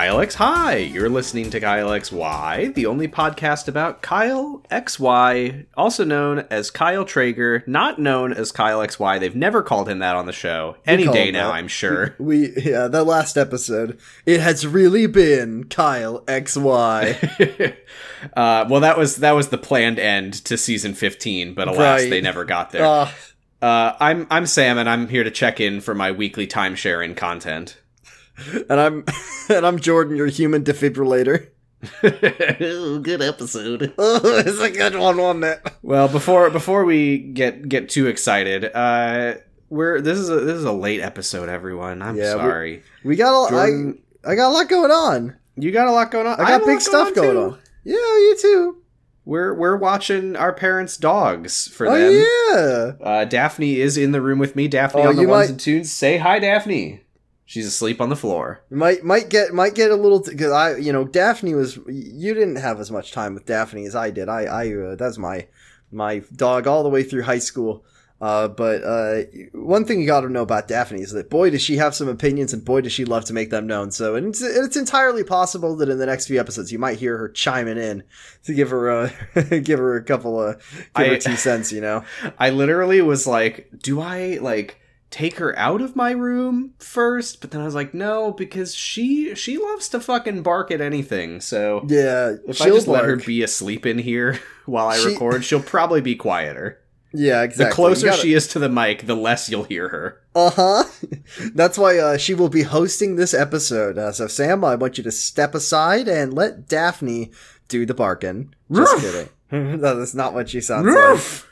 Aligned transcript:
Kyle 0.00 0.20
X 0.22 0.36
Hi! 0.36 0.76
You're 0.76 1.10
listening 1.10 1.50
to 1.50 1.60
Kyle 1.60 1.90
XY, 1.90 2.72
the 2.72 2.86
only 2.86 3.06
podcast 3.06 3.68
about 3.68 4.00
Kyle 4.00 4.62
XY, 4.70 5.66
also 5.76 6.06
known 6.06 6.46
as 6.50 6.70
Kyle 6.70 7.04
Trager, 7.04 7.68
not 7.68 7.98
known 7.98 8.32
as 8.32 8.50
Kyle 8.50 8.78
XY. 8.78 9.20
They've 9.20 9.36
never 9.36 9.62
called 9.62 9.90
him 9.90 9.98
that 9.98 10.16
on 10.16 10.24
the 10.24 10.32
show. 10.32 10.78
Any 10.86 11.06
day 11.06 11.30
now, 11.30 11.48
that. 11.48 11.56
I'm 11.56 11.68
sure. 11.68 12.16
We 12.18 12.50
yeah, 12.56 12.88
that 12.88 13.04
last 13.04 13.36
episode. 13.36 14.00
It 14.24 14.40
has 14.40 14.66
really 14.66 15.06
been 15.06 15.64
Kyle 15.64 16.22
XY. 16.22 17.76
uh, 18.34 18.64
well, 18.70 18.80
that 18.80 18.96
was 18.96 19.16
that 19.16 19.32
was 19.32 19.48
the 19.48 19.58
planned 19.58 19.98
end 19.98 20.32
to 20.46 20.56
season 20.56 20.94
15, 20.94 21.52
but 21.52 21.68
alas, 21.68 22.00
Right. 22.00 22.08
they 22.08 22.22
never 22.22 22.46
got 22.46 22.70
there. 22.70 22.86
uh, 22.86 23.10
Uh, 23.60 23.92
I'm 24.00 24.26
I'm 24.30 24.46
Sam, 24.46 24.78
and 24.78 24.88
I'm 24.88 25.08
here 25.08 25.24
to 25.24 25.30
check 25.30 25.60
in 25.60 25.82
for 25.82 25.94
my 25.94 26.10
weekly 26.10 26.46
time 26.46 26.74
sharing 26.74 27.14
content. 27.14 27.76
And 28.68 28.80
I'm 28.80 29.04
and 29.48 29.66
I'm 29.66 29.78
Jordan, 29.78 30.16
your 30.16 30.26
human 30.28 30.62
defibrillator. 30.64 31.48
Good 32.02 33.22
episode. 33.22 33.94
Oh, 33.98 34.20
it's 34.24 34.60
a 34.60 34.70
good 34.70 34.96
one, 34.96 35.16
wasn't 35.16 35.44
it? 35.44 35.72
Well, 35.82 36.08
before 36.08 36.50
before 36.50 36.84
we 36.84 37.18
get 37.18 37.68
get 37.68 37.88
too 37.88 38.06
excited, 38.06 38.64
uh, 38.74 39.34
we're 39.68 40.00
this 40.00 40.18
is 40.18 40.28
a 40.30 40.40
this 40.40 40.56
is 40.56 40.64
a 40.64 40.72
late 40.72 41.00
episode, 41.00 41.48
everyone. 41.48 42.02
I'm 42.02 42.16
Yeah, 42.16 42.32
sorry. 42.32 42.82
We 43.04 43.16
got 43.16 43.46
a, 43.46 43.50
Jordan, 43.50 44.02
I 44.24 44.32
I 44.32 44.34
got 44.34 44.50
a 44.50 44.52
lot 44.54 44.68
going 44.68 44.90
on. 44.90 45.36
you 45.56 45.70
got 45.72 45.88
a 45.88 45.92
lot 45.92 46.10
going 46.10 46.26
on. 46.26 46.40
I 46.40 46.48
got 46.48 46.62
a 46.62 46.66
big 46.66 46.80
stuff 46.80 47.14
going 47.14 47.32
too. 47.34 47.40
on. 47.54 47.58
Yeah, 47.84 47.94
you 47.94 48.36
too. 48.40 48.76
We're 49.24 49.54
we're 49.54 49.76
watching 49.76 50.34
our 50.36 50.52
parents' 50.52 50.96
dogs 50.96 51.68
for 51.68 51.86
oh 51.86 51.96
them. 51.98 52.12
yeah. 53.00 53.06
Uh, 53.06 53.24
Daphne 53.24 53.80
is 53.80 53.96
in 53.96 54.12
the 54.12 54.20
room 54.20 54.38
with 54.38 54.56
me. 54.56 54.66
Daphne 54.68 55.02
Oh, 55.02 55.08
on 55.10 55.16
the 55.16 55.26
ones 55.26 55.48
might- 55.48 55.50
and 55.50 55.60
twos. 55.60 55.90
Say 55.92 56.16
hi, 56.18 56.38
Daphne. 56.38 57.02
She's 57.50 57.66
asleep 57.66 58.00
on 58.00 58.10
the 58.10 58.14
floor. 58.16 58.62
Might 58.70 59.02
might 59.02 59.28
get 59.28 59.52
might 59.52 59.74
get 59.74 59.90
a 59.90 59.96
little 59.96 60.20
because 60.20 60.52
I 60.52 60.76
you 60.76 60.92
know 60.92 61.02
Daphne 61.02 61.52
was 61.56 61.80
you 61.88 62.32
didn't 62.32 62.54
have 62.54 62.78
as 62.78 62.92
much 62.92 63.10
time 63.10 63.34
with 63.34 63.44
Daphne 63.44 63.86
as 63.86 63.96
I 63.96 64.10
did. 64.10 64.28
I 64.28 64.42
I 64.42 64.72
uh, 64.72 64.94
that's 64.94 65.18
my 65.18 65.48
my 65.90 66.22
dog 66.36 66.68
all 66.68 66.84
the 66.84 66.88
way 66.88 67.02
through 67.02 67.22
high 67.22 67.40
school. 67.40 67.84
Uh, 68.20 68.46
but 68.46 68.84
uh, 68.84 69.22
one 69.52 69.84
thing 69.84 70.00
you 70.00 70.06
got 70.06 70.20
to 70.20 70.28
know 70.28 70.42
about 70.42 70.68
Daphne 70.68 71.00
is 71.00 71.10
that 71.10 71.28
boy 71.28 71.50
does 71.50 71.60
she 71.60 71.78
have 71.78 71.92
some 71.92 72.06
opinions 72.06 72.52
and 72.52 72.64
boy 72.64 72.82
does 72.82 72.92
she 72.92 73.04
love 73.04 73.24
to 73.24 73.32
make 73.32 73.50
them 73.50 73.66
known. 73.66 73.90
So 73.90 74.14
and 74.14 74.28
it's, 74.28 74.42
it's 74.42 74.76
entirely 74.76 75.24
possible 75.24 75.74
that 75.78 75.88
in 75.88 75.98
the 75.98 76.06
next 76.06 76.28
few 76.28 76.38
episodes 76.38 76.70
you 76.70 76.78
might 76.78 77.00
hear 77.00 77.18
her 77.18 77.28
chiming 77.28 77.78
in 77.78 78.04
to 78.44 78.54
give 78.54 78.70
her 78.70 78.90
a 78.90 79.60
give 79.60 79.80
her 79.80 79.96
a 79.96 80.04
couple 80.04 80.40
of 80.40 80.62
give 80.94 81.06
her 81.08 81.18
two 81.18 81.34
cents. 81.34 81.72
You 81.72 81.80
know. 81.80 82.04
I 82.38 82.50
literally 82.50 83.02
was 83.02 83.26
like, 83.26 83.68
do 83.82 84.00
I 84.00 84.38
like 84.40 84.79
take 85.10 85.36
her 85.38 85.56
out 85.58 85.80
of 85.82 85.96
my 85.96 86.10
room 86.12 86.74
first? 86.78 87.40
But 87.40 87.50
then 87.50 87.60
I 87.60 87.64
was 87.64 87.74
like, 87.74 87.92
no, 87.94 88.32
because 88.32 88.74
she 88.74 89.34
she 89.34 89.58
loves 89.58 89.88
to 89.90 90.00
fucking 90.00 90.42
bark 90.42 90.70
at 90.70 90.80
anything. 90.80 91.40
So 91.40 91.84
Yeah. 91.88 92.34
if 92.46 92.60
I 92.62 92.66
just 92.70 92.88
let 92.88 93.04
her 93.04 93.16
be 93.16 93.42
asleep 93.42 93.86
in 93.86 93.98
here 93.98 94.38
while 94.66 94.88
I 94.88 94.98
She- 94.98 95.08
record, 95.08 95.44
she'll 95.44 95.62
probably 95.62 96.00
be 96.00 96.14
quieter. 96.16 96.78
Yeah, 97.12 97.42
exactly. 97.42 97.64
The 97.70 97.74
closer 97.74 98.06
gotta- 98.06 98.22
she 98.22 98.34
is 98.34 98.46
to 98.48 98.60
the 98.60 98.68
mic, 98.68 99.06
the 99.06 99.16
less 99.16 99.50
you'll 99.50 99.64
hear 99.64 99.88
her. 99.88 100.20
Uh 100.32 100.50
huh. 100.50 100.84
That's 101.54 101.76
why 101.76 101.98
uh, 101.98 102.16
she 102.18 102.34
will 102.34 102.48
be 102.48 102.62
hosting 102.62 103.16
this 103.16 103.34
episode. 103.34 103.98
Uh, 103.98 104.12
so, 104.12 104.28
Sam, 104.28 104.64
I 104.64 104.76
want 104.76 104.96
you 104.96 105.02
to 105.02 105.10
step 105.10 105.56
aside 105.56 106.06
and 106.06 106.32
let 106.32 106.68
Daphne 106.68 107.32
do 107.66 107.84
the 107.84 107.94
barking. 107.94 108.54
Just 108.72 108.96
kidding. 109.00 109.28
that's 109.80 110.14
not 110.14 110.34
what 110.34 110.50
she 110.50 110.60
sounds 110.60 110.86
like. 110.94 111.49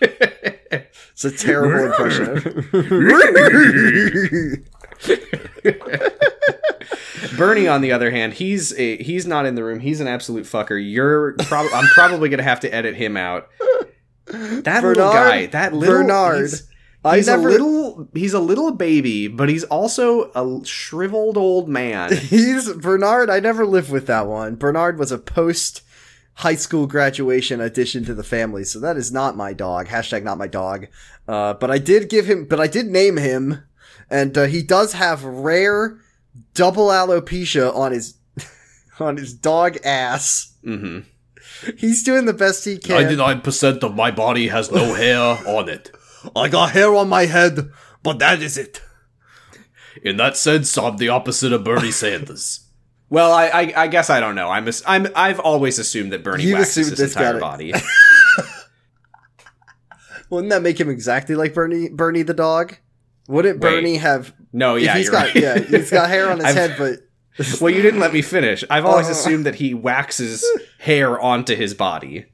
It's 1.12 1.24
a 1.24 1.30
terrible 1.30 1.86
impression. 1.86 2.66
Bernie, 7.36 7.68
on 7.68 7.80
the 7.80 7.92
other 7.92 8.10
hand, 8.10 8.34
he's 8.34 8.72
a, 8.78 8.96
he's 9.02 9.26
not 9.26 9.46
in 9.46 9.54
the 9.54 9.64
room. 9.64 9.80
He's 9.80 10.00
an 10.00 10.08
absolute 10.08 10.44
fucker. 10.44 10.80
You're 10.82 11.34
probably 11.40 11.72
I'm 11.74 11.86
probably 11.88 12.28
gonna 12.28 12.42
have 12.42 12.60
to 12.60 12.74
edit 12.74 12.96
him 12.96 13.16
out. 13.16 13.48
That 14.26 14.82
little 14.82 15.12
guy, 15.12 15.46
that 15.46 15.72
little 15.74 15.96
Bernard. 15.96 16.40
he's, 16.42 16.68
he's 17.12 17.26
never- 17.26 17.48
a 17.48 17.52
little 17.52 18.08
he's 18.14 18.34
a 18.34 18.40
little 18.40 18.72
baby, 18.72 19.28
but 19.28 19.48
he's 19.48 19.64
also 19.64 20.30
a 20.34 20.64
shriveled 20.64 21.36
old 21.36 21.68
man. 21.68 22.14
He's 22.16 22.72
Bernard. 22.74 23.28
I 23.28 23.40
never 23.40 23.66
lived 23.66 23.90
with 23.90 24.06
that 24.06 24.26
one. 24.26 24.54
Bernard 24.56 24.98
was 24.98 25.12
a 25.12 25.18
post 25.18 25.82
high 26.34 26.54
school 26.54 26.86
graduation 26.86 27.60
addition 27.60 28.04
to 28.04 28.14
the 28.14 28.24
family, 28.24 28.64
so 28.64 28.80
that 28.80 28.96
is 28.96 29.12
not 29.12 29.36
my 29.36 29.52
dog. 29.52 29.86
Hashtag 29.88 30.22
not 30.22 30.38
my 30.38 30.46
dog. 30.46 30.86
Uh, 31.28 31.54
but 31.54 31.70
I 31.70 31.78
did 31.78 32.08
give 32.08 32.26
him, 32.26 32.46
but 32.46 32.60
I 32.60 32.66
did 32.66 32.86
name 32.86 33.16
him, 33.16 33.62
and 34.08 34.36
uh, 34.36 34.44
he 34.44 34.62
does 34.62 34.94
have 34.94 35.24
rare 35.24 35.98
double 36.54 36.88
alopecia 36.88 37.74
on 37.74 37.92
his 37.92 38.14
on 39.00 39.16
his 39.16 39.34
dog 39.34 39.78
ass. 39.84 40.54
hmm 40.64 41.00
He's 41.76 42.02
doing 42.04 42.24
the 42.26 42.32
best 42.32 42.64
he 42.64 42.78
can. 42.78 43.02
Ninety 43.02 43.16
nine 43.16 43.40
percent 43.42 43.82
of 43.84 43.94
my 43.94 44.10
body 44.10 44.48
has 44.48 44.70
no 44.70 44.94
hair 45.02 45.18
on 45.46 45.68
it. 45.68 45.90
I 46.34 46.48
got 46.48 46.72
hair 46.72 46.94
on 46.94 47.08
my 47.08 47.26
head, 47.26 47.70
but 48.02 48.18
that 48.18 48.40
is 48.40 48.56
it. 48.56 48.80
In 50.02 50.16
that 50.18 50.36
sense, 50.36 50.76
I'm 50.78 50.96
the 50.96 51.08
opposite 51.08 51.52
of 51.52 51.64
Bernie 51.64 51.90
Sanders. 51.90 52.60
Well, 53.10 53.32
I, 53.32 53.46
I, 53.48 53.72
I 53.76 53.86
guess 53.88 54.08
I 54.08 54.20
don't 54.20 54.34
know. 54.36 54.48
I'm, 54.48 54.68
I'm 54.86 55.08
I've 55.16 55.40
always 55.40 55.78
assumed 55.80 56.12
that 56.12 56.22
Bernie 56.22 56.44
You've 56.44 56.58
waxes 56.60 56.86
assumed 56.86 56.90
his 56.90 56.98
this 56.98 57.16
entire 57.16 57.34
guy- 57.34 57.40
body. 57.40 57.72
Wouldn't 60.30 60.50
that 60.50 60.62
make 60.62 60.78
him 60.80 60.88
exactly 60.88 61.34
like 61.34 61.54
Bernie? 61.54 61.88
Bernie 61.88 62.22
the 62.22 62.34
dog? 62.34 62.76
Wouldn't 63.28 63.60
Wait. 63.60 63.70
Bernie 63.70 63.96
have? 63.96 64.32
No, 64.52 64.76
yeah, 64.76 64.96
he's 64.96 65.10
got 65.10 65.26
right. 65.26 65.34
yeah, 65.36 65.58
he's 65.58 65.90
got 65.90 66.08
hair 66.08 66.30
on 66.30 66.36
his 66.44 66.46
I've- 66.46 66.58
head, 66.58 66.76
but 66.78 67.00
Well, 67.60 67.70
you 67.74 67.82
didn't 67.82 68.00
let 68.00 68.12
me 68.12 68.22
finish. 68.22 68.62
I've 68.70 68.84
always 68.84 69.08
Uh. 69.08 69.12
assumed 69.12 69.46
that 69.46 69.56
he 69.56 69.74
waxes 69.74 70.44
hair 70.78 71.18
onto 71.18 71.56
his 71.56 71.74
body. 71.74 72.26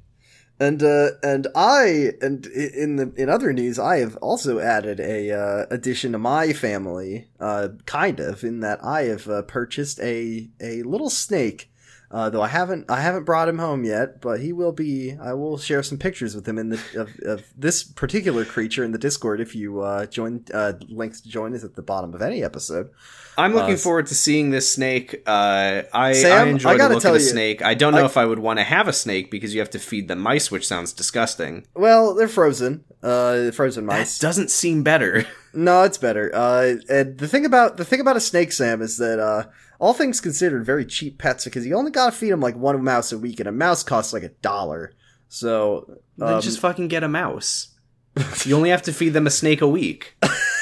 And 0.59 0.83
uh, 0.83 1.11
and 1.23 1.49
I 1.55 2.13
and 2.23 2.47
in 2.47 2.97
the 2.97 3.13
in 3.17 3.29
other 3.29 3.53
news, 3.53 3.79
I 3.79 3.99
have 3.99 4.17
also 4.17 4.59
added 4.59 5.01
a 5.01 5.31
uh, 5.31 5.67
addition 5.71 6.13
to 6.13 6.19
my 6.19 6.55
family, 6.55 7.29
uh, 7.39 7.69
kind 7.85 8.21
of 8.21 8.43
in 8.43 8.61
that 8.61 8.83
I 8.83 9.03
have 9.03 9.29
uh, 9.29 9.43
purchased 9.43 10.01
a 10.01 10.49
a 10.61 10.83
little 10.83 11.11
snake. 11.11 11.71
Uh, 12.17 12.31
though 12.31 12.41
I 12.41 12.49
haven't 12.49 12.91
I 12.91 13.01
haven't 13.03 13.25
brought 13.25 13.47
him 13.47 13.59
home 13.59 13.85
yet, 13.85 14.23
but 14.23 14.41
he 14.41 14.51
will 14.61 14.73
be. 14.73 15.17
I 15.21 15.35
will 15.35 15.59
share 15.59 15.83
some 15.83 15.99
pictures 15.99 16.35
with 16.35 16.49
him 16.49 16.57
in 16.63 16.71
the 16.71 16.81
of, 17.03 17.09
of 17.33 17.45
this 17.59 17.85
particular 17.85 18.45
creature 18.47 18.83
in 18.85 18.93
the 18.93 18.99
Discord. 18.99 19.39
If 19.39 19.55
you 19.55 19.81
uh, 19.83 20.07
join, 20.07 20.45
uh, 20.55 20.73
links 20.89 21.21
to 21.21 21.29
join 21.29 21.53
is 21.53 21.63
at 21.63 21.75
the 21.77 21.83
bottom 21.83 22.15
of 22.15 22.23
any 22.23 22.43
episode. 22.43 22.89
I'm 23.37 23.53
looking 23.53 23.75
Uh, 23.75 23.87
forward 23.87 24.07
to 24.07 24.15
seeing 24.15 24.49
this 24.49 24.73
snake. 24.73 25.23
Uh, 25.27 25.83
I, 25.93 26.15
Sam, 26.15 26.47
I 26.49 26.51
enjoy 26.53 26.71
I 26.71 26.77
the 26.79 26.89
look 26.95 27.03
tell 27.03 27.15
of 27.15 27.21
the 27.21 27.25
you, 27.27 27.31
snake. 27.33 27.61
I 27.61 27.75
don't 27.75 27.93
know 27.93 28.05
I- 28.05 28.07
if 28.07 28.17
I 28.17 28.25
would 28.25 28.39
want 28.39 28.59
to 28.61 28.65
have 28.65 28.89
a 28.89 28.95
snake 28.95 29.31
because 29.31 29.53
you 29.53 29.61
have 29.61 29.71
to 29.77 29.79
feed 29.79 30.09
the 30.09 30.17
mice, 30.17 30.51
which 30.51 30.67
sounds 30.67 30.95
disgusting. 30.95 31.67
Well, 31.75 32.15
they're 32.15 32.29
frozen. 32.29 32.85
Uh, 33.03 33.51
frozen 33.51 33.85
mice. 33.85 34.19
That 34.19 34.27
doesn't 34.27 34.51
seem 34.51 34.83
better. 34.83 35.27
No, 35.59 35.85
it's 35.85 35.97
better. 35.97 36.31
Uh, 36.35 36.75
and 36.91 37.17
the 37.17 37.27
thing 37.27 37.47
about 37.47 37.79
the 37.79 37.85
thing 37.87 37.99
about 37.99 38.15
a 38.15 38.21
snake, 38.21 38.53
Sam, 38.53 38.83
is 38.83 38.99
that 38.99 39.19
uh, 39.19 39.45
all 39.79 39.93
things 39.93 40.21
considered, 40.21 40.65
very 40.65 40.85
cheap 40.85 41.19
pets 41.19 41.45
because 41.45 41.67
you 41.67 41.77
only 41.77 41.91
gotta 41.91 42.13
feed 42.13 42.31
them 42.31 42.41
like 42.41 42.57
one 42.57 42.83
mouse 42.83 43.13
a 43.13 43.19
week, 43.19 43.41
and 43.41 43.49
a 43.49 43.53
mouse 43.53 43.83
costs 43.83 44.13
like 44.13 44.23
a 44.23 44.29
dollar. 44.29 44.93
So 45.29 45.99
then 46.17 46.35
um, 46.35 46.41
just 46.41 46.61
fucking 46.61 46.89
get 46.89 47.05
a 47.05 47.09
mouse. 47.09 47.69
You 48.47 48.57
only 48.57 48.71
have 48.71 48.83
to 48.83 48.95
feed 48.95 49.11
them 49.11 49.27
a 49.27 49.31
snake 49.31 49.61
a 49.61 49.69
week. 49.69 50.17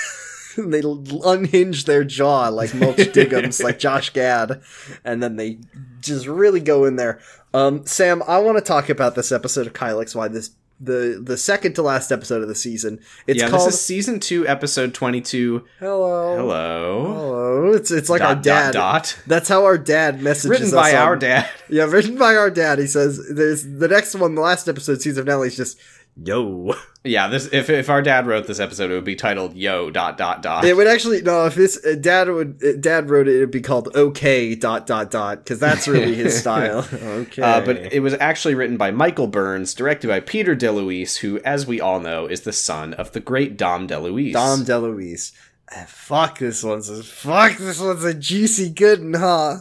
they 0.57 0.83
unhinge 1.25 1.85
their 1.85 2.03
jaw 2.03 2.49
like 2.49 2.75
Mulch 2.75 2.97
Diggums, 3.13 3.63
like 3.63 3.79
Josh 3.79 4.11
Gad, 4.11 4.61
and 5.05 5.23
then 5.23 5.37
they 5.37 5.59
just 6.01 6.27
really 6.27 6.61
go 6.61 6.85
in 6.85 6.97
there. 6.97 7.21
Um, 7.53 7.87
Sam, 7.87 8.23
I 8.27 8.39
want 8.39 8.59
to 8.59 8.65
talk 8.65 8.89
about 8.89 9.15
this 9.15 9.31
episode 9.31 9.69
of 9.69 9.73
Kyle 9.73 10.03
why 10.15 10.29
This 10.29 10.51
the 10.81 11.21
the 11.23 11.37
second 11.37 11.75
to 11.75 11.83
last 11.83 12.11
episode 12.11 12.43
of 12.43 12.49
the 12.49 12.55
season. 12.55 13.01
It's 13.27 13.41
yeah, 13.41 13.49
called 13.49 13.69
this 13.69 13.75
is 13.77 13.81
season 13.85 14.21
two, 14.21 14.47
episode 14.49 14.93
twenty-two. 14.95 15.65
Hello. 15.79 16.37
Hello. 16.37 17.05
Hello. 17.15 17.73
It's 17.73 17.91
it's 17.91 18.09
like 18.11 18.21
dot, 18.21 18.37
our 18.37 18.43
dad. 18.43 18.73
Dot, 18.73 19.03
dot. 19.05 19.19
That's 19.27 19.49
how 19.49 19.65
our 19.65 19.79
dad 19.79 20.21
messages 20.23 20.51
Written 20.51 20.67
us 20.67 20.73
by 20.73 20.91
on- 20.95 21.03
our 21.07 21.17
dad. 21.17 21.49
Yeah, 21.71 21.85
written 21.85 22.19
by 22.19 22.37
our 22.37 22.51
dad. 22.51 22.79
He 22.79 22.87
says 22.87 23.21
there's 23.35 23.65
the 23.65 23.89
next 23.89 24.15
one, 24.15 24.35
the 24.35 24.41
last 24.43 24.69
episode, 24.69 25.01
Season 25.01 25.21
of 25.23 25.27
Nelly 25.27 25.49
is 25.49 25.57
just 25.57 25.79
yo. 26.23 26.75
Yeah, 27.07 27.29
this 27.29 27.47
if 27.53 27.69
if 27.69 27.91
our 27.91 28.01
dad 28.01 28.27
wrote 28.27 28.47
this 28.47 28.59
episode, 28.61 28.91
it 28.91 28.95
would 28.95 29.05
be 29.05 29.15
titled 29.17 29.55
"Yo." 29.55 29.91
Dot 29.91 30.17
dot 30.17 30.41
dot. 30.41 30.65
It 30.65 30.75
would 30.75 30.87
actually 30.87 31.21
no. 31.21 31.45
If 31.45 31.55
this 31.55 31.85
uh, 31.85 31.97
dad 32.01 32.31
would 32.31 32.63
uh, 32.65 32.73
dad 32.81 33.11
wrote 33.11 33.29
it, 33.29 33.37
it'd 33.37 33.51
be 33.51 33.61
called 33.61 33.95
okay 33.95 34.55
dot 34.55 34.87
dot 34.87 35.11
dot 35.11 35.39
because 35.45 35.59
that's 35.61 35.87
really 35.87 36.15
his 36.15 36.39
style. 36.41 36.87
okay, 36.93 37.43
Uh, 37.43 37.61
but 37.61 37.93
it 37.93 38.01
was 38.01 38.15
actually 38.15 38.55
written 38.55 38.77
by 38.79 38.91
Michael 38.91 39.27
Burns, 39.27 39.75
directed 39.75 40.09
by 40.09 40.21
Peter 40.21 40.57
DeLuise, 40.57 41.19
who, 41.19 41.41
as 41.41 41.67
we 41.67 41.79
all 41.81 42.01
know, 42.01 42.27
is 42.27 42.41
the 42.43 42.53
son 42.53 42.95
of 42.95 43.13
the 43.13 43.21
great 43.21 43.59
Dom 43.59 43.87
DeLuise. 43.87 44.33
Dom 44.33 44.61
DeLuise. 44.65 45.33
Uh, 45.77 45.85
fuck 45.87 46.39
this 46.39 46.63
one's 46.63 46.89
a, 46.89 47.03
fuck 47.03 47.57
this 47.59 47.81
one's 47.81 48.05
a 48.05 48.15
juicy 48.15 48.71
good 48.71 49.01
one, 49.03 49.15
huh? 49.15 49.57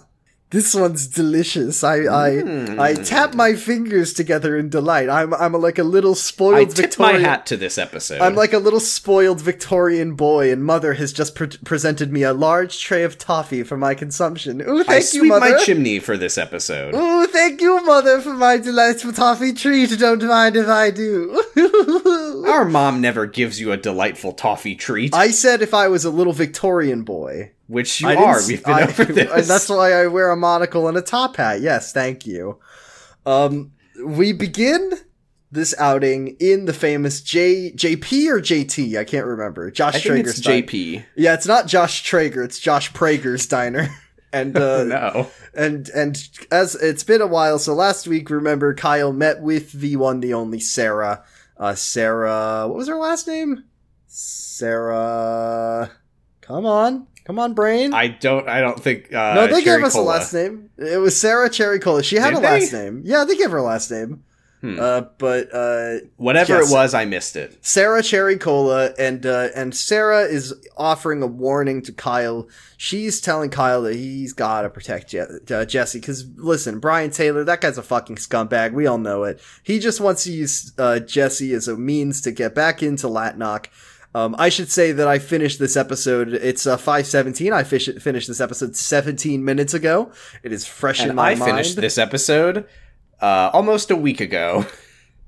This 0.54 0.74
one's 0.76 1.08
delicious. 1.08 1.84
I 1.84 1.96
I 2.26 2.30
Mm. 2.44 2.80
I 2.80 2.94
tap 2.94 3.34
my 3.34 3.56
fingers 3.56 4.14
together 4.14 4.56
in 4.56 4.70
delight. 4.70 5.10
I'm 5.10 5.34
I'm 5.34 5.54
like 5.54 5.80
a 5.80 5.84
little 5.84 6.14
spoiled. 6.16 6.56
I 6.56 6.66
tip 6.66 6.76
Victorian. 6.94 7.22
my 7.22 7.28
hat 7.28 7.46
to 7.48 7.58
this 7.58 7.78
episode. 7.78 8.22
I'm 8.22 8.36
like 8.36 8.54
a 8.54 8.60
little 8.60 8.80
spoiled 8.80 9.42
Victorian 9.42 10.14
boy, 10.14 10.52
and 10.52 10.64
mother 10.64 10.94
has 10.94 11.12
just 11.12 11.34
pre- 11.36 11.58
presented 11.66 12.14
me 12.14 12.22
a 12.24 12.34
large 12.34 12.80
tray 12.82 13.04
of 13.04 13.18
toffee 13.18 13.64
for 13.64 13.78
my 13.78 13.96
consumption. 13.96 14.62
Ooh, 14.62 14.82
I 14.82 14.84
thank 14.84 15.14
you, 15.14 15.20
sweep 15.22 15.30
mother. 15.30 15.52
my 15.58 15.64
chimney 15.64 15.98
for 16.00 16.18
this 16.18 16.38
episode. 16.38 16.94
Ooh, 16.96 17.26
thank 17.28 17.60
you, 17.60 17.84
mother, 17.84 18.22
for 18.22 18.34
my 18.34 18.58
delightful 18.58 19.12
toffee 19.12 19.54
treat. 19.54 19.98
Don't 19.98 20.24
mind 20.24 20.56
if 20.56 20.68
I 20.68 20.92
do. 20.92 21.44
Our 22.48 22.66
mom 22.66 23.02
never 23.02 23.26
gives 23.26 23.60
you 23.60 23.72
a 23.72 23.78
delightful 23.78 24.34
toffee 24.34 24.76
treat, 24.76 25.16
I 25.16 25.32
said 25.32 25.62
if 25.64 25.74
I 25.74 25.88
was 25.88 26.06
a 26.06 26.12
little 26.12 26.34
Victorian 26.34 27.02
boy. 27.04 27.52
Which 27.68 28.02
you 28.02 28.10
I 28.10 28.16
are. 28.16 28.40
We've 28.46 28.64
been 28.64 28.74
I- 28.74 28.82
over 28.88 29.06
this. 29.06 29.32
and 29.32 29.44
That's 29.46 29.70
why 29.70 29.94
I 29.94 30.08
wear 30.08 30.32
a 30.32 30.36
monocle 30.38 30.88
and 30.88 30.98
a 30.98 31.02
top 31.02 31.38
hat. 31.38 31.62
Yes, 31.62 31.92
thank 31.94 32.26
you. 32.26 32.60
Um, 33.26 33.72
we 34.06 34.34
begin 34.34 34.92
this 35.52 35.74
outing 35.78 36.36
in 36.40 36.66
the 36.66 36.74
famous 36.74 37.22
J 37.22 37.72
JP 37.76 38.28
or 38.30 38.42
JT. 38.42 38.98
I 38.98 39.04
can't 39.04 39.26
remember. 39.26 39.70
Josh 39.72 39.96
I 39.96 40.00
think 40.00 40.26
Traeger's. 40.26 40.42
JP. 40.42 41.06
Yeah, 41.16 41.34
it's 41.36 41.46
not 41.48 41.68
Josh 41.68 42.04
Trager. 42.04 42.44
It's 42.44 42.60
Josh 42.60 42.92
Prager's 42.92 43.46
diner. 43.48 43.88
And 44.36 44.58
uh, 44.58 44.84
no. 44.86 45.30
and 45.54 45.88
and 45.90 46.28
as 46.50 46.74
it's 46.74 47.04
been 47.04 47.22
a 47.22 47.28
while, 47.28 47.60
so 47.60 47.76
last 47.76 48.08
week, 48.08 48.32
remember 48.32 48.74
Kyle 48.74 49.14
met 49.14 49.44
with 49.44 49.72
the 49.74 49.96
one, 49.96 50.22
the 50.22 50.34
only 50.34 50.60
Sarah. 50.60 51.24
Uh, 51.56 51.76
Sarah, 51.76 52.66
what 52.68 52.76
was 52.76 52.88
her 52.88 52.96
last 52.96 53.28
name? 53.28 53.64
Sarah. 54.08 55.92
Come 56.42 56.66
on, 56.66 57.06
come 57.26 57.40
on, 57.40 57.54
brain. 57.54 57.94
I 57.94 58.08
don't. 58.08 58.48
I 58.48 58.62
don't 58.62 58.80
think. 58.80 59.14
Uh, 59.14 59.34
no, 59.36 59.48
they 59.48 59.64
Cherry 59.64 59.80
gave 59.80 59.88
us 59.88 59.94
Cola. 59.94 60.06
a 60.06 60.08
last 60.18 60.34
name. 60.34 60.70
It 60.78 61.00
was 61.00 61.20
Sarah 61.20 61.50
Cherry 61.50 61.80
Cola. 61.80 62.04
She 62.04 62.16
had 62.18 62.32
Did 62.32 62.40
a 62.40 62.42
they? 62.42 62.60
last 62.60 62.74
name. 62.74 63.02
Yeah, 63.06 63.26
they 63.26 63.36
gave 63.36 63.52
her 63.52 63.58
a 63.58 63.64
last 63.64 63.92
name. 63.92 64.24
Hmm. 64.62 64.80
Uh, 64.80 65.02
but 65.18 65.54
uh, 65.54 65.96
Whatever 66.16 66.54
yes. 66.60 66.72
it 66.72 66.74
was, 66.74 66.94
I 66.94 67.04
missed 67.04 67.36
it. 67.36 67.58
Sarah 67.66 68.02
Cherry 68.02 68.38
Cola 68.38 68.94
and 68.98 69.26
uh, 69.26 69.50
and 69.54 69.76
Sarah 69.76 70.22
is 70.22 70.54
offering 70.78 71.22
a 71.22 71.28
warning 71.28 71.82
to 71.82 71.92
Kyle. 71.92 72.48
She's 72.78 73.20
telling 73.20 73.50
Kyle 73.50 73.82
that 73.82 73.96
he's 73.96 74.32
got 74.32 74.62
to 74.62 74.70
protect 74.70 75.10
Je- 75.10 75.20
uh, 75.54 75.66
Jesse 75.66 76.00
because 76.00 76.26
listen, 76.38 76.80
Brian 76.80 77.12
Taylor, 77.12 77.44
that 77.44 77.60
guy's 77.60 77.78
a 77.78 77.84
fucking 77.84 78.16
scumbag. 78.16 78.72
We 78.72 78.88
all 78.88 78.98
know 78.98 79.26
it. 79.26 79.42
He 79.64 79.80
just 79.80 80.00
wants 80.00 80.24
to 80.24 80.32
use 80.32 80.72
uh, 80.78 81.00
Jesse 81.00 81.54
as 81.54 81.68
a 81.68 81.76
means 81.76 82.22
to 82.22 82.32
get 82.32 82.56
back 82.56 82.82
into 82.82 83.08
Latnok. 83.08 83.66
Um, 84.16 84.36
I 84.38 84.50
should 84.50 84.70
say 84.72 84.92
that 84.92 85.08
I 85.08 85.18
finished 85.20 85.58
this 85.60 85.76
episode. 85.76 86.34
It's 86.34 86.68
uh, 86.68 86.78
five 86.78 87.08
seventeen. 87.08 87.52
I 87.54 87.64
fish- 87.64 87.90
finished 88.00 88.28
this 88.28 88.40
episode 88.40 88.76
seventeen 88.76 89.44
minutes 89.44 89.74
ago. 89.74 90.12
It 90.44 90.52
is 90.52 90.66
fresh 90.66 91.04
in 91.04 91.16
my 91.16 91.32
I 91.32 91.36
mind. 91.36 91.44
I 91.44 91.46
finished 91.48 91.76
this 91.78 91.98
episode 91.98 92.66
uh, 93.22 93.50
almost 93.54 93.90
a 93.92 93.96
week 93.96 94.20
ago. 94.22 94.66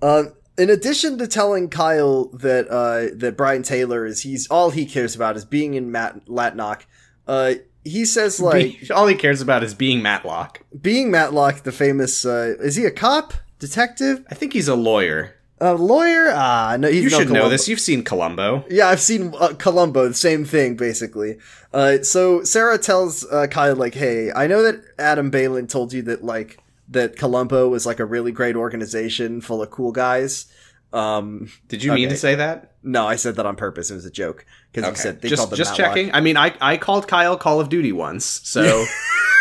Uh, 0.01 0.25
in 0.57 0.69
addition 0.69 1.17
to 1.17 1.27
telling 1.27 1.69
Kyle 1.69 2.25
that 2.29 2.67
uh, 2.69 3.15
that 3.17 3.35
Brian 3.35 3.63
Taylor 3.63 4.05
is 4.05 4.21
he's 4.21 4.47
all 4.49 4.69
he 4.69 4.85
cares 4.85 5.15
about 5.15 5.35
is 5.35 5.45
being 5.45 5.73
in 5.73 5.91
Matt 5.91 6.25
Latnok, 6.27 6.83
uh, 7.27 7.55
he 7.83 8.05
says 8.05 8.39
like 8.39 8.79
Be- 8.81 8.91
all 8.91 9.07
he 9.07 9.15
cares 9.15 9.41
about 9.41 9.63
is 9.63 9.73
being 9.73 10.01
Matlock. 10.01 10.61
being 10.79 11.09
Matlock, 11.11 11.63
the 11.63 11.71
famous 11.71 12.25
uh, 12.25 12.55
is 12.59 12.75
he 12.75 12.85
a 12.85 12.91
cop, 12.91 13.33
detective, 13.59 14.23
I 14.29 14.35
think 14.35 14.53
he's 14.53 14.67
a 14.67 14.75
lawyer. 14.75 15.34
A 15.61 15.73
lawyer? 15.73 16.31
Ah, 16.33 16.75
no, 16.77 16.87
You 16.89 17.03
no 17.03 17.09
should 17.09 17.27
know 17.29 17.35
Columbo. 17.35 17.49
this. 17.49 17.67
You've 17.69 17.79
seen 17.79 18.03
Columbo. 18.03 18.65
Yeah, 18.69 18.87
I've 18.89 18.99
seen 18.99 19.33
uh, 19.39 19.53
Columbo, 19.57 20.09
the 20.09 20.13
same 20.13 20.43
thing 20.43 20.75
basically. 20.75 21.37
Uh, 21.73 22.01
so 22.03 22.43
Sarah 22.43 22.77
tells 22.77 23.25
uh, 23.25 23.47
Kyle 23.47 23.75
like, 23.75 23.93
"Hey, 23.95 24.31
I 24.33 24.47
know 24.47 24.61
that 24.63 24.81
Adam 24.99 25.31
Baylin 25.31 25.69
told 25.69 25.93
you 25.93 26.01
that 26.03 26.23
like 26.25 26.59
that 26.89 27.15
Columbo 27.17 27.69
was 27.69 27.85
like 27.85 27.99
a 27.99 28.05
really 28.05 28.31
great 28.33 28.55
organization 28.57 29.39
full 29.41 29.61
of 29.63 29.71
cool 29.71 29.91
guys." 29.93 30.47
Um, 30.93 31.49
Did 31.67 31.83
you 31.83 31.91
mean 31.93 32.09
to 32.09 32.17
say 32.17 32.35
that? 32.35 32.73
No, 32.83 33.05
I 33.07 33.15
said 33.15 33.35
that 33.37 33.45
on 33.45 33.55
purpose. 33.55 33.89
It 33.91 33.95
was 33.95 34.05
a 34.05 34.11
joke 34.11 34.45
because 34.71 34.89
you 34.89 34.95
said 34.95 35.21
they 35.21 35.27
just 35.29 35.39
called 35.39 35.51
them 35.51 35.57
just 35.57 35.77
Matlock. 35.77 35.95
checking. 35.95 36.13
I 36.13 36.21
mean, 36.21 36.37
I 36.37 36.53
I 36.61 36.77
called 36.77 37.07
Kyle 37.07 37.37
Call 37.37 37.59
of 37.61 37.69
Duty 37.69 37.91
once, 37.91 38.25
so 38.43 38.61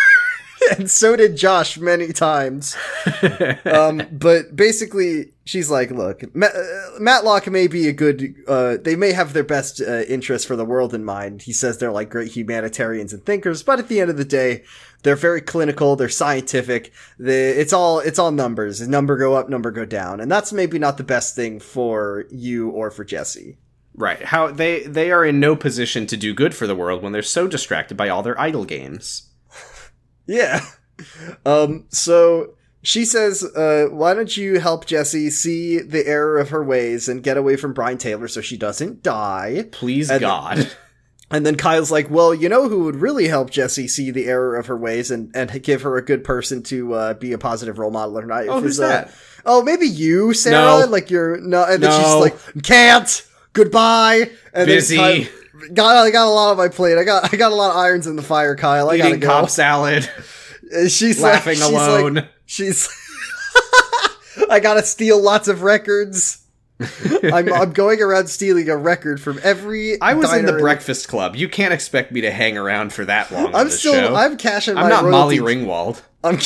and 0.78 0.90
so 0.90 1.16
did 1.16 1.36
Josh 1.36 1.78
many 1.78 2.12
times. 2.12 2.76
um, 3.64 4.02
but 4.10 4.54
basically, 4.54 5.32
she's 5.44 5.70
like, 5.70 5.90
"Look, 5.90 6.34
Ma- 6.34 6.46
uh, 6.46 6.98
Matlock 7.00 7.46
may 7.50 7.66
be 7.66 7.88
a 7.88 7.92
good. 7.92 8.34
Uh, 8.46 8.76
they 8.80 8.96
may 8.96 9.12
have 9.12 9.32
their 9.32 9.44
best 9.44 9.80
uh, 9.80 10.02
interest 10.02 10.46
for 10.46 10.56
the 10.56 10.64
world 10.64 10.94
in 10.94 11.04
mind." 11.04 11.42
He 11.42 11.52
says 11.52 11.78
they're 11.78 11.92
like 11.92 12.10
great 12.10 12.32
humanitarians 12.32 13.12
and 13.12 13.24
thinkers, 13.24 13.62
but 13.62 13.78
at 13.78 13.88
the 13.88 14.00
end 14.00 14.10
of 14.10 14.16
the 14.16 14.24
day, 14.24 14.64
they're 15.02 15.16
very 15.16 15.40
clinical. 15.40 15.96
They're 15.96 16.08
scientific. 16.08 16.92
They, 17.18 17.50
it's 17.50 17.72
all 17.72 18.00
it's 18.00 18.18
all 18.18 18.30
numbers. 18.30 18.86
Number 18.86 19.16
go 19.16 19.34
up, 19.34 19.48
number 19.48 19.70
go 19.70 19.84
down, 19.84 20.20
and 20.20 20.30
that's 20.30 20.52
maybe 20.52 20.78
not 20.78 20.96
the 20.96 21.04
best 21.04 21.36
thing 21.36 21.60
for 21.60 22.26
you 22.30 22.70
or 22.70 22.90
for 22.90 23.04
Jesse. 23.04 23.58
right. 23.94 24.22
How 24.24 24.50
they 24.50 24.84
they 24.84 25.10
are 25.12 25.24
in 25.24 25.40
no 25.40 25.56
position 25.56 26.06
to 26.06 26.16
do 26.16 26.34
good 26.34 26.54
for 26.54 26.66
the 26.66 26.74
world 26.76 27.02
when 27.02 27.12
they're 27.12 27.22
so 27.22 27.46
distracted 27.46 27.96
by 27.96 28.08
all 28.08 28.22
their 28.22 28.40
idle 28.40 28.64
games. 28.64 29.30
Yeah. 30.26 30.64
Um, 31.44 31.86
so 31.88 32.54
she 32.82 33.04
says, 33.04 33.42
uh, 33.42 33.88
why 33.90 34.14
don't 34.14 34.36
you 34.36 34.60
help 34.60 34.86
Jesse 34.86 35.28
see 35.28 35.80
the 35.80 36.06
error 36.06 36.38
of 36.38 36.50
her 36.50 36.62
ways 36.62 37.08
and 37.08 37.20
get 37.20 37.36
away 37.36 37.56
from 37.56 37.72
Brian 37.72 37.98
Taylor 37.98 38.28
so 38.28 38.40
she 38.40 38.56
doesn't 38.56 39.02
die? 39.02 39.64
Please 39.72 40.08
And- 40.08 40.20
God. 40.20 40.70
And 41.30 41.44
then 41.44 41.56
Kyle's 41.56 41.90
like, 41.90 42.10
well, 42.10 42.32
you 42.32 42.48
know 42.48 42.68
who 42.68 42.84
would 42.84 42.96
really 42.96 43.26
help 43.26 43.50
Jesse 43.50 43.88
see 43.88 44.12
the 44.12 44.26
error 44.26 44.56
of 44.56 44.66
her 44.66 44.76
ways 44.76 45.10
and, 45.10 45.34
and 45.34 45.62
give 45.64 45.82
her 45.82 45.96
a 45.96 46.04
good 46.04 46.22
person 46.22 46.62
to 46.64 46.94
uh, 46.94 47.14
be 47.14 47.32
a 47.32 47.38
positive 47.38 47.78
role 47.78 47.90
model 47.90 48.16
in 48.18 48.24
her 48.24 48.28
life? 48.28 48.46
Oh, 48.48 48.60
who's 48.60 48.78
uh, 48.78 48.86
that? 48.86 49.14
Oh, 49.44 49.62
maybe 49.62 49.86
you, 49.86 50.32
Sarah? 50.34 50.80
No. 50.80 50.86
Like 50.86 51.10
you're, 51.10 51.40
no, 51.40 51.64
and 51.64 51.82
then 51.82 51.90
she's 51.90 52.14
like, 52.14 52.62
can't! 52.62 53.26
Goodbye! 53.52 54.30
And 54.52 54.66
Busy. 54.66 54.96
Then 54.96 55.24
Kyle, 55.24 55.32
got, 55.72 55.96
I 55.96 56.10
got 56.10 56.26
a 56.26 56.30
lot 56.30 56.50
on 56.50 56.56
my 56.56 56.68
plate. 56.68 56.98
I 56.98 57.04
got, 57.04 57.32
I 57.32 57.36
got 57.36 57.52
a 57.52 57.54
lot 57.54 57.70
of 57.70 57.76
irons 57.76 58.06
in 58.06 58.16
the 58.16 58.22
fire, 58.22 58.56
Kyle. 58.56 58.90
I 58.90 58.96
gotta 58.98 59.08
Eating 59.10 59.20
go. 59.20 59.28
cob 59.28 59.50
salad, 59.50 60.08
she's 60.88 61.20
laughing 61.22 61.58
like, 61.60 61.68
she's 61.68 61.72
like- 61.72 62.00
alone. 62.00 62.28
She's. 62.46 62.88
I 64.50 64.60
gotta 64.60 64.82
steal 64.82 65.20
lots 65.22 65.48
of 65.48 65.62
records. 65.62 66.40
I'm, 67.22 67.52
I'm 67.52 67.72
going 67.72 68.02
around 68.02 68.26
stealing 68.26 68.68
a 68.68 68.76
record 68.76 69.20
from 69.20 69.38
every. 69.42 70.00
I 70.00 70.14
was 70.14 70.32
in 70.32 70.44
the 70.44 70.54
Breakfast 70.54 71.08
Club. 71.08 71.36
You 71.36 71.48
can't 71.48 71.72
expect 71.72 72.10
me 72.12 72.20
to 72.22 72.30
hang 72.32 72.58
around 72.58 72.92
for 72.92 73.04
that 73.04 73.30
long. 73.30 73.54
I'm 73.54 73.70
still. 73.70 73.94
show. 73.94 74.14
I'm 74.14 74.36
cashing. 74.36 74.76
I'm 74.76 74.84
my 74.84 74.88
not 74.90 75.04
Molly 75.08 75.38
Ringwald. 75.38 76.02
I'm. 76.24 76.38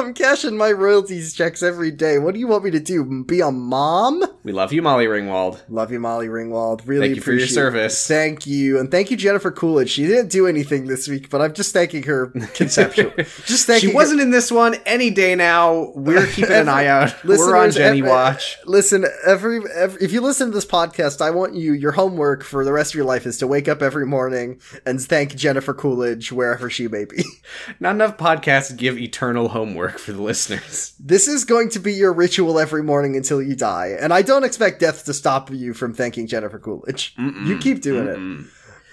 I'm 0.00 0.14
cashing 0.14 0.56
my 0.56 0.72
royalties 0.72 1.34
checks 1.34 1.62
every 1.62 1.90
day. 1.90 2.18
What 2.18 2.32
do 2.32 2.40
you 2.40 2.46
want 2.46 2.64
me 2.64 2.70
to 2.70 2.80
do? 2.80 3.24
Be 3.24 3.40
a 3.40 3.50
mom? 3.50 4.24
We 4.42 4.52
love 4.52 4.72
you, 4.72 4.80
Molly 4.80 5.04
Ringwald. 5.04 5.60
Love 5.68 5.92
you, 5.92 6.00
Molly 6.00 6.28
Ringwald. 6.28 6.80
Really 6.86 7.08
Thank 7.08 7.16
you 7.16 7.22
for 7.22 7.32
your 7.32 7.46
service. 7.46 8.06
Thank 8.06 8.46
you, 8.46 8.78
and 8.78 8.90
thank 8.90 9.10
you, 9.10 9.18
Jennifer 9.18 9.50
Coolidge. 9.50 9.90
She 9.90 10.06
didn't 10.06 10.30
do 10.30 10.46
anything 10.46 10.86
this 10.86 11.06
week, 11.06 11.28
but 11.28 11.42
I'm 11.42 11.52
just 11.52 11.74
thanking 11.74 12.04
her 12.04 12.28
conceptually. 12.54 13.24
just 13.44 13.66
thanking 13.66 13.90
She 13.90 13.94
wasn't 13.94 14.22
in 14.22 14.30
this 14.30 14.50
one 14.50 14.76
any 14.86 15.10
day 15.10 15.34
now. 15.34 15.92
We're 15.94 16.26
keeping 16.32 16.52
an 16.56 16.70
eye 16.70 16.86
out. 16.86 17.22
We're 17.22 17.54
on 17.56 17.70
Jenny 17.70 18.00
ev- 18.00 18.06
Watch. 18.06 18.56
Listen, 18.64 19.04
every, 19.26 19.60
every 19.74 20.02
if 20.02 20.12
you 20.12 20.22
listen 20.22 20.48
to 20.48 20.54
this 20.54 20.64
podcast, 20.64 21.20
I 21.20 21.30
want 21.30 21.54
you 21.54 21.74
your 21.74 21.92
homework 21.92 22.42
for 22.42 22.64
the 22.64 22.72
rest 22.72 22.92
of 22.92 22.94
your 22.94 23.04
life 23.04 23.26
is 23.26 23.36
to 23.38 23.46
wake 23.46 23.68
up 23.68 23.82
every 23.82 24.06
morning 24.06 24.60
and 24.86 24.98
thank 25.00 25.36
Jennifer 25.36 25.74
Coolidge 25.74 26.32
wherever 26.32 26.70
she 26.70 26.88
may 26.88 27.04
be. 27.04 27.24
Not 27.80 27.96
enough 27.96 28.16
podcasts 28.16 28.74
give 28.74 28.96
eternal 28.96 29.48
homework 29.48 29.89
for 29.98 30.12
the 30.12 30.22
listeners. 30.22 30.94
This 31.00 31.26
is 31.28 31.44
going 31.44 31.70
to 31.70 31.78
be 31.78 31.92
your 31.92 32.12
ritual 32.12 32.58
every 32.58 32.82
morning 32.82 33.16
until 33.16 33.40
you 33.42 33.56
die, 33.56 33.96
and 33.98 34.12
I 34.12 34.22
don't 34.22 34.44
expect 34.44 34.80
death 34.80 35.04
to 35.06 35.14
stop 35.14 35.50
you 35.50 35.74
from 35.74 35.94
thanking 35.94 36.26
Jennifer 36.26 36.58
Coolidge. 36.58 37.14
You 37.18 37.58
keep 37.58 37.80
doing 37.82 38.06
Mm-mm. 38.06 38.44
it. 38.44 38.50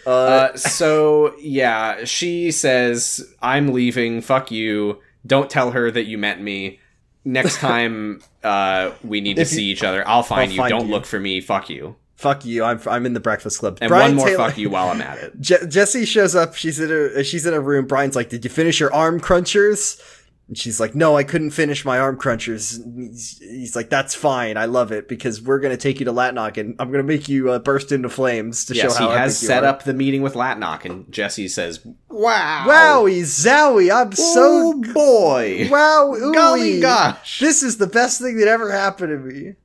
Uh, 0.08 0.10
Uh, 0.10 0.58
so 0.58 1.36
yeah, 1.40 2.06
she 2.06 2.52
says, 2.52 3.22
"I'm 3.42 3.74
leaving. 3.74 4.22
Fuck 4.22 4.52
you. 4.52 5.00
Don't 5.26 5.50
tell 5.50 5.72
her 5.72 5.92
that 5.92 6.06
you 6.06 6.18
met 6.18 6.42
me. 6.42 6.80
Next 7.26 7.58
time 7.60 8.22
uh, 8.44 8.92
we 9.04 9.20
need 9.20 9.36
to 9.36 9.42
If 9.42 9.52
you- 9.52 9.58
see 9.58 9.66
each 9.66 9.84
other, 9.84 10.08
I'll 10.08 10.24
find 10.24 10.44
I'll 10.50 10.52
you. 10.52 10.58
find 10.58 10.70
Don't 10.72 10.88
you. 10.88 10.94
look 10.94 11.06
for 11.06 11.20
me. 11.20 11.42
Fuck 11.42 11.70
you. 11.70 11.98
fuck 12.16 12.46
you. 12.46 12.64
I'm 12.64 12.80
I'm 12.88 13.06
in 13.06 13.12
the 13.14 13.20
Breakfast 13.20 13.60
Club. 13.60 13.78
And 13.82 13.90
Brian 13.90 14.12
one 14.12 14.16
more 14.16 14.28
Taylor- 14.28 14.48
fuck 14.50 14.58
you 14.58 14.70
while 14.70 14.88
I'm 14.90 15.02
at 15.02 15.18
it. 15.18 15.40
Je- 15.42 15.68
Jesse 15.68 16.06
shows 16.06 16.36
up. 16.36 16.56
She's 16.56 16.80
in 16.80 16.90
a 16.90 17.24
she's 17.26 17.46
in 17.46 17.54
a 17.54 17.60
room. 17.60 17.86
Brian's 17.86 18.16
like, 18.16 18.30
"Did 18.30 18.46
you 18.46 18.50
finish 18.50 18.80
your 18.80 18.94
arm 18.94 19.20
crunchers?" 19.20 20.00
And 20.48 20.58
she's 20.58 20.80
like, 20.80 20.96
"No, 20.96 21.18
I 21.18 21.24
couldn't 21.26 21.50
finish 21.52 21.84
my 21.84 22.00
arm 22.00 22.18
crunchers." 22.18 22.80
He's, 22.96 23.38
he's 23.40 23.76
like, 23.76 23.90
"That's 23.90 24.16
fine. 24.16 24.56
I 24.56 24.64
love 24.66 24.94
it 24.94 25.10
because 25.10 25.42
we're 25.42 25.60
gonna 25.60 25.76
take 25.76 26.00
you 26.00 26.06
to 26.06 26.14
Latnok 26.14 26.56
and 26.58 26.74
I'm 26.80 26.90
gonna 26.90 27.04
make 27.04 27.28
you 27.28 27.52
uh, 27.52 27.60
burst 27.60 27.92
into 27.92 28.08
flames 28.08 28.64
to 28.66 28.74
Yes, 28.74 28.94
show 28.94 28.98
how 29.04 29.12
he 29.12 29.18
has 29.18 29.38
set 29.38 29.66
are." 29.66 29.68
up 29.68 29.84
the 29.84 29.94
meeting 29.94 30.22
with 30.22 30.36
Latnok, 30.36 30.86
and 30.86 31.12
Jesse 31.12 31.50
says, 31.50 31.86
"Wow, 32.10 32.64
Wowie 32.66 33.24
zowie! 33.24 33.94
I'm 33.94 34.14
so 34.14 34.74
oh 34.76 34.94
boy, 34.94 35.68
wow. 35.70 36.14
Ooey. 36.18 36.34
golly 36.34 36.80
gosh." 36.80 37.40
This 37.40 37.62
is 37.62 37.78
the 37.78 37.88
best 37.88 38.22
thing 38.22 38.38
that 38.38 38.48
ever 38.48 38.72
happened 38.72 39.10
to 39.10 39.18
me. 39.18 39.56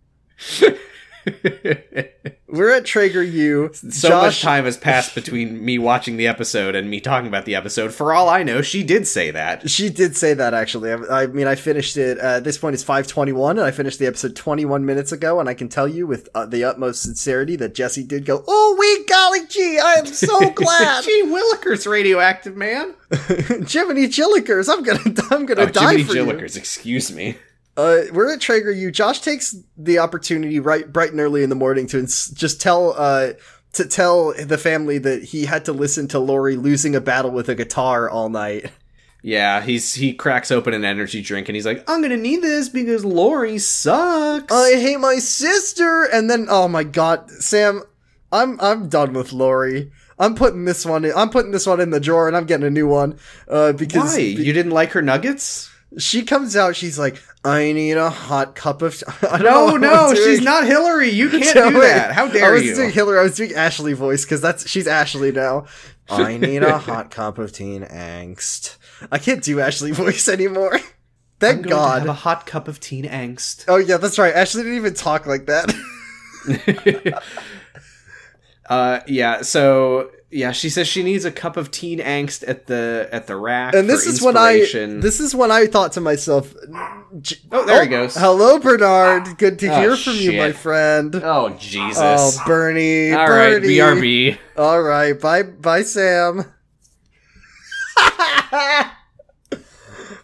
we're 2.52 2.71
at 2.71 2.85
Traeger 2.85 3.23
U. 3.23 3.71
So 3.73 4.09
Josh, 4.11 4.23
much 4.23 4.42
time 4.42 4.64
has 4.66 4.76
passed 4.76 5.14
between 5.14 5.64
me 5.64 5.78
watching 5.78 6.16
the 6.18 6.26
episode 6.28 6.75
and 6.75 6.88
me 6.88 7.00
talking 7.00 7.26
about 7.26 7.44
the 7.47 7.54
episode. 7.54 7.92
For 7.92 8.12
all 8.12 8.28
I 8.28 8.42
know, 8.44 8.62
she 8.62 8.85
did 8.85 9.09
say 9.09 9.30
that. 9.32 9.68
She 9.68 9.88
did 9.88 10.16
say 10.16 10.35
that 10.35 10.54
actually. 10.54 10.92
I, 10.92 11.23
I 11.23 11.26
mean, 11.26 11.47
I 11.47 11.54
finished 11.54 11.97
it. 11.97 12.18
Uh, 12.18 12.37
at 12.37 12.44
this 12.44 12.59
point, 12.59 12.75
it's 12.75 12.85
five 12.85 13.06
twenty-one, 13.06 13.59
and 13.59 13.66
I 13.66 13.71
finished 13.71 13.99
the 13.99 14.06
episode 14.06 14.37
twenty-one 14.37 14.85
minutes 14.87 15.11
ago. 15.12 15.40
And 15.40 15.49
I 15.49 15.54
can 15.54 15.68
tell 15.68 15.88
you 15.88 16.06
with 16.06 16.28
uh, 16.35 16.47
the 16.47 16.62
utmost 16.64 17.02
sincerity 17.02 17.56
that 17.56 17.75
Jesse 17.75 18.04
did 18.04 18.25
go, 18.25 18.44
"Oh, 18.47 18.76
we 18.78 19.04
golly 19.06 19.47
gee, 19.49 19.78
I 19.82 19.94
am 19.94 20.06
so 20.06 20.50
glad." 20.54 21.04
Gee 21.04 21.23
Willikers, 21.25 21.90
radioactive 21.90 22.56
man. 22.56 22.94
Jiminy 23.68 24.09
Chillikers, 24.09 24.68
I'm 24.73 24.82
gonna, 24.82 25.00
I'm 25.30 25.47
gonna 25.47 25.62
Oh, 25.62 25.66
die 25.66 25.97
Jiminy 25.97 26.04
for 26.04 26.14
you. 26.14 26.25
Jillikers, 26.25 26.56
excuse 26.56 27.12
me. 27.12 27.37
Uh, 27.76 28.02
we're 28.12 28.33
at 28.33 28.41
Traeger 28.41 28.71
U. 28.71 28.91
Josh 28.91 29.21
takes 29.21 29.57
the 29.76 29.99
opportunity 29.99 30.61
right, 30.61 30.91
bright 30.93 31.11
and 31.11 31.21
early 31.21 31.43
in 31.43 31.49
the 31.49 31.57
morning 31.57 31.87
to 31.88 31.99
ins- 31.99 32.31
just 32.31 32.61
tell, 32.61 32.95
uh, 32.97 33.33
to 33.73 33.87
tell 33.87 34.35
the 34.35 34.59
family 34.59 34.99
that 34.99 35.25
he 35.25 35.47
had 35.47 35.64
to 35.64 35.73
listen 35.73 36.07
to 36.09 36.19
Lori 36.19 36.57
losing 36.57 36.95
a 36.95 37.00
battle 37.00 37.31
with 37.31 37.49
a 37.49 37.55
guitar 37.55 38.09
all 38.09 38.29
night. 38.29 38.71
Yeah, 39.25 39.61
he's 39.61 39.95
he 39.95 40.14
cracks 40.14 40.50
open 40.50 40.75
an 40.75 40.85
energy 40.85 41.23
drink 41.23 41.49
and 41.49 41.55
he's 41.55 41.64
like, 41.64 41.88
"I'm 41.88 42.02
gonna 42.02 42.17
need 42.17 42.43
this 42.43 42.69
because 42.69 43.05
Lori 43.05 43.57
sucks." 43.59 44.52
I 44.52 44.73
hate 44.73 44.99
my 44.99 45.19
sister, 45.19 46.02
and 46.02 46.29
then 46.29 46.49
oh 46.50 46.67
my 46.67 46.83
god, 46.83 47.31
Sam, 47.31 47.83
I'm 48.33 48.61
I'm 48.61 48.88
done 48.88 49.12
with 49.12 49.33
Lori. 49.33 49.93
I'm 50.19 50.35
putting 50.35 50.64
this 50.64 50.85
one. 50.85 51.05
In, 51.05 51.12
I'm 51.14 51.31
putting 51.31 51.52
this 51.52 51.67
one 51.67 51.79
in 51.79 51.91
the 51.91 52.00
drawer, 52.00 52.26
and 52.26 52.37
I'm 52.37 52.47
getting 52.47 52.67
a 52.67 52.71
new 52.71 52.88
one. 52.88 53.17
Uh, 53.49 53.73
because 53.73 54.14
Why? 54.14 54.19
You 54.19 54.52
didn't 54.52 54.73
like 54.73 54.91
her 54.91 55.02
nuggets? 55.02 55.72
She 55.99 56.23
comes 56.23 56.57
out, 56.57 56.77
she's 56.77 56.99
like, 56.99 57.23
"I 57.45 57.73
need 57.73 57.93
a 57.97 58.11
hot 58.11 58.55
cup 58.55 58.83
of." 58.83 59.03
I 59.29 59.39
don't 59.39 59.81
know 59.81 59.89
No, 59.89 60.09
no, 60.09 60.15
she's 60.15 60.41
not 60.41 60.67
Hillary. 60.67 61.11
You 61.11 61.29
can't 61.39 61.55
do 61.73 61.79
wait. 61.79 61.87
that. 61.87 62.13
How 62.13 62.29
dare 62.29 62.47
I 62.47 62.51
was 62.53 62.65
you? 62.65 62.75
doing 62.75 62.91
Hillary. 62.93 63.19
I 63.19 63.23
was 63.23 63.37
doing 63.37 63.53
Ashley 63.55 63.93
voice 63.93 64.25
because 64.25 64.41
that's 64.41 64.69
she's 64.69 64.87
Ashley 64.87 65.33
now. 65.33 65.67
I 66.09 66.37
need 66.37 66.63
a 66.63 66.79
hot 66.79 67.11
cup 67.11 67.39
of 67.39 67.53
teen 67.53 67.83
angst. 67.85 68.77
I 69.11 69.19
can't 69.19 69.43
do 69.43 69.61
Ashley 69.61 69.93
voice 69.93 70.29
anymore. 70.29 70.75
I'm 70.75 70.81
Thank 71.41 71.57
going 71.63 71.71
to 71.71 71.71
God. 71.71 71.99
have 72.01 72.09
a 72.09 72.13
hot 72.13 72.47
cup 72.47 72.69
of 72.69 72.81
teen 72.81 73.05
angst. 73.05 73.65
Oh 73.69 73.77
yeah, 73.77 73.97
that's 73.97 74.19
right. 74.19 74.35
Ashley 74.35 74.63
didn't 74.63 74.77
even 74.77 74.95
talk 74.95 75.27
like 75.27 75.47
that. 75.47 75.73
Uh, 78.69 79.00
yeah. 79.07 79.42
So 79.42 80.11
yeah, 80.31 80.52
she 80.52 80.71
says 80.71 80.88
she 80.88 81.02
needs 81.02 81.25
a 81.26 81.31
cup 81.33 81.57
of 81.59 81.71
teen 81.71 81.99
angst 81.99 82.42
at 82.49 82.66
the 82.66 83.09
at 83.12 83.26
the 83.26 83.37
rack. 83.37 83.75
and 83.75 83.88
this 83.88 84.07
is 84.07 84.23
when 84.23 84.37
I 84.37 84.59
this 84.61 85.21
is 85.21 85.35
when 85.35 85.50
I 85.50 85.66
thought 85.66 85.92
to 85.92 86.00
myself, 86.00 86.54
Oh, 87.52 87.66
there 87.66 87.83
he 87.83 87.88
goes. 87.88 88.16
Hello, 88.16 88.59
Bernard. 88.59 89.37
Good 89.37 89.59
to 89.59 89.69
Oh, 89.69 89.81
hear 89.81 89.97
from 89.97 90.14
you, 90.14 90.33
my 90.38 90.52
friend. 90.52 91.14
Oh 91.16 91.50
Jesus! 91.59 91.99
Oh, 92.00 92.42
Bernie. 92.47 93.12
All 93.12 93.28
right, 93.28 93.61
Bernie. 93.61 93.69
BRB. 93.69 94.38
All 94.57 94.83
right, 94.83 95.21
bye, 95.21 95.42
bye, 95.42 95.83
Sam. 95.83 96.45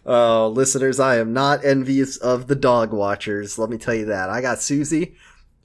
oh, 0.06 0.48
listeners, 0.54 0.98
I 1.00 1.16
am 1.18 1.32
not 1.32 1.64
envious 1.64 2.16
of 2.16 2.46
the 2.46 2.54
dog 2.56 2.92
watchers. 2.92 3.58
Let 3.58 3.70
me 3.70 3.76
tell 3.78 3.94
you 3.94 4.06
that. 4.06 4.30
I 4.30 4.40
got 4.40 4.60
Susie. 4.62 5.16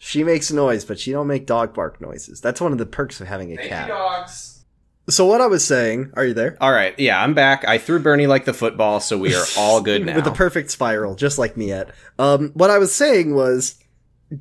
She 0.05 0.25
makes 0.25 0.51
noise, 0.51 0.83
but 0.83 0.99
she 0.99 1.13
don't 1.13 1.27
make 1.27 1.45
dog 1.45 1.73
bark 1.73 2.01
noises. 2.01 2.41
That's 2.41 2.59
one 2.59 2.73
of 2.73 2.77
the 2.77 2.85
perks 2.85 3.21
of 3.21 3.27
having 3.27 3.57
a 3.57 3.67
cat. 3.67 3.87
dogs. 3.87 4.65
So 5.09 5.25
what 5.25 5.39
I 5.39 5.47
was 5.47 5.63
saying, 5.65 6.11
are 6.15 6.25
you 6.25 6.33
there? 6.33 6.57
All 6.59 6.73
right, 6.73 6.93
yeah, 6.99 7.23
I'm 7.23 7.33
back. 7.33 7.63
I 7.65 7.77
threw 7.77 7.99
Bernie 7.99 8.27
like 8.27 8.43
the 8.43 8.53
football, 8.53 8.99
so 8.99 9.17
we 9.17 9.33
are 9.33 9.45
all 9.57 9.81
good 9.89 10.05
now. 10.05 10.15
With 10.15 10.25
the 10.25 10.31
perfect 10.31 10.71
spiral, 10.71 11.15
just 11.15 11.37
like 11.37 11.55
me 11.55 11.71
at. 11.71 11.89
Um, 12.19 12.51
what 12.53 12.69
I 12.69 12.79
was 12.79 12.93
saying 12.93 13.33
was, 13.33 13.79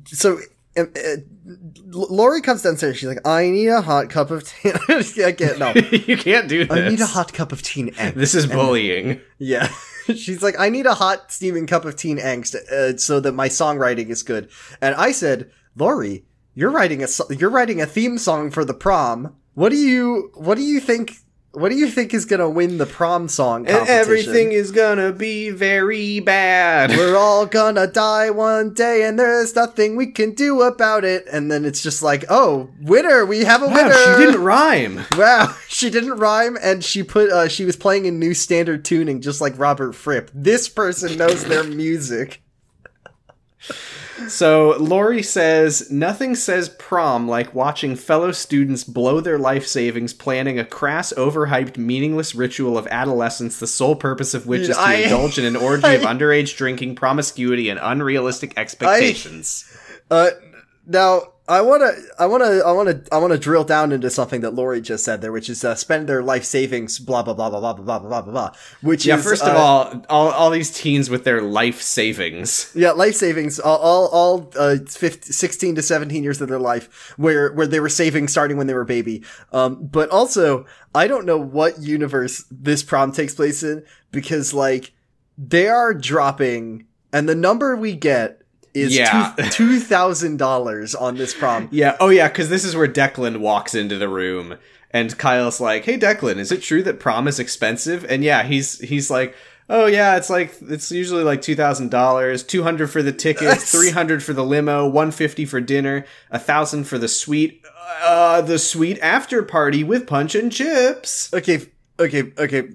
so 0.05 0.39
um, 0.77 0.91
uh, 0.97 1.15
Lori 1.91 2.41
comes 2.41 2.61
downstairs. 2.61 2.97
She's 2.97 3.07
like, 3.07 3.25
"I 3.25 3.49
need 3.49 3.67
a 3.69 3.81
hot 3.81 4.09
cup 4.09 4.31
of 4.31 4.45
tea." 4.45 4.71
I 5.23 5.31
can't. 5.31 5.59
No, 5.59 5.71
you 5.91 6.17
can't 6.17 6.49
do 6.49 6.65
this. 6.65 6.77
I 6.77 6.89
need 6.89 6.99
a 6.99 7.05
hot 7.05 7.31
cup 7.31 7.53
of 7.53 7.61
tea. 7.61 7.91
angst. 7.91 8.15
This 8.15 8.35
is 8.35 8.47
bullying. 8.47 9.21
Yeah. 9.37 9.69
She's 10.15 10.43
like, 10.43 10.59
I 10.59 10.69
need 10.69 10.85
a 10.85 10.95
hot 10.95 11.31
steaming 11.31 11.67
cup 11.67 11.85
of 11.85 11.95
teen 11.95 12.17
angst 12.17 12.55
uh, 12.55 12.97
so 12.97 13.19
that 13.19 13.33
my 13.33 13.49
songwriting 13.49 14.09
is 14.09 14.23
good. 14.23 14.49
And 14.81 14.95
I 14.95 15.11
said, 15.11 15.51
Lori, 15.75 16.25
you're 16.53 16.71
writing 16.71 17.03
a 17.03 17.07
so- 17.07 17.29
you're 17.31 17.49
writing 17.49 17.81
a 17.81 17.85
theme 17.85 18.17
song 18.17 18.51
for 18.51 18.63
the 18.65 18.73
prom. 18.73 19.35
What 19.53 19.69
do 19.69 19.77
you 19.77 20.31
what 20.35 20.55
do 20.55 20.63
you 20.63 20.79
think? 20.79 21.17
What 21.55 21.69
do 21.69 21.75
you 21.75 21.87
think 21.87 22.15
is 22.15 22.25
gonna 22.25 22.49
win 22.49 22.79
the 22.79 22.87
prom 22.87 23.27
song 23.27 23.67
And 23.67 23.77
competition? 23.77 23.99
everything 23.99 24.51
is 24.53 24.71
gonna 24.71 25.11
be 25.11 25.51
very 25.51 26.19
bad. 26.19 26.89
We're 26.97 27.15
all 27.15 27.45
gonna 27.45 27.85
die 27.85 28.31
one 28.31 28.73
day, 28.73 29.03
and 29.03 29.19
there's 29.19 29.55
nothing 29.55 29.95
we 29.95 30.07
can 30.07 30.31
do 30.33 30.63
about 30.63 31.05
it. 31.05 31.27
And 31.31 31.51
then 31.51 31.63
it's 31.63 31.83
just 31.83 32.01
like, 32.01 32.25
oh, 32.27 32.69
winner! 32.81 33.23
We 33.23 33.43
have 33.43 33.61
a 33.61 33.67
Wow, 33.67 33.73
winner. 33.75 33.93
she 33.93 34.25
didn't 34.25 34.41
rhyme. 34.43 35.01
Wow, 35.15 35.55
she 35.67 35.91
didn't 35.91 36.15
rhyme, 36.17 36.57
and 36.59 36.83
she 36.83 37.03
put 37.03 37.29
uh, 37.29 37.47
she 37.47 37.65
was 37.65 37.75
playing 37.75 38.05
in 38.05 38.17
new 38.17 38.33
standard 38.33 38.83
tuning, 38.83 39.21
just 39.21 39.39
like 39.39 39.57
Robert 39.59 39.93
Fripp. 39.93 40.31
This 40.33 40.67
person 40.67 41.17
knows 41.17 41.43
their 41.45 41.63
music. 41.63 42.41
So 44.29 44.77
Lori 44.77 45.23
says 45.23 45.91
nothing 45.91 46.35
says 46.35 46.69
prom 46.69 47.27
like 47.27 47.53
watching 47.53 47.95
fellow 47.95 48.31
students 48.31 48.83
blow 48.83 49.19
their 49.19 49.37
life 49.37 49.65
savings 49.67 50.13
planning 50.13 50.59
a 50.59 50.65
crass, 50.65 51.13
overhyped, 51.17 51.77
meaningless 51.77 52.33
ritual 52.33 52.77
of 52.77 52.87
adolescence, 52.87 53.59
the 53.59 53.67
sole 53.67 53.95
purpose 53.95 54.33
of 54.33 54.47
which 54.47 54.61
is 54.61 54.75
to 54.75 54.79
I- 54.81 54.93
indulge 54.95 55.37
in 55.37 55.45
an 55.45 55.55
orgy 55.55 55.95
of 55.95 56.01
underage 56.03 56.55
drinking, 56.55 56.95
promiscuity, 56.95 57.69
and 57.69 57.79
unrealistic 57.81 58.53
expectations. 58.57 59.65
Uh, 60.09 60.29
now 60.85 61.32
I 61.45 61.59
wanna, 61.59 61.91
I 62.17 62.25
wanna, 62.25 62.59
I 62.65 62.71
wanna, 62.71 63.01
I 63.11 63.17
wanna 63.17 63.37
drill 63.37 63.65
down 63.65 63.91
into 63.91 64.09
something 64.09 64.39
that 64.41 64.53
Lori 64.53 64.79
just 64.79 65.03
said 65.03 65.21
there, 65.21 65.31
which 65.33 65.49
is 65.49 65.65
uh, 65.65 65.75
spend 65.75 66.07
their 66.07 66.23
life 66.23 66.45
savings, 66.45 66.99
blah 66.99 67.21
blah 67.21 67.33
blah 67.33 67.49
blah 67.49 67.59
blah 67.59 67.73
blah 67.73 67.83
blah 67.83 67.99
blah 67.99 68.21
blah 68.21 68.31
blah. 68.31 68.51
Which 68.81 69.01
is 69.01 69.07
yeah, 69.07 69.17
is 69.17 69.23
first 69.25 69.43
of 69.43 69.49
uh, 69.49 69.57
all, 69.57 70.05
all, 70.07 70.31
all 70.31 70.49
these 70.49 70.71
teens 70.71 71.09
with 71.09 71.25
their 71.25 71.41
life 71.41 71.81
savings. 71.81 72.71
Yeah, 72.73 72.91
life 72.91 73.15
savings, 73.15 73.59
all, 73.59 73.77
all, 73.77 74.07
all 74.07 74.51
uh, 74.57 74.77
15, 74.87 75.33
16 75.33 75.75
to 75.75 75.81
17 75.81 76.23
years 76.23 76.39
of 76.39 76.47
their 76.47 76.59
life, 76.59 77.13
where, 77.17 77.51
where 77.51 77.67
they 77.67 77.81
were 77.81 77.89
saving 77.89 78.29
starting 78.29 78.55
when 78.55 78.67
they 78.67 78.73
were 78.73 78.85
baby. 78.85 79.21
Um, 79.51 79.85
but 79.85 80.09
also, 80.11 80.65
I 80.95 81.07
don't 81.07 81.25
know 81.25 81.37
what 81.37 81.81
universe 81.81 82.45
this 82.49 82.83
prom 82.83 83.11
takes 83.11 83.35
place 83.35 83.63
in, 83.63 83.83
because, 84.11 84.53
like, 84.53 84.93
they 85.37 85.67
are 85.67 85.93
dropping, 85.93 86.87
and 87.11 87.27
the 87.27 87.35
number 87.35 87.75
we 87.75 87.95
get 87.95 88.42
is 88.73 88.95
Yeah. 88.95 89.33
two 89.51 89.79
thousand 89.79 90.37
dollars 90.37 90.95
on 90.95 91.15
this 91.15 91.33
prom. 91.33 91.67
Yeah. 91.71 91.95
Oh, 91.99 92.09
yeah. 92.09 92.27
Because 92.27 92.49
this 92.49 92.63
is 92.63 92.75
where 92.75 92.87
Declan 92.87 93.37
walks 93.37 93.75
into 93.75 93.97
the 93.97 94.09
room, 94.09 94.55
and 94.91 95.17
Kyle's 95.17 95.59
like, 95.59 95.85
"Hey, 95.85 95.97
Declan, 95.97 96.37
is 96.37 96.51
it 96.51 96.61
true 96.61 96.83
that 96.83 96.99
prom 96.99 97.27
is 97.27 97.39
expensive?" 97.39 98.05
And 98.09 98.23
yeah, 98.23 98.43
he's 98.43 98.79
he's 98.79 99.09
like, 99.09 99.35
"Oh 99.69 99.85
yeah, 99.87 100.17
it's 100.17 100.29
like 100.29 100.55
it's 100.61 100.91
usually 100.91 101.23
like 101.23 101.41
two 101.41 101.55
thousand 101.55 101.89
dollars, 101.91 102.43
two 102.43 102.63
hundred 102.63 102.87
for 102.87 103.01
the 103.01 103.11
tickets, 103.11 103.71
three 103.71 103.89
hundred 103.91 104.21
for 104.23 104.33
the 104.33 104.43
limo, 104.43 104.87
one 104.87 105.11
fifty 105.11 105.45
for 105.45 105.59
dinner, 105.61 106.05
a 106.29 106.39
thousand 106.39 106.83
for 106.85 106.97
the 106.97 107.07
suite, 107.07 107.63
uh, 108.03 108.41
the 108.41 108.59
suite 108.59 108.99
after 109.01 109.41
party 109.43 109.83
with 109.83 110.05
punch 110.07 110.35
and 110.35 110.51
chips." 110.51 111.33
Okay, 111.33 111.61
okay, 111.99 112.31
okay. 112.37 112.69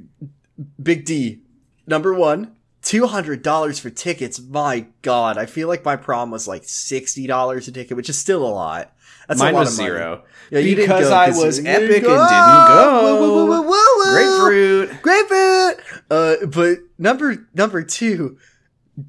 Big 0.83 1.05
D, 1.05 1.43
number 1.87 2.13
one, 2.13 2.57
two 2.89 3.07
hundred 3.07 3.43
dollars 3.43 3.79
for 3.79 3.91
tickets. 3.91 4.41
My 4.41 4.87
God, 5.03 5.37
I 5.37 5.45
feel 5.45 5.69
like 5.69 5.85
my 5.85 5.95
prom 5.97 6.31
was 6.31 6.49
like 6.49 6.65
sixty 6.65 7.27
dollars 7.27 7.69
a 7.69 7.73
ticket, 7.73 7.97
which 7.99 8.09
is 8.09 8.19
still 8.19 8.47
a 8.47 8.49
lot. 8.49 8.95
That's 9.29 9.41
Mine 9.41 9.53
a 9.53 9.57
lot 9.57 9.61
was 9.61 9.79
of 9.79 9.85
money. 9.85 9.91
zero. 9.91 10.25
Yeah, 10.51 10.61
you 10.61 10.75
didn't 10.75 10.89
because 10.89 11.11
go 11.11 11.15
I 11.15 11.29
was 11.29 11.59
epic 11.59 12.03
didn't 12.03 12.11
and 12.11 12.29
didn't 12.31 12.69
go. 12.69 13.19
Woo, 13.21 13.47
woo, 13.47 13.63
woo. 13.69 14.05
Grapefruit. 14.15 15.03
grapefruit. 15.03 15.77
Uh, 16.11 16.47
but 16.47 16.79
number 16.97 17.47
number 17.53 17.83
two, 17.83 18.39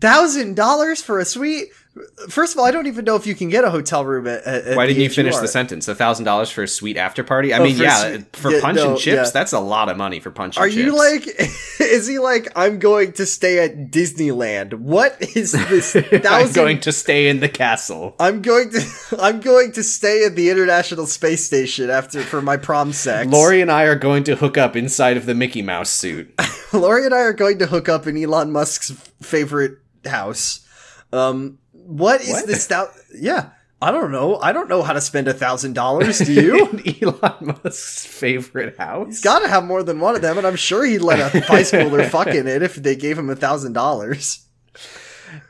thousand 0.02 0.58
dollars 0.58 1.02
for 1.02 1.18
a 1.20 1.24
suite. 1.26 1.70
First 2.30 2.54
of 2.54 2.60
all, 2.60 2.66
I 2.66 2.72
don't 2.72 2.88
even 2.88 3.06
know 3.06 3.16
if 3.16 3.26
you 3.28 3.36
can 3.36 3.50
get 3.50 3.64
a 3.64 3.70
hotel 3.70 4.06
room 4.06 4.28
at. 4.28 4.44
at 4.44 4.78
Why 4.78 4.88
didn't 4.88 5.02
you 5.02 5.10
finish 5.10 5.36
the 5.38 5.48
sentence? 5.48 5.88
A 5.88 5.96
thousand 5.96 6.26
dollars 6.26 6.50
for 6.50 6.64
a 6.64 6.68
sweet 6.68 6.98
after 6.98 7.24
party? 7.24 7.54
I 7.54 7.58
Oh, 7.60 7.64
mean, 7.64 7.76
for 7.76 7.84
yeah, 7.84 8.10
sweet- 8.12 8.36
for 8.36 8.52
yeah, 8.52 8.62
punch 8.62 8.76
no, 8.78 8.90
and 8.92 8.98
chips, 9.00 9.28
yeah. 9.28 9.30
that's 9.34 9.54
a 9.54 9.60
lot 9.60 9.90
of 9.90 9.98
money 9.98 10.20
for 10.20 10.32
punch 10.32 10.58
and 10.58 10.66
Are 10.66 10.70
chips. 10.70 10.78
you 10.78 10.96
like? 10.98 11.28
Is 11.80 12.08
he 12.08 12.20
like? 12.20 12.48
I'm 12.56 12.80
going 12.80 13.14
to 13.14 13.26
stay 13.26 13.64
at 13.64 13.90
Disneyland. 13.92 14.74
What 14.76 15.18
is 15.36 15.52
this 15.54 15.96
I'm 16.26 16.52
going 16.54 16.80
to 16.82 16.92
stay 16.92 17.30
in 17.30 17.40
the 17.40 17.50
castle. 17.50 18.16
I'm 18.20 18.42
going 18.42 18.70
to. 18.72 18.82
I'm 19.20 19.40
going 19.42 19.72
to 19.74 19.84
stay 19.84 20.26
at 20.26 20.36
the 20.36 20.50
International 20.50 21.08
Space 21.08 21.46
Station 21.46 21.90
after 21.90 22.22
for 22.22 22.42
my 22.42 22.58
prom 22.58 22.94
sex. 22.94 23.30
Lori 23.32 23.62
and 23.62 23.72
I 23.72 23.84
are 23.84 23.96
going 23.96 24.24
to 24.26 24.36
hook 24.36 24.58
up 24.58 24.76
inside 24.76 25.18
of 25.18 25.26
the 25.26 25.34
Mickey 25.36 25.62
Mouse 25.62 25.90
suit. 25.90 26.34
Lori 26.74 27.06
and 27.06 27.14
I 27.14 27.20
are 27.22 27.34
going 27.34 27.60
to 27.60 27.66
hook 27.68 27.90
up 27.90 28.06
in 28.08 28.22
Elon 28.22 28.52
Musk's 28.52 28.92
favorite 29.22 29.78
house. 30.06 30.66
Um, 31.12 31.58
what 31.90 32.22
is 32.22 32.30
What? 32.30 32.48
this? 32.48 32.68
Thou- 32.68 32.90
yeah, 33.16 33.50
I 33.82 33.92
don't 33.92 34.12
know. 34.12 34.38
I 34.38 34.52
don't 34.52 34.70
know 34.70 34.84
how 34.84 34.94
to 34.94 35.02
spend 35.02 35.28
a 35.28 35.34
thousand 35.34 35.74
dollars. 35.74 36.20
Do 36.20 36.32
you? 36.34 36.84
Elon 37.02 37.58
Musk's 37.64 38.06
favorite 38.06 38.78
house. 38.78 39.08
He's 39.08 39.22
got 39.22 39.40
to 39.40 39.48
have 39.48 39.64
more 39.64 39.84
than 39.84 40.00
one 40.00 40.16
of 40.16 40.22
them, 40.22 40.38
and 40.38 40.46
I'm 40.46 40.56
sure 40.56 40.84
he'd 40.86 41.00
let 41.00 41.20
a 41.20 41.40
high 41.48 41.62
schooler 41.64 42.08
fuck 42.10 42.28
in 42.28 42.48
it 42.48 42.62
if 42.62 42.76
they 42.76 42.96
gave 42.96 43.18
him 43.18 43.30
a 43.30 43.36
thousand 43.36 43.74
dollars. 43.74 44.46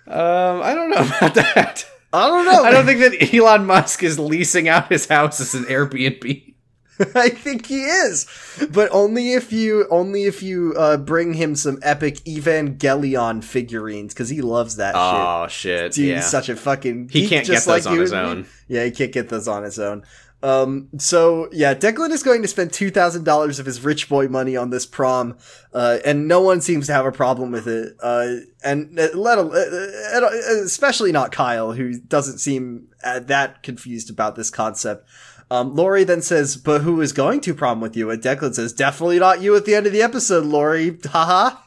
um, 0.08 0.62
I 0.62 0.74
don't 0.74 0.90
know 0.90 0.98
about 1.18 1.36
that. 1.36 1.86
I 2.12 2.28
don't 2.28 2.46
know. 2.46 2.64
I 2.64 2.72
don't 2.72 2.86
think 2.86 3.00
that 3.02 3.34
Elon 3.34 3.66
Musk 3.66 4.02
is 4.04 4.18
leasing 4.18 4.68
out 4.68 4.90
his 4.92 5.08
house 5.08 5.40
as 5.40 5.54
an 5.54 5.66
Airbnb. 5.66 6.56
I 7.16 7.30
think 7.30 7.68
he 7.68 7.84
is, 7.84 8.28
but 8.72 8.90
only 8.92 9.34
if 9.34 9.54
you 9.54 9.88
only 9.90 10.24
if 10.26 10.44
you 10.44 10.74
uh, 10.78 10.98
bring 10.98 11.34
him 11.34 11.56
some 11.56 11.80
epic 11.82 12.16
Evangelion 12.26 13.42
figurines 13.42 14.14
because 14.14 14.30
he 14.30 14.42
loves 14.42 14.76
that. 14.76 14.96
Oh 14.98 15.48
shit! 15.48 15.94
Dude, 15.94 16.10
yeah, 16.10 16.16
he's 16.16 16.26
such 16.30 16.50
a 16.50 16.56
fucking. 16.56 17.10
he 17.10 17.28
can't 17.28 17.48
get 17.48 17.64
those 17.64 17.68
like 17.68 17.86
on 17.86 17.98
his 17.98 18.12
own. 18.12 18.48
Yeah, 18.68 18.84
he 18.84 18.92
can't 18.92 19.14
get 19.14 19.30
those 19.30 19.48
on 19.48 19.64
his 19.64 19.80
own. 19.80 20.04
Um, 20.42 20.88
so 20.98 21.50
yeah, 21.52 21.74
Declan 21.74 22.12
is 22.12 22.24
going 22.24 22.42
to 22.42 22.48
spend 22.48 22.72
two 22.72 22.92
thousand 22.92 23.26
dollars 23.26 23.60
of 23.60 23.66
his 23.66 23.82
rich 23.82 24.08
boy 24.08 24.28
money 24.28 24.56
on 24.56 24.70
this 24.70 24.86
prom, 24.86 25.38
uh, 25.74 26.00
and 26.06 26.28
no 26.28 26.42
one 26.42 26.62
seems 26.62 26.88
to 26.88 26.94
have 26.94 27.06
a 27.06 27.12
problem 27.12 27.52
with 27.52 27.68
it. 27.68 27.96
Uh, 28.02 28.36
and 28.64 28.98
uh, 28.98 29.10
let 29.14 29.38
uh, 29.38 29.42
uh, 29.42 30.30
especially 30.64 31.12
not 31.12 31.32
Kyle, 31.32 31.74
who 31.74 32.00
doesn't 32.00 32.40
seem 32.40 32.88
uh, 33.04 33.20
that 33.20 33.64
confused 33.64 34.10
about 34.10 34.36
this 34.36 34.50
concept. 34.50 35.08
Um, 35.52 35.76
Lori 35.76 36.04
then 36.04 36.22
says, 36.22 36.58
"But 36.58 36.82
who 36.82 37.02
is 37.02 37.12
going 37.12 37.42
to 37.42 37.54
prom 37.54 37.82
with 37.82 37.98
you?" 37.98 38.10
And 38.12 38.22
Declan 38.22 38.54
says, 38.54 38.74
"Definitely 38.74 39.20
not 39.20 39.42
you." 39.42 39.56
At 39.56 39.66
the 39.66 39.76
end 39.76 39.88
of 39.88 39.94
the 39.94 40.02
episode, 40.02 40.46
Lori, 40.46 40.98
haha. 41.06 41.58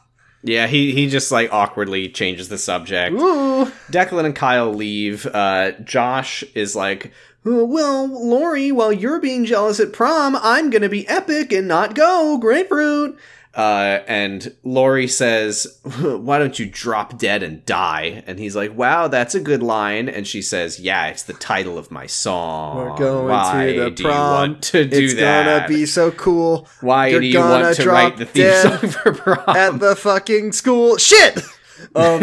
Yeah, 0.43 0.67
he 0.67 0.91
he 0.93 1.09
just 1.09 1.31
like 1.31 1.51
awkwardly 1.53 2.09
changes 2.09 2.49
the 2.49 2.57
subject. 2.57 3.15
Ooh. 3.15 3.71
Declan 3.91 4.25
and 4.25 4.35
Kyle 4.35 4.73
leave. 4.73 5.25
Uh, 5.25 5.71
Josh 5.83 6.43
is 6.53 6.75
like, 6.75 7.11
"Oh, 7.45 7.63
well, 7.65 8.07
Lori, 8.07 8.71
while 8.71 8.91
you're 8.91 9.21
being 9.21 9.45
jealous 9.45 9.79
at 9.79 9.93
prom, 9.93 10.37
I'm 10.41 10.69
gonna 10.69 10.89
be 10.89 11.07
epic 11.07 11.51
and 11.53 11.67
not 11.67 11.95
go. 11.95 12.37
Grapefruit. 12.37 13.17
Uh, 13.55 13.99
and 14.07 14.55
Lori 14.63 15.07
says, 15.07 15.79
why 16.01 16.39
don't 16.39 16.57
you 16.57 16.65
drop 16.65 17.19
dead 17.19 17.43
and 17.43 17.63
die? 17.65 18.23
And 18.25 18.39
he's 18.39 18.55
like, 18.55 18.75
wow, 18.75 19.07
that's 19.07 19.35
a 19.35 19.39
good 19.39 19.61
line. 19.61 20.09
And 20.09 20.25
she 20.27 20.41
says, 20.41 20.79
yeah, 20.79 21.07
it's 21.07 21.21
the 21.23 21.33
title 21.33 21.77
of 21.77 21.91
my 21.91 22.07
song. 22.07 22.77
We're 22.77 22.97
going 22.97 23.27
why 23.27 23.65
to 23.73 23.79
the 23.83 23.89
do 23.91 24.03
prom. 24.05 24.15
you 24.15 24.19
want 24.53 24.63
to 24.63 24.85
do 24.85 25.03
it's 25.05 25.13
that? 25.15 25.45
gonna 25.59 25.67
be 25.67 25.85
so 25.85 26.09
cool. 26.11 26.67
why 26.81 27.07
You're 27.09 27.21
do 27.21 27.27
you 27.27 27.39
want 27.39 27.75
to 27.75 27.89
write 27.89 28.17
the 28.17 28.25
theme 28.25 28.53
song 28.79 28.89
for 28.89 29.13
prom? 29.13 29.55
at 29.55 29.79
the 29.79 29.95
fucking 29.95 30.51
school. 30.53 30.97
Shit. 30.97 31.39
Um. 31.95 32.21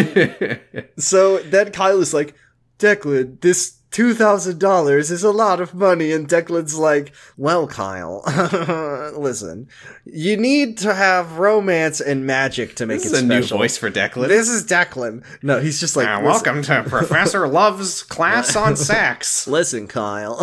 so 0.97 1.39
then 1.39 1.71
Kyle 1.71 2.01
is 2.01 2.15
like, 2.15 2.35
Declan, 2.79 3.41
this 3.43 3.77
two 3.91 4.15
thousand 4.15 4.59
dollars 4.59 5.11
is 5.11 5.25
a 5.25 5.31
lot 5.31 5.61
of 5.61 5.75
money, 5.75 6.13
and 6.13 6.29
Declan's 6.29 6.79
like, 6.79 7.13
Well, 7.37 7.67
Kyle, 7.67 8.23
listen, 9.19 9.69
you 10.05 10.37
need 10.37 10.79
to 10.79 10.95
have 10.95 11.39
romance 11.39 12.01
and 12.01 12.27
magic 12.27 12.75
to 12.77 12.87
make 12.87 12.99
it. 13.01 13.03
this 13.05 13.13
it 13.13 13.17
is 13.17 13.23
a 13.23 13.27
new 13.27 13.43
voice 13.43 13.77
for 13.77 13.91
Declan. 13.91 14.29
This 14.29 14.49
is 14.49 14.65
Declan. 14.65 15.25
No, 15.43 15.61
he's 15.61 15.81
just 15.81 15.97
like, 15.97 16.07
Uh, 16.09 16.21
welcome 16.23 16.63
to 16.63 16.83
Professor 16.89 17.47
Love's 17.49 18.03
class 18.03 18.55
on 18.57 18.77
sex. 18.77 19.47
Listen, 19.49 19.87
Kyle. 19.87 20.37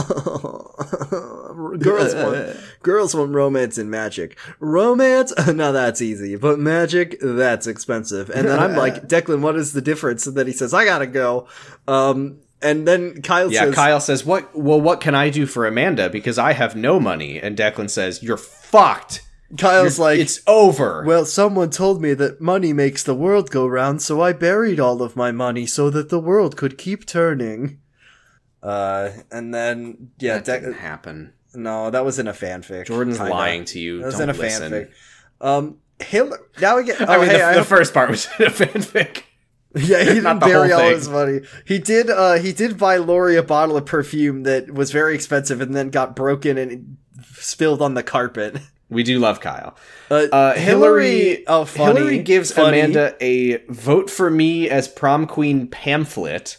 girls 1.80 2.14
want 2.16 2.58
girls 2.84 3.16
want 3.16 3.34
romance 3.34 3.78
and 3.78 3.90
magic. 3.90 4.38
Romance, 4.60 5.34
now 5.48 5.72
that's 5.72 6.02
easy, 6.02 6.36
but 6.36 6.60
magic, 6.60 7.18
that's 7.22 7.68
expensive. 7.68 8.30
And 8.30 8.48
then 8.48 8.60
I'm 8.60 8.76
like, 8.76 9.08
Declan, 9.08 9.42
what 9.42 9.56
is 9.56 9.74
the 9.74 9.82
difference? 9.82 10.28
And 10.28 10.36
then 10.36 10.48
he 10.48 10.54
says, 10.54 10.74
I 10.74 10.86
gotta 10.86 11.08
go. 11.08 11.48
Um, 11.88 12.40
and 12.62 12.88
then 12.88 13.22
Kyle 13.22 13.48
says, 13.48 13.54
Yeah, 13.54 13.66
says, 13.66 13.76
Kyle 13.76 14.00
says, 14.00 14.26
"What? 14.26 14.56
Well, 14.58 14.82
what 14.82 15.02
can 15.02 15.14
I 15.16 15.30
do 15.30 15.46
for 15.46 15.66
Amanda? 15.68 16.10
Because 16.10 16.38
I 16.38 16.54
have 16.54 16.76
no 16.76 17.00
money." 17.00 17.40
And 17.40 17.58
Declan 17.58 17.90
says, 17.90 18.22
"You're 18.24 18.38
fucked. 18.38 19.24
Kyle's 19.58 19.98
like, 19.98 20.20
it's 20.20 20.42
over." 20.46 21.04
well, 21.06 21.26
someone 21.26 21.70
told 21.70 22.02
me 22.02 22.14
that 22.16 22.42
money 22.42 22.74
makes 22.74 23.04
the 23.04 23.16
world 23.16 23.50
go 23.50 23.66
round, 23.66 24.02
so 24.02 24.22
I 24.22 24.34
buried 24.34 24.80
all 24.80 25.02
of 25.02 25.16
my 25.16 25.32
money 25.32 25.66
so 25.66 25.90
that 25.92 26.10
the 26.10 26.20
world 26.20 26.58
could 26.58 26.78
keep 26.78 27.06
turning. 27.06 27.80
Uh, 28.62 29.12
and 29.32 29.54
then 29.54 30.12
yeah, 30.20 30.40
that 30.40 30.46
Dec- 30.46 30.62
didn't 30.66 30.80
happen. 30.80 31.34
no, 31.54 31.90
that 31.92 32.04
was 32.04 32.20
in 32.20 32.28
a 32.28 32.34
fanfic. 32.34 32.88
Jordan's 32.88 33.18
kinda. 33.18 33.32
lying 33.32 33.64
to 33.66 33.80
you. 33.80 34.00
That 34.00 34.06
was 34.08 34.16
Don't 34.16 34.24
in 34.30 34.36
a 34.36 34.40
listen. 34.40 34.72
fanfic. 34.74 34.90
Um, 35.40 35.78
Hillary. 36.00 36.40
Now 36.60 36.76
we 36.78 36.84
get. 36.84 37.00
Oh, 37.02 37.06
I 37.06 37.18
mean, 37.20 37.30
hey, 37.30 37.38
the, 37.38 37.46
I 37.46 37.54
the 37.56 37.64
first 37.64 37.94
part 37.94 38.10
was 38.10 38.28
in 38.40 38.46
a 38.48 38.50
fanfic. 38.50 39.24
yeah, 39.86 40.00
he 40.00 40.14
didn't 40.16 40.40
bury 40.40 40.72
all 40.72 40.90
his 40.90 41.10
money. 41.10 41.42
He 41.66 41.80
did. 41.80 42.10
Uh, 42.10 42.34
he 42.36 42.52
did 42.54 42.78
buy 42.78 42.98
Lori 42.98 43.36
a 43.36 43.44
bottle 43.44 43.78
of 43.78 43.86
perfume 43.86 44.44
that 44.44 44.72
was 44.74 44.92
very 44.92 45.16
expensive, 45.16 45.62
and 45.62 45.76
then 45.76 45.90
got 45.90 46.16
broken 46.16 46.58
and 46.58 46.98
spilled 47.36 47.82
on 47.82 47.94
the 47.94 48.04
carpet. 48.04 48.58
We 48.90 49.04
do 49.04 49.20
love 49.20 49.42
Kyle. 49.42 49.76
Uh, 50.10 50.28
Uh, 50.32 50.54
Hillary, 50.54 51.46
Oh, 51.46 51.66
funny. 51.66 52.00
Hillary 52.00 52.20
gives 52.24 52.54
funny. 52.54 52.80
Amanda 52.80 53.16
a 53.20 53.58
vote 53.68 54.10
for 54.10 54.30
me 54.30 54.70
as 54.70 54.88
prom 54.88 55.28
queen 55.28 55.68
pamphlet. 55.68 56.56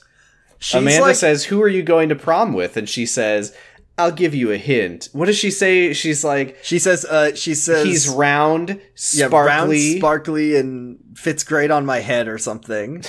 She's 0.59 0.75
Amanda 0.75 1.01
like, 1.07 1.17
says, 1.17 1.45
"Who 1.45 1.63
are 1.63 1.69
you 1.69 1.83
going 1.83 2.11
to 2.11 2.15
prom 2.15 2.53
with?" 2.53 2.77
And 2.77 2.87
she 2.87 3.07
says, 3.07 3.57
"I'll 3.97 4.13
give 4.13 4.35
you 4.35 4.53
a 4.53 4.59
hint." 4.59 5.09
What 5.15 5.25
does 5.25 5.39
she 5.39 5.51
say? 5.51 5.95
She's 5.95 6.23
like, 6.23 6.59
She 6.63 6.79
says. 6.79 7.07
Uh, 7.07 7.35
she 7.35 7.55
says 7.55 7.87
"He's 7.87 8.07
round, 8.11 8.79
yeah, 9.15 9.29
round, 9.29 9.31
sparkly." 9.31 9.99
sparkly, 9.99 10.57
and 10.57 10.99
fits 11.19 11.45
great 11.45 11.71
on 11.71 11.85
my 11.85 11.99
head 12.01 12.29
or 12.29 12.39
something. 12.39 13.03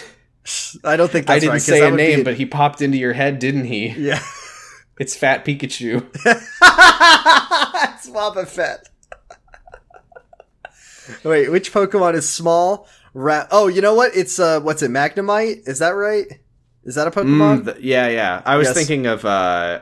I 0.83 0.97
don't 0.97 1.11
think 1.11 1.27
that's 1.27 1.37
I 1.37 1.39
didn't 1.39 1.51
right, 1.53 1.61
say 1.61 1.81
a 1.81 1.91
would 1.91 1.97
be 1.97 2.03
name, 2.03 2.23
but 2.23 2.35
he 2.35 2.45
popped 2.45 2.81
into 2.81 2.97
your 2.97 3.13
head, 3.13 3.39
didn't 3.39 3.65
he? 3.65 3.89
yeah. 3.89 4.21
It's 4.99 5.15
Fat 5.15 5.45
Pikachu. 5.45 6.03
it's 6.25 8.09
Wobba 8.09 8.45
Fett. 8.47 8.89
Wait, 11.23 11.49
which 11.51 11.71
Pokemon 11.73 12.13
is 12.15 12.27
small? 12.29 12.87
Ra- 13.13 13.47
oh, 13.51 13.67
you 13.67 13.81
know 13.81 13.93
what? 13.95 14.15
It's 14.15 14.39
uh, 14.39 14.59
what's 14.59 14.81
it? 14.83 14.91
Magnemite? 14.91 15.67
Is 15.67 15.79
that 15.79 15.91
right? 15.91 16.27
Is 16.83 16.95
that 16.95 17.07
a 17.07 17.11
Pokemon? 17.11 17.61
Mm, 17.63 17.77
yeah, 17.81 18.07
yeah. 18.09 18.41
I 18.45 18.57
was 18.57 18.67
Yes. 18.67 18.75
thinking 18.77 19.05
of 19.07 19.25
uh, 19.25 19.27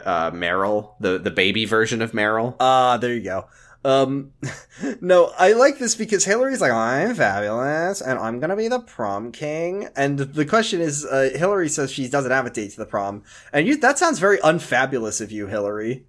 uh, 0.06 0.32
Meryl, 0.32 0.92
the 1.00 1.18
the 1.20 1.32
baby 1.32 1.66
version 1.66 2.02
of 2.02 2.12
Meryl. 2.12 2.56
Ah, 2.60 2.98
there 2.98 3.14
you 3.14 3.24
go. 3.24 3.48
Um, 3.88 4.34
no, 5.02 5.32
I 5.40 5.54
like 5.54 5.80
this 5.80 5.96
because 5.96 6.26
Hillary's 6.26 6.60
like, 6.60 6.74
I'm 6.74 7.16
fabulous, 7.16 8.02
and 8.02 8.20
I'm 8.20 8.40
gonna 8.42 8.58
be 8.58 8.68
the 8.68 8.82
prom 8.82 9.32
king. 9.32 9.88
And 9.96 10.20
the 10.20 10.46
question 10.46 10.82
is, 10.82 11.06
uh, 11.06 11.30
Hillary 11.34 11.70
says 11.70 11.90
she 11.92 12.10
doesn't 12.10 12.32
have 12.32 12.46
a 12.46 12.50
date 12.50 12.72
to 12.72 12.78
the 12.78 12.86
prom, 12.86 13.24
and 13.54 13.66
you 13.66 13.78
that 13.78 13.98
sounds 13.98 14.20
very 14.20 14.42
unfabulous 14.42 15.22
of 15.22 15.32
you, 15.32 15.48
Hillary. 15.48 16.06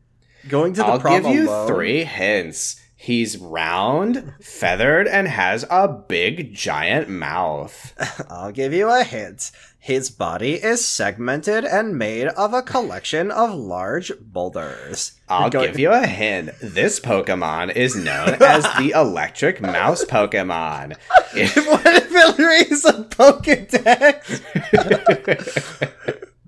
Going 0.48 0.72
to 0.74 0.80
the 0.80 0.86
I'll 0.86 1.00
prom 1.00 1.22
give 1.22 1.32
you 1.32 1.48
alone. 1.48 1.68
three 1.68 2.04
hints. 2.04 2.80
He's 2.96 3.38
round, 3.38 4.34
feathered, 4.40 5.06
and 5.06 5.28
has 5.28 5.64
a 5.70 5.86
big 5.86 6.52
giant 6.52 7.08
mouth. 7.08 7.94
I'll 8.28 8.50
give 8.50 8.72
you 8.72 8.90
a 8.90 9.04
hint. 9.04 9.52
His 9.80 10.10
body 10.10 10.54
is 10.54 10.86
segmented 10.86 11.64
and 11.64 11.96
made 11.96 12.26
of 12.28 12.52
a 12.52 12.62
collection 12.62 13.30
of 13.30 13.54
large 13.54 14.10
boulders. 14.20 15.12
I'll 15.28 15.48
Go- 15.50 15.64
give 15.66 15.78
you 15.78 15.90
a 15.92 16.06
hint. 16.06 16.50
This 16.60 16.98
Pokemon 17.00 17.74
is 17.76 17.94
known 17.96 18.28
as 18.42 18.64
the 18.76 18.92
Electric 18.94 19.62
Mouse 19.62 20.04
Pokemon. 20.04 20.96
If- 21.34 21.56
what 21.66 21.86
if 21.86 22.10
Hillary's 22.10 22.84
a 22.84 23.04
Pokedex? 23.04 24.42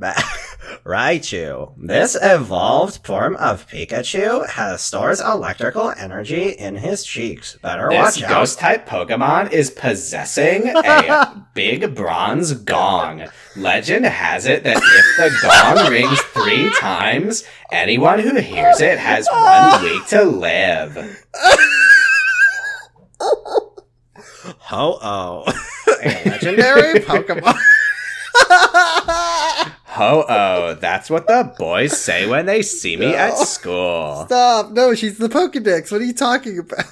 Raichu. 0.85 1.75
This 1.77 2.17
evolved 2.21 3.05
form 3.07 3.37
of 3.37 3.67
Pikachu 3.69 4.49
has 4.49 4.81
stores 4.81 5.21
electrical 5.21 5.91
energy 5.97 6.51
in 6.51 6.77
his 6.77 7.05
cheeks. 7.05 7.57
Better 7.63 7.89
This 7.91 7.99
watch 8.17 8.23
out. 8.23 8.29
ghost 8.31 8.59
type 8.59 8.89
Pokemon 8.89 9.53
is 9.53 9.71
possessing 9.71 10.69
a 10.75 11.45
big 11.55 11.95
bronze 11.95 12.53
gong. 12.55 13.27
Legend 13.57 14.07
has 14.07 14.47
it 14.47 14.65
that 14.65 14.77
if 14.79 15.17
the 15.17 15.31
gong 15.47 15.91
rings 15.91 16.21
three 16.33 16.71
times, 16.79 17.45
anyone 17.73 18.19
who 18.19 18.37
hears 18.41 18.81
it 18.81 18.99
has 18.99 19.29
one 19.31 19.83
week 19.83 20.07
to 20.09 20.25
live. 20.25 21.27
Ho-Oh. 24.59 25.45
a 26.03 26.29
legendary 26.29 27.01
Pokemon. 27.01 27.59
Ho 30.01 30.25
oh, 30.27 30.75
that's 30.81 31.11
what 31.11 31.27
the 31.27 31.53
boys 31.59 32.01
say 32.01 32.27
when 32.27 32.47
they 32.47 32.63
see 32.63 32.97
me 32.97 33.15
at 33.15 33.37
school. 33.37 34.25
Stop. 34.25 34.71
No, 34.71 34.95
she's 34.95 35.19
the 35.19 35.29
Pokedex. 35.29 35.93
What 35.93 36.01
are 36.01 36.05
you 36.05 36.15
talking 36.15 36.59
about? 36.59 36.87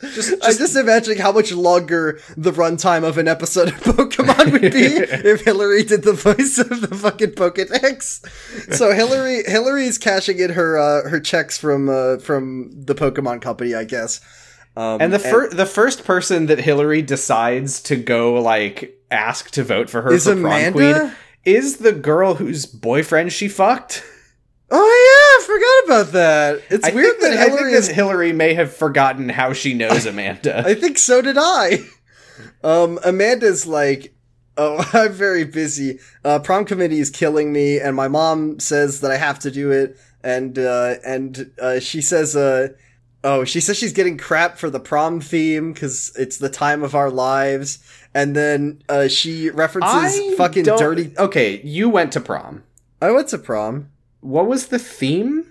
Just, 0.00 0.32
I'm 0.42 0.56
just 0.56 0.74
imagining 0.74 1.18
how 1.18 1.30
much 1.30 1.52
longer 1.52 2.20
the 2.36 2.50
runtime 2.50 3.04
of 3.04 3.18
an 3.18 3.28
episode 3.28 3.68
of 3.68 3.74
Pokemon 3.74 4.52
would 4.52 4.60
be 4.60 4.68
if 5.28 5.44
Hillary 5.44 5.84
did 5.84 6.02
the 6.02 6.12
voice 6.12 6.58
of 6.58 6.80
the 6.80 6.96
fucking 6.96 7.32
Pokedex. 7.32 8.74
So 8.74 8.92
Hillary, 8.92 9.44
Hillary's 9.46 9.96
cashing 9.96 10.40
in 10.40 10.50
her 10.50 10.76
uh, 10.76 11.08
her 11.08 11.20
checks 11.20 11.56
from 11.56 11.88
uh, 11.88 12.18
from 12.18 12.70
the 12.72 12.96
Pokemon 12.96 13.42
Company, 13.42 13.76
I 13.76 13.84
guess. 13.84 14.20
Um, 14.76 15.00
and 15.00 15.12
the 15.12 15.20
first 15.20 15.56
the 15.56 15.66
first 15.66 16.04
person 16.04 16.46
that 16.46 16.58
Hillary 16.58 17.02
decides 17.02 17.80
to 17.82 17.94
go 17.94 18.34
like 18.34 19.00
ask 19.10 19.50
to 19.52 19.62
vote 19.62 19.88
for 19.88 20.02
her 20.02 20.12
Is 20.12 20.24
for 20.24 20.32
Amanda? 20.32 20.72
queen 20.72 21.16
is 21.44 21.78
the 21.78 21.92
girl 21.92 22.34
whose 22.34 22.66
boyfriend 22.66 23.32
she 23.32 23.48
fucked. 23.48 24.04
oh 24.70 24.76
yeah, 24.76 25.44
I 25.44 25.84
forgot 25.86 26.02
about 26.02 26.12
that. 26.12 26.62
It's 26.70 26.86
I 26.86 26.90
weird 26.90 27.16
that, 27.20 27.30
that, 27.30 27.38
I 27.38 27.44
think 27.44 27.58
Hillary 27.58 27.72
that 27.72 27.78
is. 27.78 27.88
Hillary 27.88 28.32
may 28.32 28.54
have 28.54 28.72
forgotten 28.74 29.28
how 29.28 29.52
she 29.52 29.74
knows 29.74 30.06
Amanda. 30.06 30.66
I 30.66 30.74
think 30.74 30.98
so 30.98 31.22
did 31.22 31.36
I. 31.38 31.78
Um, 32.62 32.98
Amanda's 33.04 33.66
like, 33.66 34.14
Oh, 34.58 34.84
I'm 34.92 35.12
very 35.12 35.44
busy. 35.44 36.00
Uh, 36.24 36.40
prom 36.40 36.64
committee 36.64 36.98
is 36.98 37.10
killing 37.10 37.52
me, 37.52 37.78
and 37.78 37.94
my 37.94 38.08
mom 38.08 38.58
says 38.58 39.00
that 39.00 39.10
I 39.10 39.16
have 39.16 39.38
to 39.40 39.50
do 39.50 39.70
it, 39.70 39.96
and 40.22 40.58
uh, 40.58 40.96
and 41.06 41.52
uh, 41.62 41.78
she 41.78 42.02
says, 42.02 42.34
uh, 42.34 42.70
oh, 43.22 43.44
she 43.44 43.60
says 43.60 43.78
she's 43.78 43.92
getting 43.92 44.18
crap 44.18 44.58
for 44.58 44.68
the 44.68 44.80
prom 44.80 45.20
theme 45.20 45.72
because 45.72 46.12
it's 46.18 46.38
the 46.38 46.48
time 46.50 46.82
of 46.82 46.96
our 46.96 47.10
lives, 47.10 47.78
and 48.14 48.34
then 48.34 48.82
uh, 48.88 49.08
she 49.08 49.50
references 49.50 49.90
I 49.92 50.34
fucking 50.36 50.64
don't- 50.64 50.78
dirty. 50.78 51.12
Okay, 51.18 51.60
you 51.62 51.88
went 51.88 52.12
to 52.12 52.20
prom. 52.20 52.62
I 53.00 53.10
went 53.10 53.28
to 53.28 53.38
prom. 53.38 53.90
What 54.20 54.46
was 54.46 54.66
the 54.68 54.78
theme? 54.78 55.46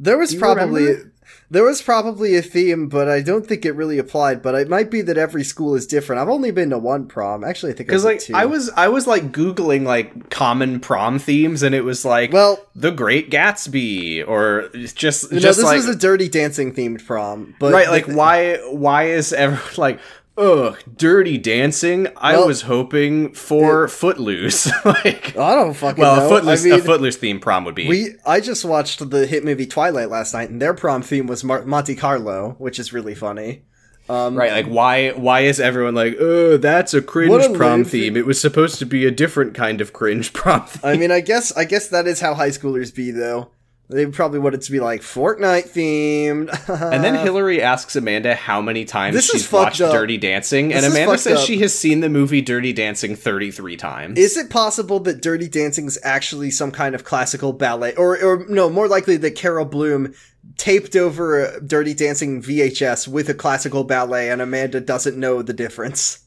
There 0.00 0.18
was 0.18 0.34
probably 0.34 0.84
remember? 0.84 1.12
there 1.50 1.64
was 1.64 1.80
probably 1.82 2.36
a 2.36 2.42
theme, 2.42 2.88
but 2.88 3.08
I 3.08 3.20
don't 3.22 3.46
think 3.46 3.64
it 3.64 3.72
really 3.72 3.98
applied. 3.98 4.42
But 4.42 4.54
it 4.56 4.68
might 4.68 4.90
be 4.90 5.00
that 5.02 5.16
every 5.16 5.44
school 5.44 5.74
is 5.76 5.86
different. 5.86 6.20
I've 6.20 6.28
only 6.28 6.50
been 6.50 6.70
to 6.70 6.78
one 6.78 7.06
prom. 7.06 7.42
Actually, 7.44 7.72
I 7.72 7.76
think 7.76 7.88
Because 7.88 8.04
I 8.04 8.08
like 8.12 8.30
I 8.34 8.46
was 8.46 8.70
I 8.76 8.88
was 8.88 9.06
like 9.06 9.30
googling 9.32 9.84
like 9.84 10.30
common 10.30 10.80
prom 10.80 11.18
themes, 11.18 11.62
and 11.62 11.74
it 11.74 11.82
was 11.82 12.04
like 12.04 12.32
well. 12.32 12.58
the 12.74 12.90
Great 12.90 13.30
Gatsby, 13.30 14.26
or 14.26 14.68
just 14.94 15.30
No, 15.32 15.38
just 15.38 15.58
this 15.58 15.64
like 15.64 15.76
was 15.76 15.88
a 15.88 15.96
dirty 15.96 16.28
dancing 16.28 16.74
themed 16.74 17.04
prom, 17.06 17.54
but 17.60 17.72
right 17.72 17.88
like 17.88 18.06
the- 18.06 18.14
why 18.16 18.56
why 18.70 19.04
is 19.04 19.32
everyone 19.32 19.62
like 19.76 20.00
ugh 20.38 20.78
dirty 20.96 21.36
dancing 21.36 22.06
i 22.16 22.32
Well- 22.36 22.46
was 22.46 22.62
hoping 22.62 23.32
for 23.32 23.88
footloose 23.88 24.70
like 24.84 25.36
I 25.36 25.54
don't 25.54 25.74
fucking 25.74 26.00
well 26.00 26.16
know. 26.16 26.26
a 26.26 26.28
footloose 26.28 26.64
I 26.64 26.68
mean, 26.70 26.80
a 26.80 26.82
footloose 26.82 27.16
theme 27.16 27.40
prom 27.40 27.64
would 27.64 27.74
be 27.74 27.88
we 27.88 28.14
I 28.24 28.40
just 28.40 28.64
watched 28.64 29.10
the 29.10 29.26
hit 29.26 29.44
movie 29.44 29.66
Twilight 29.66 30.08
last 30.10 30.32
night, 30.34 30.50
and 30.50 30.62
their 30.62 30.74
prom 30.74 31.02
theme 31.02 31.26
was 31.26 31.42
Mar- 31.44 31.64
Monte 31.64 31.94
Carlo, 31.96 32.54
which 32.58 32.78
is 32.78 32.92
really 32.92 33.14
funny. 33.14 33.62
Um, 34.10 34.36
right 34.36 34.52
like 34.52 34.66
why 34.66 35.10
why 35.10 35.40
is 35.40 35.60
everyone 35.60 35.94
like 35.94 36.16
oh 36.18 36.56
that's 36.56 36.94
a 36.94 37.02
cringe 37.02 37.44
a 37.44 37.50
prom 37.50 37.84
theme 37.84 38.16
it 38.16 38.24
was 38.24 38.40
supposed 38.40 38.78
to 38.78 38.86
be 38.86 39.04
a 39.04 39.10
different 39.10 39.52
kind 39.54 39.82
of 39.82 39.92
cringe 39.92 40.32
prom 40.38 40.64
theme 40.64 40.80
I 40.82 40.96
mean, 40.96 41.10
I 41.10 41.20
guess 41.20 41.54
I 41.54 41.64
guess 41.66 41.88
that 41.88 42.06
is 42.06 42.20
how 42.20 42.32
high 42.32 42.48
schoolers 42.48 42.94
be, 42.94 43.10
though. 43.10 43.50
They 43.90 44.04
probably 44.04 44.38
want 44.38 44.54
it 44.54 44.60
to 44.62 44.72
be 44.72 44.80
like 44.80 45.00
Fortnite 45.00 45.70
themed. 45.70 46.48
and 46.92 47.02
then 47.02 47.14
Hillary 47.14 47.62
asks 47.62 47.96
Amanda 47.96 48.34
how 48.34 48.60
many 48.60 48.84
times 48.84 49.16
This 49.16 49.30
she's 49.30 49.50
watched 49.50 49.80
up. 49.80 49.92
Dirty 49.92 50.18
Dancing, 50.18 50.74
and 50.74 50.84
This 50.84 50.92
is 50.92 50.94
Amanda 50.94 51.18
says 51.18 51.38
up. 51.38 51.46
she 51.46 51.58
has 51.60 51.76
seen 51.76 52.00
the 52.00 52.10
movie 52.10 52.42
Dirty 52.42 52.74
Dancing 52.74 53.16
33 53.16 53.76
times. 53.78 54.18
Is 54.18 54.36
it 54.36 54.50
possible 54.50 55.00
that 55.00 55.22
Dirty 55.22 55.48
Dancing 55.48 55.86
is 55.86 55.98
actually 56.02 56.50
some 56.50 56.70
kind 56.70 56.94
of 56.94 57.04
classical 57.04 57.54
ballet, 57.54 57.94
or, 57.94 58.22
or 58.22 58.44
no, 58.48 58.68
more 58.68 58.88
likely 58.88 59.16
that 59.16 59.36
Carol 59.36 59.64
Bloom 59.64 60.14
taped 60.58 60.94
over 60.94 61.44
a 61.44 61.60
Dirty 61.60 61.94
Dancing 61.94 62.42
VHS 62.42 63.08
with 63.08 63.30
a 63.30 63.34
classical 63.34 63.84
ballet, 63.84 64.30
and 64.30 64.42
Amanda 64.42 64.80
doesn't 64.80 65.16
know 65.16 65.40
the 65.40 65.54
difference? 65.54 66.20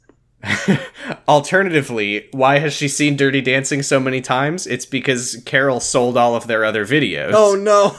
Alternatively, 1.27 2.27
why 2.31 2.59
has 2.59 2.73
she 2.73 2.87
seen 2.87 3.15
Dirty 3.15 3.41
Dancing 3.41 3.83
so 3.83 3.99
many 3.99 4.21
times? 4.21 4.65
It's 4.67 4.85
because 4.85 5.41
Carol 5.45 5.79
sold 5.79 6.17
all 6.17 6.35
of 6.35 6.47
their 6.47 6.65
other 6.65 6.85
videos. 6.85 7.31
Oh 7.33 7.55
no! 7.55 7.97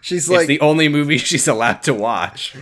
She's 0.00 0.28
it's 0.28 0.36
like, 0.36 0.46
the 0.46 0.60
only 0.60 0.88
movie 0.88 1.18
she's 1.18 1.48
allowed 1.48 1.82
to 1.82 1.94
watch. 1.94 2.54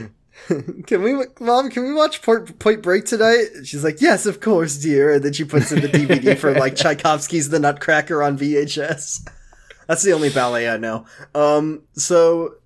"Can 0.86 1.02
we, 1.02 1.14
mom? 1.40 1.70
Can 1.70 1.84
we 1.84 1.94
watch 1.94 2.22
Point, 2.22 2.58
Point 2.58 2.82
Break 2.82 3.04
tonight?" 3.04 3.46
She's 3.64 3.84
like, 3.84 4.00
"Yes, 4.00 4.26
of 4.26 4.40
course, 4.40 4.76
dear." 4.76 5.14
And 5.14 5.24
then 5.24 5.32
she 5.32 5.44
puts 5.44 5.72
in 5.72 5.80
the 5.80 5.88
DVD 5.88 6.36
for 6.36 6.52
like 6.52 6.76
Tchaikovsky's 6.76 7.48
The 7.48 7.58
Nutcracker 7.58 8.22
on 8.22 8.38
VHS. 8.38 9.28
That's 9.86 10.02
the 10.02 10.12
only 10.12 10.30
ballet 10.30 10.68
I 10.68 10.76
know. 10.76 11.06
Um, 11.34 11.82
so 11.92 12.56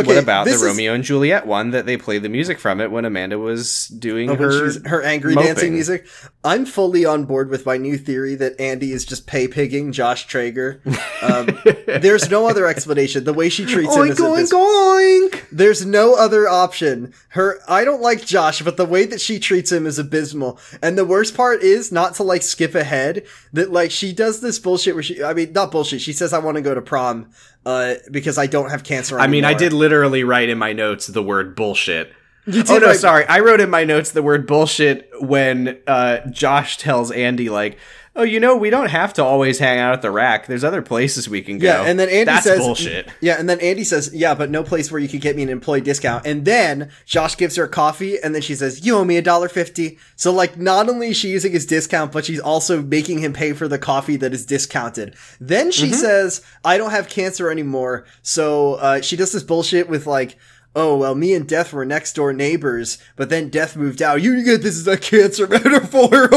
okay, 0.00 0.06
what 0.06 0.16
about 0.22 0.44
the 0.46 0.52
is- 0.52 0.62
Romeo 0.62 0.94
and 0.94 1.04
Juliet 1.04 1.46
one 1.46 1.70
that 1.70 1.86
they 1.86 1.96
played 1.96 2.22
the 2.22 2.28
music 2.28 2.58
from 2.58 2.80
it 2.80 2.90
when 2.90 3.04
Amanda 3.04 3.38
was 3.38 3.88
doing 3.88 4.30
Oh, 4.30 4.34
her? 4.36 4.72
her 4.88 5.02
angry 5.02 5.34
moping. 5.34 5.46
dancing 5.48 5.72
music. 5.74 6.06
I'm 6.44 6.64
fully 6.66 7.04
on 7.04 7.24
board 7.24 7.50
with 7.50 7.66
my 7.66 7.76
new 7.76 7.98
theory 7.98 8.34
that 8.36 8.60
Andy 8.60 8.92
is 8.92 9.04
just 9.04 9.26
pay 9.26 9.48
pigging 9.48 9.92
Josh 9.92 10.26
Trager. 10.28 10.80
Um, 11.22 11.58
there's 12.00 12.30
no 12.30 12.48
other 12.48 12.66
explanation. 12.66 13.24
The 13.24 13.32
way 13.32 13.48
she 13.48 13.64
treats 13.66 13.94
him 13.96 14.06
is 14.06 14.18
Oink, 14.20 14.50
oink. 14.52 15.44
There's 15.50 15.84
no 15.84 16.14
other 16.14 16.48
option. 16.48 17.12
Her, 17.30 17.58
I 17.68 17.84
don't 17.84 18.00
like 18.02 18.24
Josh, 18.24 18.62
but 18.62 18.76
the 18.76 18.86
way 18.86 19.06
that 19.06 19.20
she 19.20 19.38
treats 19.38 19.72
him 19.72 19.86
is 19.86 19.98
abysmal. 19.98 20.58
And 20.82 20.96
the 20.96 21.04
worst 21.04 21.36
part 21.36 21.62
is 21.62 21.90
not 21.90 22.14
to 22.16 22.22
like 22.22 22.42
skip 22.42 22.74
ahead. 22.74 23.24
That 23.52 23.72
like 23.72 23.90
she 23.90 24.12
does 24.12 24.40
this 24.40 24.58
bullshit 24.58 24.94
where 24.94 25.02
she, 25.02 25.22
I 25.22 25.34
mean, 25.34 25.52
not 25.52 25.70
bullshit. 25.72 26.00
She 26.00 26.12
says 26.12 26.32
I 26.32 26.38
want 26.38 26.56
to 26.56 26.62
go 26.62 26.74
to 26.74 26.82
prom, 26.82 27.30
uh, 27.66 27.96
because 28.12 28.38
I 28.38 28.46
don't 28.46 28.70
have 28.70 28.84
cancer. 28.84 29.16
Anymore. 29.16 29.24
I 29.24 29.26
mean, 29.26 29.44
I 29.44 29.52
did 29.52 29.72
literally 29.72 30.22
write 30.22 30.48
in 30.48 30.56
my 30.56 30.72
notes 30.72 31.08
the 31.08 31.22
word 31.22 31.56
bullshit. 31.56 32.12
You 32.46 32.62
did 32.62 32.70
Oh 32.70 32.78
no, 32.78 32.86
write- 32.88 33.00
sorry. 33.00 33.24
I 33.26 33.40
wrote 33.40 33.60
in 33.60 33.70
my 33.70 33.84
notes 33.84 34.12
the 34.12 34.22
word 34.22 34.46
bullshit 34.46 35.10
when 35.20 35.78
uh, 35.86 36.18
Josh 36.30 36.78
tells 36.78 37.10
Andy 37.10 37.48
like, 37.48 37.76
"Oh, 38.14 38.22
you 38.22 38.38
know, 38.38 38.56
we 38.56 38.70
don't 38.70 38.88
have 38.90 39.12
to 39.14 39.24
always 39.24 39.58
hang 39.58 39.80
out 39.80 39.94
at 39.94 40.02
the 40.02 40.12
rack. 40.12 40.46
There's 40.46 40.62
other 40.62 40.80
places 40.80 41.28
we 41.28 41.42
can 41.42 41.58
go." 41.58 41.66
Yeah, 41.66 41.82
and 41.88 41.98
then 41.98 42.08
Andy 42.08 42.24
That's 42.26 42.44
says, 42.44 42.58
bullshit. 42.60 43.08
Yeah, 43.20 43.34
and 43.38 43.48
then 43.48 43.58
Andy 43.60 43.82
says, 43.82 44.12
"Yeah, 44.14 44.34
but 44.36 44.48
no 44.50 44.62
place 44.62 44.92
where 44.92 45.00
you 45.00 45.08
could 45.08 45.20
get 45.22 45.34
me 45.34 45.42
an 45.42 45.48
employee 45.48 45.80
discount." 45.80 46.24
And 46.24 46.44
then 46.44 46.90
Josh 47.04 47.36
gives 47.36 47.56
her 47.56 47.64
a 47.64 47.68
coffee, 47.68 48.16
and 48.22 48.32
then 48.32 48.42
she 48.42 48.54
says, 48.54 48.86
"You 48.86 48.96
owe 48.96 49.04
me 49.04 49.16
a 49.16 49.22
dollar 49.22 49.48
fifty. 49.48 49.98
So, 50.14 50.32
like, 50.32 50.56
not 50.56 50.88
only 50.88 51.08
is 51.08 51.16
she 51.16 51.30
using 51.30 51.50
his 51.52 51.66
discount, 51.66 52.12
but 52.12 52.24
she's 52.24 52.38
also 52.40 52.80
making 52.80 53.18
him 53.18 53.32
pay 53.32 53.54
for 53.54 53.66
the 53.66 53.78
coffee 53.78 54.16
that 54.18 54.32
is 54.32 54.46
discounted. 54.46 55.16
Then 55.40 55.72
she 55.72 55.90
says, 55.90 56.42
"I 56.64 56.78
don't 56.78 56.92
have 56.92 57.08
cancer 57.08 57.50
anymore." 57.50 58.06
So 58.22 58.74
uh, 58.74 59.00
she 59.00 59.16
does 59.16 59.32
this 59.32 59.42
bullshit 59.42 59.88
with 59.88 60.06
like. 60.06 60.36
Oh 60.78 60.94
well, 60.98 61.14
me 61.14 61.32
and 61.32 61.48
Death 61.48 61.72
were 61.72 61.86
next 61.86 62.12
door 62.14 62.34
neighbors, 62.34 62.98
but 63.16 63.30
then 63.30 63.48
Death 63.48 63.76
moved 63.76 64.02
out. 64.02 64.20
You 64.20 64.44
get 64.44 64.60
this 64.62 64.76
is 64.76 64.86
a 64.86 64.98
cancer 64.98 65.46
metaphor. 65.48 66.28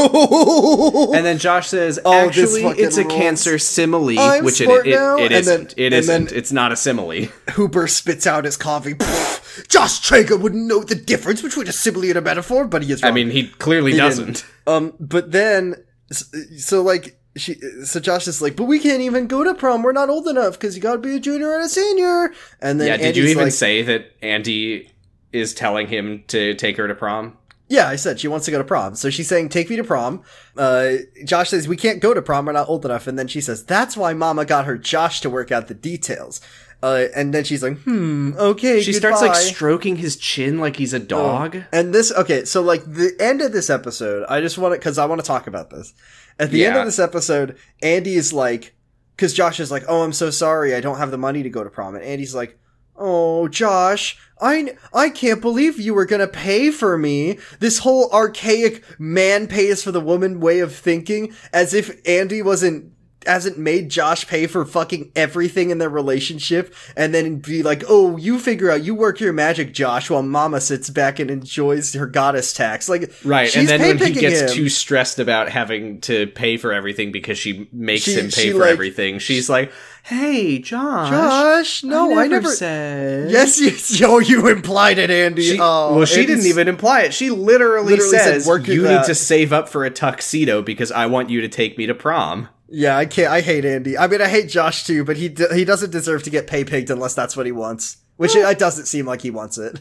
And 1.14 1.26
then 1.26 1.36
Josh 1.38 1.68
says, 1.68 2.00
Oh, 2.04 2.12
"Actually, 2.26 2.62
it's 2.80 2.96
a 2.96 3.02
rules. 3.04 3.14
cancer 3.14 3.58
simile, 3.58 4.18
I'm 4.18 4.42
which 4.44 4.62
it, 4.62 4.68
it, 4.70 4.86
now." 4.94 5.16
it 5.18 5.24
And 5.24 5.32
isn't. 5.32 5.68
then- 5.76 5.86
it 5.86 5.92
isn't. 5.92 6.32
It's 6.32 6.52
not 6.52 6.72
a 6.72 6.76
simile." 6.76 7.26
Hooper 7.50 7.86
spits 7.86 8.26
out 8.26 8.46
his 8.46 8.56
coffee. 8.56 8.94
Josh 9.68 10.00
Trager 10.00 10.40
wouldn't 10.40 10.66
know 10.66 10.82
the 10.84 10.94
difference 10.94 11.42
between 11.42 11.68
a 11.68 11.72
simile 11.72 12.04
and 12.08 12.16
a 12.16 12.20
metaphor, 12.22 12.66
but 12.66 12.82
he 12.82 12.92
is 12.92 13.04
I 13.04 13.10
mean, 13.10 13.28
he 13.30 13.48
clearly 13.48 13.92
didn't. 13.92 14.06
doesn't. 14.06 14.44
um, 14.66 14.94
but 14.98 15.32
then, 15.32 15.74
s- 16.10 16.32
so 16.58 16.80
like, 16.82 17.19
she, 17.36 17.54
so 17.84 18.00
Josh 18.00 18.26
is 18.26 18.42
like, 18.42 18.56
but 18.56 18.64
we 18.64 18.78
can't 18.78 19.02
even 19.02 19.26
go 19.26 19.44
to 19.44 19.54
prom. 19.54 19.82
We're 19.82 19.92
not 19.92 20.08
old 20.08 20.26
enough 20.28 20.54
because 20.54 20.76
you 20.76 20.82
got 20.82 20.92
to 20.92 20.98
be 20.98 21.14
a 21.16 21.20
junior 21.20 21.54
and 21.54 21.64
a 21.64 21.68
senior. 21.68 22.32
And 22.60 22.80
then, 22.80 22.88
Yeah. 22.88 22.96
Did 22.96 23.16
you 23.16 23.24
even 23.26 23.44
like, 23.44 23.52
say 23.52 23.82
that 23.82 24.12
Andy 24.22 24.90
is 25.32 25.54
telling 25.54 25.86
him 25.86 26.24
to 26.28 26.54
take 26.54 26.76
her 26.76 26.88
to 26.88 26.94
prom? 26.94 27.36
Yeah, 27.68 27.88
I 27.88 27.94
said 27.94 28.18
she 28.18 28.26
wants 28.26 28.46
to 28.46 28.50
go 28.50 28.58
to 28.58 28.64
prom. 28.64 28.96
So 28.96 29.10
she's 29.10 29.28
saying, 29.28 29.50
take 29.50 29.70
me 29.70 29.76
to 29.76 29.84
prom. 29.84 30.24
Uh, 30.56 30.94
Josh 31.24 31.50
says, 31.50 31.68
we 31.68 31.76
can't 31.76 32.00
go 32.00 32.12
to 32.12 32.20
prom. 32.20 32.46
We're 32.46 32.52
not 32.52 32.68
old 32.68 32.84
enough. 32.84 33.06
And 33.06 33.16
then 33.16 33.28
she 33.28 33.40
says, 33.40 33.64
that's 33.64 33.96
why 33.96 34.12
mama 34.12 34.44
got 34.44 34.64
her 34.64 34.76
Josh 34.76 35.20
to 35.20 35.30
work 35.30 35.52
out 35.52 35.68
the 35.68 35.74
details. 35.74 36.40
Uh, 36.82 37.06
and 37.14 37.32
then 37.32 37.44
she's 37.44 37.62
like, 37.62 37.78
hmm, 37.82 38.32
okay, 38.38 38.80
She 38.80 38.92
starts 38.92 39.20
like 39.20 39.36
stroking 39.36 39.96
his 39.96 40.16
chin 40.16 40.58
like 40.58 40.76
he's 40.76 40.94
a 40.94 40.98
dog. 40.98 41.58
And 41.72 41.94
this, 41.94 42.10
okay, 42.10 42.44
so 42.44 42.60
like 42.62 42.82
the 42.86 43.14
end 43.20 43.40
of 43.40 43.52
this 43.52 43.70
episode, 43.70 44.24
I 44.28 44.40
just 44.40 44.58
want 44.58 44.74
to, 44.74 44.80
cause 44.80 44.98
I 44.98 45.04
want 45.04 45.20
to 45.20 45.26
talk 45.26 45.46
about 45.46 45.70
this. 45.70 45.92
At 46.40 46.50
the 46.50 46.64
end 46.64 46.76
of 46.76 46.86
this 46.86 46.98
episode, 46.98 47.56
Andy 47.82 48.14
is 48.14 48.32
like, 48.32 48.74
cause 49.18 49.34
Josh 49.34 49.60
is 49.60 49.70
like, 49.70 49.84
oh, 49.86 50.02
I'm 50.02 50.12
so 50.12 50.30
sorry, 50.30 50.74
I 50.74 50.80
don't 50.80 50.98
have 50.98 51.10
the 51.10 51.18
money 51.18 51.42
to 51.42 51.50
go 51.50 51.62
to 51.62 51.70
prom. 51.70 51.94
And 51.94 52.02
Andy's 52.02 52.34
like, 52.34 52.58
oh, 52.96 53.46
Josh, 53.48 54.18
I, 54.40 54.76
I 54.92 55.10
can't 55.10 55.40
believe 55.40 55.78
you 55.78 55.94
were 55.94 56.06
gonna 56.06 56.26
pay 56.26 56.70
for 56.70 56.96
me. 56.96 57.38
This 57.58 57.78
whole 57.80 58.10
archaic 58.10 58.82
man 58.98 59.46
pays 59.46 59.82
for 59.82 59.92
the 59.92 60.00
woman 60.00 60.40
way 60.40 60.60
of 60.60 60.74
thinking, 60.74 61.34
as 61.52 61.74
if 61.74 62.00
Andy 62.06 62.42
wasn't 62.42 62.92
hasn't 63.26 63.58
made 63.58 63.90
Josh 63.90 64.26
pay 64.26 64.46
for 64.46 64.64
fucking 64.64 65.12
everything 65.14 65.70
in 65.70 65.76
their 65.78 65.90
relationship 65.90 66.74
and 66.96 67.14
then 67.14 67.36
be 67.36 67.62
like, 67.62 67.82
oh, 67.88 68.16
you 68.16 68.38
figure 68.38 68.70
out, 68.70 68.82
you 68.82 68.94
work 68.94 69.20
your 69.20 69.32
magic, 69.32 69.74
Josh, 69.74 70.08
while 70.08 70.22
mama 70.22 70.60
sits 70.60 70.88
back 70.88 71.18
and 71.18 71.30
enjoys 71.30 71.92
her 71.94 72.06
goddess 72.06 72.52
tax. 72.54 72.88
Like, 72.88 73.12
Right, 73.24 73.50
she's 73.50 73.70
and 73.70 73.80
then 73.80 73.98
when 73.98 74.12
he 74.14 74.20
gets 74.20 74.40
him. 74.40 74.48
too 74.48 74.68
stressed 74.70 75.18
about 75.18 75.50
having 75.50 76.00
to 76.02 76.28
pay 76.28 76.56
for 76.56 76.72
everything 76.72 77.12
because 77.12 77.38
she 77.38 77.68
makes 77.72 78.04
She- 78.04 78.14
him 78.14 78.30
pay 78.30 78.52
for 78.52 78.58
like- 78.60 78.70
everything, 78.70 79.18
she's 79.18 79.50
like, 79.50 79.70
"Hey, 80.02 80.58
Josh, 80.58 81.10
Josh, 81.10 81.84
no, 81.84 82.18
I 82.18 82.26
never, 82.26 82.48
said." 82.50 83.30
Yes, 83.30 83.60
yes, 83.60 83.90
yo, 84.00 84.18
you 84.18 84.48
implied 84.48 84.98
it, 84.98 85.10
Andy. 85.10 85.42
She, 85.42 85.58
oh, 85.60 85.96
well, 85.96 86.06
she 86.06 86.24
didn't 86.24 86.46
even 86.46 86.68
imply 86.68 87.02
it. 87.02 87.12
She 87.12 87.28
literally, 87.30 87.90
Literally 87.90 88.10
said, 88.10 88.24
says, 88.24 88.46
"Work 88.46 88.66
it 88.68 88.74
"You 88.74 88.82
need 88.84 88.88
out." 88.94 89.06
to 89.06 89.14
save 89.14 89.52
up 89.52 89.68
for 89.68 89.84
a 89.84 89.90
tuxedo 89.90 90.62
because 90.62 90.90
I 90.90 91.04
want 91.06 91.28
you 91.28 91.42
to 91.42 91.48
take 91.48 91.76
me 91.76 91.86
to 91.86 91.94
prom." 91.94 92.48
Yeah, 92.70 92.96
I 92.96 93.04
can't. 93.06 93.32
I 93.32 93.40
hate 93.40 93.64
Andy. 93.64 93.98
I 93.98 94.06
mean, 94.06 94.20
I 94.22 94.28
hate 94.28 94.48
Josh 94.48 94.84
too, 94.86 95.04
but 95.04 95.16
he 95.16 95.28
d- 95.28 95.46
he 95.52 95.64
doesn't 95.64 95.90
deserve 95.90 96.22
to 96.22 96.30
get 96.30 96.46
pay 96.46 96.64
pigged 96.64 96.88
unless 96.90 97.14
that's 97.14 97.36
what 97.36 97.44
he 97.46 97.52
wants. 97.52 97.96
Which 98.16 98.36
it, 98.36 98.40
it 98.40 98.58
doesn't 98.58 98.86
seem 98.86 99.06
like 99.06 99.22
he 99.22 99.30
wants 99.30 99.58
it. 99.58 99.80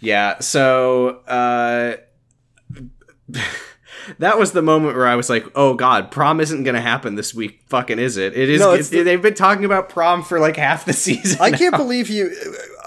Yeah, 0.00 0.40
so 0.40 1.20
uh 1.26 1.96
that 4.18 4.38
was 4.38 4.52
the 4.52 4.62
moment 4.62 4.96
where 4.96 5.06
I 5.06 5.14
was 5.16 5.30
like, 5.30 5.46
"Oh 5.54 5.74
god, 5.74 6.10
prom 6.10 6.40
isn't 6.40 6.64
going 6.64 6.74
to 6.74 6.80
happen 6.80 7.14
this 7.14 7.34
week. 7.34 7.62
Fucking 7.68 7.98
is 7.98 8.16
it? 8.16 8.36
It 8.36 8.48
is 8.50 8.60
No, 8.60 8.72
it- 8.72 8.90
they've 8.90 9.20
been 9.22 9.34
talking 9.34 9.64
about 9.64 9.88
prom 9.88 10.22
for 10.22 10.40
like 10.40 10.56
half 10.56 10.84
the 10.84 10.92
season. 11.06 11.38
I 11.40 11.50
can't 11.52 11.76
believe 11.76 12.08
you. 12.08 12.34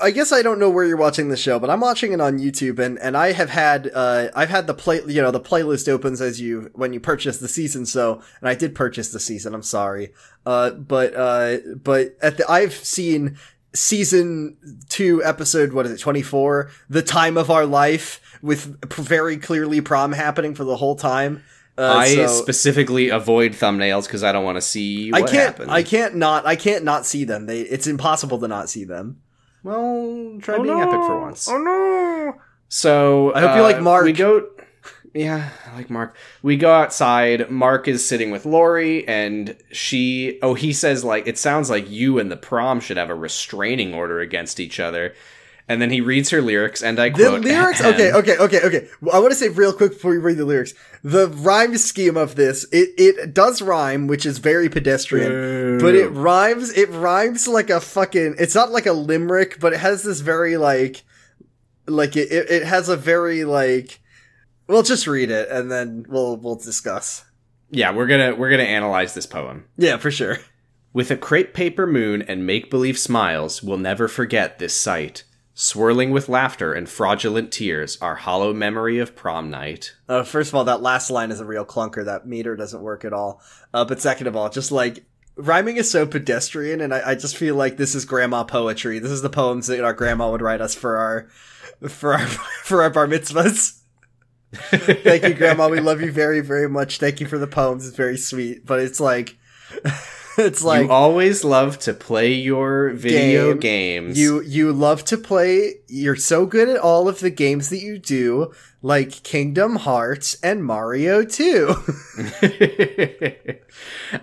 I 0.03 0.11
guess 0.11 0.33
I 0.33 0.41
don't 0.41 0.59
know 0.59 0.69
where 0.69 0.83
you're 0.83 0.97
watching 0.97 1.29
the 1.29 1.37
show, 1.37 1.59
but 1.59 1.69
I'm 1.69 1.79
watching 1.79 2.11
it 2.11 2.19
on 2.19 2.37
YouTube, 2.37 2.77
and, 2.77 2.99
and 2.99 3.15
I 3.15 3.31
have 3.31 3.49
had 3.49 3.89
uh 3.93 4.27
I've 4.35 4.49
had 4.49 4.67
the 4.67 4.73
play 4.73 5.01
you 5.07 5.21
know 5.21 5.31
the 5.31 5.39
playlist 5.39 5.87
opens 5.87 6.19
as 6.19 6.41
you 6.41 6.69
when 6.73 6.91
you 6.91 6.99
purchase 6.99 7.37
the 7.37 7.47
season. 7.47 7.85
So 7.85 8.21
and 8.41 8.49
I 8.49 8.55
did 8.55 8.75
purchase 8.75 9.11
the 9.13 9.19
season. 9.19 9.55
I'm 9.55 9.63
sorry, 9.63 10.13
uh, 10.45 10.71
but 10.71 11.15
uh, 11.15 11.57
but 11.81 12.17
at 12.21 12.35
the 12.37 12.51
I've 12.51 12.73
seen 12.73 13.37
season 13.73 14.57
two 14.89 15.23
episode 15.23 15.73
what 15.73 15.85
is 15.87 15.91
it 15.91 15.97
24 15.97 16.69
the 16.89 17.01
time 17.01 17.37
of 17.37 17.49
our 17.49 17.65
life 17.65 18.21
with 18.43 18.93
very 18.93 19.35
clearly 19.35 19.81
prom 19.81 20.11
happening 20.11 20.53
for 20.53 20.63
the 20.63 20.75
whole 20.75 20.95
time. 20.95 21.43
Uh, 21.77 21.91
I 21.97 22.13
so- 22.13 22.27
specifically 22.27 23.09
avoid 23.09 23.53
thumbnails 23.53 24.05
because 24.05 24.23
I 24.23 24.31
don't 24.31 24.43
want 24.43 24.57
to 24.57 24.61
see 24.61 25.11
what 25.11 25.23
I 25.23 25.25
can't 25.25 25.33
happened. 25.33 25.71
I 25.71 25.81
can't 25.81 26.15
not 26.15 26.45
I 26.45 26.55
can't 26.55 26.83
not 26.83 27.05
see 27.05 27.23
them. 27.23 27.45
They 27.45 27.61
it's 27.61 27.87
impossible 27.87 28.39
to 28.39 28.47
not 28.47 28.69
see 28.69 28.83
them. 28.83 29.21
Well, 29.63 30.37
try 30.41 30.55
Oh, 30.55 30.63
being 30.63 30.77
no. 30.77 30.81
epic 30.81 31.01
for 31.05 31.21
once. 31.21 31.47
Oh 31.49 31.57
no. 31.57 32.35
So 32.67 33.33
I 33.33 33.41
hope 33.41 33.55
you 33.55 33.61
uh, 33.61 33.63
like 33.63 33.81
Mark. 33.81 34.03
We 34.05 34.11
go. 34.13 34.47
Yeah, 35.13 35.49
I 35.71 35.75
like 35.75 35.89
Mark. 35.91 36.17
We 36.41 36.57
go 36.57 36.73
outside. 36.73 37.49
Mark 37.51 37.87
is 37.87 38.03
sitting 38.05 38.31
with 38.31 38.45
Lori, 38.45 39.07
and 39.07 39.55
she. 39.71 40.39
Oh, 40.41 40.53
he 40.55 40.73
says 40.73 41.03
like 41.03 41.27
it 41.27 41.37
sounds 41.37 41.69
like 41.69 41.89
you 41.89 42.19
and 42.19 42.31
the 42.31 42.37
prom 42.37 42.79
should 42.79 42.97
have 42.97 43.09
a 43.11 43.15
restraining 43.15 43.93
order 43.93 44.19
against 44.19 44.59
each 44.59 44.79
other. 44.79 45.13
And 45.73 45.81
then 45.81 45.89
he 45.89 46.01
reads 46.01 46.29
her 46.29 46.39
lyrics, 46.39 46.83
and 46.83 46.99
I 46.99 47.09
The 47.09 47.15
quote: 47.15 47.41
lyrics, 47.41 47.83
okay, 47.83 48.11
okay, 48.11 48.37
okay, 48.37 48.61
okay. 48.61 48.87
Well, 49.01 49.15
I 49.15 49.17
want 49.17 49.31
to 49.31 49.35
say 49.35 49.49
real 49.49 49.73
quick 49.73 49.93
before 49.93 50.11
we 50.11 50.19
read 50.19 50.37
the 50.37 50.45
lyrics. 50.45 50.75
The 51.03 51.27
rhyme 51.27 51.77
scheme 51.77 52.15
of 52.15 52.35
this, 52.35 52.65
it, 52.71 52.91
it 52.95 53.33
does 53.33 53.59
rhyme, 53.59 54.05
which 54.05 54.23
is 54.23 54.37
very 54.37 54.69
pedestrian, 54.69 55.79
but 55.79 55.95
it 55.95 56.09
rhymes, 56.09 56.69
it 56.77 56.91
rhymes 56.91 57.47
like 57.47 57.71
a 57.71 57.81
fucking, 57.81 58.35
it's 58.37 58.53
not 58.53 58.69
like 58.69 58.85
a 58.85 58.93
limerick, 58.93 59.59
but 59.59 59.73
it 59.73 59.79
has 59.79 60.03
this 60.03 60.19
very 60.19 60.57
like, 60.57 61.03
like 61.87 62.15
it, 62.15 62.31
it, 62.31 62.51
it 62.51 62.63
has 62.63 62.87
a 62.87 62.95
very 62.95 63.43
like, 63.43 63.99
well, 64.67 64.83
just 64.83 65.07
read 65.07 65.31
it 65.31 65.49
and 65.49 65.71
then 65.71 66.05
we'll, 66.07 66.37
we'll 66.37 66.55
discuss. 66.55 67.25
Yeah, 67.71 67.91
we're 67.91 68.05
gonna 68.05 68.35
we're 68.35 68.51
gonna 68.51 68.61
analyze 68.61 69.15
this 69.15 69.25
poem. 69.25 69.65
Yeah, 69.77 69.97
for 69.97 70.11
sure. 70.11 70.37
With 70.93 71.09
a 71.09 71.17
crepe 71.17 71.55
paper 71.55 71.87
moon 71.87 72.21
and 72.21 72.45
make 72.45 72.69
believe 72.69 72.99
smiles, 72.99 73.63
we'll 73.63 73.79
never 73.79 74.07
forget 74.07 74.59
this 74.59 74.79
sight. 74.79 75.23
Swirling 75.55 76.09
with 76.09 76.29
laughter 76.29 76.73
and 76.73 76.89
fraudulent 76.89 77.51
tears, 77.51 77.97
our 78.01 78.15
hollow 78.15 78.53
memory 78.53 78.97
of 78.97 79.15
prom 79.15 79.51
night. 79.51 79.93
Uh, 80.09 80.23
first 80.23 80.49
of 80.49 80.55
all, 80.55 80.63
that 80.63 80.81
last 80.81 81.11
line 81.11 81.29
is 81.29 81.39
a 81.39 81.45
real 81.45 81.63
clunker. 81.63 82.03
That 82.03 82.25
meter 82.25 82.55
doesn't 82.55 82.81
work 82.81 83.05
at 83.05 83.13
all. 83.13 83.39
Uh, 83.71 83.85
but 83.85 84.01
second 84.01 84.25
of 84.25 84.35
all, 84.35 84.49
just 84.49 84.71
like 84.71 85.05
rhyming 85.35 85.77
is 85.77 85.91
so 85.91 86.07
pedestrian, 86.07 86.81
and 86.81 86.91
I, 86.91 87.11
I 87.11 87.15
just 87.15 87.37
feel 87.37 87.55
like 87.55 87.77
this 87.77 87.93
is 87.93 88.03
grandma 88.03 88.43
poetry. 88.43 88.97
This 88.97 89.11
is 89.11 89.21
the 89.21 89.29
poems 89.29 89.67
that 89.67 89.83
our 89.83 89.93
grandma 89.93 90.31
would 90.31 90.41
write 90.41 90.61
us 90.61 90.73
for 90.73 90.97
our 90.97 91.29
for 91.87 92.13
our 92.13 92.25
for 92.63 92.81
our 92.81 92.89
bar 92.89 93.07
mitzvahs. 93.07 93.79
Thank 94.53 95.23
you, 95.23 95.35
grandma. 95.35 95.69
We 95.69 95.79
love 95.79 96.01
you 96.01 96.11
very 96.11 96.39
very 96.39 96.67
much. 96.67 96.97
Thank 96.97 97.19
you 97.19 97.27
for 97.27 97.37
the 97.37 97.47
poems. 97.47 97.87
It's 97.87 97.97
very 97.97 98.17
sweet, 98.17 98.65
but 98.65 98.79
it's 98.79 98.99
like 98.99 99.37
it's 100.37 100.63
like 100.63 100.85
you 100.85 100.91
always 100.91 101.43
love 101.43 101.77
to 101.79 101.93
play 101.93 102.33
your 102.33 102.91
video 102.91 103.51
Game. 103.53 103.59
games. 103.59 104.19
You 104.19 104.41
you 104.41 104.73
love 104.73 105.03
to 105.05 105.17
play. 105.17 105.75
You're 105.87 106.15
so 106.15 106.45
good 106.45 106.69
at 106.69 106.77
all 106.77 107.07
of 107.07 107.19
the 107.19 107.29
games 107.29 107.69
that 107.69 107.81
you 107.81 107.99
do, 107.99 108.51
like 108.81 109.23
Kingdom 109.23 109.77
Hearts 109.77 110.37
and 110.41 110.63
Mario 110.63 111.23
2. 111.23 111.75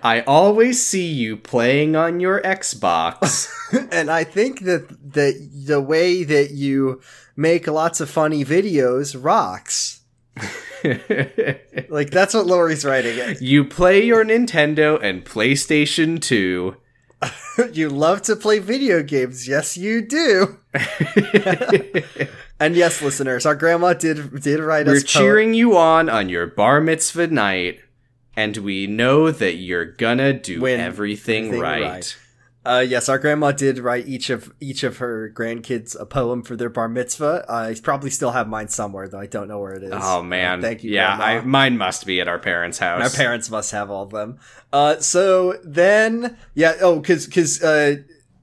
I 0.03 0.21
always 0.27 0.85
see 0.85 1.07
you 1.07 1.37
playing 1.37 1.95
on 1.95 2.19
your 2.19 2.41
Xbox. 2.41 3.49
and 3.91 4.11
I 4.11 4.23
think 4.23 4.61
that 4.61 4.89
that 5.13 5.49
the 5.65 5.81
way 5.81 6.23
that 6.23 6.51
you 6.51 7.01
make 7.35 7.67
lots 7.67 8.01
of 8.01 8.09
funny 8.09 8.43
videos 8.43 9.15
rocks. 9.21 10.01
Like 11.89 12.09
that's 12.09 12.33
what 12.33 12.45
Lori's 12.45 12.85
writing. 12.85 13.35
you 13.41 13.65
play 13.65 14.03
your 14.05 14.23
Nintendo 14.23 15.01
and 15.01 15.25
PlayStation 15.25 16.21
2. 16.21 16.77
you 17.73 17.89
love 17.89 18.21
to 18.23 18.35
play 18.35 18.59
video 18.59 19.03
games. 19.03 19.47
Yes, 19.47 19.77
you 19.77 20.01
do. 20.01 20.57
And 22.61 22.75
yes, 22.75 23.01
listeners, 23.01 23.47
our 23.47 23.55
grandma 23.55 23.93
did 23.93 24.39
did 24.43 24.59
write 24.59 24.87
us. 24.87 24.91
We're 24.91 24.97
us 24.97 25.01
po- 25.01 25.19
cheering 25.19 25.55
you 25.55 25.75
on 25.75 26.09
on 26.09 26.29
your 26.29 26.45
bar 26.45 26.79
mitzvah 26.79 27.25
night, 27.25 27.79
and 28.35 28.55
we 28.57 28.85
know 28.85 29.31
that 29.31 29.55
you're 29.55 29.85
gonna 29.85 30.31
do 30.33 30.61
Win 30.61 30.79
everything, 30.79 31.45
everything 31.45 31.59
right. 31.59 31.81
right. 31.81 32.17
Uh, 32.63 32.85
yes, 32.87 33.09
our 33.09 33.17
grandma 33.17 33.51
did 33.51 33.79
write 33.79 34.07
each 34.07 34.29
of 34.29 34.53
each 34.59 34.83
of 34.83 34.97
her 34.97 35.31
grandkids 35.35 35.99
a 35.99 36.05
poem 36.05 36.43
for 36.43 36.55
their 36.55 36.69
bar 36.69 36.87
mitzvah. 36.87 37.43
I 37.49 37.75
probably 37.81 38.11
still 38.11 38.31
have 38.31 38.47
mine 38.47 38.67
somewhere, 38.67 39.07
though 39.07 39.19
I 39.19 39.25
don't 39.25 39.47
know 39.47 39.59
where 39.59 39.73
it 39.73 39.81
is. 39.83 39.93
Oh 39.95 40.21
man, 40.21 40.59
Uh, 40.59 40.61
thank 40.61 40.83
you. 40.83 40.91
Yeah. 40.91 41.17
I, 41.17 41.41
mine 41.41 41.77
must 41.79 42.05
be 42.05 42.21
at 42.21 42.27
our 42.27 42.37
parents' 42.37 42.77
house. 42.77 43.01
Our 43.01 43.09
parents 43.09 43.49
must 43.49 43.71
have 43.71 43.89
all 43.89 44.03
of 44.03 44.11
them. 44.11 44.37
Uh, 44.71 44.97
so 44.99 45.57
then, 45.63 46.37
yeah, 46.53 46.75
oh, 46.81 47.01
cause, 47.01 47.25
cause, 47.25 47.63
uh, 47.63 47.95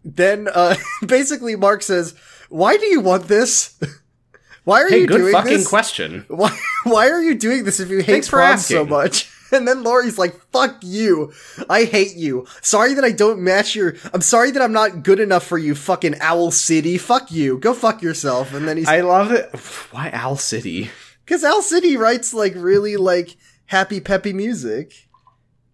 then, 0.04 0.48
uh, 0.52 0.74
basically 1.07 1.54
Mark 1.54 1.83
says, 1.83 2.14
why 2.48 2.76
do 2.76 2.87
you 2.87 3.00
want 3.00 3.28
this? 3.28 3.78
why 4.64 4.83
are 4.83 4.88
Hey, 4.88 5.02
you 5.02 5.07
good 5.07 5.18
doing 5.18 5.33
fucking 5.33 5.52
this? 5.59 5.68
question. 5.68 6.24
Why, 6.28 6.59
why 6.85 7.09
are 7.09 7.22
you 7.22 7.37
doing 7.37 7.64
this 7.64 7.78
if 7.78 7.88
you 7.88 7.98
hate 7.98 8.07
Thanks 8.07 8.28
prom 8.28 8.59
so 8.59 8.85
much? 8.85 9.31
And 9.52 9.66
then 9.66 9.82
Lori's 9.82 10.18
like, 10.18 10.34
fuck 10.52 10.76
you. 10.82 11.32
I 11.70 11.84
hate 11.84 12.16
you. 12.16 12.46
Sorry 12.61 12.92
that 12.94 13.04
I 13.04 13.12
don't 13.12 13.40
match 13.40 13.74
your, 13.74 13.96
I'm 14.12 14.20
sorry 14.20 14.50
that 14.50 14.61
I'm 14.61 14.72
not 14.72 15.02
good 15.02 15.20
enough 15.20 15.44
for 15.44 15.56
you, 15.56 15.74
fucking 15.74 16.16
Owl 16.20 16.50
City. 16.50 16.98
Fuck 16.98 17.32
you. 17.32 17.58
Go 17.58 17.72
fuck 17.72 18.02
yourself. 18.02 18.52
And 18.52 18.68
then 18.68 18.76
he's, 18.76 18.88
I 18.88 19.00
love 19.00 19.32
it. 19.32 19.54
Why 19.90 20.11
Owl 20.12 20.37
City? 20.37 20.90
cause 21.28 21.44
Owl 21.44 21.62
City 21.62 21.96
writes 21.96 22.32
like 22.32 22.54
really 22.56 22.96
like 22.96 23.37
happy 23.66 24.00
peppy 24.00 24.32
music. 24.32 25.08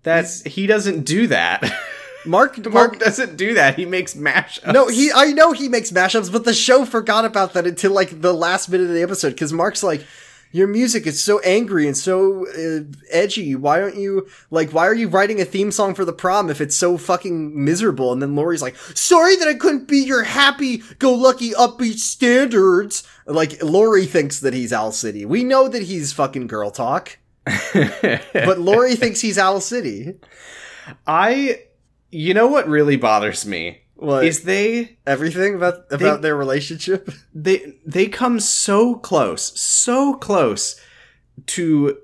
That's 0.03 0.43
he 0.43 0.67
doesn't 0.67 1.05
do 1.05 1.27
that. 1.29 1.63
Mark, 2.27 2.57
Mark 2.59 2.73
Mark, 2.73 2.99
doesn't 2.99 3.37
do 3.37 3.55
that. 3.55 3.77
He 3.77 3.85
makes 3.85 4.15
mashups. 4.15 4.73
No, 4.73 4.89
he. 4.89 5.13
I 5.13 5.33
know 5.33 5.53
he 5.53 5.69
makes 5.69 5.91
mashups, 5.91 6.33
but 6.33 6.45
the 6.45 6.55
show 6.55 6.85
forgot 6.85 7.25
about 7.25 7.53
that 7.53 7.67
until 7.67 7.93
like 7.93 8.21
the 8.23 8.33
last 8.33 8.69
minute 8.69 8.89
of 8.89 8.95
the 8.95 9.03
episode 9.03 9.31
because 9.31 9.53
Mark's 9.53 9.83
like, 9.83 10.07
"Your 10.55 10.69
music 10.69 11.05
is 11.05 11.21
so 11.21 11.41
angry 11.41 11.89
and 11.89 11.97
so 11.97 12.47
uh, 12.47 12.85
edgy. 13.11 13.57
Why 13.57 13.81
don't 13.81 13.97
you 13.97 14.29
like? 14.53 14.71
Why 14.71 14.87
are 14.87 14.95
you 14.95 15.09
writing 15.09 15.41
a 15.41 15.45
theme 15.45 15.73
song 15.73 15.97
for 15.97 16.05
the 16.05 16.13
prom 16.13 16.49
if 16.49 16.61
it's 16.61 16.77
so 16.77 16.97
fucking 16.97 17.65
miserable?" 17.65 18.13
And 18.13 18.23
then 18.23 18.37
Lori's 18.37 18.63
like, 18.63 18.77
"Sorry 18.95 19.35
that 19.35 19.49
I 19.49 19.55
couldn't 19.55 19.89
be 19.89 19.99
your 19.99 20.23
happy-go-lucky 20.23 21.51
upbeat 21.51 21.99
standards." 21.99 23.03
Like 23.27 23.61
Lori 23.65 24.07
thinks 24.07 24.39
that 24.41 24.55
he's 24.55 24.73
Owl 24.73 24.93
City. 24.93 25.25
We 25.25 25.43
know 25.43 25.67
that 25.67 25.83
he's 25.83 26.13
fucking 26.13 26.47
girl 26.47 26.71
talk, 26.71 27.19
but 27.75 28.61
Lori 28.61 28.95
thinks 28.95 29.21
he's 29.21 29.39
Owl 29.39 29.61
City. 29.61 30.15
I. 31.07 31.65
You 32.13 32.33
know 32.33 32.47
what 32.47 32.69
really 32.69 32.95
bothers 32.95 33.45
me 33.45 33.84
What 34.05 34.25
is 34.25 34.43
they 34.43 34.99
everything 35.07 35.55
about 35.55 35.87
about 35.91 36.23
their 36.23 36.37
relationship? 36.37 37.11
they 37.35 37.75
they 37.87 38.07
come 38.07 38.41
so 38.41 38.95
close, 38.97 39.59
so 39.61 40.15
close 40.15 40.81
to 41.47 41.99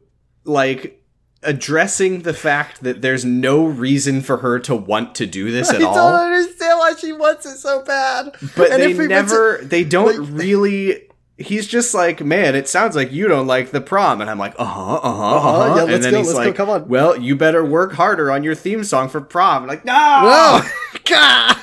like 0.45 0.97
addressing 1.43 2.23
the 2.23 2.35
fact 2.35 2.83
that 2.83 3.01
there's 3.01 3.25
no 3.25 3.65
reason 3.65 4.21
for 4.21 4.39
her 4.39 4.59
to 4.59 4.75
want 4.77 5.15
to 5.15 5.27
do 5.27 5.51
this 5.51 5.71
at 5.73 5.83
all. 5.83 5.97
I 5.97 5.97
don't 6.23 6.33
understand 6.33 6.79
why 6.79 6.95
she 6.99 7.13
wants 7.13 7.47
it 7.47 7.57
so 7.57 7.83
bad. 7.83 8.35
but 8.57 8.71
And 8.71 8.83
they 8.83 8.91
if 8.93 8.99
we 8.99 9.07
never 9.07 9.59
they 9.63 9.85
don't 9.85 10.19
like- 10.21 10.29
really 10.43 11.07
he's 11.39 11.67
just 11.67 11.95
like 11.95 12.21
man 12.23 12.55
it 12.55 12.69
sounds 12.69 12.95
like 12.95 13.11
you 13.11 13.27
don't 13.27 13.47
like 13.47 13.71
the 13.71 13.81
prom 13.81 14.21
and 14.21 14.29
i'm 14.29 14.39
like 14.39 14.55
uh-huh 14.59 14.97
uh-huh 14.97 15.09
uh-huh, 15.09 15.37
Uh-huh, 15.37 15.67
yeah, 15.77 15.83
let's 15.85 15.95
and 15.95 16.05
then 16.05 16.13
go, 16.13 16.19
he's 16.19 16.27
let's 16.35 16.39
go, 16.39 16.45
like 16.49 16.55
come 16.55 16.69
on. 16.69 16.87
well 16.87 17.17
you 17.19 17.35
better 17.35 17.65
work 17.65 17.93
harder 17.95 18.31
on 18.31 18.45
your 18.45 18.55
theme 18.55 18.85
song 18.85 19.09
for 19.09 19.23
prom 19.23 19.63
I'm 19.63 19.69
like 19.69 19.83
no 19.87 19.95
Whoa, 19.95 20.61
Gah! 21.07 21.59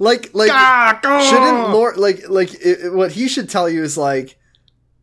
Like 0.00 0.30
like 0.34 0.48
shouldn't 1.22 1.70
Lori 1.72 1.96
like 1.96 2.28
like 2.28 2.54
it- 2.54 2.92
what 2.92 3.12
he 3.12 3.28
should 3.28 3.48
tell 3.48 3.68
you 3.68 3.82
is 3.84 3.96
like, 3.96 4.36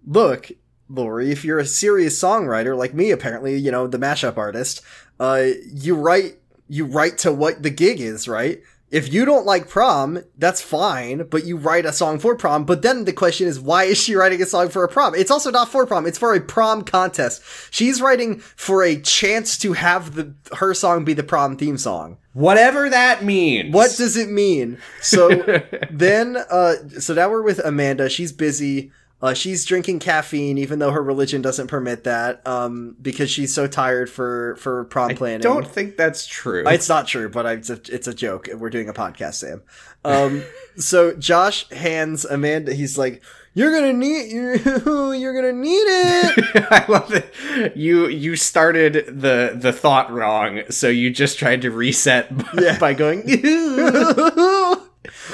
look, 0.05 0.49
Lori, 0.89 1.31
if 1.31 1.45
you're 1.45 1.59
a 1.59 1.65
serious 1.65 2.21
songwriter 2.21 2.75
like 2.77 2.93
me, 2.93 3.11
apparently, 3.11 3.55
you 3.57 3.71
know, 3.71 3.87
the 3.87 3.97
mashup 3.99 4.37
artist, 4.37 4.81
uh, 5.19 5.45
you 5.71 5.95
write 5.95 6.37
you 6.67 6.85
write 6.85 7.17
to 7.19 7.31
what 7.31 7.63
the 7.63 7.69
gig 7.69 8.01
is, 8.01 8.27
right? 8.27 8.61
If 8.89 9.11
you 9.11 9.25
don't 9.25 9.45
like 9.45 9.67
prom, 9.67 10.19
that's 10.37 10.61
fine, 10.61 11.27
but 11.29 11.43
you 11.43 11.57
write 11.57 11.85
a 11.85 11.91
song 11.91 12.19
for 12.19 12.35
prom. 12.37 12.63
But 12.63 12.83
then 12.83 13.03
the 13.03 13.11
question 13.11 13.45
is, 13.45 13.59
why 13.59 13.83
is 13.83 14.01
she 14.01 14.15
writing 14.15 14.41
a 14.41 14.45
song 14.45 14.69
for 14.69 14.83
a 14.85 14.87
prom? 14.87 15.13
It's 15.13 15.29
also 15.29 15.51
not 15.51 15.67
for 15.67 15.85
prom. 15.85 16.05
It's 16.05 16.17
for 16.17 16.33
a 16.33 16.39
prom 16.39 16.83
contest. 16.83 17.43
She's 17.69 18.01
writing 18.01 18.39
for 18.39 18.83
a 18.83 18.95
chance 19.01 19.57
to 19.59 19.73
have 19.73 20.15
the 20.15 20.33
her 20.55 20.73
song 20.73 21.03
be 21.03 21.13
the 21.13 21.23
prom 21.23 21.57
theme 21.57 21.77
song. 21.77 22.17
whatever 22.31 22.89
that 22.89 23.25
means 23.25 23.73
What 23.73 23.93
does 23.97 24.15
it 24.15 24.29
mean? 24.29 24.77
So 25.01 25.29
then, 25.91 26.37
uh, 26.49 26.75
so 26.99 27.13
now 27.13 27.29
we're 27.29 27.41
with 27.41 27.59
Amanda. 27.65 28.09
She's 28.09 28.31
busy. 28.31 28.91
Uh, 29.19 29.33
she's 29.33 29.65
drinking 29.65 29.97
caffeine, 29.97 30.59
even 30.59 30.77
though 30.77 30.91
her 30.91 31.01
religion 31.01 31.41
doesn't 31.41 31.65
permit 31.67 32.03
that, 32.03 32.45
um, 32.45 32.95
because 33.01 33.31
she's 33.31 33.51
so 33.53 33.65
tired 33.65 34.09
for 34.11 34.55
for 34.57 34.85
prom 34.85 35.15
planning. 35.15 35.39
I 35.39 35.41
don't 35.41 35.67
think 35.67 35.97
that's 35.97 36.27
true. 36.27 36.63
It's 36.67 36.87
not 36.87 37.07
true, 37.07 37.27
but 37.27 37.47
I, 37.47 37.53
it's, 37.53 37.69
a, 37.71 37.79
it's 37.89 38.07
a 38.07 38.13
joke. 38.13 38.47
We're 38.53 38.69
doing 38.69 38.89
a 38.89 38.93
podcast, 38.93 39.33
Sam. 39.35 39.63
Um, 40.05 40.43
so 40.77 41.13
Josh 41.15 41.67
hands 41.69 42.25
Amanda. 42.25 42.75
He's 42.75 42.95
like, 42.95 43.23
"You're 43.55 43.71
gonna 43.71 43.93
need 43.93 44.31
you're, 44.31 44.55
you're 45.15 45.33
gonna 45.33 45.51
need 45.53 45.83
it." 45.87 46.65
I 46.71 46.85
love 46.87 47.11
it. 47.11 47.75
You 47.75 48.07
you 48.09 48.35
started 48.35 49.19
the 49.19 49.53
the 49.55 49.73
thought 49.73 50.11
wrong, 50.11 50.61
so 50.69 50.89
you 50.89 51.09
just 51.09 51.39
tried 51.39 51.63
to 51.63 51.71
reset 51.71 52.37
b- 52.37 52.43
Yeah. 52.61 52.77
by 52.77 52.93
going. 52.93 53.27
You're 53.27 53.41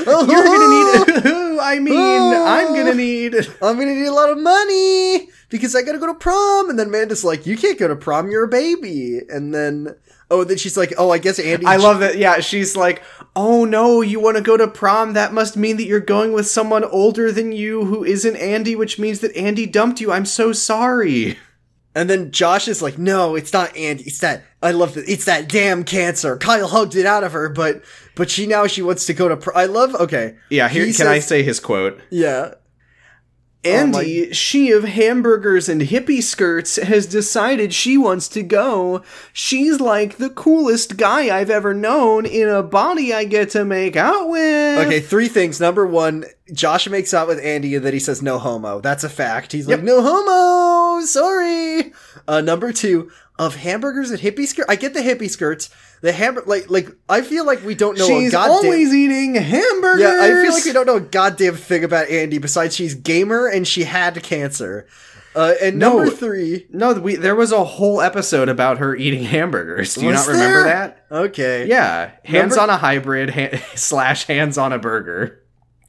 gonna 0.08 1.20
need. 1.22 1.43
I 1.64 1.80
mean, 1.80 1.98
I'm 1.98 2.74
gonna 2.74 2.92
ah, 2.92 2.94
need. 2.94 3.36
I'm 3.62 3.78
gonna 3.80 3.96
need 3.96 4.06
a 4.06 4.14
lot 4.14 4.30
of 4.30 4.38
money 4.38 5.30
because 5.50 5.76
I 5.76 5.82
gotta 5.82 5.98
go 5.98 6.08
to 6.08 6.14
prom. 6.14 6.70
And 6.70 6.78
then 6.78 6.88
Amanda's 6.88 7.24
like, 7.24 7.46
"You 7.46 7.56
can't 7.56 7.80
go 7.80 7.88
to 7.88 7.96
prom. 7.96 8.30
You're 8.30 8.44
a 8.44 8.50
baby." 8.50 9.22
And 9.30 9.54
then 9.54 9.96
oh, 10.30 10.44
then 10.44 10.58
she's 10.58 10.76
like, 10.76 10.94
"Oh, 10.98 11.10
I 11.10 11.20
guess 11.20 11.40
Andy." 11.40 11.66
I 11.66 11.78
love 11.78 12.02
that. 12.02 12.18
Yeah, 12.18 12.42
she's 12.42 12.76
like, 12.76 13.02
"Oh 13.36 13.64
no, 13.64 14.02
you 14.02 14.20
want 14.20 14.38
to 14.38 14.44
go 14.44 14.58
to 14.58 14.68
prom? 14.68 15.14
That 15.14 15.34
must 15.34 15.56
mean 15.56 15.78
that 15.78 15.86
you're 15.86 16.00
going 16.02 16.34
with 16.34 16.48
someone 16.48 16.84
older 16.84 17.32
than 17.32 17.54
you 17.54 17.86
who 17.86 18.04
isn't 18.04 18.36
Andy, 18.36 18.76
which 18.76 19.00
means 19.00 19.22
that 19.22 19.36
Andy 19.36 19.66
dumped 19.66 20.02
you. 20.02 20.12
I'm 20.12 20.26
so 20.26 20.52
sorry." 20.52 21.38
And 21.96 22.10
then 22.10 22.32
Josh 22.32 22.68
is 22.68 22.82
like, 22.82 22.98
"No, 22.98 23.36
it's 23.36 23.54
not 23.54 23.76
Andy. 23.78 24.04
It's 24.04 24.20
that 24.20 24.44
I 24.64 24.72
love 24.72 24.98
it. 24.98 25.06
It's 25.08 25.26
that 25.26 25.48
damn 25.50 25.84
cancer. 25.84 26.38
Kyle 26.38 26.68
hugged 26.68 26.96
it 26.96 27.06
out 27.06 27.24
of 27.24 27.34
her, 27.34 27.50
but 27.50 27.84
but 28.16 28.30
she 28.32 28.48
now 28.48 28.66
she 28.68 28.82
wants 28.82 29.06
to 29.08 29.14
go 29.14 29.28
to. 29.28 29.38
Pr- 29.38 29.56
I 29.56 29.66
love. 29.66 29.94
Okay, 29.96 30.36
Yeah, 30.50 30.70
here 30.70 30.86
He 30.86 30.94
can 30.94 31.08
I 31.08 31.20
say 31.20 31.44
his 31.44 31.60
quote? 31.60 32.00
yeah. 32.10 32.54
Oh 33.66 33.70
Andy, 33.70 34.34
she 34.34 34.72
of 34.72 34.84
hamburgers 34.84 35.70
and 35.70 35.82
hippie 35.84 36.22
skirts, 36.22 36.76
has 36.76 37.06
decided 37.06 37.74
she 37.74 37.98
wants 37.98 38.28
to 38.30 38.44
go. 38.44 39.04
She's 39.32 39.80
like 39.80 40.18
the 40.18 40.30
coolest 40.30 40.98
guy 40.98 41.34
I've 41.34 41.50
ever 41.50 41.74
known 41.74 42.26
in 42.26 42.50
a 42.50 42.62
body 42.62 43.14
I 43.14 43.24
get 43.24 43.52
to 43.52 43.64
make 43.64 43.96
out 43.96 44.28
with. 44.28 44.86
Okay, 44.86 45.00
three 45.00 45.30
things. 45.30 45.62
Number 45.62 45.86
one, 45.88 46.26
Josh 46.52 46.88
makes 46.90 47.14
out 47.14 47.28
with 47.28 47.40
Andy 47.40 47.76
and 47.76 47.86
then 47.86 47.94
he 47.94 48.00
says 48.00 48.22
no 48.22 48.38
homo. 48.40 48.82
That's 48.82 49.04
a 49.04 49.10
fact. 49.10 49.52
He's 49.54 49.68
like, 49.68 49.78
Yep. 49.78 49.86
no 49.86 50.02
homo, 50.02 51.06
sorry. 51.06 51.94
Uh, 52.28 52.42
number 52.42 52.74
two, 52.74 53.12
of 53.40 53.56
hamburgers 53.56 54.12
and 54.12 54.20
hippie 54.20 54.46
skirts. 54.46 54.70
I 54.70 54.76
get 54.76 54.94
the 54.94 55.00
hippie 55.02 55.30
skirts. 55.30 55.70
The 56.02 56.12
hamburger, 56.12 56.48
like, 56.48 56.70
like, 56.70 56.90
I 57.08 57.22
feel 57.22 57.46
like 57.46 57.64
we 57.64 57.76
don't 57.76 57.98
know 57.98 58.04
a 58.06 58.08
She's 58.08 58.34
always 58.34 58.94
eating 58.94 59.36
hamburgers. 59.36 60.02
yeah, 60.02 60.20
I 60.22 60.28
feel 60.44 60.54
like 60.54 60.66
we 60.66 60.74
don't 60.74 60.86
know 60.86 60.98
a 60.98 61.02
goddamn 61.02 61.56
thing 61.56 61.84
about 61.84 62.10
Andy 62.10 62.38
besides 62.40 62.76
she's 62.76 62.94
gamer 62.94 63.48
and 63.48 63.66
she 63.68 63.84
had 63.84 64.22
cancer. 64.22 64.86
Uh, 65.36 65.54
and 65.62 65.80
No. 65.80 65.98
number 65.98 66.12
three, 66.12 66.68
No, 66.70 66.94
we 66.94 67.16
there 67.16 67.34
was 67.36 67.52
a 67.52 67.64
whole 67.64 68.02
episode 68.02 68.50
about 68.50 68.78
her 68.78 68.96
eating 68.96 69.24
hamburgers. 69.24 69.96
Do 69.96 70.06
you 70.06 70.12
not 70.12 70.28
remember 70.28 70.64
there? 70.64 70.74
that? 70.76 71.06
okay, 71.12 71.66
Yeah, 71.68 72.12
hands 72.24 72.52
Remember- 72.52 72.60
on 72.60 72.70
a 72.70 72.78
hybrid 72.78 73.30
ha- 73.32 73.60
slash 73.76 74.26
hands 74.28 74.58
on 74.60 74.74
a 74.74 74.78
burger. 74.78 75.40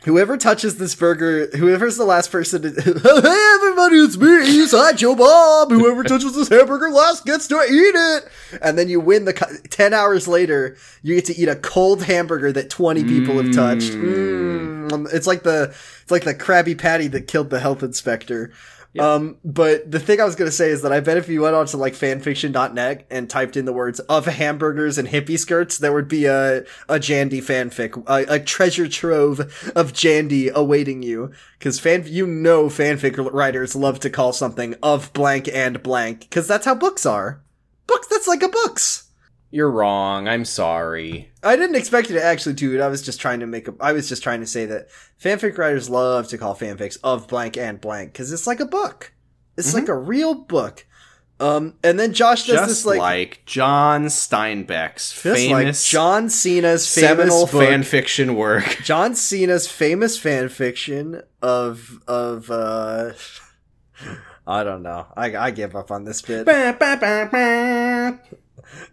Whoever 0.04 0.36
touches 0.36 0.76
this 0.76 0.94
burger, 0.94 1.46
whoever's 1.56 1.96
the 1.96 2.04
last 2.04 2.30
person 2.30 2.60
to. 2.60 2.68
hey, 2.72 3.54
everybody, 3.54 3.96
it's 3.96 4.18
me, 4.18 4.66
Sideshow 4.66 5.14
Bob. 5.14 5.70
Whoever 5.70 6.04
touches 6.04 6.34
this 6.34 6.48
hamburger 6.48 6.90
last 6.90 7.24
gets 7.24 7.48
to 7.48 7.54
eat 7.62 7.94
it. 7.94 8.28
And 8.60 8.76
then 8.76 8.90
you 8.90 9.00
win 9.00 9.24
the. 9.24 9.32
co- 9.32 9.46
10 9.70 9.94
hours 9.94 10.28
later, 10.28 10.76
you 11.02 11.14
get 11.14 11.24
to 11.26 11.36
eat 11.36 11.48
a 11.48 11.56
cold 11.56 12.02
hamburger 12.02 12.52
that 12.52 12.68
20 12.68 13.04
people 13.04 13.42
have 13.42 13.54
touched. 13.54 13.92
Mm. 13.92 15.12
It's 15.12 15.26
like 15.26 15.42
the. 15.42 15.74
It's 16.02 16.10
like 16.10 16.24
the 16.24 16.34
Krabby 16.34 16.76
Patty 16.76 17.08
that 17.08 17.26
killed 17.26 17.48
the 17.48 17.60
health 17.60 17.82
inspector. 17.82 18.52
Um, 19.00 19.38
but 19.44 19.90
the 19.90 19.98
thing 19.98 20.20
I 20.20 20.24
was 20.24 20.37
gonna 20.37 20.50
say 20.50 20.70
is 20.70 20.83
that 20.83 20.92
I 20.92 21.00
bet 21.00 21.16
if 21.16 21.28
you 21.28 21.42
went 21.42 21.57
on 21.57 21.66
to 21.66 21.76
like 21.76 21.94
fanfiction.net 21.94 23.07
and 23.11 23.28
typed 23.28 23.57
in 23.57 23.64
the 23.64 23.72
words 23.72 24.00
of 24.00 24.26
hamburgers 24.26 24.98
and 24.98 25.09
hippie 25.09 25.38
skirts, 25.38 25.78
there 25.78 25.92
would 25.92 26.09
be 26.09 26.26
a, 26.26 26.59
a 26.88 26.98
Jandy 26.98 27.42
fanfic, 27.42 28.02
a, 28.07 28.35
a 28.35 28.38
treasure 28.38 28.88
trove 28.88 29.40
of 29.74 29.92
Jandy 29.92 30.50
awaiting 30.52 31.02
you. 31.02 31.33
Cause 31.61 31.80
fan, 31.80 32.04
you 32.07 32.26
know 32.26 32.66
fanfic 32.66 33.16
writers 33.33 33.74
love 33.74 34.00
to 34.00 34.11
call 34.11 34.33
something 34.33 34.74
of 34.83 35.12
blank 35.12 35.48
and 35.52 35.83
blank, 35.83 36.30
cause 36.30 36.46
that's 36.46 36.66
how 36.66 36.74
books 36.74 37.04
are. 37.04 37.40
Books, 37.87 38.07
that's 38.09 38.28
like 38.28 38.42
a 38.42 38.48
books. 38.48 39.03
You're 39.54 39.70
wrong. 39.70 40.26
I'm 40.26 40.44
sorry. 40.44 41.30
I 41.44 41.54
didn't 41.54 41.76
expect 41.76 42.08
you 42.10 42.16
to 42.16 42.24
actually 42.24 42.56
do 42.56 42.74
it. 42.74 42.80
I 42.80 42.88
was 42.88 43.02
just 43.02 43.20
trying 43.20 43.38
to 43.38 43.46
make 43.46 43.68
a, 43.68 43.74
I 43.78 43.92
was 43.92 44.08
just 44.08 44.20
trying 44.20 44.40
to 44.40 44.48
say 44.48 44.66
that 44.66 44.88
fanfic 45.22 45.56
writers 45.56 45.88
love 45.88 46.26
to 46.28 46.38
call 46.38 46.56
fanfics 46.56 46.98
of 47.04 47.28
blank 47.28 47.56
and 47.56 47.80
blank 47.80 48.12
because 48.12 48.32
it's 48.32 48.48
like 48.48 48.58
a 48.58 48.66
book. 48.66 49.12
It's 49.56 49.72
like 49.72 49.86
a 49.86 49.94
real 49.94 50.34
book. 50.34 50.84
Um, 51.38 51.74
and 51.84 52.00
then 52.00 52.12
Josh 52.12 52.48
does 52.48 52.56
Just 52.56 52.68
this 52.68 52.84
like, 52.84 52.98
like, 52.98 53.42
John 53.46 54.06
Steinbeck's 54.06 55.12
just 55.22 55.24
like 55.24 55.36
famous 55.36 55.88
John 55.88 56.30
Cena's 56.30 56.84
seminal 56.84 57.46
famous 57.46 57.52
book, 57.52 57.62
fan 57.62 57.82
fiction 57.84 58.34
work. 58.34 58.78
John 58.82 59.14
Cena's 59.14 59.68
famous 59.68 60.18
fan 60.18 60.48
fiction 60.48 61.22
of 61.40 62.02
of 62.08 62.50
uh, 62.50 63.12
I 64.48 64.64
don't 64.64 64.82
know. 64.82 65.06
I 65.16 65.36
I 65.36 65.50
give 65.52 65.76
up 65.76 65.92
on 65.92 66.02
this 66.04 66.22
bit. 66.22 66.44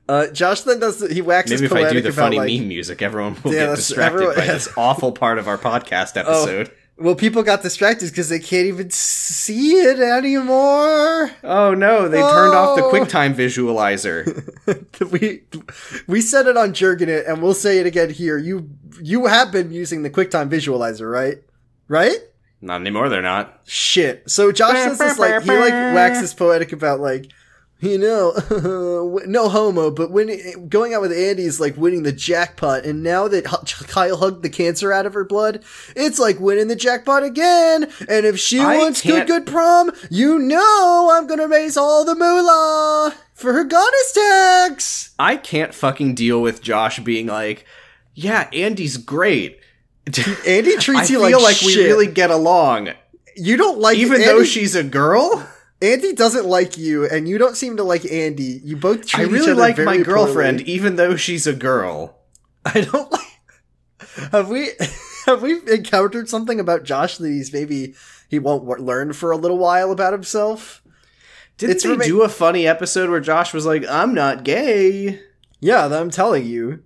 Uh, 0.09 0.27
Josh 0.27 0.61
then 0.61 0.79
does 0.79 1.01
he 1.11 1.21
waxes 1.21 1.61
Maybe 1.61 1.73
if 1.73 1.85
I 1.87 1.91
do 1.91 2.01
the 2.01 2.11
funny 2.11 2.37
like, 2.37 2.51
meme 2.51 2.67
music, 2.67 3.01
everyone 3.01 3.35
will 3.43 3.53
Yeah, 3.53 3.67
get 3.67 3.75
distracted 3.77 4.15
everyone- 4.15 4.35
by 4.35 4.45
this 4.47 4.69
awful 4.77 5.11
part 5.11 5.37
of 5.37 5.47
our 5.47 5.57
podcast 5.57 6.15
episode. 6.17 6.71
Well, 6.97 7.15
people 7.15 7.41
got 7.41 7.63
distracted 7.63 8.11
because 8.11 8.29
they 8.29 8.37
can't 8.37 8.67
even 8.67 8.91
see 8.91 9.71
it 9.71 9.99
anymore. 9.99 11.31
Oh, 11.43 11.73
no, 11.73 12.07
they 12.07 12.19
turned 12.21 12.53
off 12.53 12.77
the 12.77 12.83
Oh. 12.83 12.91
QuickTime 12.91 13.33
visualizer. 13.33 15.11
we 15.11 15.41
we 16.07 16.21
said 16.21 16.45
it 16.45 16.57
on 16.57 16.73
Jerkin 16.73 17.07
it, 17.09 17.25
and 17.25 17.41
we'll 17.41 17.55
say 17.55 17.79
it 17.79 17.85
again 17.87 18.11
here. 18.11 18.37
You 18.37 18.69
you 19.01 19.25
have 19.25 19.51
been 19.51 19.71
using 19.71 20.03
the 20.03 20.09
QuickTime 20.11 20.49
visualizer, 20.49 21.11
right? 21.11 21.37
Right? 21.87 22.17
Not 22.61 22.81
anymore, 22.81 23.09
they're 23.09 23.23
not. 23.23 23.61
Shit. 23.65 24.29
So 24.29 24.51
Josh 24.51 24.75
says 24.77 24.99
this 24.99 25.17
like 25.17 25.41
he 25.41 25.49
like 25.51 25.71
waxes 25.71 26.35
poetic 26.35 26.71
about 26.71 26.99
like 26.99 27.31
you 27.81 27.97
know 27.97 28.31
no 29.25 29.49
homo, 29.49 29.91
but 29.91 30.11
when 30.11 30.29
eh, 30.29 30.53
going 30.69 30.93
out 30.93 31.01
with 31.01 31.11
Andy 31.11 31.43
is 31.43 31.59
like 31.59 31.75
winning 31.75 32.03
the 32.03 32.11
jackpot, 32.11 32.85
and 32.85 33.03
now 33.03 33.27
that 33.27 33.45
Kyle 33.87 34.17
hugged 34.17 34.43
the 34.43 34.49
cancer 34.49 34.93
out 34.93 35.05
of 35.05 35.13
her 35.13 35.25
blood, 35.25 35.63
it's 35.95 36.19
like 36.19 36.39
winning 36.39 36.67
the 36.67 36.75
jackpot 36.75 37.23
again. 37.23 37.91
And 38.07 38.25
if 38.25 38.39
she 38.39 38.59
I 38.59 38.77
wants 38.77 39.01
good 39.01 39.11
can't- 39.11 39.27
good 39.27 39.45
prom, 39.45 39.91
you 40.09 40.39
know 40.39 41.09
I'm 41.11 41.27
gonna 41.27 41.47
raise 41.47 41.75
all 41.77 42.05
the 42.05 42.15
moolah 42.15 43.15
for 43.33 43.53
her 43.53 43.63
goddess 43.63 44.13
tax. 44.13 45.13
I 45.19 45.35
can't 45.37 45.73
fucking 45.73 46.15
deal 46.15 46.41
with 46.41 46.61
Josh 46.61 46.99
being 46.99 47.27
like, 47.27 47.65
yeah, 48.13 48.49
Andy's 48.53 48.97
great. 48.97 49.59
Andy 50.47 50.77
treats 50.77 51.09
I 51.09 51.13
you 51.13 51.19
feel 51.27 51.41
like, 51.41 51.61
like 51.61 51.61
we 51.61 51.75
really 51.77 52.07
get 52.07 52.29
along. 52.31 52.89
you 53.35 53.55
don't 53.57 53.79
like 53.79 53.97
Even 53.97 54.15
Andy, 54.21 54.25
though 54.25 54.43
she's 54.43 54.75
a 54.75 54.83
girl? 54.83 55.47
Andy 55.81 56.13
doesn't 56.13 56.45
like 56.45 56.77
you, 56.77 57.05
and 57.07 57.27
you 57.27 57.37
don't 57.37 57.57
seem 57.57 57.77
to 57.77 57.83
like 57.83 58.05
Andy. 58.11 58.61
You 58.63 58.77
both 58.77 59.07
treat 59.07 59.27
I 59.27 59.31
really 59.31 59.53
like 59.53 59.77
my 59.79 59.97
girlfriend, 59.97 60.59
poorly. 60.59 60.71
even 60.71 60.95
though 60.95 61.15
she's 61.15 61.47
a 61.47 61.53
girl. 61.53 62.17
I 62.65 62.81
don't 62.81 63.11
like. 63.11 63.21
Have 64.31 64.49
we 64.49 64.69
have 65.25 65.41
we 65.41 65.59
encountered 65.71 66.29
something 66.29 66.59
about 66.59 66.83
Josh 66.83 67.17
that 67.17 67.27
he's 67.29 67.51
maybe 67.51 67.95
he 68.29 68.37
won't 68.39 68.67
w- 68.67 68.85
learn 68.85 69.13
for 69.13 69.31
a 69.31 69.37
little 69.37 69.57
while 69.57 69.91
about 69.91 70.13
himself? 70.13 70.83
Didn't 71.57 71.71
It's 71.75 71.83
they 71.83 71.97
do 71.97 72.21
a 72.23 72.29
funny 72.29 72.67
episode 72.67 73.09
where 73.09 73.19
Josh 73.19 73.53
was 73.53 73.65
like, 73.65 73.85
I'm 73.87 74.13
not 74.13 74.43
gay? 74.43 75.19
Yeah, 75.59 75.85
I'm 75.85 76.09
telling 76.11 76.45
you. 76.45 76.83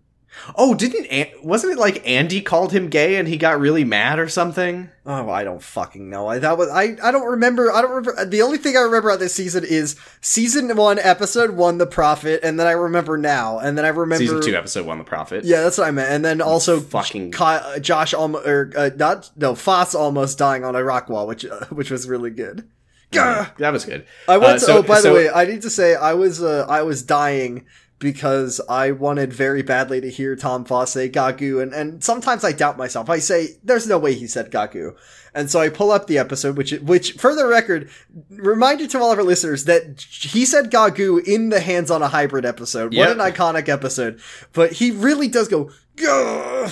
Oh, 0.55 0.73
didn't 0.75 1.05
An- 1.07 1.31
wasn't 1.43 1.73
it 1.73 1.79
like 1.79 2.07
Andy 2.07 2.41
called 2.41 2.71
him 2.71 2.89
gay 2.89 3.15
and 3.15 3.27
he 3.27 3.37
got 3.37 3.59
really 3.59 3.83
mad 3.83 4.19
or 4.19 4.27
something? 4.27 4.89
Oh, 5.05 5.29
I 5.29 5.43
don't 5.43 5.61
fucking 5.61 6.09
know. 6.09 6.27
I 6.27 6.39
that 6.39 6.57
was 6.57 6.69
I. 6.69 6.97
I 7.03 7.11
don't 7.11 7.27
remember. 7.27 7.71
I 7.71 7.81
don't 7.81 7.91
remember. 7.91 8.25
The 8.25 8.41
only 8.41 8.57
thing 8.57 8.75
I 8.75 8.81
remember 8.81 9.09
about 9.09 9.19
this 9.19 9.33
season 9.33 9.63
is 9.63 9.95
season 10.21 10.75
one, 10.75 10.99
episode 10.99 11.51
one, 11.51 11.77
the 11.77 11.87
prophet, 11.87 12.39
and 12.43 12.59
then 12.59 12.67
I 12.67 12.71
remember 12.71 13.17
now, 13.17 13.59
and 13.59 13.77
then 13.77 13.85
I 13.85 13.89
remember 13.89 14.17
Season 14.23 14.41
two, 14.41 14.55
episode 14.55 14.85
one, 14.85 14.97
The 14.97 15.03
Prophet. 15.03 15.45
Yeah, 15.45 15.61
that's 15.61 15.77
what 15.77 15.87
I 15.87 15.91
meant. 15.91 16.09
And 16.11 16.25
then 16.25 16.41
also 16.41 16.79
fucking- 16.79 17.33
uh, 17.39 17.79
Josh 17.79 18.13
almost 18.13 18.47
or 18.47 18.71
uh, 18.75 18.89
not 18.95 19.29
no 19.35 19.55
Foss 19.55 19.93
almost 19.95 20.37
dying 20.37 20.63
on 20.63 20.75
a 20.75 20.83
rock 20.83 21.09
wall, 21.09 21.27
which 21.27 21.45
uh, 21.45 21.65
which 21.69 21.91
was 21.91 22.07
really 22.07 22.31
good. 22.31 22.67
Gah! 23.11 23.47
that 23.59 23.71
was 23.71 23.85
good. 23.85 24.05
I 24.27 24.37
went. 24.37 24.53
Uh, 24.53 24.53
to, 24.55 24.59
so- 24.59 24.77
oh, 24.79 24.81
by 24.83 24.99
so- 24.99 25.09
the 25.09 25.13
way, 25.13 25.29
I 25.29 25.45
need 25.45 25.61
to 25.61 25.69
say 25.69 25.95
I 25.95 26.13
was 26.13 26.41
uh, 26.43 26.65
I 26.67 26.81
was 26.81 27.03
dying 27.03 27.65
because 27.99 28.59
I 28.69 28.91
wanted 28.91 29.31
very 29.31 29.61
badly 29.61 30.01
to 30.01 30.09
hear 30.09 30.35
Tom 30.35 30.65
Foss 30.65 30.91
say 30.91 31.09
Gagu, 31.09 31.61
and 31.61 31.73
and 31.73 32.03
sometimes 32.03 32.43
I 32.43 32.51
doubt 32.51 32.77
myself. 32.77 33.09
I 33.09 33.19
say 33.19 33.57
there's 33.63 33.87
no 33.87 33.97
way 33.97 34.13
he 34.13 34.27
said 34.27 34.51
Gagu, 34.51 34.95
and 35.33 35.49
so 35.49 35.59
I 35.59 35.69
pull 35.69 35.91
up 35.91 36.07
the 36.07 36.17
episode, 36.17 36.57
which 36.57 36.71
which 36.73 37.13
for 37.13 37.33
the 37.33 37.47
record, 37.47 37.89
reminder 38.29 38.87
to 38.87 38.99
all 38.99 39.11
of 39.11 39.17
our 39.17 39.23
listeners 39.23 39.65
that 39.65 40.01
he 40.01 40.45
said 40.45 40.71
Gagu 40.71 41.25
in 41.25 41.49
the 41.49 41.59
Hands 41.59 41.89
on 41.89 42.01
a 42.01 42.07
Hybrid 42.07 42.45
episode. 42.45 42.95
What 42.95 43.09
an 43.11 43.17
iconic 43.19 43.69
episode! 43.69 44.19
But 44.53 44.73
he 44.73 44.91
really 44.91 45.27
does 45.27 45.47
go. 45.47 45.71
Gah! 45.95 46.71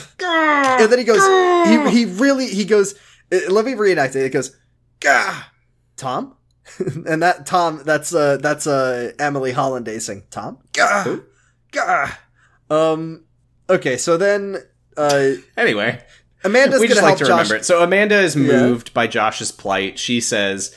And 0.79 0.91
then 0.91 0.99
he 0.99 1.05
goes, 1.05 1.23
he, 1.67 1.97
he 1.97 2.05
really, 2.05 2.47
he 2.47 2.65
goes, 2.65 2.93
uh, 3.31 3.39
let 3.49 3.63
me 3.63 3.73
reenact 3.73 4.15
it. 4.17 4.25
It 4.25 4.31
goes, 4.31 4.55
Gah! 4.99 5.43
Tom? 5.95 6.35
and 7.07 7.21
that 7.21 7.45
Tom, 7.45 7.81
that's 7.85 8.13
uh 8.13 8.37
that's 8.37 8.67
uh 8.67 9.11
Emily 9.19 9.53
Hollandaising. 9.53 10.23
Tom? 10.29 10.57
Gah! 10.73 11.03
Who? 11.03 11.23
Gah! 11.71 12.11
Um 12.69 13.23
okay, 13.69 13.97
so 13.97 14.17
then 14.17 14.57
uh 14.97 15.31
Anyway, 15.57 16.01
Amanda's 16.43 16.79
we 16.81 16.87
just 16.87 17.01
like 17.01 17.17
to 17.17 17.25
Josh. 17.25 17.29
remember 17.29 17.55
it. 17.55 17.65
So 17.65 17.81
Amanda 17.83 18.19
is 18.19 18.35
Yeah. 18.35 18.41
moved 18.67 18.93
by 18.93 19.07
Josh's 19.07 19.51
plight. 19.51 19.97
She 19.99 20.19
says, 20.21 20.75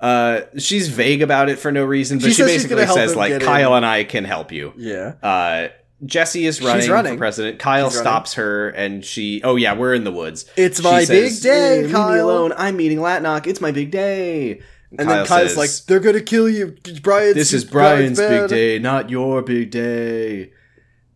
uh, 0.00 0.42
she's 0.58 0.88
vague 0.88 1.22
about 1.22 1.48
it 1.48 1.58
for 1.58 1.70
no 1.70 1.84
reason, 1.84 2.18
but 2.18 2.26
She 2.28 2.32
she, 2.34 2.42
basically 2.42 2.86
says 2.86 3.14
like 3.14 3.40
Kyle 3.42 3.70
in. 3.72 3.76
and 3.78 3.86
I 3.86 4.04
can 4.04 4.24
help 4.24 4.50
you. 4.52 4.72
Yeah. 4.76 5.14
Uh, 5.22 5.68
Jesse 6.04 6.46
is 6.46 6.60
running, 6.60 6.90
running. 6.90 7.12
for 7.12 7.18
president. 7.18 7.60
Kyle 7.60 7.88
She's 7.88 7.98
running. 7.98 8.10
stops 8.10 8.34
her, 8.34 8.70
and 8.70 9.04
she. 9.04 9.40
Oh 9.44 9.54
yeah, 9.54 9.74
we're 9.74 9.94
in 9.94 10.02
the 10.02 10.10
woods. 10.10 10.46
It's 10.56 10.78
She 10.78 10.82
my 10.82 11.04
says, 11.04 11.34
big 11.36 11.42
day, 11.44 11.78
"Eh, 11.78 11.82
Leave 11.82 11.92
me 11.92 12.18
alone. 12.18 12.52
I'm 12.56 12.76
meeting 12.76 12.98
Latnok. 12.98 13.46
It's 13.46 13.60
my 13.60 13.70
big 13.70 13.92
day. 13.92 14.62
And 14.98 15.08
then 15.08 15.26
Kyle's 15.26 15.54
says, 15.54 15.56
like, 15.56 15.70
they're 15.86 16.00
gonna 16.00 16.20
kill 16.20 16.48
you, 16.48 16.76
Brian. 17.02 17.34
"This 17.34 17.52
is 17.52 17.64
Brian's 17.64 18.18
big 18.18 18.48
day, 18.48 18.78
not 18.78 19.10
your 19.10 19.42
big 19.42 19.70
day." 19.70 20.52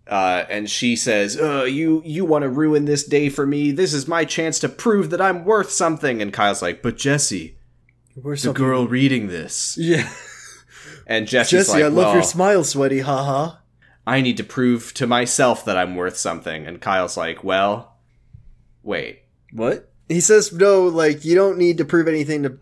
Uh, 0.08 0.44
and 0.48 0.70
she 0.70 0.94
says, 0.96 1.38
uh, 1.38 1.64
"You 1.64 2.00
you 2.04 2.24
want 2.24 2.42
to 2.42 2.48
ruin 2.48 2.84
this 2.84 3.04
day 3.04 3.28
for 3.28 3.44
me? 3.46 3.72
This 3.72 3.92
is 3.92 4.06
my 4.06 4.24
chance 4.24 4.58
to 4.60 4.68
prove 4.68 5.10
that 5.10 5.20
I'm 5.20 5.44
worth 5.44 5.70
something." 5.70 6.22
And 6.22 6.32
Kyle's 6.32 6.62
like, 6.62 6.80
"But 6.80 6.96
Jesse, 6.96 7.58
Where's 8.14 8.42
the 8.42 8.52
girl 8.52 8.86
reading 8.86 9.26
this," 9.26 9.76
Yeah. 9.78 10.08
and 11.06 11.26
Jesse's 11.26 11.66
Jesse, 11.66 11.72
like, 11.72 11.84
I 11.84 11.88
love 11.88 11.96
"Well, 12.06 12.14
your 12.14 12.22
smile, 12.22 12.64
sweaty, 12.64 13.00
haha. 13.00 13.56
I 14.06 14.20
need 14.20 14.36
to 14.36 14.44
prove 14.44 14.94
to 14.94 15.06
myself 15.06 15.64
that 15.64 15.76
I'm 15.76 15.96
worth 15.96 16.16
something." 16.16 16.66
And 16.66 16.80
Kyle's 16.80 17.16
like, 17.16 17.42
"Well, 17.44 17.96
wait." 18.82 19.22
What? 19.52 19.90
He 20.08 20.20
says 20.20 20.52
no, 20.52 20.84
like 20.86 21.24
you 21.24 21.34
don't 21.34 21.58
need 21.58 21.78
to 21.78 21.84
prove 21.84 22.06
anything 22.06 22.44
to 22.44 22.58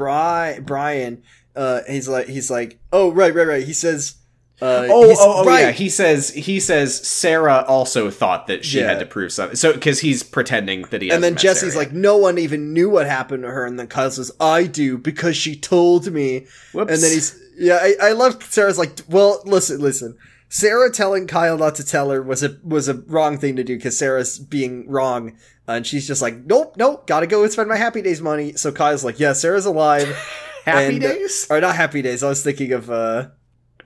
Bri- 0.00 0.60
Brian. 0.64 1.22
Uh, 1.54 1.80
he's 1.88 2.08
like, 2.08 2.26
he's 2.26 2.50
like, 2.50 2.78
oh 2.92 3.10
right, 3.12 3.34
right, 3.34 3.46
right. 3.46 3.64
He 3.66 3.72
says, 3.72 4.14
uh, 4.62 4.86
Oh, 4.90 5.14
oh, 5.18 5.42
oh 5.42 5.44
right. 5.44 5.60
yeah. 5.60 5.70
He 5.72 5.88
says 5.88 6.30
he 6.30 6.60
says 6.60 7.06
Sarah 7.06 7.64
also 7.66 8.10
thought 8.10 8.46
that 8.46 8.64
she 8.64 8.78
Yeah. 8.80 8.88
had 8.88 9.00
to 9.00 9.06
prove 9.06 9.32
something. 9.32 9.56
So 9.56 9.72
because 9.72 10.00
he's 10.00 10.22
pretending 10.22 10.82
that 10.90 11.02
he. 11.02 11.10
and 11.10 11.22
then 11.24 11.36
Jesse's 11.36 11.72
Sarah 11.74 11.84
like, 11.86 11.92
no 11.92 12.16
one 12.16 12.38
even 12.38 12.72
knew 12.72 12.88
what 12.88 13.06
happened 13.06 13.42
to 13.42 13.50
her. 13.50 13.64
And 13.66 13.78
then 13.78 13.88
Kyle 13.88 14.10
says, 14.10 14.30
I 14.40 14.64
do 14.66 14.96
because 14.98 15.36
she 15.36 15.56
told 15.56 16.10
me. 16.12 16.46
Whoops. 16.72 16.92
And 16.92 17.02
then 17.02 17.10
he's, 17.12 17.38
yeah, 17.58 17.78
I, 17.80 17.94
I 18.02 18.12
love 18.12 18.42
Sarah's 18.44 18.78
like, 18.78 18.98
well, 19.08 19.42
listen, 19.44 19.80
listen. 19.80 20.16
Sarah 20.52 20.90
telling 20.90 21.28
Kyle 21.28 21.56
not 21.56 21.76
to 21.76 21.84
tell 21.84 22.10
her 22.10 22.20
was 22.20 22.42
a 22.42 22.58
was 22.64 22.88
a 22.88 22.94
wrong 22.94 23.38
thing 23.38 23.54
to 23.56 23.64
do 23.64 23.76
because 23.76 23.96
Sarah's 23.96 24.38
being 24.38 24.88
wrong, 24.90 25.38
and 25.68 25.86
she's 25.86 26.06
just 26.08 26.20
like, 26.20 26.44
nope, 26.44 26.76
nope, 26.76 27.06
gotta 27.06 27.28
go 27.28 27.44
and 27.44 27.52
spend 27.52 27.68
my 27.68 27.76
happy 27.76 28.02
days 28.02 28.20
money. 28.20 28.54
So 28.54 28.72
Kyle's 28.72 29.04
like, 29.04 29.20
yeah, 29.20 29.32
Sarah's 29.32 29.64
alive. 29.64 30.08
happy 30.64 30.96
and, 30.96 31.04
uh, 31.04 31.08
days. 31.12 31.46
or 31.48 31.60
not 31.60 31.76
happy 31.76 32.02
days. 32.02 32.22
I 32.22 32.28
was 32.28 32.42
thinking 32.42 32.72
of 32.72 32.90
uh 32.90 33.28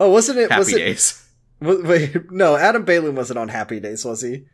oh, 0.01 0.11
wasn't 0.11 0.39
it? 0.39 0.51
was 0.57 0.71
Happy 0.71 0.81
it? 0.83 0.85
days. 0.87 1.21
Wait, 1.61 2.33
no, 2.33 2.57
Adam 2.57 2.85
Baylin 2.85 3.15
wasn't 3.15 3.39
on 3.39 3.49
Happy 3.49 3.81
Days, 3.81 4.05
was 4.05 4.21
he? 4.23 4.45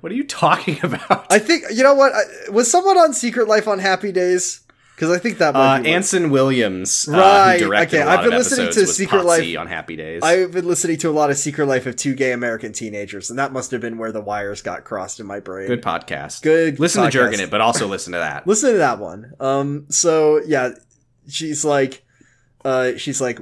What 0.00 0.12
are 0.12 0.14
you 0.14 0.24
talking 0.24 0.78
about? 0.84 1.26
I 1.30 1.38
think 1.38 1.64
you 1.72 1.82
know 1.82 1.94
what 1.94 2.12
I, 2.12 2.50
was 2.50 2.70
someone 2.70 2.98
on 2.98 3.14
Secret 3.14 3.46
Life 3.48 3.68
on 3.68 3.78
Happy 3.78 4.10
Days 4.12 4.60
because 5.00 5.16
I 5.16 5.18
think 5.18 5.38
that 5.38 5.54
might 5.54 5.80
uh. 5.80 5.88
Anson 5.88 6.28
Williams, 6.28 7.08
uh, 7.08 7.12
Right, 7.12 7.58
who 7.58 7.74
okay, 7.74 8.02
I've 8.02 8.22
been 8.22 8.34
of 8.34 8.38
listening 8.38 8.70
to 8.70 8.86
Secret 8.86 9.24
Life- 9.24 9.56
on 9.56 9.66
Happy 9.66 9.96
Days. 9.96 10.22
I've 10.22 10.52
been 10.52 10.68
listening 10.68 10.98
to 10.98 11.08
a 11.08 11.10
lot 11.10 11.30
of 11.30 11.38
Secret 11.38 11.64
Life 11.64 11.86
of 11.86 11.96
two 11.96 12.14
gay 12.14 12.32
American 12.32 12.74
teenagers, 12.74 13.30
and 13.30 13.38
that 13.38 13.50
must 13.50 13.70
have 13.70 13.80
been 13.80 13.96
where 13.96 14.12
the 14.12 14.20
wires 14.20 14.60
got 14.60 14.84
crossed 14.84 15.18
in 15.18 15.24
my 15.24 15.40
brain. 15.40 15.68
Good 15.68 15.80
podcast. 15.82 16.42
Good 16.42 16.78
Listen 16.78 17.02
podcast. 17.02 17.06
to 17.06 17.10
Jerkin 17.12 17.40
it, 17.40 17.50
but 17.50 17.62
also 17.62 17.86
listen 17.88 18.12
to 18.12 18.18
that. 18.18 18.46
Listen 18.46 18.72
to 18.72 18.78
that 18.78 18.98
one. 18.98 19.32
Um, 19.40 19.86
so 19.88 20.42
yeah, 20.44 20.72
she's 21.26 21.64
like, 21.64 22.04
uh, 22.66 22.92
she's 22.98 23.22
like, 23.22 23.38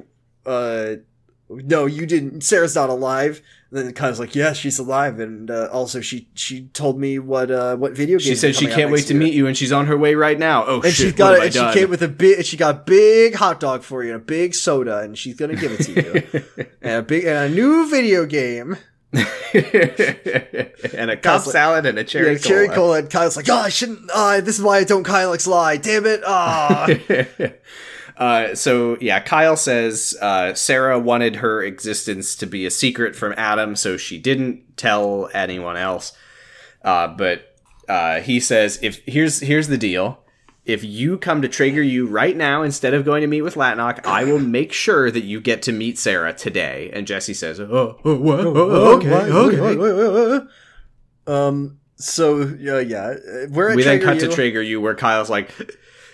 uh, 0.47 0.95
no, 1.51 1.87
you 1.87 2.07
didn't. 2.07 2.43
Sarah's 2.43 2.77
not 2.77 2.89
alive. 2.89 3.43
Then 3.71 3.93
Kyle's 3.93 4.19
like, 4.19 4.35
yeah, 4.35 4.55
she's 4.55 4.79
alive, 4.79 5.21
and 5.21 5.51
uh, 5.51 5.69
also 5.71 6.01
she 6.01 6.29
she 6.33 6.69
told 6.69 6.99
me 6.99 7.19
what 7.19 7.51
uh 7.51 7.77
what 7.77 7.93
video. 7.93 8.16
She 8.16 8.35
said 8.35 8.57
she 8.57 8.66
can't 8.66 8.91
wait 8.91 9.07
to 9.09 9.14
meet 9.14 9.35
you, 9.35 9.47
and 9.47 9.55
she's 9.55 9.73
on 9.73 9.87
her 9.87 9.97
way 9.99 10.14
right 10.14 10.39
now. 10.39 10.64
Oh 10.66 10.77
And 10.77 10.85
shit! 10.85 10.95
she's 10.95 11.12
what 11.12 11.16
got 11.19 11.33
have 11.35 11.43
I 11.43 11.45
and 11.47 11.55
done? 11.55 11.73
she 11.75 11.79
came 11.81 11.91
with 11.91 12.03
a 12.03 12.09
big, 12.09 12.45
she 12.47 12.57
got 12.57 12.75
a 12.75 12.79
big 12.79 13.35
hot 13.35 13.61
dog 13.61 13.83
for 13.83 14.03
you, 14.03 14.12
and 14.14 14.23
a 14.23 14.25
big 14.25 14.55
soda, 14.55 15.01
and 15.01 15.19
she's 15.19 15.35
gonna 15.35 15.55
give 15.55 15.73
it 15.73 15.83
to 15.85 15.93
you, 15.93 16.66
and 16.83 16.93
a 16.95 17.03
big, 17.03 17.25
and 17.27 17.53
a 17.53 17.55
new 17.55 17.91
video 17.91 18.25
game, 18.25 18.79
and 19.12 21.11
a 21.11 21.16
cup 21.16 21.45
like- 21.47 21.53
salad 21.53 21.85
and 21.85 21.99
a 21.99 22.05
cherry 22.05 22.33
yeah, 22.33 22.39
cherry 22.39 22.69
cola. 22.69 22.77
cola. 22.77 22.99
And 23.01 23.11
Kyle's 23.11 23.37
like, 23.37 23.49
oh, 23.51 23.55
I 23.57 23.69
shouldn't. 23.69 24.11
Uh, 24.12 24.41
this 24.41 24.59
is 24.59 24.64
why 24.64 24.79
I 24.79 24.85
don't 24.85 25.05
Kylex 25.07 25.47
lie. 25.47 25.77
Damn 25.77 26.07
it. 26.07 26.23
Ah. 26.27 26.87
uh, 28.19 28.53
so 28.57 28.99
yeah, 29.01 29.21
Kyle 29.21 29.57
says 29.57 30.16
uh, 30.21 30.53
Sarah 30.53 30.99
wanted 30.99 31.37
her 31.37 31.62
existence 31.62 32.35
to 32.37 32.47
be 32.47 32.66
a 32.66 32.71
secret 32.71 33.14
from 33.14 33.33
Adam, 33.37 33.77
so 33.77 33.97
she 33.97 34.19
didn't 34.19 34.77
tell 34.77 35.31
anyone 35.33 35.77
else. 35.77 36.12
Uh, 36.83 37.07
but 37.07 37.57
uh, 37.89 38.21
he 38.21 38.41
says, 38.41 38.79
"If 38.83 39.01
here's 39.07 39.41
here's 39.41 39.69
the 39.69 39.79
deal." 39.79 40.25
If 40.64 40.85
you 40.85 41.16
come 41.16 41.41
to 41.41 41.49
Trager 41.49 41.89
U 41.89 42.07
right 42.07 42.37
now 42.37 42.62
instead 42.62 42.93
of 42.93 43.03
going 43.03 43.23
to 43.23 43.27
meet 43.27 43.41
with 43.41 43.55
Latnok, 43.55 44.05
I 44.05 44.25
will 44.25 44.39
make 44.39 44.71
sure 44.71 45.11
that 45.11 45.25
you 45.25 45.41
get 45.41 45.62
to 45.62 45.73
meet 45.73 45.99
Sarah 45.99 46.35
today. 46.35 46.91
And 46.93 47.07
Jesse 47.07 47.33
says, 47.33 47.59
"Oh, 47.59 47.99
oh, 48.05 48.16
what? 48.16 48.41
Oh, 48.41 48.97
okay, 48.97 49.14
okay." 49.14 50.47
Um. 51.27 51.79
So 51.97 52.41
yeah, 52.59 52.75
uh, 52.75 53.47
we're 53.51 53.71
at 53.71 53.77
We 53.77 53.85
then 53.85 54.01
Trager 54.01 54.05
cut 54.05 54.21
to 54.21 54.27
U. 54.27 54.33
Trager 54.33 54.66
U, 54.66 54.81
where 54.81 54.95
Kyle's 54.95 55.31
like, 55.31 55.51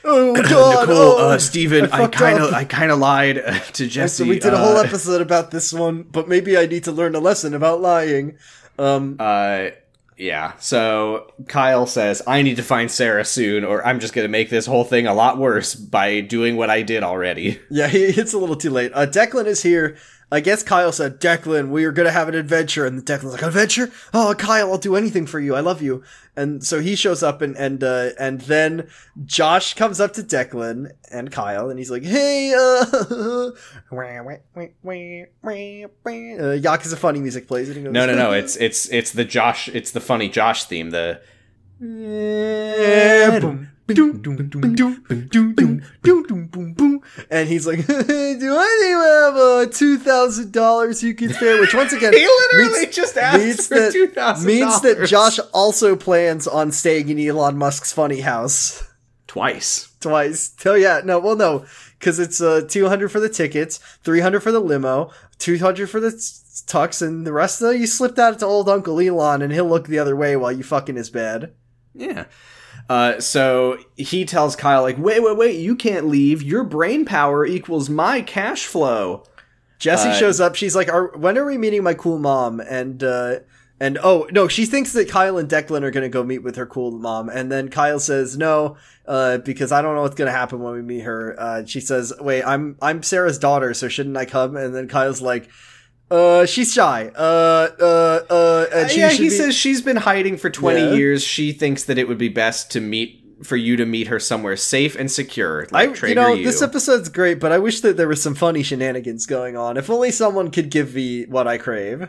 Oh 0.04 0.34
God, 0.42 0.88
Nicole, 0.88 0.96
oh, 0.96 1.30
uh, 1.30 1.38
Stephen, 1.38 1.90
I 1.90 2.06
kind 2.08 2.38
of. 2.38 2.52
I 2.52 2.64
kind 2.64 2.90
of 2.90 2.98
lied 2.98 3.38
uh, 3.38 3.58
to 3.58 3.86
Jesse. 3.86 4.24
So 4.24 4.28
we 4.28 4.38
did 4.38 4.52
a 4.52 4.58
whole 4.58 4.76
uh, 4.76 4.82
episode 4.82 5.22
about 5.22 5.50
this 5.50 5.72
one, 5.72 6.02
but 6.02 6.28
maybe 6.28 6.56
I 6.58 6.66
need 6.66 6.84
to 6.84 6.92
learn 6.92 7.14
a 7.14 7.20
lesson 7.20 7.54
about 7.54 7.80
lying. 7.80 8.36
Um. 8.78 9.16
Uh, 9.18 9.68
yeah. 10.16 10.52
So 10.58 11.32
Kyle 11.48 11.86
says, 11.86 12.22
"I 12.26 12.42
need 12.42 12.56
to 12.56 12.62
find 12.62 12.90
Sarah 12.90 13.24
soon, 13.24 13.64
or 13.64 13.84
I'm 13.86 13.98
just 13.98 14.14
gonna 14.14 14.28
make 14.28 14.50
this 14.50 14.66
whole 14.66 14.84
thing 14.84 15.06
a 15.06 15.14
lot 15.14 15.38
worse 15.38 15.74
by 15.74 16.20
doing 16.20 16.56
what 16.56 16.70
I 16.70 16.82
did 16.82 17.02
already." 17.02 17.60
Yeah, 17.70 17.88
he, 17.88 18.04
it's 18.04 18.32
a 18.32 18.38
little 18.38 18.56
too 18.56 18.70
late. 18.70 18.92
Uh, 18.94 19.06
Declan 19.06 19.46
is 19.46 19.62
here. 19.62 19.96
I 20.34 20.40
guess 20.40 20.64
Kyle 20.64 20.90
said, 20.90 21.20
Declan, 21.20 21.68
we 21.68 21.84
are 21.84 21.92
going 21.92 22.06
to 22.06 22.12
have 22.12 22.28
an 22.28 22.34
adventure. 22.34 22.84
And 22.84 23.00
Declan's 23.04 23.34
like, 23.34 23.42
adventure? 23.42 23.92
Oh, 24.12 24.34
Kyle, 24.36 24.72
I'll 24.72 24.78
do 24.78 24.96
anything 24.96 25.26
for 25.26 25.38
you. 25.38 25.54
I 25.54 25.60
love 25.60 25.80
you. 25.80 26.02
And 26.36 26.64
so 26.64 26.80
he 26.80 26.96
shows 26.96 27.22
up 27.22 27.40
and, 27.40 27.56
and, 27.56 27.84
uh, 27.84 28.10
and 28.18 28.40
then 28.40 28.88
Josh 29.24 29.74
comes 29.74 30.00
up 30.00 30.12
to 30.14 30.24
Declan 30.24 30.90
and 31.12 31.30
Kyle 31.30 31.70
and 31.70 31.78
he's 31.78 31.90
like, 31.90 32.02
hey, 32.02 32.52
uh, 32.52 32.84
uh 36.40 36.58
Yakuza 36.58 36.98
funny 36.98 37.20
music 37.20 37.46
plays. 37.46 37.68
And 37.68 37.76
he 37.76 37.84
goes, 37.84 37.92
No, 37.92 38.04
no, 38.06 38.16
no. 38.16 38.32
It's 38.32 38.56
it's 38.56 38.88
it's 38.90 39.12
the 39.12 39.24
Josh. 39.24 39.68
It's 39.68 39.92
the 39.92 40.00
funny 40.00 40.28
Josh 40.28 40.64
theme. 40.64 40.90
The 40.90 41.20
Yeah, 41.80 43.38
boom, 43.38 43.70
and 47.30 47.48
he's 47.48 47.66
like, 47.66 47.86
"Do 47.86 48.56
I 48.56 49.26
have 49.26 49.36
a 49.36 49.66
two 49.70 49.98
thousand 49.98 50.52
dollars 50.52 51.02
you 51.02 51.14
can 51.14 51.32
spare?" 51.32 51.60
Which 51.60 51.74
once 51.74 51.92
again, 51.92 52.12
he 52.12 52.26
literally 52.26 52.80
means, 52.80 52.96
just 52.96 53.18
asked 53.18 53.68
for 53.68 53.90
two 53.90 54.06
thousand. 54.08 54.46
Means 54.46 54.80
that 54.80 55.06
Josh 55.06 55.38
also 55.52 55.96
plans 55.96 56.46
on 56.46 56.72
staying 56.72 57.10
in 57.10 57.18
Elon 57.18 57.58
Musk's 57.58 57.92
funny 57.92 58.20
house 58.20 58.82
twice. 59.26 59.92
Twice. 60.00 60.54
Oh 60.64 60.74
yeah, 60.74 61.02
no, 61.04 61.18
well 61.18 61.36
no, 61.36 61.66
because 61.98 62.18
it's 62.18 62.40
uh, 62.40 62.62
two 62.68 62.88
hundred 62.88 63.10
for 63.10 63.20
the 63.20 63.28
tickets, 63.28 63.78
three 64.02 64.20
hundred 64.20 64.40
for 64.40 64.52
the 64.52 64.60
limo, 64.60 65.10
two 65.38 65.58
hundred 65.58 65.90
for 65.90 66.00
the 66.00 66.08
tux, 66.08 67.02
and 67.02 67.26
the 67.26 67.32
rest 67.32 67.60
of 67.60 67.68
the, 67.68 67.78
you 67.78 67.86
slip 67.86 68.14
that 68.14 68.38
to 68.38 68.46
old 68.46 68.68
Uncle 68.68 69.00
Elon, 69.00 69.42
and 69.42 69.52
he'll 69.52 69.68
look 69.68 69.88
the 69.88 69.98
other 69.98 70.16
way 70.16 70.36
while 70.36 70.52
you 70.52 70.62
fucking 70.62 70.96
his 70.96 71.10
bed. 71.10 71.54
Yeah. 71.94 72.24
Uh, 72.88 73.18
so 73.20 73.78
he 73.96 74.24
tells 74.24 74.56
Kyle 74.56 74.82
like, 74.82 74.98
"Wait, 74.98 75.22
wait, 75.22 75.36
wait! 75.36 75.58
You 75.58 75.74
can't 75.74 76.06
leave. 76.08 76.42
Your 76.42 76.64
brain 76.64 77.04
power 77.04 77.46
equals 77.46 77.88
my 77.88 78.20
cash 78.20 78.66
flow." 78.66 79.24
Jesse 79.78 80.10
Uh, 80.10 80.14
shows 80.14 80.40
up. 80.40 80.54
She's 80.54 80.76
like, 80.76 80.92
are, 80.92 81.08
"When 81.16 81.38
are 81.38 81.44
we 81.44 81.58
meeting 81.58 81.82
my 81.82 81.94
cool 81.94 82.18
mom?" 82.18 82.60
And 82.60 83.02
uh, 83.02 83.40
and 83.80 83.98
oh 84.02 84.28
no, 84.30 84.48
she 84.48 84.66
thinks 84.66 84.92
that 84.92 85.08
Kyle 85.08 85.38
and 85.38 85.48
Declan 85.48 85.82
are 85.82 85.90
gonna 85.90 86.08
go 86.08 86.22
meet 86.22 86.42
with 86.42 86.56
her 86.56 86.66
cool 86.66 86.90
mom. 86.90 87.28
And 87.28 87.50
then 87.50 87.68
Kyle 87.68 87.98
says 87.98 88.36
no, 88.36 88.76
uh, 89.06 89.38
because 89.38 89.72
I 89.72 89.82
don't 89.82 89.94
know 89.94 90.02
what's 90.02 90.14
gonna 90.14 90.30
happen 90.30 90.60
when 90.60 90.74
we 90.74 90.82
meet 90.82 91.00
her. 91.00 91.34
Uh, 91.38 91.64
she 91.64 91.80
says, 91.80 92.12
"Wait, 92.20 92.42
I'm 92.42 92.76
I'm 92.82 93.02
Sarah's 93.02 93.38
daughter, 93.38 93.74
so 93.74 93.88
shouldn't 93.88 94.16
I 94.16 94.26
come?" 94.26 94.56
And 94.56 94.74
then 94.74 94.88
Kyle's 94.88 95.20
like, 95.22 95.48
"Uh, 96.10 96.46
she's 96.46 96.72
shy. 96.72 97.10
Uh, 97.16 97.68
uh, 97.80 98.20
uh." 98.30 98.66
And 98.72 98.90
she 98.90 99.00
yeah, 99.00 99.10
he 99.10 99.24
be- 99.24 99.30
says 99.30 99.54
she's 99.54 99.82
been 99.82 99.96
hiding 99.96 100.36
for 100.36 100.50
20 100.50 100.80
Yeah. 100.80 100.92
years. 100.94 101.22
She 101.22 101.52
thinks 101.52 101.84
that 101.84 101.98
it 101.98 102.08
would 102.08 102.18
be 102.18 102.28
best 102.28 102.70
to 102.72 102.80
meet 102.80 103.20
for 103.42 103.56
you 103.56 103.76
to 103.76 103.84
meet 103.84 104.06
her 104.06 104.18
somewhere 104.20 104.56
safe 104.56 104.96
and 104.96 105.10
secure, 105.10 105.66
I, 105.72 105.86
like 105.86 105.90
Trager 105.96 106.08
you 106.08 106.14
know, 106.14 106.32
U. 106.34 106.44
this 106.44 106.62
episode's 106.62 107.08
great, 107.10 107.40
but 107.40 107.52
I 107.52 107.58
wish 107.58 107.80
that 107.82 107.96
there 107.96 108.08
was 108.08 108.22
some 108.22 108.34
funny 108.34 108.62
shenanigans 108.62 109.26
going 109.26 109.56
on. 109.56 109.76
If 109.76 109.90
only 109.90 110.10
someone 110.12 110.50
could 110.50 110.70
give 110.70 110.94
me 110.94 111.24
what 111.26 111.46
I 111.46 111.58
crave. 111.58 112.08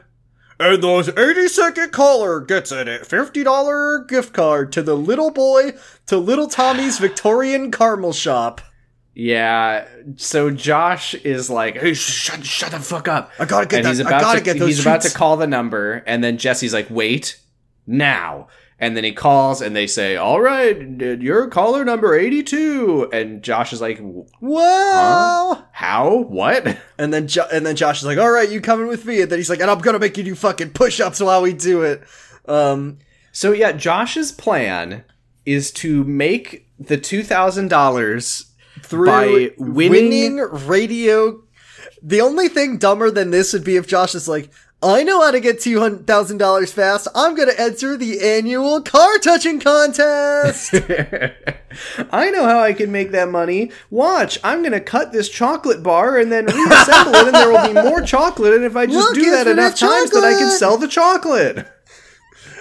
And 0.58 0.82
those 0.82 1.10
80 1.10 1.50
second 1.50 1.92
caller 1.92 2.40
gets 2.40 2.72
a 2.72 2.86
$50 2.86 4.08
gift 4.08 4.34
card 4.34 4.72
to 4.74 4.82
the 4.82 4.96
little 4.96 5.32
boy 5.32 5.74
to 6.06 6.18
little 6.18 6.48
Tommy's 6.48 7.00
Victorian 7.00 7.72
caramel 7.72 8.14
shop. 8.14 8.62
Yeah. 9.16 9.88
So 10.18 10.52
Josh 10.52 11.14
is 11.16 11.50
like, 11.50 11.78
"Hey, 11.78 11.94
shut, 11.94 12.46
shut 12.46 12.72
the 12.72 12.80
fuck 12.80 13.08
up!" 13.08 13.32
I 13.40 13.46
gotta 13.46 13.66
get 13.66 13.78
and 13.78 13.86
that. 13.86 13.90
he's 13.90 14.02
I 14.02 14.08
about 14.10 14.22
gotta 14.22 14.40
to 14.40 14.44
get 14.46 14.60
those 14.60 14.68
he's 14.68 14.82
about 14.82 15.02
to 15.04 15.10
call 15.10 15.38
the 15.38 15.48
number, 15.48 16.04
and 16.06 16.22
then 16.24 16.38
Jesse's 16.38 16.74
like, 16.74 16.88
"Wait, 16.90 17.40
now!" 17.88 18.48
And 18.78 18.98
then 18.98 19.06
he 19.06 19.14
calls, 19.14 19.62
and 19.62 19.74
they 19.74 19.88
say, 19.88 20.18
"All 20.18 20.42
right, 20.42 20.78
you're 21.22 21.48
caller 21.48 21.86
number 21.86 22.14
eighty-two." 22.14 23.10
And 23.14 23.42
Josh 23.42 23.72
is 23.72 23.80
like, 23.80 24.02
Wow. 24.42 25.64
"How? 25.72 26.18
What?" 26.28 26.78
And 26.98 27.14
then 27.14 27.28
jo- 27.28 27.48
and 27.52 27.66
then 27.66 27.76
Josh 27.78 28.00
is 28.00 28.06
like, 28.06 28.18
"All 28.18 28.30
right, 28.32 28.50
you 28.50 28.60
coming 28.60 28.88
with 28.88 29.06
me?" 29.06 29.22
And 29.22 29.32
then 29.32 29.40
he's 29.40 29.50
like, 29.50 29.62
"And 29.62 29.72
I'm 29.72 29.80
gonna 29.80 30.00
make 30.00 30.18
you 30.18 30.24
do 30.26 30.36
fucking 30.36 30.72
push-ups 30.72 31.22
while 31.22 31.42
we 31.42 31.54
do 31.54 31.84
it." 31.84 32.04
Um, 32.48 33.00
So 33.32 33.54
yeah, 33.54 33.72
Josh's 33.72 34.32
plan 34.34 35.04
is 35.46 35.72
to 35.72 36.04
make 36.04 36.68
the 36.78 36.98
two 36.98 37.24
thousand 37.24 37.70
dollars 37.70 38.48
through 38.86 39.06
by 39.08 39.52
winning- 39.58 40.38
radio. 40.38 41.42
The 42.02 42.22
only 42.22 42.48
thing 42.48 42.78
dumber 42.78 43.10
than 43.12 43.32
this 43.32 43.54
would 43.54 43.64
be 43.64 43.76
if 43.78 43.88
Josh 43.88 44.14
is 44.16 44.28
like, 44.28 44.50
"I 44.84 45.04
know 45.04 45.22
how 45.22 45.32
to 45.32 45.40
get 45.40 45.60
two 45.62 45.80
hundred 45.80 46.06
thousand 46.06 46.38
dollars 46.38 46.72
fast. 46.72 47.08
I'm 47.16 47.36
gonna 47.36 47.54
enter 47.58 47.98
the 47.98 48.22
annual 48.22 48.82
car 48.82 49.18
touching 49.18 49.60
contest." 49.60 50.74
I 52.12 52.30
know 52.32 52.46
how 52.46 52.60
I 52.62 52.74
can 52.74 52.92
make 52.92 53.12
that 53.12 53.30
money. 53.30 53.72
Watch, 53.90 54.40
I'm 54.44 54.64
gonna 54.64 54.80
cut 54.80 55.12
this 55.12 55.30
chocolate 55.30 55.84
bar 55.84 56.18
and 56.18 56.32
then 56.32 56.46
reassemble 56.46 57.16
it, 57.16 57.28
and 57.28 57.36
there 57.36 57.50
will 57.52 57.68
be 57.68 57.90
more 57.90 58.02
chocolate. 58.06 58.54
And 58.54 58.64
if 58.64 58.76
I 58.76 58.86
just 58.86 58.98
Look, 58.98 59.16
do 59.16 59.32
that 59.32 59.48
enough 59.48 59.78
times, 59.78 60.12
then 60.12 60.24
I 60.24 60.34
can 60.34 60.52
sell 60.52 60.78
the 60.78 60.88
chocolate. 60.88 61.68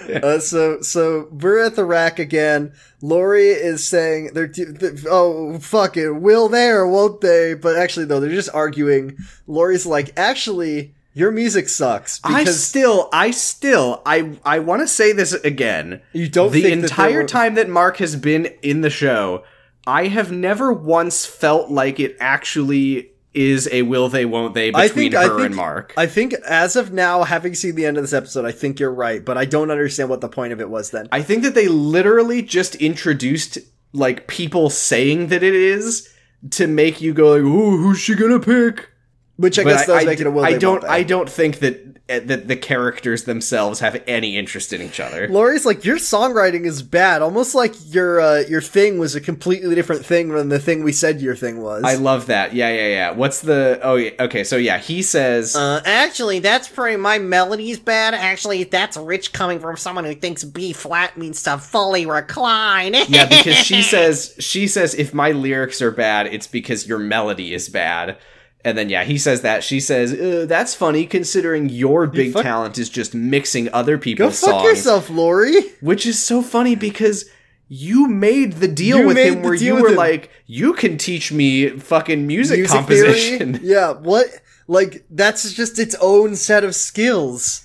uh, 0.23 0.39
so 0.39 0.81
so 0.81 1.27
we're 1.31 1.59
at 1.59 1.75
the 1.75 1.85
rack 1.85 2.19
again. 2.19 2.73
Lori 3.01 3.49
is 3.49 3.87
saying 3.87 4.31
they're 4.33 4.47
th- 4.47 5.05
oh 5.09 5.59
fuck 5.59 5.97
it, 5.97 6.11
will 6.11 6.49
they 6.49 6.69
or 6.69 6.87
won't 6.87 7.21
they? 7.21 7.53
But 7.53 7.77
actually 7.77 8.05
though, 8.05 8.19
they're 8.19 8.29
just 8.29 8.53
arguing. 8.53 9.17
Lori's 9.47 9.85
like, 9.85 10.11
actually, 10.17 10.95
your 11.15 11.31
music 11.31 11.69
sucks 11.69 12.19
I 12.25 12.43
still, 12.43 13.09
I 13.13 13.31
still, 13.31 14.01
I, 14.05 14.37
I 14.43 14.59
want 14.59 14.81
to 14.81 14.87
say 14.87 15.13
this 15.13 15.31
again. 15.31 16.01
you 16.11 16.27
don't 16.27 16.51
the 16.51 16.61
think 16.61 16.81
that 16.81 16.91
entire 16.91 17.19
there 17.19 17.27
time 17.27 17.55
that 17.55 17.69
Mark 17.69 17.97
has 17.97 18.17
been 18.17 18.47
in 18.61 18.81
the 18.81 18.89
show, 18.89 19.43
I 19.87 20.07
have 20.07 20.31
never 20.31 20.73
once 20.73 21.25
felt 21.25 21.71
like 21.71 22.01
it 22.01 22.17
actually 22.19 23.11
is 23.35 23.67
a 23.71 23.81
will 23.83 24.09
they 24.09 24.25
won't 24.25 24.53
they 24.53 24.69
I 24.73 24.87
between 24.87 25.11
think- 25.11 25.15
I 25.15 25.23
her 25.27 25.35
think- 25.35 25.45
and 25.47 25.55
Mark. 25.55 25.93
I 25.97 26.05
think 26.07 26.33
as 26.47 26.75
of 26.75 26.91
now, 26.93 27.23
having 27.23 27.53
seen 27.53 27.75
the 27.75 27.85
end 27.85 27.97
of 27.97 28.03
this 28.03 28.13
episode, 28.13 28.45
I 28.45 28.51
think 28.51 28.79
you're 28.79 28.93
right, 28.93 29.23
but 29.23 29.37
I 29.37 29.45
don't 29.45 29.69
understand 29.71 30.09
what 30.09 30.21
the 30.21 30.29
point 30.29 30.53
of 30.53 30.61
it 30.61 30.69
was 30.69 30.91
then. 30.91 31.07
I 31.11 31.21
think 31.21 31.43
that 31.43 31.53
they 31.55 31.67
literally 31.67 32.41
just 32.41 32.75
introduced 32.75 33.57
like 33.93 34.27
people 34.27 34.69
saying 34.69 35.27
that 35.27 35.43
it 35.43 35.53
is 35.55 36.09
to 36.51 36.67
make 36.67 37.01
you 37.01 37.13
go 37.13 37.31
like, 37.33 37.41
"Ooh, 37.41 37.77
who's 37.77 37.99
she 37.99 38.15
gonna 38.15 38.39
pick?" 38.39 38.89
Which 39.37 39.59
I 39.59 39.63
But 39.65 39.69
guess 39.71 39.87
does 39.87 40.05
make 40.05 40.21
it 40.21 40.27
a 40.27 40.31
will 40.31 40.45
I 40.45 40.53
they, 40.53 40.59
don't. 40.59 40.71
won't 40.75 40.81
they. 40.83 40.87
I 40.89 41.03
don't 41.03 41.29
think 41.29 41.59
that 41.59 41.84
that 42.07 42.47
the 42.47 42.55
characters 42.55 43.23
themselves 43.23 43.79
have 43.79 44.01
any 44.05 44.37
interest 44.37 44.71
in 44.71 44.81
each 44.81 44.99
other. 44.99 45.27
Lori's 45.27 45.65
like 45.65 45.83
your 45.83 45.97
songwriting 45.97 46.65
is 46.65 46.83
bad, 46.83 47.23
almost 47.23 47.55
like 47.55 47.73
your 47.91 48.21
uh, 48.21 48.39
your 48.47 48.61
thing 48.61 48.99
was 48.99 49.15
a 49.15 49.21
completely 49.21 49.73
different 49.73 50.05
thing 50.05 50.29
than 50.29 50.49
the 50.49 50.59
thing 50.59 50.83
we 50.83 50.91
said 50.91 51.19
your 51.19 51.35
thing 51.35 51.61
was. 51.61 51.83
I 51.83 51.95
love 51.95 52.27
that. 52.27 52.53
Yeah, 52.53 52.69
yeah, 52.69 52.87
yeah. 52.87 53.11
What's 53.11 53.41
the? 53.41 53.79
Oh, 53.81 53.95
yeah. 53.95 54.11
Okay, 54.19 54.43
so 54.43 54.55
yeah, 54.55 54.77
he 54.77 55.01
says. 55.01 55.55
Uh, 55.55 55.81
actually, 55.83 56.39
that's 56.39 56.67
pretty. 56.67 56.97
My 56.97 57.17
melody's 57.17 57.79
bad. 57.79 58.13
Actually, 58.13 58.65
that's 58.65 58.97
rich 58.97 59.33
coming 59.33 59.59
from 59.59 59.75
someone 59.75 60.05
who 60.05 60.13
thinks 60.13 60.43
B 60.43 60.73
flat 60.73 61.17
means 61.17 61.41
to 61.43 61.57
fully 61.57 62.05
recline. 62.05 62.93
yeah, 63.07 63.25
because 63.25 63.55
she 63.55 63.81
says 63.81 64.35
she 64.37 64.67
says 64.67 64.93
if 64.93 65.11
my 65.11 65.31
lyrics 65.31 65.81
are 65.81 65.91
bad, 65.91 66.27
it's 66.27 66.47
because 66.47 66.87
your 66.87 66.99
melody 66.99 67.53
is 67.53 67.67
bad. 67.67 68.17
And 68.65 68.77
then 68.77 68.89
yeah, 68.89 69.03
he 69.05 69.17
says 69.17 69.41
that. 69.43 69.63
She 69.63 69.79
says 69.79 70.11
uh, 70.11 70.45
that's 70.47 70.73
funny 70.75 71.05
considering 71.05 71.69
your 71.69 72.07
big 72.07 72.33
fuck- 72.33 72.43
talent 72.43 72.77
is 72.77 72.89
just 72.89 73.13
mixing 73.15 73.71
other 73.71 73.97
people's 73.97 74.41
Go 74.41 74.47
people's 74.47 74.53
fuck 74.53 74.61
songs, 74.65 74.77
yourself, 74.77 75.09
Lori. 75.09 75.61
which 75.81 76.05
is 76.05 76.21
so 76.21 76.41
funny 76.41 76.75
because 76.75 77.29
you 77.67 78.07
made 78.07 78.53
the 78.53 78.67
deal 78.67 78.99
You 78.99 79.07
with 79.07 79.17
him 79.17 79.41
where 79.41 79.53
you 79.53 79.75
were 79.75 79.89
him. 79.89 79.95
like, 79.95 80.29
you 80.45 80.73
can 80.73 80.97
teach 80.97 81.31
me 81.31 81.69
fucking 81.69 82.27
music, 82.27 82.59
Music 82.59 82.75
composition. 82.77 83.53
theory. 83.55 83.67
Yeah, 83.71 83.91
what? 83.93 84.27
Like 84.67 85.05
that's 85.11 85.53
just 85.53 85.77
its 85.79 85.95
own 86.01 86.35
set 86.35 86.63
of 86.63 86.73
skills. 86.73 87.64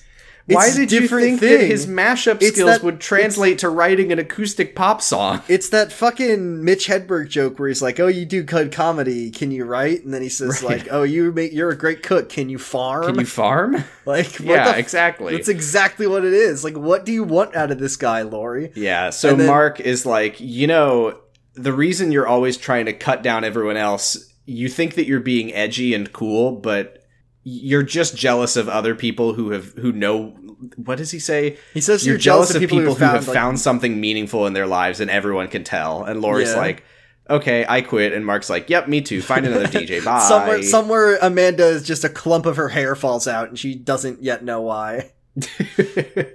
Why 0.55 0.73
did 0.73 0.93
you 0.93 1.09
think 1.09 1.41
thing. 1.41 1.59
that 1.59 1.67
his 1.67 1.87
mashup 1.87 2.37
It's 2.43 2.49
skills 2.57 2.71
that- 2.71 2.83
would 2.83 3.01
translate 3.01 3.59
to 3.61 3.69
writing 3.69 4.13
an 4.13 4.19
acoustic 4.19 4.75
pop 4.75 5.03
song? 5.03 5.43
It's 5.49 5.69
that 5.71 5.93
fucking 5.93 6.65
Mitch 6.65 6.87
Hedberg 6.89 7.29
joke 7.29 7.59
where 7.59 7.69
he's 7.69 7.83
like, 7.83 7.99
"Oh, 8.01 8.07
you 8.07 8.25
do 8.25 8.43
good 8.43 8.73
comedy, 8.73 9.31
can 9.31 9.51
you 9.51 9.65
write?" 9.65 10.05
And 10.05 10.13
then 10.15 10.23
he 10.23 10.29
says 10.29 10.63
Right. 10.63 10.79
like, 10.79 10.89
"Oh, 10.91 11.03
you 11.03 11.33
make 11.33 11.53
you're 11.53 11.71
a 11.71 11.77
great 11.77 12.03
cook, 12.03 12.29
can 12.29 12.49
you 12.49 12.59
farm?" 12.59 13.05
Can 13.07 13.19
you 13.19 13.27
farm? 13.27 13.85
like, 14.07 14.27
what 14.37 14.41
yeah, 14.45 14.69
f- 14.71 14.79
exactly. 14.79 15.35
That's 15.37 15.49
exactly 15.49 16.07
what 16.07 16.25
it 16.25 16.33
is. 16.33 16.65
Like, 16.65 16.77
what 16.77 17.05
do 17.05 17.13
you 17.13 17.25
want 17.25 17.55
out 17.57 17.71
of 17.71 17.79
this 17.79 17.97
guy, 17.97 18.23
Lori? 18.23 18.73
Yeah, 18.75 19.11
so 19.11 19.35
then- 19.35 19.47
Mark 19.47 19.81
is 19.81 20.05
like, 20.07 20.37
you 20.41 20.67
know, 20.67 21.17
the 21.55 21.73
reason 21.73 22.13
you're 22.13 22.27
always 22.29 22.57
trying 22.57 22.87
to 22.87 22.93
cut 22.93 23.23
down 23.23 23.45
everyone 23.45 23.77
else, 23.77 24.17
you 24.47 24.69
think 24.69 24.95
that 24.95 25.07
you're 25.07 25.21
being 25.21 25.53
edgy 25.55 25.95
and 25.95 26.13
cool, 26.13 26.53
but 26.53 26.97
you're 27.43 27.83
just 27.83 28.17
jealous 28.17 28.57
of 28.57 28.69
other 28.69 28.95
people 28.95 29.33
who 29.35 29.51
have 29.51 29.73
who 29.79 29.93
know 29.93 30.35
what 30.77 30.99
does 30.99 31.11
he 31.11 31.19
say? 31.19 31.57
He 31.75 31.81
says 31.81 32.05
You're, 32.07 32.15
you're, 32.15 32.19
jealous, 32.21 32.55
of 32.55 32.61
people, 32.61 32.79
who, 32.79 32.95
found, 32.95 33.17
have 33.17 33.29
like- 33.29 33.35
found 33.35 33.59
something 33.61 34.01
meaningful 34.01 34.47
in 34.47 34.53
their 34.53 34.67
lives 34.67 35.01
and 35.01 35.11
everyone 35.11 35.49
can 35.49 35.65
tell. 35.65 36.05
And 36.05 36.21
Laura's 36.21 36.51
Yeah. 36.51 36.57
like, 36.59 36.85
"Okay, 37.29 37.65
I 37.69 37.81
quit." 37.81 38.13
And 38.13 38.25
Mark's 38.27 38.51
like, 38.51 38.69
"Yep, 38.71 38.89
me 38.89 39.01
too. 39.01 39.23
Find 39.23 39.47
another 39.47 39.67
DJ. 39.79 40.05
Bye." 40.05 40.21
somewhere 40.29 40.63
somewhere 40.63 41.19
Amanda 41.23 41.67
is 41.67 41.83
just 41.83 42.05
a 42.05 42.09
clump 42.09 42.47
of 42.47 42.57
her 42.57 42.69
hair 42.69 42.95
falls 42.95 43.27
out 43.29 43.49
and 43.49 43.59
she 43.59 43.75
doesn't 43.75 44.23
yet 44.23 44.45
know 44.45 44.61
why. 44.61 45.11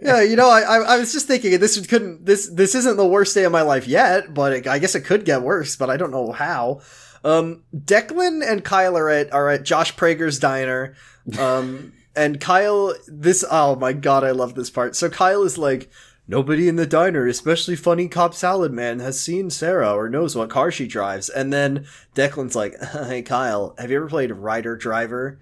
yeah, 0.01 0.21
you 0.21 0.35
know, 0.35 0.49
I, 0.49 0.61
I 0.61 0.77
I 0.77 0.97
was 0.97 1.11
just 1.11 1.27
thinking 1.27 1.59
this 1.59 1.85
couldn't 1.85 2.25
this 2.25 2.47
this 2.49 2.75
isn't 2.75 2.97
the 2.97 3.05
worst 3.05 3.35
day 3.35 3.43
of 3.43 3.51
my 3.51 3.61
life 3.61 3.87
yet, 3.87 4.33
but 4.33 4.53
it, 4.53 4.67
I 4.67 4.79
guess 4.79 4.95
it 4.95 5.01
could 5.01 5.25
get 5.25 5.41
worse, 5.41 5.75
but 5.75 5.89
I 5.89 5.97
don't 5.97 6.11
know 6.11 6.31
how. 6.31 6.81
Um, 7.23 7.63
Declan 7.75 8.41
and 8.49 8.63
Kyle 8.63 8.97
are 8.97 9.09
at 9.09 9.33
are 9.33 9.49
at 9.49 9.63
Josh 9.63 9.95
Prager's 9.95 10.39
diner. 10.39 10.95
Um, 11.37 11.93
and 12.15 12.39
Kyle, 12.39 12.93
this 13.07 13.43
oh 13.49 13.75
my 13.75 13.93
god, 13.93 14.23
I 14.23 14.31
love 14.31 14.55
this 14.55 14.69
part. 14.69 14.95
So 14.95 15.09
Kyle 15.09 15.43
is 15.43 15.57
like. 15.57 15.89
Nobody 16.27 16.67
in 16.67 16.75
the 16.75 16.87
diner, 16.87 17.27
especially 17.27 17.75
funny 17.75 18.07
cop 18.07 18.33
salad 18.33 18.71
man, 18.73 18.97
has 18.97 19.19
seen 19.19 19.51
Sarah 19.51 19.93
or 19.93 20.09
knows 20.09 20.35
what 20.35 20.49
car 20.49 20.71
she 20.71 20.87
drives. 20.87 21.29
And 21.29 21.53
then 21.53 21.85
Declan's 22.15 22.55
like, 22.55 22.73
"Hey 22.93 23.21
Kyle, 23.21 23.75
have 23.77 23.91
you 23.91 23.97
ever 23.97 24.07
played 24.07 24.31
Rider 24.31 24.75
Driver?" 24.75 25.39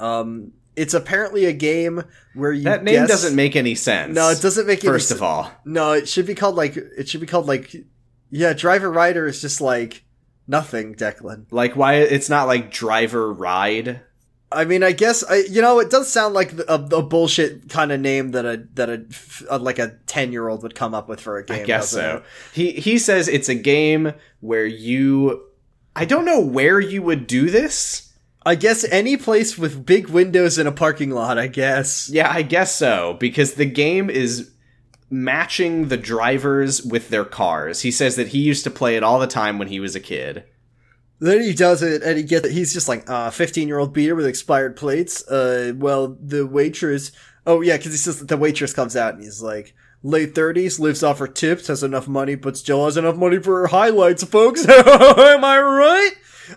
Um, 0.00 0.54
it's 0.74 0.92
apparently 0.92 1.44
a 1.44 1.52
game 1.52 2.02
where 2.34 2.50
you 2.50 2.64
that 2.64 2.82
name 2.82 2.94
guess- 2.96 3.08
doesn't 3.08 3.36
make 3.36 3.54
any 3.54 3.76
sense. 3.76 4.12
No, 4.12 4.28
it 4.30 4.40
doesn't 4.40 4.66
make 4.66 4.82
any 4.82 4.92
First 4.92 5.12
of 5.12 5.22
all, 5.22 5.52
No, 5.64 5.92
it 5.92 6.08
should 6.08 6.26
be 6.26 6.34
called 6.34 6.56
like 6.56 6.76
it 6.76 7.08
should 7.08 7.20
be 7.20 7.26
called 7.28 7.46
like 7.46 7.76
yeah, 8.28 8.54
Driver 8.54 8.90
Rider 8.90 9.24
is 9.28 9.40
just 9.40 9.60
like 9.60 10.02
nothing, 10.48 10.96
Declan. 10.96 11.46
like 11.52 11.76
why 11.76 11.94
it's 11.94 12.28
not 12.28 12.48
like 12.48 12.72
driver 12.72 13.32
ride. 13.32 14.00
I 14.50 14.64
mean, 14.64 14.82
I 14.82 14.92
guess 14.92 15.22
I 15.24 15.36
you 15.50 15.60
know 15.60 15.78
it 15.78 15.90
does 15.90 16.10
sound 16.10 16.34
like 16.34 16.52
a, 16.52 16.88
a 16.92 17.02
bullshit 17.02 17.68
kind 17.68 17.92
of 17.92 18.00
name 18.00 18.30
that 18.30 18.46
a 18.46 18.64
that 18.74 18.88
a, 18.88 19.04
a 19.50 19.58
like 19.58 19.78
a 19.78 19.96
ten 20.06 20.32
year 20.32 20.48
old 20.48 20.62
would 20.62 20.74
come 20.74 20.94
up 20.94 21.08
with 21.08 21.20
for 21.20 21.36
a 21.36 21.44
game. 21.44 21.62
I 21.62 21.64
guess 21.64 21.90
so. 21.90 22.16
it? 22.16 22.24
He 22.54 22.72
he 22.72 22.98
says 22.98 23.28
it's 23.28 23.48
a 23.48 23.54
game 23.54 24.14
where 24.40 24.66
you 24.66 25.44
I 25.94 26.04
don't 26.04 26.24
know 26.24 26.40
where 26.40 26.80
you 26.80 27.02
would 27.02 27.26
do 27.26 27.50
this. 27.50 28.12
I 28.46 28.54
guess 28.54 28.84
any 28.84 29.18
place 29.18 29.58
with 29.58 29.84
big 29.84 30.08
windows 30.08 30.56
in 30.56 30.66
a 30.66 30.72
parking 30.72 31.10
lot. 31.10 31.38
I 31.38 31.48
guess. 31.48 32.08
Yeah, 32.08 32.32
I 32.32 32.42
guess 32.42 32.74
so 32.74 33.16
because 33.20 33.54
the 33.54 33.66
game 33.66 34.08
is 34.08 34.50
matching 35.10 35.88
the 35.88 35.96
drivers 35.96 36.82
with 36.82 37.10
their 37.10 37.24
cars. 37.24 37.82
He 37.82 37.90
says 37.90 38.16
that 38.16 38.28
he 38.28 38.38
used 38.38 38.64
to 38.64 38.70
play 38.70 38.96
it 38.96 39.02
all 39.02 39.18
the 39.18 39.26
time 39.26 39.58
when 39.58 39.68
he 39.68 39.80
was 39.80 39.94
a 39.94 40.00
kid. 40.00 40.44
Then 41.20 41.42
he 41.42 41.52
does 41.52 41.82
it, 41.82 42.02
and 42.02 42.16
he 42.16 42.22
gets. 42.22 42.46
it. 42.46 42.52
He's 42.52 42.72
just 42.72 42.88
like, 42.88 43.08
uh, 43.10 43.30
fifteen-year-old 43.30 43.92
beater 43.92 44.14
with 44.14 44.26
expired 44.26 44.76
plates. 44.76 45.26
Uh, 45.26 45.72
well, 45.76 46.16
the 46.20 46.46
waitress. 46.46 47.10
Oh 47.46 47.60
yeah, 47.60 47.76
because 47.76 47.92
he 47.92 47.98
says 47.98 48.20
that 48.20 48.28
the 48.28 48.36
waitress 48.36 48.72
comes 48.72 48.96
out, 48.96 49.14
and 49.14 49.22
he's 49.22 49.42
like, 49.42 49.74
late 50.02 50.34
thirties, 50.34 50.78
lives 50.78 51.02
off 51.02 51.18
her 51.18 51.26
tips, 51.26 51.66
has 51.66 51.82
enough 51.82 52.06
money, 52.06 52.34
but 52.34 52.56
still 52.56 52.84
has 52.84 52.96
enough 52.96 53.16
money 53.16 53.38
for 53.40 53.62
her 53.62 53.66
highlights, 53.68 54.22
folks. 54.24 54.66
Am 54.68 55.44
I 55.44 55.58
right? 55.58 56.12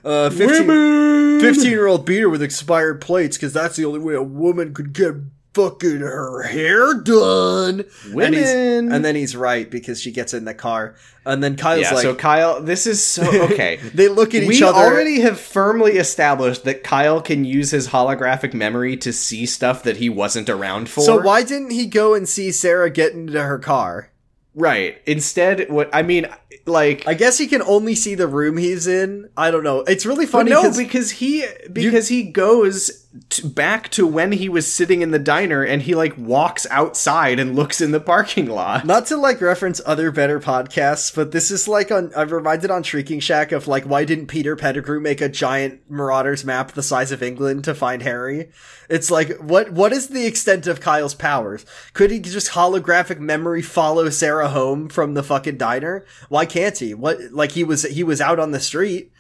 Uh, 0.06 0.30
15, 0.30 1.42
15 1.42 1.70
year 1.70 1.86
old 1.88 2.06
beater 2.06 2.30
with 2.30 2.42
expired 2.42 3.02
plates, 3.02 3.38
because 3.38 3.54
that's 3.54 3.76
the 3.76 3.86
only 3.86 4.00
way 4.00 4.14
a 4.14 4.24
woman 4.24 4.74
could 4.74 4.94
get 4.94 5.16
fucking 5.54 6.00
her 6.00 6.44
hair 6.44 6.94
done. 6.94 7.86
Women. 8.12 8.44
And, 8.44 8.94
and 8.94 9.06
then 9.06 9.16
he's 9.16 9.36
right 9.36 9.70
because 9.70 10.02
she 10.02 10.12
gets 10.12 10.34
in 10.34 10.46
the 10.46 10.54
car. 10.54 10.96
And 11.26 11.44
then 11.44 11.56
Kyle's 11.56 11.82
yeah, 11.82 11.94
like, 11.94 12.04
so 12.04 12.16
Kyle, 12.16 12.62
this 12.62 12.88
is 12.88 13.04
so 13.06 13.24
okay. 13.52 13.78
they 13.94 14.08
look 14.08 14.34
at 14.34 14.44
each 14.44 14.62
other. 14.62 14.78
we 14.78 14.84
already 14.84 15.22
have 15.22 15.40
firmly 15.40 15.94
established 15.94 16.64
that 16.64 16.84
Kyle 16.84 17.22
can 17.22 17.46
use 17.46 17.72
his 17.72 17.90
holographic 17.90 18.54
memory 18.54 18.98
to 18.98 19.14
see 19.14 19.46
stuff 19.46 19.84
that 19.84 19.98
he 19.98 20.10
wasn't 20.10 20.50
around 20.50 20.90
for. 20.90 21.02
so 21.02 21.22
why 21.22 21.44
didn't 21.44 21.72
he 21.72 21.86
go 21.86 22.14
and 22.14 22.28
see 22.28 22.52
Sarah 22.52 22.90
get 22.90 23.14
into 23.14 23.42
her 23.42 23.60
car? 23.60 24.10
Right. 24.54 25.02
Instead, 25.06 25.70
what 25.70 25.90
I 25.94 26.02
mean, 26.02 26.28
like, 26.66 27.08
I 27.08 27.14
guess 27.14 27.38
he 27.38 27.48
can 27.48 27.62
only 27.62 27.96
see 27.96 28.16
the 28.16 28.28
room 28.28 28.58
he's 28.58 28.88
in. 28.88 29.30
I 29.38 29.52
don't 29.52 29.64
know. 29.64 29.82
It's 29.82 30.06
really 30.06 30.26
funny. 30.26 30.52
No, 30.52 30.76
because 30.76 31.12
he 31.12 31.46
because 31.72 32.10
he 32.10 32.24
goes 32.24 33.01
t- 33.30 33.48
back 33.48 33.90
to 33.90 34.08
when 34.08 34.32
he 34.32 34.48
was 34.50 34.72
sitting 34.72 35.02
in 35.02 35.12
the 35.12 35.20
diner 35.20 35.64
and 35.64 35.82
he 35.82 35.96
like 35.96 36.18
walks 36.18 36.66
outside 36.70 37.40
and 37.40 37.56
looks 37.56 37.82
in 37.82 37.92
the 37.92 38.00
parking 38.00 38.48
lot. 38.48 38.86
Not 38.86 39.06
to 39.08 39.18
like 39.18 39.42
reference 39.42 39.82
other 39.86 40.12
better 40.12 40.40
podcasts, 40.40 41.14
but 41.14 41.32
this 41.32 41.52
is 41.52 41.68
like 41.68 41.92
on 41.92 42.12
I'm 42.16 42.30
reminded 42.30 42.72
on 42.72 42.84
Shrieking 42.84 43.20
Shack 43.20 43.52
of 43.52 43.68
like 43.68 43.84
why 43.84 44.06
didn't 44.06 44.28
Peter 44.28 44.56
Pettigrew 44.56 45.00
make 45.00 45.22
a 45.22 45.30
giant 45.30 45.90
Marauders 45.90 46.46
map 46.46 46.72
the 46.72 46.84
size 46.84 47.12
of 47.12 47.24
England 47.24 47.64
to 47.66 47.76
find 47.76 48.02
Harry? 48.02 48.52
It's 48.90 49.12
like 49.12 49.38
what 49.40 49.72
what 49.72 49.92
is 49.92 50.10
the 50.10 50.26
extent 50.26 50.68
of 50.68 50.82
Kyle's 50.82 51.16
powers? 51.16 51.66
Could 51.94 52.12
he 52.12 52.20
just 52.20 52.52
holographic 52.52 53.20
memory 53.20 53.62
follow 53.62 54.10
Sarah 54.10 54.50
home 54.50 54.90
from 54.90 55.14
the 55.14 55.24
fucking 55.24 55.58
diner? 55.58 56.06
Why 56.30 56.46
can't 56.46 56.78
he? 56.78 56.94
What 56.94 57.20
like 57.32 57.52
he 57.52 57.64
was 57.64 57.84
he 57.84 58.04
was 58.04 58.22
out 58.22 58.40
on 58.40 58.52
the 58.52 58.60
street. 58.60 59.12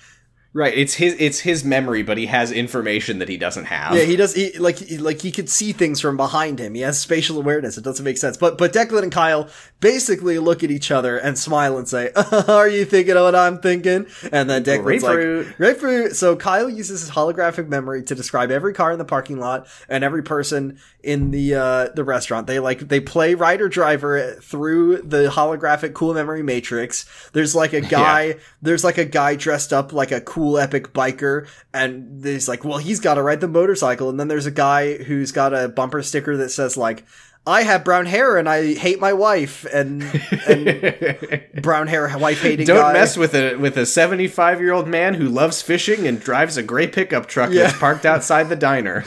Right. 0.54 0.78
It's 0.78 0.95
his 0.95 1.16
it's 1.18 1.39
his 1.39 1.64
memory, 1.64 2.04
but 2.04 2.18
he 2.18 2.26
has 2.26 2.52
information 2.52 3.20
that 3.20 3.30
he 3.30 3.38
doesn't 3.38 3.66
have. 3.66 3.95
Yeah, 3.95 4.04
he 4.04 4.18
does. 4.18 4.34
He, 4.36 4.58
like, 4.58 4.80
he, 4.80 4.97
like 4.97 5.22
he 5.22 5.32
could 5.32 5.49
see 5.49 5.72
things 5.72 6.02
from 6.02 6.18
behind 6.18 6.60
him. 6.60 6.74
He 6.74 6.82
has 6.82 6.99
spatial 6.99 7.38
awareness. 7.38 7.78
It 7.78 7.86
doesn't 7.86 8.04
make 8.04 8.18
sense. 8.18 8.36
But 8.36 8.58
but 8.58 8.74
Declan 8.74 9.04
and 9.04 9.12
Kyle 9.14 9.47
basically 9.80 10.39
look 10.39 10.62
at 10.62 10.70
each 10.70 10.91
other 10.91 11.18
and 11.18 11.39
smile 11.39 11.78
and 11.78 11.88
say, 11.88 12.12
"Are 12.49 12.68
you 12.68 12.84
thinking 12.84 13.16
of 13.16 13.24
what 13.24 13.36
I'm 13.36 13.60
thinking?" 13.60 14.08
And 14.34 14.49
then 14.49 14.66
Declan's 14.66 15.04
Grapefruit. 15.04 15.47
like, 15.47 15.58
"Grapefruit." 15.58 16.16
So 16.18 16.36
Kyle 16.36 16.70
uses 16.70 16.99
his 16.99 17.12
holographic 17.12 17.70
memory 17.70 18.04
to 18.04 18.14
describe 18.14 18.52
every 18.52 18.74
car 18.74 18.91
in 18.91 18.97
the 18.97 19.06
parking 19.06 19.39
lot 19.39 19.68
and 19.88 20.04
every 20.04 20.22
person 20.22 20.80
in 21.04 21.32
the 21.32 21.56
uh, 21.56 21.89
the 21.95 22.04
restaurant. 22.04 22.47
They 22.47 22.60
like 22.60 22.80
they 22.80 22.99
play 22.99 23.34
rider 23.34 23.70
driver 23.70 24.38
through 24.41 25.02
the 25.02 25.30
holographic 25.30 25.93
cool 25.93 26.14
memory 26.14 26.43
matrix. 26.43 27.06
There's 27.34 27.56
like 27.56 27.74
a 27.74 27.82
guy. 27.99 28.36
There's 28.62 28.84
like 28.84 28.97
a 28.97 29.06
guy 29.06 29.36
dressed 29.36 29.74
up 29.74 29.93
like 29.93 30.12
a 30.12 30.22
cool 30.22 30.58
epic 30.58 30.93
biker, 30.93 31.47
and 31.74 32.24
he's 32.24 32.47
like, 32.47 32.64
well, 32.64 32.78
he's 32.78 32.99
got 32.99 33.16
to 33.16 33.24
ride 33.24 33.41
the 33.41 33.47
motorcycle. 33.47 34.10
And 34.10 34.20
then 34.20 34.28
there's 34.28 34.45
a 34.45 34.52
guy 34.52 34.97
who's 34.97 35.32
got 35.32 35.54
a 35.54 35.70
bumper 35.70 36.02
sticker 36.04 36.38
that 36.38 36.49
says 36.49 36.78
like. 36.78 37.06
I 37.48 37.64
have 37.64 37.84
brown 37.84 38.06
hair 38.06 38.38
and 38.38 38.48
I 38.48 38.76
hate 38.76 39.00
my 39.00 39.14
wife 39.14 39.66
and 39.74 40.04
and 40.48 41.44
brown 41.64 41.88
hair 41.88 42.16
wife 42.20 42.42
hating 42.42 42.68
Don't 42.68 42.78
guy. 42.80 42.94
mess 42.94 43.18
with 43.18 43.34
a 43.34 43.56
with 43.56 43.78
a 43.78 43.86
75 43.88 44.60
year 44.62 44.72
old 44.74 44.88
man 44.88 45.16
who 45.16 45.28
loves 45.28 45.60
fishing 45.62 46.06
and 46.08 46.20
drives 46.20 46.56
a 46.58 46.62
gray 46.64 46.86
pickup 46.88 47.26
truck 47.28 47.50
Yeah. 47.52 47.64
that's 47.64 47.80
parked 47.80 48.06
outside 48.06 48.50
the 48.50 48.56
diner. 48.56 49.04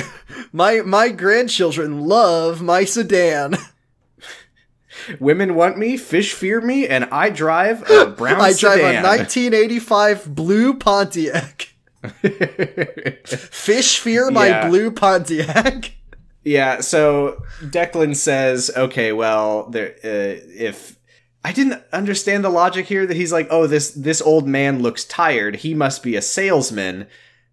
my 0.52 0.82
my 0.82 1.08
grandchildren 1.08 2.02
love 2.02 2.62
my 2.62 2.84
sedan. 2.84 3.56
Women 5.18 5.56
want 5.56 5.76
me, 5.78 5.96
fish 5.96 6.32
fear 6.32 6.60
me, 6.60 6.86
and 6.86 7.06
I 7.06 7.30
drive 7.30 7.82
a 7.90 8.06
brown 8.16 8.40
I 8.40 8.52
drive 8.52 8.78
a 8.78 9.02
1985 9.02 10.32
blue 10.32 10.74
Pontiac. 10.74 11.74
Fish 13.24 13.98
fear 13.98 14.30
my 14.30 14.46
Yeah. 14.46 14.68
blue 14.68 14.90
Pontiac. 14.92 15.92
Yeah, 16.44 16.80
so 16.80 17.42
Declan 17.60 18.16
says, 18.16 18.70
okay, 18.76 19.12
well, 19.12 19.70
there, 19.70 19.94
uh, 20.02 20.42
if 20.54 20.96
I 21.44 21.52
didn't 21.52 21.82
understand 21.92 22.44
the 22.44 22.50
logic 22.50 22.86
here 22.86 23.06
that 23.06 23.16
he's 23.16 23.32
like, 23.32 23.48
oh, 23.50 23.66
this 23.66 23.90
this 23.92 24.20
old 24.20 24.46
man 24.46 24.80
looks 24.82 25.04
tired. 25.04 25.56
He 25.56 25.74
must 25.74 26.02
be 26.02 26.14
a 26.14 26.22
salesman, 26.22 27.06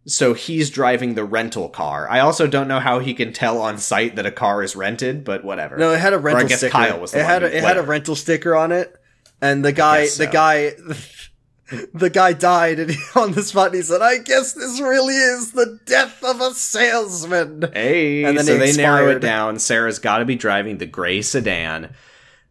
so 0.06 0.34
he's 0.34 0.70
driving 0.70 1.16
the 1.16 1.24
rental 1.24 1.70
car. 1.70 2.10
I 2.10 2.20
also 2.20 2.46
don't 2.48 2.68
know 2.68 2.80
how 2.80 3.00
he 3.00 3.14
can 3.14 3.34
tell 3.34 3.60
on 3.62 3.78
site 3.78 4.16
that 4.16 4.26
a 4.26 4.32
car 4.32 4.62
is 4.64 4.76
rented, 4.76 5.24
but 5.24 5.44
whatever. 5.44 5.78
No, 5.78 5.92
it 5.92 6.00
had 6.00 6.14
a 6.14 6.20
rental 6.20 6.46
I 6.46 6.50
guess 6.50 6.60
sticker. 6.60 6.72
Kyle 6.72 7.00
was 7.00 7.12
the 7.12 7.20
it 7.20 7.26
had 7.26 7.44
a, 7.44 7.58
it 7.58 7.64
had 7.64 7.78
a 7.78 7.84
rental 7.84 8.16
sticker 8.16 8.56
on 8.56 8.72
it, 8.72 8.96
and 9.42 9.66
the 9.66 9.72
guy 9.72 10.02
guess 10.02 10.18
the 10.18 10.28
guy 10.28 10.74
the 11.94 12.10
guy 12.10 12.34
died, 12.34 12.80
and 12.80 12.92
he, 12.92 12.98
on 13.16 13.32
the 13.34 13.44
spot 13.44 13.74
he 13.74 13.82
said, 13.82 14.02
"I 14.02 14.18
guess 14.20 14.54
this 14.54 14.80
really 14.82 15.16
is 15.16 15.52
the 15.52 15.80
death 15.86 16.24
of 16.24 16.42
a 16.42 16.54
salesman." 16.54 17.70
Hey, 17.74 18.24
And 18.24 18.38
then 18.38 18.46
so 18.46 18.58
they 18.58 18.74
narrow 18.74 19.10
it 19.10 19.20
down. 19.20 19.60
Sarah's 19.60 20.00
got 20.00 20.20
to 20.20 20.26
be 20.26 20.36
driving 20.36 20.78
the 20.78 20.86
gray 20.86 21.22
sedan. 21.22 21.94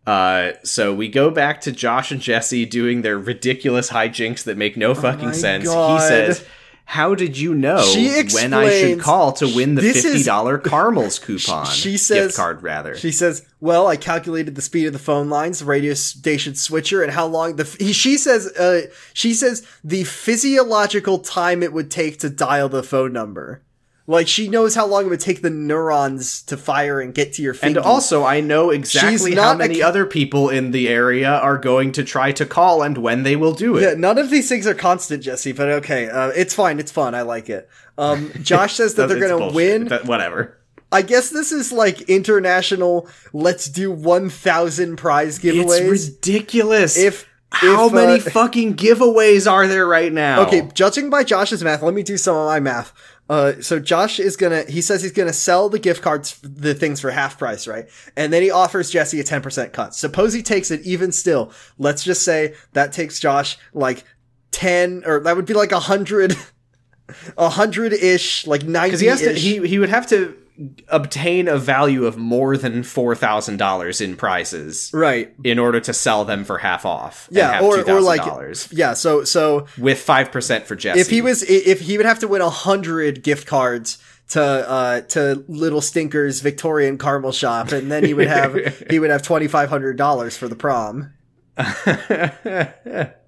Uh, 0.07 0.53
so 0.63 0.95
we 0.95 1.09
go 1.09 1.31
back 1.31 1.61
to 1.63 1.73
Josh 1.73 2.11
and 2.11 2.21
Jesse 2.21 2.65
doing 2.65 3.03
their 3.03 3.19
ridiculous 3.19 3.91
hijinks 3.91 4.45
that 4.45 4.57
make 4.57 4.75
no 4.77 4.95
fucking 4.95 5.29
Oh 5.31 5.33
sense. 5.33 5.65
God. 5.67 6.01
He 6.01 6.07
says, 6.09 6.47
"How 6.89 7.15
did 7.15 7.37
you 7.37 7.55
know 7.55 7.83
She 7.83 8.23
when 8.33 8.55
I 8.55 8.71
should 8.71 9.01
call 9.01 9.33
to 9.35 9.47
win 9.47 9.75
the 9.75 9.83
fifty 9.83 10.23
dollar 10.23 10.57
Carmel's 10.73 11.19
coupon? 11.19 11.67
She 11.67 11.99
says- 11.99 12.29
gift 12.29 12.37
card 12.37 12.63
rather." 12.63 12.97
She 12.97 13.13
says, 13.13 13.45
"Well, 13.61 13.87
I 13.87 13.97
calculated 13.97 14.55
the 14.55 14.63
speed 14.63 14.87
of 14.87 14.95
the 14.95 14.99
phone 14.99 15.29
lines, 15.29 15.59
the 15.59 15.67
radio 15.67 15.93
station 15.93 16.55
switcher, 16.55 17.03
and 17.03 17.13
how 17.13 17.27
long 17.27 17.57
the." 17.57 17.65
He, 17.79 17.93
she 17.93 18.17
says, 18.17 18.47
uh, 18.57 18.87
"She 19.13 19.35
says 19.35 19.67
the 19.85 20.05
physiological 20.05 21.19
time 21.19 21.63
it 21.63 21.73
would 21.73 21.91
take 21.91 22.19
to 22.21 22.31
dial 22.31 22.69
the 22.71 22.83
phone 22.83 23.13
number. 23.13 23.61
Like 24.11 24.27
she 24.27 24.49
knows 24.49 24.75
how 24.75 24.87
long 24.87 25.05
it 25.05 25.09
would 25.11 25.21
take 25.21 25.43
the 25.43 25.51
neurons 25.51 26.41
to 26.45 26.57
fire 26.57 26.99
and 26.99 27.15
get 27.15 27.35
to 27.35 27.43
your 27.43 27.53
feet. 27.53 27.77
and 27.77 27.77
also, 27.77 28.25
I 28.25 28.41
know 28.41 28.71
exactly 28.71 29.35
how 29.35 29.55
many 29.55 29.81
ca- 29.81 29.87
other 29.87 30.07
people 30.07 30.49
in 30.49 30.71
the 30.71 30.89
area 30.89 31.29
are 31.29 31.59
going 31.59 31.93
to 31.93 32.03
try 32.03 32.33
to 32.33 32.47
call 32.47 32.83
and 32.83 32.97
when 32.97 33.23
they 33.23 33.37
will 33.37 33.53
do 33.53 33.77
it. 33.77 33.83
Yeah, 33.83 33.95
none 33.99 34.17
of 34.17 34.31
these 34.31 34.49
things 34.49 34.67
are 34.67 34.73
constant, 34.73 35.23
Jesse. 35.23 35.53
But 35.53 35.69
okay, 35.69 36.09
uh, 36.09 36.29
it's 36.29 36.55
fine. 36.55 36.81
It's 36.81 36.91
fun. 36.91 37.15
I 37.15 37.21
like 37.21 37.51
it. 37.51 37.69
Um, 37.99 38.33
Josh 38.41 38.77
says 38.77 38.95
that 38.95 39.09
they're 39.11 39.21
gonna 39.21 39.53
win. 39.53 39.89
but 39.89 40.07
whatever. 40.07 40.57
I 40.91 41.03
guess 41.03 41.29
this 41.29 41.53
is 41.53 41.71
like 41.71 42.01
international. 42.09 43.11
Let's 43.35 43.69
do 43.69 43.93
one 43.93 44.31
thousand 44.31 44.97
prize 44.97 45.39
giveaways. 45.39 45.93
It's 45.93 46.09
ridiculous. 46.09 46.97
If 46.97 47.29
How 47.51 47.89
if, 47.89 47.93
many 47.93 48.23
uh, 48.23 48.25
fucking 48.31 48.77
giveaways 48.77 49.51
are 49.51 49.67
there 49.67 49.87
right 49.87 50.11
now? 50.11 50.47
Okay, 50.47 50.67
judging 50.73 51.11
by 51.11 51.25
Josh's 51.25 51.63
math, 51.63 51.83
let 51.83 51.93
me 51.93 52.03
do 52.03 52.17
some 52.17 52.37
of 52.37 52.47
my 52.47 52.59
math. 52.59 52.95
Uh, 53.29 53.61
so 53.61 53.79
Josh 53.79 54.19
is 54.19 54.37
gonna, 54.37 54.65
he 54.65 54.81
says 54.81 55.03
he's 55.03 55.13
gonna 55.13 55.33
sell 55.33 55.69
the 55.69 55.79
gift 55.79 56.03
cards, 56.03 56.39
the 56.43 56.75
things 56.75 57.01
for 57.01 57.11
half 57.11 57.39
price, 57.39 57.67
right? 57.67 57.89
And 58.17 58.33
then 58.33 58.43
he 58.43 58.51
offers 58.51 58.91
Jesse 58.91 59.21
a 59.21 59.25
10% 59.25 59.73
cut. 59.73 59.95
Suppose 59.95 60.33
he 60.33 60.43
takes 60.43 60.71
it 60.71 60.81
even 60.83 61.13
still. 61.13 61.53
Let's 61.79 62.03
just 62.03 62.25
say 62.25 62.55
that 62.73 62.93
takes 62.93 63.21
Josh 63.21 63.59
like 63.75 64.05
10, 64.53 65.03
or 65.07 65.21
that 65.21 65.37
would 65.37 65.47
be 65.47 65.55
like 65.55 65.73
a 65.73 65.81
hundred, 65.81 66.37
a 67.37 67.51
hundred 67.51 67.93
ish, 67.93 68.47
like 68.47 68.63
90 68.63 68.89
because 68.89 69.01
he 69.01 69.07
has 69.09 69.21
to. 69.21 69.35
He 69.35 69.67
he 69.67 69.79
would 69.79 69.91
have 69.91 70.07
to 70.09 70.37
obtain 70.89 71.47
a 71.49 71.57
value 71.57 72.05
of 72.05 72.17
more 72.17 72.57
than 72.57 72.83
four 72.83 73.15
thousand 73.15 73.59
dollars 73.59 74.01
in 74.01 74.17
prizes 74.17 74.91
right. 74.93 75.33
in 75.45 75.59
order 75.59 75.81
to 75.81 75.93
sell 75.93 76.25
them 76.25 76.45
for 76.45 76.59
half 76.59 76.85
off. 76.85 77.29
and 77.31 77.37
Yeah, 77.37 77.61
or, 77.61 77.81
or 77.89 78.01
like, 78.01 78.23
yeah, 78.73 78.95
so, 78.95 79.25
so 79.25 79.67
with 79.79 80.01
five 80.01 80.33
percent 80.33 80.67
for 80.67 80.75
Jesse. 80.75 81.01
if 81.01 81.11
he 81.11 81.23
was 81.23 81.43
if 81.45 81.81
he 81.81 81.97
would 81.97 82.07
have 82.07 82.19
to 82.21 82.29
win 82.29 82.41
a 82.41 82.51
hundred 82.51 83.23
gift 83.23 83.47
cards 83.47 83.99
to 84.29 84.43
uh 84.43 85.01
to 85.03 85.45
little 85.49 85.81
stinkers 85.81 86.41
victorian 86.41 86.99
caramel 86.99 87.33
shop 87.33 87.73
and 87.73 87.91
then 87.91 88.05
he 88.05 88.13
would 88.13 88.29
have 88.29 88.85
he 88.91 88.99
would 88.99 89.11
have 89.11 89.23
twenty 89.23 89.49
five 89.49 89.69
hundred 89.69 89.97
dollars 89.97 90.37
for 90.37 90.49
the 90.49 90.57
prom 90.57 91.13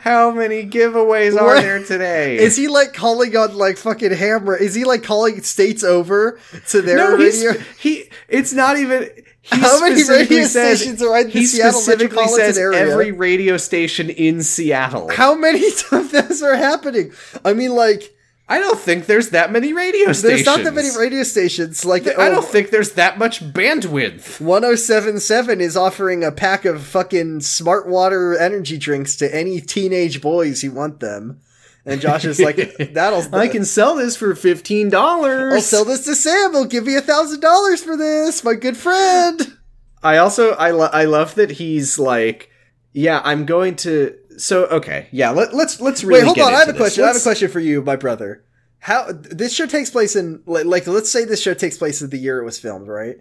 How 0.00 0.30
many 0.30 0.64
giveaways 0.66 1.36
are 1.40 1.44
What? 1.46 1.62
there 1.62 1.82
today? 1.82 2.36
is 2.44 2.56
he 2.56 2.68
like 2.68 2.92
calling 2.92 3.34
on 3.36 3.56
like 3.56 3.78
fucking 3.78 4.12
hammer 4.12 4.54
is 4.56 4.74
he 4.74 4.84
like 4.84 5.02
calling 5.02 5.42
states 5.42 5.82
over 5.82 6.38
to 6.68 6.82
their 6.82 6.96
no, 6.96 7.16
radio 7.16 7.52
he. 7.78 8.10
It's 8.28 8.52
not 8.52 8.76
even. 8.78 9.08
He 9.42 9.60
How 9.60 9.78
many 9.80 10.02
radio 10.02 10.42
says, 10.42 10.80
stations 10.80 11.00
are 11.02 11.16
in 11.20 11.26
the 11.26 11.30
he 11.32 11.46
Seattle 11.46 11.80
specifically 11.80 12.26
says 12.26 12.58
area? 12.58 12.80
every 12.80 13.12
radio 13.12 13.56
station 13.56 14.10
in 14.10 14.42
Seattle. 14.42 15.08
how 15.10 15.36
many 15.36 15.64
of 15.92 16.10
those 16.10 16.42
are 16.42 16.56
happening 16.56 17.12
i 17.44 17.52
mean 17.52 17.72
like 17.72 18.12
I 18.48 18.60
don't 18.60 18.78
think 18.78 19.06
there's 19.06 19.30
that 19.30 19.50
many 19.50 19.72
radio 19.72 20.12
stations. 20.12 20.22
there's 20.22 20.46
not 20.46 20.62
that 20.62 20.74
many 20.74 20.96
radio 20.96 21.24
stations 21.24 21.84
like 21.84 22.06
I 22.06 22.28
oh, 22.28 22.30
don't 22.30 22.44
think 22.44 22.70
there's 22.70 22.92
that 22.92 23.18
much 23.18 23.40
bandwidth. 23.40 24.40
1077 24.40 25.60
is 25.60 25.76
offering 25.76 26.22
a 26.22 26.30
pack 26.30 26.64
of 26.64 26.82
fucking 26.82 27.40
smart 27.40 27.88
water 27.88 28.38
energy 28.38 28.78
drinks 28.78 29.16
to 29.16 29.34
any 29.34 29.60
teenage 29.60 30.20
boys 30.20 30.62
who 30.62 30.70
want 30.70 31.00
them. 31.00 31.40
And 31.84 32.00
Josh 32.00 32.24
is 32.24 32.40
like, 32.40 32.56
that'll, 32.92 33.34
I 33.34 33.48
can 33.48 33.64
sell 33.64 33.94
this 33.94 34.16
for 34.16 34.34
fifteen 34.34 34.90
dollars. 34.90 35.54
I'll 35.54 35.60
sell 35.60 35.84
this 35.84 36.04
to 36.06 36.16
Sam. 36.16 36.52
He'll 36.52 36.64
give 36.64 36.84
me 36.84 36.96
a 36.96 37.00
thousand 37.00 37.40
dollars 37.40 37.82
for 37.82 37.96
this, 37.96 38.42
my 38.42 38.54
good 38.54 38.76
friend. 38.76 39.56
I 40.02 40.18
also 40.18 40.50
I 40.54 40.72
lo- 40.72 40.90
I 40.92 41.04
love 41.04 41.36
that 41.36 41.52
he's 41.52 41.98
like, 41.98 42.50
yeah, 42.92 43.20
I'm 43.24 43.46
going 43.46 43.76
to. 43.76 44.16
So 44.38 44.66
okay, 44.66 45.08
yeah, 45.12 45.30
let, 45.30 45.54
let's 45.54 45.80
let's 45.80 46.04
really 46.04 46.20
Wait, 46.20 46.26
hold 46.26 46.38
on. 46.38 46.54
I 46.54 46.58
have 46.60 46.68
a 46.68 46.72
this. 46.72 46.80
question. 46.80 47.04
I 47.04 47.08
have 47.08 47.16
a 47.16 47.20
question 47.20 47.50
for 47.50 47.60
you, 47.60 47.82
my 47.82 47.96
brother. 47.96 48.44
how 48.80 49.10
this 49.12 49.54
show 49.54 49.66
takes 49.66 49.90
place 49.90 50.14
in 50.16 50.42
like, 50.46 50.66
like 50.66 50.86
let's 50.86 51.10
say 51.10 51.24
this 51.24 51.42
show 51.42 51.54
takes 51.54 51.78
place 51.78 52.02
in 52.02 52.10
the 52.10 52.18
year 52.18 52.40
it 52.40 52.44
was 52.44 52.58
filmed, 52.58 52.88
right? 52.88 53.16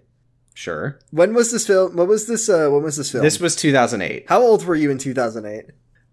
Sure. 0.53 0.99
When 1.11 1.34
was 1.34 1.51
this 1.51 1.68
film? 1.68 1.95
What 1.97 2.07
was 2.07 2.28
this? 2.28 2.47
Uh, 2.47 2.70
when 2.70 2.84
was 2.84 2.97
this 2.97 3.11
film? 3.11 3.24
This 3.24 3.39
was 3.39 3.55
2008. 3.55 4.26
How 4.30 4.41
old 4.41 4.66
were 4.66 4.76
you 4.76 4.89
in 4.89 4.97
2008? 4.97 5.66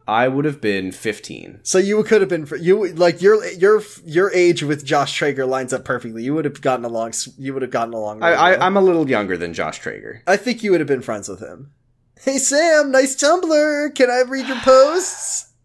I 0.09 0.27
would 0.27 0.45
have 0.45 0.61
been 0.61 0.91
15. 0.91 1.61
So 1.63 1.79
you 1.79 2.03
could 2.03 2.21
have 2.23 2.29
been 2.29 2.49
you 2.61 2.93
like 2.95 3.23
your 3.23 3.45
your 3.53 3.83
your 4.05 4.33
age 4.33 4.63
with 4.65 4.85
Josh 4.85 5.19
Trager 5.19 5.47
lines 5.47 5.73
up 5.73 5.85
perfectly. 5.85 6.25
You 6.25 6.35
would 6.35 6.45
have 6.45 6.61
gotten 6.61 6.85
along. 6.85 7.13
You 7.39 7.53
would 7.55 7.63
have 7.63 7.71
gotten 7.71 7.95
along. 7.95 8.23
I, 8.23 8.31
really 8.31 8.37
well. 8.41 8.63
I, 8.63 8.67
I'm 8.67 8.77
a 8.77 8.81
little 8.81 9.09
younger 9.09 9.37
than 9.37 9.55
Josh 9.55 9.81
Trager. 9.81 10.23
I 10.27 10.37
think 10.37 10.63
you 10.63 10.73
would 10.73 10.81
have 10.81 10.89
been 10.89 11.03
friends 11.03 11.29
with 11.29 11.41
him. 11.41 11.71
Hey 12.25 12.39
Sam, 12.39 12.91
nice 12.93 13.17
Tumblr. 13.17 13.95
Can 13.95 14.11
I 14.11 14.23
read 14.29 14.47
your 14.49 14.59
posts? 14.61 15.49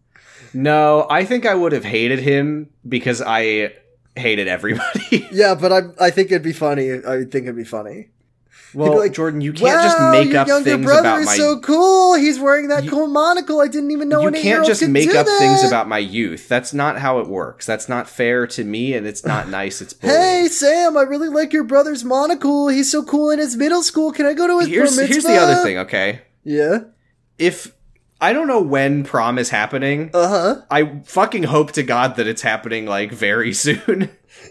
No, 0.53 1.05
I 1.09 1.25
think 1.25 1.45
I 1.45 1.53
would 1.53 1.73
have 1.73 1.83
hated 1.83 2.19
him 2.19 2.69
because 2.87 3.21
I 3.21 3.73
hated 4.15 4.47
everybody. 4.47 5.27
Yeah, 5.31 5.53
but 5.55 5.71
I 5.73 5.81
I 5.99 6.09
think 6.09 6.31
it'd 6.31 6.41
be 6.41 6.53
funny. 6.53 6.93
I 6.93 7.25
think 7.25 7.43
it'd 7.43 7.55
be 7.55 7.65
funny. 7.65 8.09
well, 8.73 8.93
be 8.93 8.97
like, 8.97 9.13
Jordan, 9.13 9.41
you 9.41 9.51
can't 9.53 9.83
just 9.83 9.99
Wow, 9.99 10.11
make 10.13 10.29
your 10.29 10.37
up 10.39 10.47
younger 10.47 10.63
things 10.71 10.85
brother 10.85 10.99
about 11.01 11.19
is 11.19 11.25
my. 11.27 11.35
so 11.35 11.59
cool. 11.59 12.15
He's 12.15 12.39
wearing 12.39 12.69
that 12.69 12.85
You- 12.85 12.89
cool 12.89 13.07
monocle. 13.07 13.59
I 13.59 13.67
didn't 13.67 13.91
even 13.91 14.07
know 14.09 14.21
you 14.21 14.29
an 14.29 14.33
can't 14.35 14.65
just 14.65 14.87
make 14.87 15.09
up 15.13 15.25
that. 15.27 15.37
things 15.37 15.63
about 15.67 15.87
my 15.89 15.99
youth. 15.99 16.47
That's 16.47 16.73
not 16.73 16.97
how 16.97 17.19
it 17.19 17.27
works. 17.27 17.65
That's 17.65 17.87
not 17.89 18.09
fair 18.09 18.47
to 18.47 18.63
me, 18.63 18.93
and 18.93 19.05
it's 19.05 19.25
not 19.25 19.49
nice. 19.59 19.81
It's 19.81 19.93
bullying. 19.93 20.17
Hey 20.19 20.47
Sam, 20.47 20.97
I 20.97 21.01
really 21.01 21.29
like 21.29 21.51
your 21.53 21.65
brother's 21.65 22.03
monocle. 22.05 22.69
He's 22.69 22.89
so 22.89 23.03
cool 23.03 23.29
in 23.29 23.37
his 23.37 23.55
middle 23.57 23.83
school. 23.83 24.11
Can 24.11 24.25
I 24.25 24.33
go 24.33 24.47
to 24.47 24.59
his 24.59 24.69
here's 24.69 24.97
here's 24.97 25.23
the 25.25 25.37
other 25.37 25.61
thing. 25.61 25.77
Okay, 25.79 26.21
Yeah. 26.49 26.79
if 27.37 27.73
I 28.21 28.31
don't 28.33 28.47
know 28.47 28.61
when 28.61 29.03
prom 29.03 29.37
is 29.37 29.49
happening, 29.49 30.09
Uh 30.13 30.27
huh. 30.27 30.61
I 30.71 31.01
fucking 31.05 31.43
hope 31.43 31.73
to 31.73 31.83
God 31.83 32.15
that 32.15 32.25
it's 32.27 32.41
happening 32.41 32.85
like 32.85 33.11
very 33.11 33.53
soon 33.65 34.09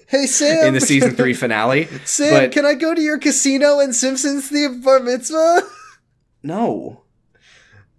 Hey 0.09 0.27
Sam. 0.27 0.67
in 0.69 0.75
the 0.75 0.81
season 0.81 1.13
three 1.17 1.35
finale. 1.43 1.87
Sam, 2.05 2.33
but 2.33 2.53
can 2.53 2.65
I 2.67 2.75
go 2.75 2.95
to 2.95 3.01
your 3.01 3.19
casino 3.19 3.81
and 3.81 3.95
Simpsons 3.95 4.51
the 4.51 4.81
bar 4.85 5.01
mitzvah? 5.01 5.63
no, 6.43 7.03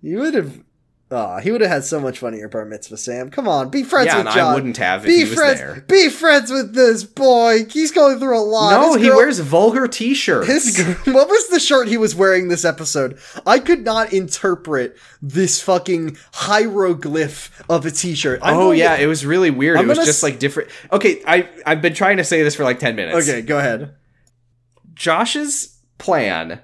You 0.01 0.19
would 0.19 0.33
have. 0.35 0.61
Aw, 1.09 1.39
he 1.39 1.51
would 1.51 1.61
have 1.61 1.69
had 1.69 1.83
so 1.85 2.01
much 2.01 2.19
fun 2.19 2.33
at 2.33 2.39
your 2.39 2.49
bar 2.49 2.65
mitzvah, 2.65 2.97
Sam. 2.97 3.29
Come 3.29 3.47
on, 3.47 3.69
be 3.69 3.83
friends 3.83 4.07
yeah, 4.07 4.17
with 4.17 4.25
and 4.27 4.35
John. 4.35 4.51
I 4.51 4.55
wouldn't 4.55 4.75
have 4.75 5.03
if 5.03 5.07
be 5.07 5.17
he 5.19 5.23
was 5.23 5.33
friends. 5.35 5.59
there. 5.59 5.85
Be 5.87 6.09
friends 6.09 6.51
with 6.51 6.73
this 6.73 7.05
boy. 7.05 7.63
He's 7.69 7.91
going 7.93 8.19
through 8.19 8.37
a 8.37 8.43
lot. 8.43 8.71
No, 8.71 8.93
His 8.93 9.01
he 9.03 9.07
girl- 9.07 9.15
wears 9.15 9.39
vulgar 9.39 9.87
t-shirts. 9.87 10.47
His, 10.47 10.77
what 11.05 11.29
was 11.29 11.47
the 11.47 11.61
shirt 11.61 11.87
he 11.87 11.95
was 11.95 12.13
wearing 12.13 12.49
this 12.49 12.65
episode? 12.65 13.17
I 13.45 13.59
could 13.59 13.85
not 13.85 14.11
interpret 14.11 14.97
this 15.21 15.61
fucking 15.61 16.17
hieroglyph 16.33 17.63
of 17.69 17.85
a 17.85 17.91
t-shirt. 17.91 18.41
I'm 18.43 18.57
oh 18.57 18.59
going 18.59 18.77
to- 18.79 18.83
yeah, 18.83 18.97
it 18.97 19.07
was 19.07 19.25
really 19.25 19.49
weird. 19.49 19.77
I'm 19.77 19.85
it 19.85 19.87
was 19.87 19.99
just 19.99 20.09
s- 20.09 20.23
like 20.23 20.39
different. 20.39 20.69
Okay, 20.91 21.21
I 21.25 21.47
I've 21.65 21.81
been 21.81 21.93
trying 21.93 22.17
to 22.17 22.25
say 22.25 22.43
this 22.43 22.53
for 22.55 22.65
like 22.65 22.79
ten 22.79 22.97
minutes. 22.97 23.29
Okay, 23.29 23.41
go 23.43 23.59
ahead. 23.59 23.95
Josh's 24.93 25.77
plan 25.99 26.61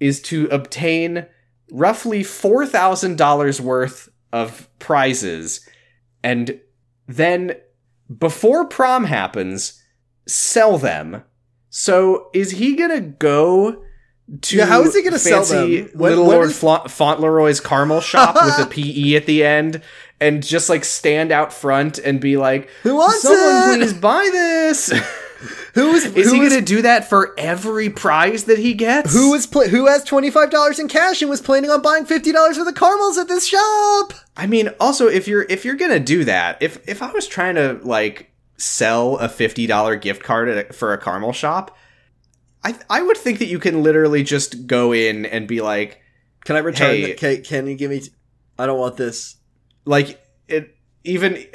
is 0.00 0.20
to 0.22 0.46
obtain 0.48 1.26
roughly 1.70 2.22
four 2.22 2.66
thousand 2.66 3.16
dollars 3.18 3.60
worth 3.60 4.08
of 4.32 4.68
prizes, 4.78 5.66
and 6.22 6.60
then 7.06 7.54
before 8.18 8.64
prom 8.66 9.04
happens, 9.04 9.82
sell 10.26 10.78
them. 10.78 11.22
So 11.70 12.28
is 12.34 12.52
he 12.52 12.76
gonna 12.76 13.00
go? 13.00 13.84
To 14.42 14.56
Yeah, 14.58 14.66
how 14.66 14.82
is 14.82 14.94
he 14.94 15.02
gonna 15.02 15.18
sell 15.18 15.42
fancy 15.44 15.80
them? 15.82 15.90
Little 15.94 16.26
Lord 16.26 16.48
is- 16.50 16.58
Fla- 16.58 16.86
Fauntleroy's 16.88 17.60
caramel 17.60 18.02
shop 18.02 18.34
with 18.34 18.58
a 18.58 18.66
PE 18.70 19.14
at 19.16 19.24
the 19.24 19.42
end, 19.44 19.80
and 20.20 20.44
just 20.44 20.68
like 20.68 20.84
stand 20.84 21.32
out 21.32 21.50
front 21.52 21.98
and 21.98 22.20
be 22.20 22.36
like, 22.36 22.68
Who 22.82 22.96
wants 22.96 23.22
"Someone 23.22 23.80
it? 23.80 23.84
please 23.84 23.94
buy 23.94 24.28
this." 24.30 24.92
Who 25.78 25.94
is 25.94 26.04
who 26.04 26.32
he 26.32 26.38
going 26.38 26.50
to 26.50 26.60
do 26.60 26.82
that 26.82 27.08
for 27.08 27.34
every 27.38 27.90
prize 27.90 28.44
that 28.44 28.58
he 28.58 28.74
gets? 28.74 29.12
Who 29.12 29.34
is 29.34 29.46
pla- 29.46 29.64
who 29.68 29.86
has 29.86 30.04
twenty 30.04 30.30
five 30.30 30.50
dollars 30.50 30.78
in 30.78 30.88
cash 30.88 31.20
and 31.22 31.30
was 31.30 31.40
planning 31.40 31.70
on 31.70 31.82
buying 31.82 32.04
fifty 32.04 32.32
dollars 32.32 32.58
worth 32.58 32.68
of 32.68 32.74
caramels 32.74 33.18
at 33.18 33.28
this 33.28 33.46
shop? 33.46 34.12
I 34.36 34.46
mean, 34.46 34.70
also 34.80 35.06
if 35.08 35.26
you're 35.28 35.42
if 35.48 35.64
you're 35.64 35.76
going 35.76 35.90
to 35.92 36.00
do 36.00 36.24
that, 36.24 36.58
if 36.62 36.86
if 36.88 37.02
I 37.02 37.10
was 37.12 37.26
trying 37.26 37.54
to 37.56 37.78
like 37.82 38.30
sell 38.56 39.16
a 39.18 39.28
fifty 39.28 39.66
dollar 39.66 39.96
gift 39.96 40.22
card 40.22 40.48
at 40.48 40.70
a, 40.70 40.72
for 40.72 40.92
a 40.92 40.98
caramel 40.98 41.32
shop, 41.32 41.76
I 42.64 42.74
I 42.90 43.02
would 43.02 43.16
think 43.16 43.38
that 43.38 43.46
you 43.46 43.58
can 43.58 43.82
literally 43.82 44.22
just 44.22 44.66
go 44.66 44.92
in 44.92 45.26
and 45.26 45.46
be 45.46 45.60
like, 45.60 46.00
Can 46.44 46.56
I 46.56 46.60
return? 46.60 46.90
Hey. 46.90 47.04
the- 47.06 47.14
Can, 47.14 47.42
can 47.42 47.66
you 47.66 47.74
give 47.76 47.90
me? 47.90 48.00
t- 48.00 48.10
I 48.58 48.66
don't 48.66 48.78
want 48.78 48.96
this. 48.96 49.36
like 49.84 50.20
it 50.48 50.76
even. 51.04 51.44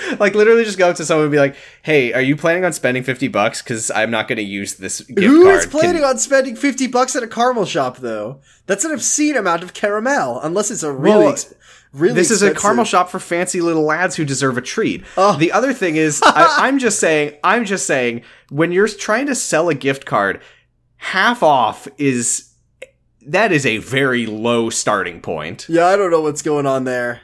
Like 0.20 0.34
literally, 0.34 0.64
just 0.64 0.78
go 0.78 0.90
up 0.90 0.96
to 0.96 1.04
someone 1.04 1.24
and 1.26 1.32
be 1.32 1.38
like, 1.38 1.56
"Hey, 1.82 2.12
are 2.12 2.20
you 2.20 2.36
planning 2.36 2.64
on 2.64 2.72
spending 2.72 3.02
fifty 3.02 3.28
bucks? 3.28 3.62
Because 3.62 3.90
I'm 3.90 4.10
not 4.10 4.28
going 4.28 4.36
to 4.36 4.42
use 4.42 4.74
this 4.76 5.00
gift 5.00 5.20
Who 5.20 5.44
card." 5.44 5.58
is 5.58 5.66
planning 5.66 6.02
Can- 6.02 6.10
on 6.10 6.18
spending 6.18 6.56
fifty 6.56 6.86
bucks 6.86 7.14
at 7.16 7.22
a 7.22 7.26
caramel 7.28 7.64
shop 7.64 7.98
though? 7.98 8.40
That's 8.66 8.84
an 8.84 8.92
obscene 8.92 9.36
amount 9.36 9.62
of 9.62 9.74
caramel, 9.74 10.40
unless 10.40 10.70
it's 10.70 10.82
a 10.82 10.92
really, 10.92 11.24
Well, 11.26 11.32
exp- 11.34 11.54
really. 11.92 12.14
this 12.14 12.30
is 12.30 12.42
a 12.42 12.52
caramel 12.54 12.84
shop 12.84 13.10
for 13.10 13.18
fancy 13.20 13.60
little 13.60 13.82
lads 13.84 14.16
who 14.16 14.24
deserve 14.24 14.58
a 14.58 14.62
treat. 14.62 15.04
Oh. 15.16 15.36
The 15.36 15.52
other 15.52 15.72
thing 15.72 15.96
is, 15.96 16.20
I, 16.24 16.66
I'm 16.66 16.78
just 16.78 16.98
saying, 16.98 17.34
I'm 17.44 17.64
just 17.64 17.86
saying, 17.86 18.22
when 18.50 18.72
you're 18.72 18.88
trying 18.88 19.26
to 19.26 19.34
sell 19.34 19.68
a 19.68 19.74
gift 19.74 20.04
card, 20.04 20.40
half 20.96 21.42
off 21.42 21.86
is 21.98 22.52
that 23.28 23.50
is 23.52 23.66
a 23.66 23.78
very 23.78 24.26
low 24.26 24.70
starting 24.70 25.20
point. 25.20 25.66
Yeah, 25.68 25.86
I 25.86 25.96
don't 25.96 26.10
know 26.10 26.20
what's 26.20 26.42
going 26.42 26.66
on 26.66 26.84
there. 26.84 27.20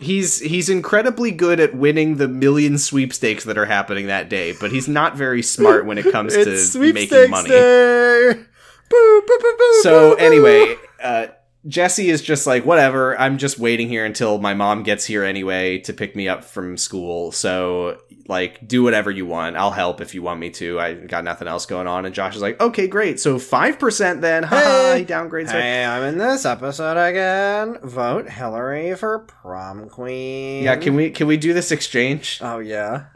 He's 0.00 0.40
he's 0.40 0.68
incredibly 0.68 1.30
good 1.30 1.60
at 1.60 1.74
winning 1.74 2.16
the 2.16 2.26
million 2.26 2.78
sweepstakes 2.78 3.44
that 3.44 3.58
are 3.58 3.66
happening 3.66 4.06
that 4.06 4.28
day, 4.30 4.52
but 4.58 4.72
he's 4.72 4.88
not 4.88 5.16
very 5.16 5.42
smart 5.42 5.84
when 5.84 5.98
it 5.98 6.10
comes 6.12 6.34
to 6.34 6.92
making 6.92 7.30
money. 7.30 7.48
Boo, 7.50 9.22
boo, 9.26 9.38
boo, 9.40 9.80
So 9.82 10.14
anyway, 10.14 10.74
uh, 11.02 11.28
Jesse 11.66 12.08
is 12.08 12.22
just 12.22 12.46
like, 12.46 12.64
whatever. 12.64 13.18
I'm 13.18 13.36
just 13.36 13.58
waiting 13.58 13.88
here 13.88 14.04
until 14.04 14.38
my 14.38 14.54
mom 14.54 14.82
gets 14.82 15.04
here 15.04 15.24
anyway 15.24 15.78
to 15.80 15.92
pick 15.92 16.16
me 16.16 16.28
up 16.28 16.42
from 16.42 16.76
school. 16.76 17.32
So 17.32 17.98
like, 18.28 18.66
do 18.66 18.82
whatever 18.82 19.10
you 19.10 19.26
want. 19.26 19.56
I'll 19.56 19.70
help 19.70 20.00
if 20.00 20.14
you 20.14 20.22
want 20.22 20.40
me 20.40 20.50
to. 20.50 20.80
I 20.80 20.94
got 20.94 21.24
nothing 21.24 21.48
else 21.48 21.66
going 21.66 21.86
on. 21.86 22.06
And 22.06 22.14
Josh 22.14 22.34
is 22.34 22.40
like, 22.40 22.60
okay, 22.60 22.86
great. 22.86 23.20
So 23.20 23.38
five 23.38 23.78
percent 23.78 24.20
then. 24.22 24.44
Hey. 24.44 25.00
he 25.00 25.04
downgrades. 25.04 25.50
Hey, 25.50 25.84
I'm 25.84 26.02
in 26.04 26.16
this 26.18 26.46
episode 26.46 26.96
again. 26.96 27.78
Vote 27.82 28.28
Hillary 28.30 28.94
for 28.94 29.18
prom 29.20 29.88
queen. 29.88 30.64
Yeah, 30.64 30.76
can 30.76 30.94
we 30.94 31.10
can 31.10 31.26
we 31.26 31.36
do 31.36 31.52
this 31.52 31.70
exchange? 31.72 32.38
Oh 32.40 32.58
yeah, 32.60 33.06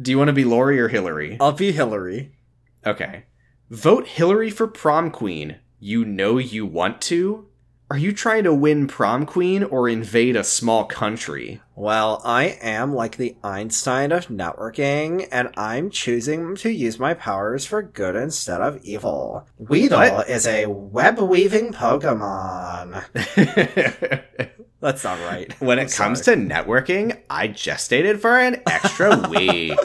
Do 0.00 0.10
you 0.10 0.18
want 0.18 0.28
to 0.28 0.34
be 0.34 0.44
Lori 0.44 0.78
or 0.80 0.88
Hillary? 0.88 1.38
I'll 1.40 1.52
be 1.52 1.72
Hillary. 1.72 2.36
Okay. 2.86 3.24
Vote 3.70 4.06
Hillary 4.06 4.50
for 4.50 4.66
prom 4.66 5.10
queen. 5.10 5.56
You 5.78 6.04
know 6.04 6.38
you 6.38 6.66
want 6.66 7.00
to? 7.02 7.48
Are 7.88 7.96
you 7.98 8.12
trying 8.12 8.42
to 8.44 8.52
win 8.52 8.88
prom 8.88 9.26
queen 9.26 9.62
or 9.62 9.88
invade 9.88 10.34
a 10.34 10.42
small 10.42 10.86
country? 10.86 11.60
Well, 11.76 12.20
I 12.24 12.58
am 12.60 12.92
like 12.92 13.16
the 13.16 13.36
Einstein 13.44 14.10
of 14.10 14.26
networking, 14.26 15.28
and 15.30 15.50
I'm 15.56 15.90
choosing 15.90 16.56
to 16.56 16.70
use 16.70 16.98
my 16.98 17.14
powers 17.14 17.64
for 17.64 17.82
good 17.82 18.16
instead 18.16 18.60
of 18.60 18.82
evil. 18.82 19.46
Weedle 19.58 19.98
What? 20.00 20.28
is 20.28 20.48
a 20.48 20.66
web 20.66 21.20
weaving 21.20 21.72
Pokemon. 21.74 23.04
That's 24.80 25.04
not 25.04 25.20
right. 25.20 25.54
when 25.60 25.78
it 25.78 25.92
comes 25.92 26.22
to 26.22 26.32
networking, 26.32 27.20
I 27.30 27.46
gestated 27.46 28.18
for 28.18 28.36
an 28.36 28.62
extra 28.66 29.16
week. 29.30 29.78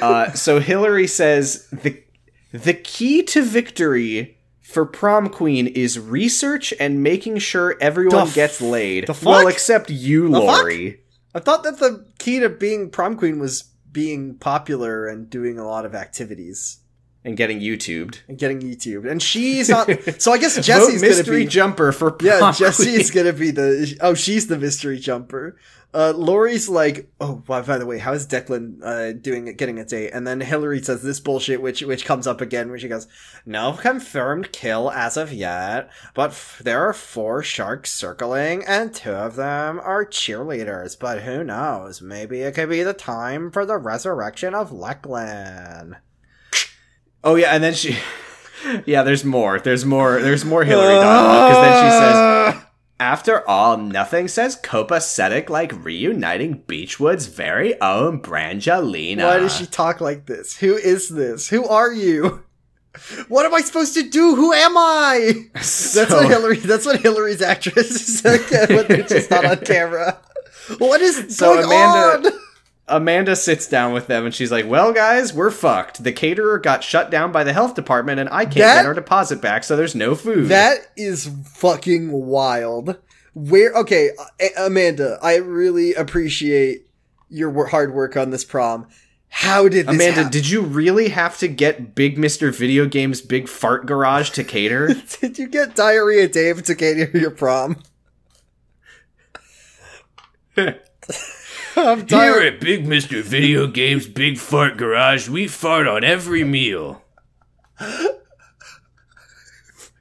uh, 0.00 0.32
so 0.32 0.58
Hillary 0.58 1.06
says 1.06 1.66
the 1.68 2.02
the 2.52 2.74
key 2.74 3.22
to 3.24 3.42
victory 3.42 4.38
for 4.70 4.84
prom 4.86 5.28
queen 5.28 5.66
is 5.66 5.98
research 5.98 6.72
and 6.78 7.02
making 7.02 7.38
sure 7.38 7.76
everyone 7.80 8.28
f- 8.28 8.34
gets 8.34 8.60
laid. 8.60 9.06
the 9.06 9.14
fuck? 9.14 9.26
Well, 9.26 9.48
except 9.48 9.90
you, 9.90 10.28
The 10.28 10.40
fuck? 10.40 10.62
Lori. 10.62 11.00
I 11.34 11.40
thought 11.40 11.62
that 11.64 11.78
the 11.78 12.06
key 12.18 12.40
to 12.40 12.48
being 12.48 12.90
prom 12.90 13.16
queen 13.16 13.38
was 13.38 13.64
being 13.92 14.36
popular 14.36 15.06
and 15.06 15.28
doing 15.28 15.58
a 15.58 15.66
lot 15.66 15.84
of 15.84 15.94
activities 15.94 16.78
And 17.24 17.36
getting 17.36 17.60
YouTubed. 17.60 18.20
and 18.28 18.38
getting 18.38 18.60
YouTube. 18.60 19.08
And 19.10 19.20
she's 19.22 19.68
not. 19.68 19.88
so 20.22 20.32
I 20.32 20.38
guess 20.38 20.54
Jesse's 20.64 21.00
gonna 21.02 21.14
mystery 21.14 21.44
be. 21.44 21.46
jumper 21.50 21.92
for 21.92 22.10
prom 22.12 22.26
yeah, 22.40 22.52
Jesse's 22.52 23.10
queen. 23.10 23.24
gonna 23.24 23.36
be 23.36 23.50
the. 23.50 23.96
Oh, 24.00 24.14
she's 24.14 24.46
the 24.46 24.58
mystery 24.58 24.98
jumper. 24.98 25.56
Uh, 25.92 26.12
Lori's 26.14 26.68
like, 26.68 27.10
oh, 27.20 27.34
by, 27.34 27.62
by 27.62 27.76
the 27.76 27.86
way, 27.86 27.98
how 27.98 28.12
is 28.12 28.26
Declan 28.26 28.80
uh, 28.84 29.12
doing 29.12 29.52
getting 29.56 29.80
a 29.80 29.84
date? 29.84 30.10
And 30.12 30.24
then 30.24 30.40
Hillary 30.40 30.80
says 30.80 31.02
this 31.02 31.18
bullshit, 31.18 31.60
which 31.60 31.82
which 31.82 32.04
comes 32.04 32.28
up 32.28 32.40
again, 32.40 32.68
where 32.70 32.78
she 32.78 32.86
goes, 32.86 33.08
No 33.44 33.72
confirmed 33.72 34.52
kill 34.52 34.90
as 34.92 35.16
of 35.16 35.32
yet, 35.32 35.90
but 36.14 36.30
f- 36.30 36.60
there 36.64 36.80
are 36.88 36.92
four 36.92 37.42
sharks 37.42 37.92
circling, 37.92 38.64
and 38.64 38.94
two 38.94 39.10
of 39.10 39.34
them 39.34 39.80
are 39.80 40.06
cheerleaders. 40.06 40.96
But 40.98 41.22
who 41.22 41.42
knows? 41.42 42.00
Maybe 42.00 42.42
it 42.42 42.54
could 42.54 42.68
be 42.68 42.84
the 42.84 42.94
time 42.94 43.50
for 43.50 43.66
the 43.66 43.76
resurrection 43.76 44.54
of 44.54 44.70
Lekland. 44.70 45.96
Oh 47.24 47.34
yeah, 47.34 47.50
and 47.54 47.64
then 47.64 47.74
she. 47.74 47.96
Yeah, 48.84 49.04
there's 49.04 49.24
more. 49.24 49.58
There's 49.58 49.86
more. 49.86 50.20
There's 50.20 50.44
more 50.44 50.64
Hillary 50.64 50.92
dialogue 50.94 51.48
because 51.50 51.62
then 51.64 52.52
she 52.52 52.60
says, 52.60 52.66
After 53.00 53.48
all, 53.48 53.78
nothing 53.78 54.28
says 54.28 54.56
copacetic 54.60 55.48
like 55.48 55.72
reuniting 55.84 56.62
Beechwood's 56.66 57.26
very 57.26 57.80
own 57.80 58.20
Brangelina. 58.20 59.24
Why 59.24 59.38
does 59.38 59.56
she 59.56 59.64
talk 59.64 60.02
like 60.02 60.26
this? 60.26 60.58
Who 60.58 60.76
is 60.76 61.08
this? 61.08 61.48
Who 61.48 61.66
are 61.66 61.92
you? 61.92 62.44
What 63.28 63.46
am 63.46 63.54
I 63.54 63.60
supposed 63.60 63.94
to 63.94 64.02
do? 64.02 64.34
Who 64.34 64.52
am 64.52 64.76
I? 64.76 65.44
That's 65.54 65.94
what 65.94 66.28
Hillary. 66.28 66.56
That's 66.56 66.84
what 66.84 67.00
Hillary's 67.00 67.40
actress 67.40 67.88
is 68.08 68.24
like 68.24 68.50
when 68.68 68.86
they're 68.88 69.02
just 69.04 69.30
not 69.30 69.44
on 69.44 69.58
camera. 69.58 70.18
What 70.78 71.00
is 71.00 71.36
So 71.36 71.54
going 71.54 71.66
Amanda- 71.66 72.30
on? 72.32 72.40
Amanda 72.90 73.36
sits 73.36 73.66
down 73.66 73.92
with 73.92 74.06
them 74.06 74.24
and 74.26 74.34
she's 74.34 74.50
like, 74.52 74.66
Well, 74.66 74.92
guys, 74.92 75.32
we're 75.32 75.50
fucked. 75.50 76.02
The 76.04 76.12
caterer 76.12 76.58
got 76.58 76.82
shut 76.84 77.10
down 77.10 77.32
by 77.32 77.44
the 77.44 77.52
health 77.52 77.74
department 77.74 78.20
and 78.20 78.28
I 78.30 78.44
can't 78.44 78.56
That- 78.56 78.76
get 78.82 78.86
our 78.86 78.94
deposit 78.94 79.40
back, 79.40 79.64
so 79.64 79.76
there's 79.76 79.94
no 79.94 80.14
food. 80.14 80.48
That 80.48 80.78
is 80.96 81.30
fucking 81.54 82.10
wild. 82.12 82.96
Where? 83.34 83.72
Okay, 83.74 84.10
A- 84.40 84.66
Amanda, 84.66 85.18
I 85.22 85.36
really 85.36 85.94
appreciate 85.94 86.86
your 87.28 87.66
hard 87.68 87.94
work 87.94 88.16
on 88.16 88.30
this 88.30 88.44
prom. 88.44 88.88
How 89.32 89.68
did 89.68 89.86
this 89.86 89.94
Amanda, 89.94 90.22
hap- 90.24 90.32
did 90.32 90.50
you 90.50 90.60
really 90.62 91.10
have 91.10 91.38
to 91.38 91.46
get 91.46 91.94
Big 91.94 92.18
Mr. 92.18 92.52
Video 92.52 92.84
Games 92.86 93.20
Big 93.20 93.48
Fart 93.48 93.86
Garage 93.86 94.30
to 94.30 94.42
cater? 94.42 94.88
did 95.20 95.38
you 95.38 95.46
get 95.46 95.76
diarrhea 95.76 96.26
Dave 96.26 96.64
to 96.64 96.74
cater 96.74 97.16
your 97.16 97.30
prom? 97.30 97.76
I'm 101.76 101.98
Here 101.98 102.06
tired. 102.06 102.54
at 102.54 102.60
Big 102.60 102.86
Mr. 102.86 103.22
Video 103.22 103.66
Games 103.66 104.06
Big 104.06 104.38
Fart 104.38 104.76
Garage, 104.76 105.28
we 105.28 105.46
fart 105.46 105.86
on 105.86 106.04
every 106.04 106.44
meal. 106.44 107.02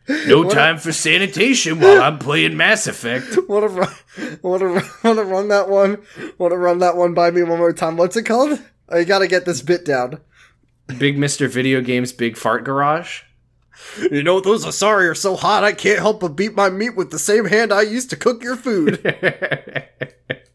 No 0.07 0.49
time 0.49 0.79
for 0.79 0.91
sanitation 0.91 1.79
while 1.79 2.01
I'm 2.01 2.17
playing 2.17 2.57
Mass 2.57 2.87
Effect. 2.87 3.37
Want 3.47 3.69
to 3.69 3.79
run? 3.79 3.93
Want 4.41 4.61
to 4.61 4.67
want 5.03 5.19
to 5.19 5.23
run 5.23 5.47
that 5.49 5.69
one? 5.69 6.01
Want 6.39 6.51
to 6.51 6.57
run 6.57 6.79
that 6.79 6.95
one 6.97 7.13
by 7.13 7.29
me 7.29 7.43
one 7.43 7.59
more 7.59 7.73
time? 7.73 7.95
What's 7.95 8.17
it 8.17 8.23
called? 8.23 8.59
Oh, 8.89 8.97
I 8.97 9.03
gotta 9.03 9.27
get 9.27 9.45
this 9.45 9.61
bit 9.61 9.85
down. 9.85 10.19
Big 10.97 11.17
Mr. 11.17 11.47
Video 11.47 11.81
Games 11.81 12.11
Big 12.11 12.37
Fart 12.37 12.63
Garage? 12.63 13.21
You 14.11 14.23
know 14.23 14.39
those 14.39 14.65
asari 14.65 15.09
are 15.09 15.15
so 15.15 15.35
hot 15.35 15.63
I 15.63 15.71
can't 15.73 15.99
help 15.99 16.21
but 16.21 16.29
beat 16.29 16.55
my 16.55 16.69
meat 16.69 16.95
with 16.95 17.11
the 17.11 17.19
same 17.19 17.45
hand 17.45 17.71
I 17.71 17.83
used 17.83 18.09
to 18.09 18.15
cook 18.17 18.43
your 18.43 18.55
food. 18.55 18.99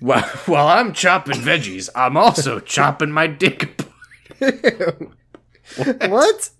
While, 0.00 0.22
while 0.46 0.68
I'm 0.68 0.92
chopping 0.92 1.40
veggies, 1.40 1.88
I'm 1.94 2.16
also 2.16 2.60
chopping 2.60 3.10
my 3.10 3.26
dick. 3.26 3.80
what? 4.38 4.50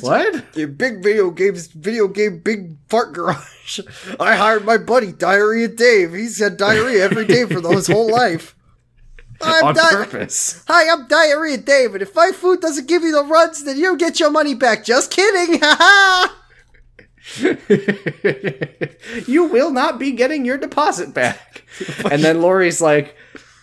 what? 0.00 0.56
Your 0.56 0.68
big 0.68 1.02
video 1.02 1.30
games, 1.30 1.68
video 1.68 2.08
game, 2.08 2.38
big 2.40 2.76
fart 2.88 3.12
garage. 3.12 3.80
I 4.18 4.36
hired 4.36 4.64
my 4.64 4.78
buddy 4.78 5.12
Diarrhea 5.12 5.68
Dave. 5.68 6.12
He's 6.12 6.38
had 6.38 6.56
diarrhea 6.56 7.04
every 7.04 7.26
day 7.26 7.44
for 7.46 7.60
his 7.72 7.86
whole 7.86 8.10
life. 8.10 8.54
I'm 9.40 9.64
On 9.64 9.74
di- 9.74 9.90
purpose. 9.90 10.64
Hi, 10.66 10.90
I'm 10.90 11.06
Diarrhea 11.08 11.58
Dave, 11.58 11.92
and 11.92 12.02
if 12.02 12.14
my 12.14 12.30
food 12.32 12.60
doesn't 12.60 12.88
give 12.88 13.02
you 13.02 13.12
the 13.12 13.24
runs, 13.24 13.64
then 13.64 13.76
you 13.76 13.96
get 13.96 14.18
your 14.18 14.30
money 14.30 14.54
back. 14.54 14.84
Just 14.84 15.10
kidding, 15.10 15.60
haha. 15.62 16.32
you 19.26 19.44
will 19.44 19.70
not 19.70 19.98
be 19.98 20.12
getting 20.12 20.44
your 20.44 20.58
deposit 20.58 21.12
back. 21.12 21.64
and 22.10 22.22
then 22.22 22.40
Lori's 22.40 22.80
like, 22.80 23.16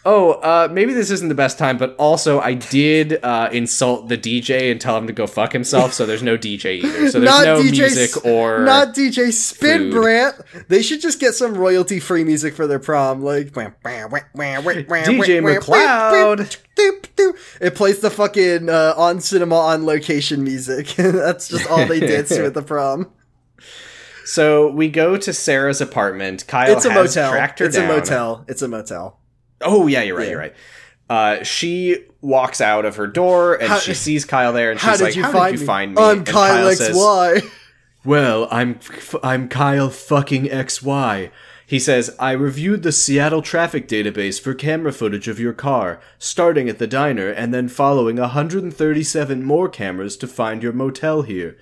oh, 0.05 0.33
uh, 0.33 0.67
maybe 0.71 0.93
this 0.93 1.09
isn't 1.09 1.29
the 1.29 1.35
best 1.35 1.57
time, 1.57 1.77
but 1.77 1.95
also 1.97 2.39
I 2.39 2.53
did 2.53 3.23
uh, 3.23 3.49
insult 3.51 4.09
the 4.09 4.17
DJ 4.17 4.71
and 4.71 4.79
tell 4.79 4.97
him 4.97 5.07
to 5.07 5.13
go 5.13 5.27
fuck 5.27 5.53
himself, 5.53 5.93
so 5.93 6.05
there's 6.05 6.23
no 6.23 6.37
DJ 6.37 6.83
either. 6.83 7.09
So 7.09 7.19
there's 7.19 7.31
not 7.31 7.45
no 7.45 7.61
DJ, 7.61 7.71
music 7.71 8.25
or. 8.25 8.63
not 8.63 8.93
DJ 8.93 9.31
Spin 9.31 9.91
food. 9.91 9.93
Brant. 9.93 10.35
They 10.67 10.81
should 10.81 11.01
just 11.01 11.19
get 11.19 11.33
some 11.33 11.55
royalty 11.55 11.99
free 11.99 12.23
music 12.23 12.55
for 12.55 12.67
their 12.67 12.79
prom, 12.79 13.23
like 13.23 13.53
DJ 13.53 13.71
McLeod. 15.41 16.57
It 17.61 17.75
plays 17.75 17.99
the 17.99 18.09
fucking 18.09 18.69
uh, 18.69 18.93
on 18.97 19.21
cinema 19.21 19.55
on 19.55 19.85
location 19.85 20.43
music. 20.43 20.87
That's 20.97 21.47
just 21.47 21.69
all 21.69 21.85
they 21.85 21.99
dance 21.99 22.29
to 22.29 22.45
at 22.45 22.53
the 22.53 22.63
prom. 22.63 23.11
So 24.25 24.69
we 24.69 24.89
go 24.89 25.17
to 25.17 25.33
Sarah's 25.33 25.81
apartment. 25.81 26.45
Kyle 26.47 26.71
It's 26.75 26.85
a 26.85 26.91
has 26.91 27.15
motel. 27.15 27.31
tracked 27.31 27.59
her 27.59 27.65
It's 27.65 27.75
down. 27.75 27.89
a 27.89 27.93
motel. 27.97 28.45
It's 28.47 28.61
a 28.61 28.67
motel. 28.67 29.19
Oh 29.61 29.87
yeah, 29.87 30.01
you're 30.01 30.17
right. 30.17 30.23
Yeah. 30.25 30.29
You're 30.31 30.39
right. 30.39 30.55
Uh, 31.09 31.43
she 31.43 32.05
walks 32.21 32.61
out 32.61 32.85
of 32.85 32.95
her 32.95 33.07
door 33.07 33.55
and 33.55 33.67
How- 33.69 33.79
she 33.79 33.93
sees 33.93 34.25
Kyle 34.25 34.53
there, 34.53 34.71
and 34.71 34.79
she's 34.79 35.01
like, 35.01 35.13
"How 35.15 35.45
did 35.45 35.53
you 35.55 35.59
me? 35.59 35.65
find 35.65 35.93
me?" 35.95 36.01
I'm 36.01 36.17
And 36.19 36.25
Kyle 36.27 36.71
says, 36.73 36.95
XY. 36.95 37.49
Well, 38.05 38.47
I'm 38.51 38.79
f- 38.81 39.15
I'm 39.23 39.47
Kyle 39.47 39.89
fucking 39.89 40.45
XY. 40.45 41.29
He 41.65 41.79
says, 41.79 42.13
I 42.19 42.33
reviewed 42.33 42.83
the 42.83 42.91
Seattle 42.91 43.41
traffic 43.41 43.87
database 43.87 44.39
for 44.39 44.53
camera 44.53 44.91
footage 44.91 45.27
of 45.29 45.39
your 45.39 45.53
car, 45.53 45.99
starting 46.19 46.67
at 46.67 46.77
the 46.77 46.85
diner 46.87 47.29
and 47.29 47.53
then 47.53 47.67
following 47.69 48.17
137 48.17 49.43
more 49.43 49.69
cameras 49.69 50.17
to 50.17 50.27
find 50.27 50.61
your 50.61 50.73
motel 50.73 51.21
here. 51.23 51.55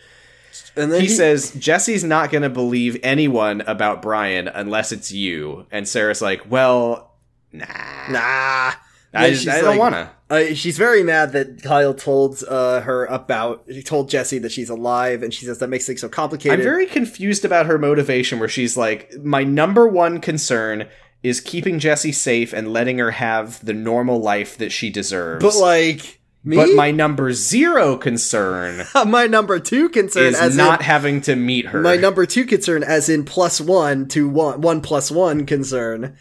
And 0.75 0.91
then 0.91 1.01
He 1.01 1.07
says, 1.07 1.51
Jesse's 1.53 2.03
not 2.03 2.31
going 2.31 2.43
to 2.43 2.49
believe 2.49 2.97
anyone 3.03 3.61
about 3.61 4.01
Brian 4.01 4.47
unless 4.47 4.91
it's 4.91 5.11
you. 5.11 5.65
And 5.71 5.87
Sarah's 5.87 6.21
like, 6.21 6.49
Well, 6.49 7.11
nah. 7.51 7.65
"Nah." 8.09 8.71
I, 9.13 9.31
just, 9.31 9.45
I 9.49 9.59
don't 9.59 9.71
like- 9.71 9.79
want 9.79 9.95
to. 9.95 10.09
Uh, 10.29 10.53
she's 10.53 10.77
very 10.77 11.03
mad 11.03 11.33
that 11.33 11.61
Kyle 11.61 11.93
told 11.93 12.41
uh, 12.47 12.79
her 12.79 13.03
about. 13.07 13.65
He 13.67 13.83
told 13.83 14.09
Jesse 14.09 14.39
that 14.39 14.53
she's 14.53 14.69
alive, 14.69 15.21
and 15.23 15.33
she 15.33 15.45
says 15.45 15.59
that 15.59 15.67
makes 15.67 15.85
things 15.85 15.99
so 15.99 16.07
complicated. 16.07 16.57
I'm 16.59 16.63
very 16.63 16.85
confused 16.85 17.43
about 17.43 17.65
her 17.65 17.77
motivation 17.77 18.39
where 18.39 18.47
she's 18.47 18.77
like, 18.77 19.11
my 19.21 19.43
number 19.43 19.85
one 19.85 20.21
concern 20.21 20.87
is 21.23 21.41
keeping 21.41 21.79
Jesse 21.79 22.13
safe 22.13 22.53
and 22.53 22.71
letting 22.71 22.99
her 22.99 23.11
have 23.11 23.63
the 23.65 23.73
normal 23.73 24.21
life 24.21 24.57
that 24.59 24.71
she 24.71 24.89
deserves. 24.89 25.43
but 25.43 25.55
like 25.55 26.20
me, 26.43 26.55
But 26.57 26.75
my 26.75 26.91
number 26.91 27.33
zero 27.33 27.97
concern 27.97 28.85
my 29.07 29.27
number 29.27 29.59
two 29.59 29.89
concern 29.89 30.27
is 30.33 30.39
as 30.39 30.57
not 30.57 30.79
in, 30.81 30.85
having 30.85 31.21
to 31.21 31.35
meet 31.35 31.67
her. 31.67 31.81
my 31.81 31.95
number 31.95 32.25
two 32.25 32.45
concern 32.45 32.83
as 32.83 33.09
in 33.09 33.25
plus 33.25 33.61
one 33.61 34.07
to 34.09 34.27
one 34.27 34.61
one 34.61 34.81
plus 34.81 35.11
one 35.11 35.45
concern 35.45 36.15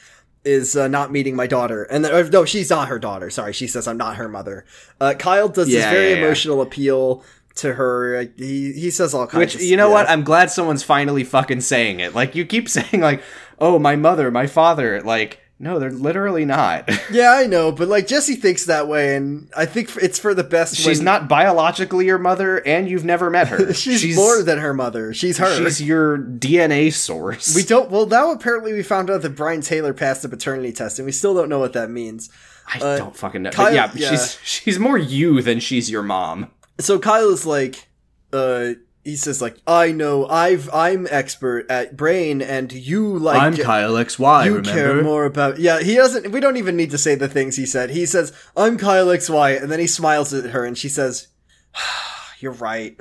is 0.44 0.74
uh, 0.76 0.88
not 0.88 1.12
meeting 1.12 1.36
my 1.36 1.46
daughter 1.46 1.82
and 1.84 2.04
then, 2.04 2.12
or, 2.14 2.24
no 2.30 2.44
she's 2.44 2.70
not 2.70 2.88
her 2.88 2.98
daughter 2.98 3.28
sorry 3.30 3.52
she 3.52 3.66
says 3.66 3.86
i'm 3.86 3.96
not 3.98 4.16
her 4.16 4.28
mother 4.28 4.64
uh, 5.00 5.14
kyle 5.18 5.48
does 5.48 5.66
this 5.68 5.76
Yeah, 5.76 5.90
very 5.90 6.10
yeah, 6.10 6.16
yeah. 6.16 6.24
emotional 6.24 6.62
appeal 6.62 7.22
to 7.56 7.74
her 7.74 8.22
he 8.36 8.72
he 8.72 8.90
says 8.90 9.12
all 9.12 9.26
kinds 9.26 9.38
Which 9.40 9.54
of 9.56 9.62
you 9.62 9.76
know 9.76 9.88
yeah. 9.88 9.94
what? 9.94 10.08
I'm 10.08 10.22
glad 10.22 10.50
someone's 10.50 10.82
finally 10.84 11.24
fucking 11.24 11.60
saying 11.62 11.98
it. 12.00 12.14
Like 12.14 12.34
you 12.34 12.46
keep 12.46 12.68
saying 12.76 13.02
like, 13.02 13.22
"Oh, 13.58 13.78
my 13.78 13.96
mother, 13.96 14.30
my 14.30 14.46
father." 14.46 15.02
Like, 15.02 15.39
no, 15.62 15.78
they're 15.78 15.92
literally 15.92 16.44
not. 16.46 16.88
yeah 17.12 17.32
i 17.32 17.46
know 17.46 17.70
but 17.70 17.86
like 17.86 18.06
jesse 18.06 18.34
thinks 18.34 18.64
that 18.64 18.88
way 18.88 19.14
and 19.14 19.48
i 19.56 19.66
think 19.66 19.94
it's 20.00 20.18
for 20.18 20.32
the 20.34 20.42
best 20.42 20.74
She's 20.74 20.98
when- 20.98 21.04
not 21.04 21.28
biologically 21.28 22.06
your 22.06 22.18
mother, 22.18 22.56
and 22.66 22.88
you've 22.88 23.04
never 23.04 23.28
met 23.30 23.48
her. 23.48 23.72
she's, 23.74 24.16
more 24.16 24.42
than 24.42 24.58
her 24.58 24.72
mother 24.74 25.12
she's 25.14 25.38
her 25.38 25.56
She's 25.56 25.82
your 25.82 26.18
DNA 26.18 26.92
source. 26.92 27.54
we 27.54 27.62
don't 27.62 27.90
well 27.90 28.06
now 28.06 28.32
apparently 28.32 28.72
we 28.72 28.82
found 28.82 29.10
out 29.10 29.22
that 29.22 29.36
brian 29.36 29.60
taylor 29.60 29.92
passed 29.92 30.22
the 30.22 30.28
paternity 30.28 30.72
test 30.72 30.98
and 30.98 31.06
we 31.06 31.12
still 31.12 31.34
don't 31.34 31.48
know 31.48 31.58
what 31.58 31.74
that 31.74 31.90
means 31.90 32.30
I 32.72 32.78
uh, 32.78 32.98
don't 32.98 33.16
fucking 33.16 33.42
know. 33.42 33.50
Kyle- 33.50 33.66
but 33.66 33.74
yeah, 33.74 33.90
yeah. 33.94 34.10
she's 34.10 34.38
she's 34.44 34.78
more 34.78 34.96
you 34.96 35.42
than 35.42 35.58
she's 35.58 35.90
your 35.90 36.02
mom. 36.04 36.50
so 36.78 37.00
Kyle 37.00 37.30
is 37.30 37.44
like, 37.44 37.88
uh, 38.32 38.74
he 39.04 39.16
says 39.16 39.40
like, 39.40 39.56
I 39.66 39.92
know, 39.92 40.26
I've, 40.26 40.68
I'm 40.74 41.06
expert 41.10 41.70
at 41.70 41.96
brain, 41.96 42.42
and 42.42 42.72
you 42.72 43.18
like, 43.18 43.40
I'm 43.40 43.56
Kyle 43.56 43.92
XY. 43.92 44.44
you 44.44 44.62
care 44.62 45.02
more 45.02 45.24
about. 45.24 45.58
Yeah, 45.58 45.80
he 45.80 45.94
doesn't. 45.94 46.30
We 46.32 46.40
don't 46.40 46.56
even 46.58 46.76
need 46.76 46.90
to 46.90 46.98
say 46.98 47.14
the 47.14 47.28
things 47.28 47.56
he 47.56 47.66
said. 47.66 47.90
He 47.90 48.04
says, 48.06 48.32
I'm 48.56 48.76
Kyle 48.76 49.06
XY, 49.06 49.62
and 49.62 49.70
then 49.72 49.80
he 49.80 49.86
smiles 49.86 50.34
at 50.34 50.50
her, 50.50 50.64
and 50.64 50.76
she 50.76 50.88
says, 50.88 51.28
You're 52.40 52.52
right. 52.52 52.98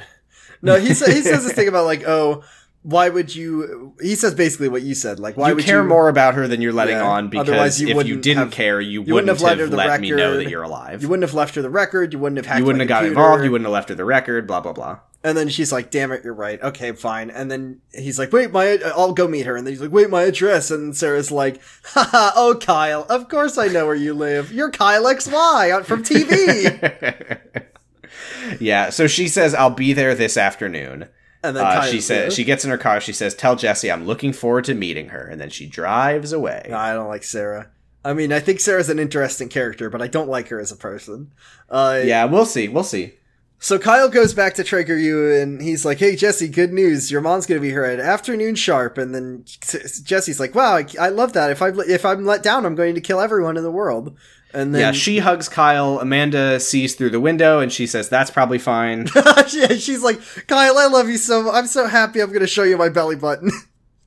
No, 0.62 0.78
he 0.78 0.94
says 0.94 1.14
he 1.16 1.22
says 1.22 1.44
this 1.46 1.54
thing 1.54 1.70
about 1.70 1.86
like, 1.86 2.04
oh, 2.06 2.44
why 2.82 3.10
would 3.10 3.34
you? 3.34 3.94
He 4.02 4.16
says 4.16 4.34
basically 4.36 4.68
what 4.70 4.82
you 4.82 4.94
said, 4.96 5.20
like, 5.20 5.38
why 5.38 5.50
you 5.50 5.56
would 5.56 5.64
care 5.64 5.78
you 5.78 5.82
care 5.82 5.88
more 5.88 6.10
about 6.10 6.34
her 6.36 6.48
than 6.48 6.62
you're 6.62 6.74
letting 6.74 6.98
Yeah, 6.98 7.08
on 7.08 7.30
because 7.30 7.48
otherwise 7.48 7.82
you 7.82 7.98
if 7.98 8.08
you 8.08 8.18
didn't 8.20 8.44
have- 8.44 8.52
care, 8.52 8.82
you, 8.82 9.02
wouldn't 9.02 9.14
wouldn't 9.14 9.30
have 9.30 9.42
let 9.42 9.58
her 9.58 9.64
have 9.64 9.72
the 9.72 9.78
let 9.78 10.02
me 10.02 10.12
know 10.12 10.38
that 10.38 10.50
you're 10.50 10.64
alive. 10.64 11.02
You 11.02 11.10
wouldn't 11.10 11.28
have 11.28 11.34
left 11.34 11.56
her 11.56 11.62
the 11.62 11.70
record. 11.70 12.14
You 12.14 12.20
wouldn't 12.20 12.38
have 12.38 12.46
hacked. 12.46 12.60
You 12.60 12.66
wouldn't 12.66 12.82
have 12.82 12.90
got 12.90 13.00
computer. 13.00 13.22
involved. 13.22 13.44
You 13.46 13.52
wouldn't 13.52 13.66
have 13.66 13.74
left 13.74 13.90
her 13.90 13.96
the 13.96 14.06
record. 14.06 14.48
Blah 14.48 14.62
blah 14.62 14.74
blah. 14.74 15.00
And 15.22 15.38
then 15.38 15.50
she's 15.50 15.72
like, 15.72 15.92
"Damn 15.92 16.14
it, 16.14 16.24
you're 16.24 16.34
right. 16.34 16.62
Okay, 16.64 16.94
fine." 16.94 17.30
And 17.30 17.52
then 17.52 17.82
he's 17.94 18.18
like, 18.18 18.32
"Wait, 18.32 18.52
my 18.52 18.80
I'll 18.96 19.12
go 19.12 19.28
meet 19.28 19.46
her." 19.46 19.58
And 19.58 19.68
then 19.68 19.74
he's 19.74 19.82
like, 19.82 19.92
"Wait, 19.92 20.10
my 20.10 20.22
address." 20.24 20.72
And 20.72 20.96
Sarah's 20.96 21.30
like, 21.30 21.60
"Haha, 21.84 22.32
oh 22.36 22.56
Kyle, 22.56 23.06
of 23.10 23.28
course 23.28 23.58
I 23.58 23.68
know 23.68 23.86
where 23.86 23.96
you 23.96 24.14
live. 24.14 24.54
You're 24.54 24.72
Kyle 24.72 25.04
XY 25.04 25.84
from 25.84 26.04
TV." 26.04 27.40
yeah. 28.60 28.90
So 28.90 29.08
she 29.08 29.28
says, 29.28 29.54
"I'll 29.54 29.70
be 29.70 29.94
there 29.94 30.16
this 30.16 30.38
afternoon." 30.38 31.08
And 31.44 31.56
then 31.56 31.66
Uh, 31.66 31.82
she 31.84 32.02
says 32.02 32.34
she 32.34 32.44
gets 32.44 32.64
in 32.66 32.72
her 32.72 32.78
car. 32.78 33.00
She 33.02 33.14
says, 33.14 33.34
"Tell 33.36 33.56
Jesse 33.56 33.92
I'm 33.92 34.06
looking 34.06 34.34
forward 34.34 34.66
to 34.66 34.74
meeting 34.74 35.10
her," 35.10 35.26
and 35.26 35.40
then 35.40 35.50
she 35.50 35.66
drives 35.68 36.32
away. 36.34 36.68
No, 36.70 36.78
I 36.78 36.94
don't 36.94 37.08
like 37.08 37.24
Sarah. 37.24 37.68
I 38.04 38.14
mean, 38.14 38.32
I 38.32 38.40
think 38.40 38.62
Sarah's 38.62 38.90
an 38.90 39.00
interesting 39.00 39.50
character, 39.50 39.90
but 39.90 40.02
I 40.02 40.08
don't 40.08 40.30
like 40.30 40.48
her 40.50 40.60
as 40.60 40.72
a 40.72 40.76
person. 40.78 41.32
Uh, 41.70 42.00
Yeah, 42.04 42.26
we'll 42.26 42.46
see. 42.46 42.70
We'll 42.70 42.84
see. 42.86 43.16
So 43.62 43.78
Kyle 43.78 44.08
goes 44.08 44.34
back 44.34 44.54
to 44.56 44.64
Trager 44.64 45.00
U 45.02 45.34
and 45.34 45.62
he's 45.62 45.84
like, 45.84 46.00
"Hey 46.00 46.16
Jesse, 46.16 46.48
good 46.48 46.72
news! 46.72 47.12
Your 47.12 47.20
mom's 47.20 47.46
gonna 47.46 47.60
be 47.60 47.70
here 47.70 47.84
at 47.84 48.00
afternoon 48.00 48.56
sharp." 48.56 48.98
And 48.98 49.14
then 49.14 49.44
Jesse's 49.46 50.40
like, 50.40 50.56
"Wow, 50.56 50.78
I, 50.78 50.86
I 51.00 51.10
love 51.10 51.34
that. 51.34 51.52
If 51.52 51.62
I 51.62 51.70
if 51.88 52.06
I'm 52.06 52.26
let 52.26 52.42
down, 52.42 52.66
I'm 52.66 52.76
going 52.76 52.96
to 52.96 53.02
kill 53.02 53.20
everyone 53.20 53.58
in 53.58 53.64
the 53.64 53.72
world." 53.72 54.18
And 54.54 54.74
then 54.74 54.82
yeah, 54.82 54.92
she 54.94 55.20
hugs 55.20 55.50
Kyle. 55.50 56.00
Amanda 56.00 56.60
sees 56.60 56.96
through 56.96 57.12
the 57.12 57.20
window 57.20 57.60
and 57.60 57.72
she 57.72 57.86
says, 57.86 58.08
"That's 58.08 58.32
probably 58.32 58.60
fine." 58.60 59.08
yeah, 59.16 59.74
she's 59.74 60.04
like, 60.04 60.20
"Kyle, 60.48 60.78
I 60.78 60.88
love 60.88 61.10
you 61.10 61.18
so. 61.18 61.44
mu- 61.44 61.52
I'm 61.52 61.68
so 61.68 61.86
happy. 61.86 62.22
I'm 62.22 62.30
going 62.30 62.40
to 62.40 62.48
show 62.48 62.64
you 62.64 62.78
my 62.78 62.90
belly 62.90 63.18
button." 63.18 63.52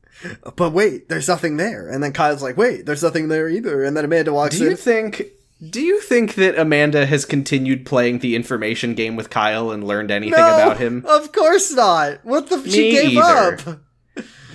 but 0.56 0.72
wait, 0.72 1.08
there's 1.08 1.28
nothing 1.28 1.58
there. 1.58 1.88
And 1.88 2.02
then 2.02 2.12
Kyle's 2.12 2.42
like, 2.42 2.56
"Wait, 2.56 2.86
there's 2.86 3.02
nothing 3.02 3.28
there 3.28 3.48
either." 3.48 3.84
And 3.84 3.96
then 3.96 4.04
Amanda 4.04 4.32
walks 4.32 4.58
Do 4.58 4.64
you 4.64 4.76
think? 4.76 5.22
Do 5.70 5.80
you 5.80 6.00
think 6.00 6.34
that 6.34 6.58
Amanda 6.58 7.06
has 7.06 7.24
continued 7.24 7.86
playing 7.86 8.18
the 8.18 8.34
information 8.34 8.94
game 8.94 9.14
with 9.14 9.30
Kyle 9.30 9.70
and 9.70 9.84
learned 9.84 10.10
anything 10.10 10.38
no, 10.38 10.54
about 10.54 10.78
him? 10.78 11.04
Of 11.06 11.30
course 11.32 11.72
not. 11.72 12.24
What 12.24 12.48
the? 12.48 12.68
she 12.68 12.78
Me 12.78 12.90
gave 12.90 13.18
either. 13.18 13.58
up. 13.70 13.80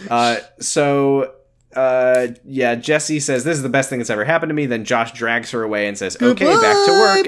Uh, 0.09 0.37
so, 0.59 1.33
uh, 1.78 2.28
yeah, 2.45 2.75
Jesse 2.75 3.19
says 3.19 3.43
this 3.43 3.55
is 3.57 3.63
the 3.63 3.69
best 3.69 3.89
thing 3.89 3.99
that's 3.99 4.09
ever 4.09 4.25
happened 4.25 4.49
to 4.49 4.53
me. 4.53 4.65
Then 4.65 4.84
Josh 4.84 5.11
drags 5.13 5.51
her 5.51 5.61
away 5.63 5.88
and 5.88 5.97
says, 5.97 6.17
"Okay, 6.21 6.45
back 6.45 6.86
to 6.86 6.91
work." 6.91 7.28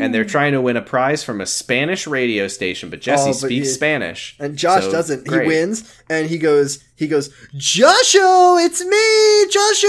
And 0.00 0.14
they're 0.14 0.24
trying 0.24 0.52
to 0.52 0.60
win 0.60 0.76
a 0.76 0.82
prize 0.82 1.22
from 1.24 1.40
a 1.40 1.46
Spanish 1.46 2.06
radio 2.06 2.46
station, 2.48 2.88
but 2.88 3.00
Jesse 3.00 3.22
Oh, 3.22 3.26
but 3.32 3.34
speaks 3.34 3.68
he- 3.68 3.72
Spanish, 3.74 4.36
And 4.38 4.56
Josh 4.56 4.84
So, 4.84 4.92
doesn't. 4.92 5.26
great. 5.26 5.42
He 5.42 5.48
wins, 5.48 5.84
and 6.08 6.28
he 6.28 6.38
goes. 6.38 6.78
He 6.96 7.06
goes. 7.06 7.28
Josho, 7.54 8.64
it's 8.64 8.84
me, 8.84 9.46
Josho. 9.46 9.84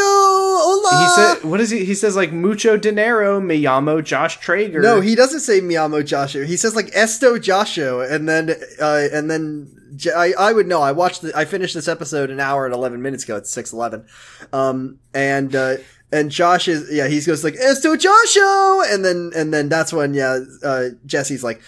Hola. 0.62 1.04
He 1.04 1.16
said, 1.42 1.50
"What 1.50 1.60
is 1.60 1.70
he?" 1.70 1.86
He 1.86 1.96
says 1.96 2.16
like 2.16 2.32
"mucho 2.32 2.78
dinero, 2.78 3.40
me 3.40 3.62
llamo 3.64 4.04
Josh 4.04 4.40
Trager." 4.40 4.82
No, 4.82 5.02
he 5.02 5.16
doesn't 5.16 5.40
say 5.40 5.60
Miyamo 5.62 6.02
Josho. 6.04 6.46
He 6.46 6.58
says 6.58 6.76
like 6.76 6.90
Esto 6.94 7.38
Josho, 7.38 8.08
and 8.10 8.28
then 8.30 8.52
uh, 8.82 9.08
and 9.12 9.30
then 9.30 9.72
I, 10.16 10.34
I 10.38 10.54
would 10.54 10.68
know. 10.68 10.82
I 10.82 10.92
watched. 10.92 11.22
The, 11.22 11.32
I 11.36 11.46
finished 11.46 11.74
this 11.76 11.88
episode 11.88 12.30
an 12.30 12.40
hour 12.40 12.66
and 12.66 12.74
eleven 12.74 13.02
minutes 13.02 13.24
ago. 13.24 13.36
It's 13.38 13.50
six 13.50 13.74
eleven, 13.74 14.06
um, 14.54 15.00
and 15.14 15.56
uh, 15.56 15.78
and 16.12 16.30
Josh 16.32 16.68
is 16.68 16.90
yeah. 16.92 17.08
He 17.08 17.22
goes 17.22 17.44
like 17.44 17.56
Esto 17.56 17.96
Josho, 17.96 18.94
and 18.94 19.04
then 19.04 19.32
and 19.36 19.54
then 19.54 19.70
that's 19.70 19.92
when 19.94 20.14
yeah. 20.14 20.40
Uh, 20.64 20.90
Jesse's 21.06 21.44
like. 21.44 21.62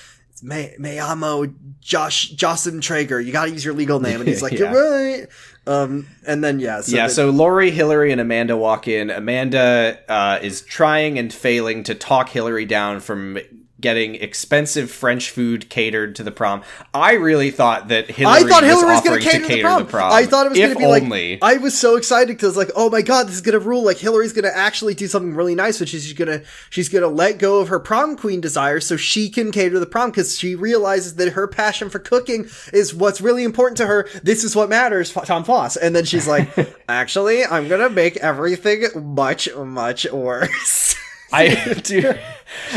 Me, 0.44 0.74
me 0.80 0.98
amo 0.98 1.54
Josh 1.82 2.30
Jocelyn 2.30 2.80
Trager. 2.80 3.24
You 3.24 3.32
got 3.32 3.46
to 3.46 3.52
use 3.52 3.64
your 3.64 3.76
legal 3.76 4.00
name, 4.00 4.22
and 4.22 4.28
he's 4.28 4.42
like, 4.48 4.54
Yeah. 4.54 4.72
"You're 4.74 5.20
right." 5.20 5.28
Um, 5.68 6.08
and 6.26 6.44
then 6.44 6.60
yeah, 6.60 6.82
so 6.82 6.96
yeah, 6.96 7.06
so 7.06 7.30
Lori, 7.30 7.70
Hillary, 7.70 8.12
and 8.12 8.20
Amanda 8.20 8.58
walk 8.58 8.88
in. 8.88 9.12
Amanda 9.12 10.00
uh, 10.10 10.40
is 10.42 10.62
trying 10.64 11.20
and 11.20 11.32
failing 11.32 11.84
to 11.84 11.94
talk 11.94 12.30
Hillary 12.30 12.66
down 12.66 13.02
from 13.02 13.38
getting 13.82 14.16
expensive 14.16 14.90
French 14.92 15.30
food 15.30 15.70
catered 15.70 16.16
to 16.16 16.24
the 16.24 16.32
prom. 16.32 16.64
I 16.94 17.14
really 17.14 17.52
thought 17.52 17.90
that 17.90 18.10
Hillary 18.10 18.44
I 18.44 18.48
thought 18.48 18.64
Hillary 18.64 18.86
was 18.86 19.02
was 19.02 19.10
going 19.10 19.22
to 19.22 19.48
cater, 19.48 19.80
the, 19.80 19.86
prom. 19.86 20.12
I 20.12 20.26
thought 20.26 20.46
it 20.46 20.50
was 20.50 20.60
going 20.60 20.74
to 20.74 21.10
be 21.10 21.36
like. 21.36 21.40
I 21.42 21.58
was 21.58 21.78
so 21.78 21.96
excited 21.96 22.36
because 22.36 22.56
like, 22.56 22.72
oh 22.76 22.90
my 22.90 23.02
god, 23.02 23.28
this 23.28 23.36
is 23.36 23.42
going 23.42 23.60
to 23.60 23.66
rule. 23.66 23.84
Like 23.84 23.98
Hillary's 23.98 24.34
going 24.34 24.46
to 24.46 24.56
actually 24.56 24.94
do 24.94 25.08
something 25.08 25.36
really 25.36 25.56
nice, 25.56 25.80
which 25.80 25.94
is 25.94 26.04
she's 26.04 26.14
going 26.14 26.28
to 26.28 26.46
she's 26.70 26.90
going 26.90 27.04
to 27.04 27.08
let 27.08 27.40
go 27.40 27.60
of 27.60 27.68
her 27.70 27.80
prom 27.80 28.16
queen 28.16 28.42
desires 28.42 28.86
so 28.86 28.98
she 28.98 29.30
can 29.30 29.52
cater 29.52 29.80
the 29.80 29.86
prom 29.86 30.12
because 30.12 30.38
she 30.38 30.56
realizes 30.56 31.16
that 31.16 31.34
her 31.34 31.48
passion 31.48 31.90
for 31.90 32.00
cooking 32.00 32.48
is 32.74 32.94
what's 32.94 33.22
really 33.22 33.44
important 33.44 33.78
to 33.78 33.88
her. 33.88 34.08
This 34.24 34.44
is 34.44 34.56
what 34.56 34.70
matters, 34.70 35.12
Tom 35.12 35.44
Foss. 35.44 35.78
And 35.78 35.96
then 35.96 36.06
she's 36.06 36.28
like, 36.28 36.50
actually, 36.90 37.46
I'm 37.46 37.68
going 37.68 37.82
to 37.82 37.90
make 37.90 38.18
everything 38.18 38.86
much 39.16 39.54
much 39.56 40.12
worse. 40.12 40.96
I 41.32 41.74
do. 41.84 42.14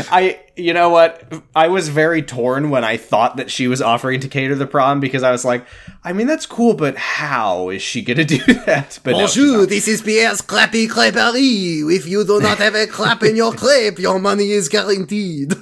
I 0.09 0.39
you 0.55 0.73
know 0.73 0.89
what? 0.89 1.31
I 1.55 1.67
was 1.67 1.89
very 1.89 2.21
torn 2.21 2.69
when 2.69 2.83
I 2.83 2.97
thought 2.97 3.37
that 3.37 3.51
she 3.51 3.67
was 3.67 3.81
offering 3.81 4.19
to 4.21 4.27
cater 4.27 4.55
the 4.55 4.67
prom 4.67 4.99
because 4.99 5.23
I 5.23 5.31
was 5.31 5.43
like, 5.43 5.65
I 6.03 6.13
mean 6.13 6.27
that's 6.27 6.45
cool, 6.45 6.73
but 6.73 6.95
how 6.97 7.69
is 7.69 7.81
she 7.81 8.01
gonna 8.01 8.23
do 8.23 8.37
that? 8.65 8.99
But 9.03 9.13
Bonjour, 9.13 9.59
not. 9.59 9.69
this 9.69 9.87
is 9.87 10.01
Pierre's 10.01 10.41
Clappy 10.41 10.87
Claperie. 10.87 11.93
If 11.93 12.07
you 12.07 12.25
do 12.25 12.39
not 12.39 12.57
have 12.59 12.75
a 12.75 12.87
clap 12.87 13.23
in 13.23 13.35
your 13.35 13.53
clap, 13.53 13.99
your 13.99 14.19
money 14.19 14.51
is 14.51 14.69
guaranteed. 14.69 15.53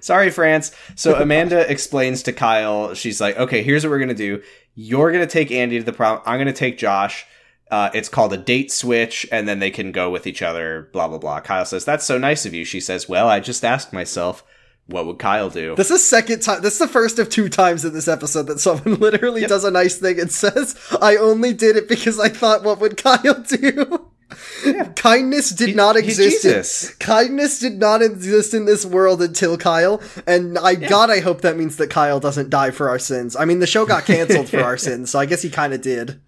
Sorry, 0.00 0.30
France. 0.30 0.72
So 0.96 1.14
Amanda 1.14 1.70
explains 1.70 2.24
to 2.24 2.32
Kyle, 2.32 2.94
she's 2.94 3.20
like, 3.20 3.38
okay, 3.38 3.62
here's 3.62 3.84
what 3.84 3.90
we're 3.90 4.00
gonna 4.00 4.14
do. 4.14 4.42
You're 4.74 5.12
gonna 5.12 5.26
take 5.26 5.50
Andy 5.52 5.78
to 5.78 5.84
the 5.84 5.92
prom. 5.92 6.20
I'm 6.26 6.38
gonna 6.38 6.52
take 6.52 6.78
Josh. 6.78 7.26
Uh, 7.70 7.90
it's 7.94 8.08
called 8.08 8.32
a 8.32 8.36
date 8.36 8.70
switch, 8.70 9.26
and 9.32 9.48
then 9.48 9.58
they 9.58 9.70
can 9.70 9.90
go 9.90 10.10
with 10.10 10.26
each 10.26 10.42
other. 10.42 10.88
Blah 10.92 11.08
blah 11.08 11.18
blah. 11.18 11.40
Kyle 11.40 11.64
says, 11.64 11.84
"That's 11.84 12.04
so 12.04 12.18
nice 12.18 12.44
of 12.46 12.54
you." 12.54 12.64
She 12.64 12.80
says, 12.80 13.08
"Well, 13.08 13.28
I 13.28 13.40
just 13.40 13.64
asked 13.64 13.92
myself, 13.92 14.44
what 14.86 15.06
would 15.06 15.18
Kyle 15.18 15.48
do?" 15.50 15.74
This 15.74 15.90
is 15.90 16.00
the 16.02 16.06
second 16.06 16.40
time. 16.40 16.60
This 16.62 16.74
is 16.74 16.78
the 16.80 16.88
first 16.88 17.18
of 17.18 17.30
two 17.30 17.48
times 17.48 17.84
in 17.84 17.92
this 17.94 18.06
episode 18.06 18.44
that 18.48 18.60
someone 18.60 18.94
literally 19.00 19.46
does 19.46 19.64
a 19.64 19.70
nice 19.70 19.96
thing 19.96 20.20
and 20.20 20.30
says, 20.30 20.76
"I 21.00 21.16
only 21.16 21.52
did 21.54 21.76
it 21.76 21.88
because 21.88 22.20
I 22.20 22.28
thought, 22.28 22.62
what 22.64 22.80
would 22.80 22.96
Kyle 23.02 23.40
do?" 23.40 24.10
Kindness 24.96 25.50
did 25.50 25.70
He- 25.70 25.74
not 25.74 25.96
exist. 25.96 26.44
in- 26.90 26.96
kindness 26.98 27.58
did 27.60 27.78
not 27.78 28.02
exist 28.02 28.52
in 28.54 28.64
this 28.66 28.84
world 28.84 29.22
until 29.22 29.56
Kyle. 29.56 30.00
And 30.26 30.58
I 30.58 30.74
God, 30.74 31.10
I 31.10 31.20
hope 31.20 31.40
that 31.42 31.56
means 31.56 31.76
that 31.76 31.90
Kyle 31.90 32.20
doesn't 32.20 32.50
die 32.50 32.70
for 32.70 32.88
our 32.88 32.98
sins. 32.98 33.36
I 33.36 33.44
mean, 33.44 33.58
the 33.60 33.66
show 33.66 33.86
got 33.86 34.04
canceled 34.06 34.48
for 34.48 34.60
our 34.64 34.76
sins, 34.76 35.10
so 35.10 35.18
I 35.18 35.26
guess 35.26 35.42
he 35.42 35.50
kind 35.50 35.72
of 35.72 35.80
did. 35.82 36.20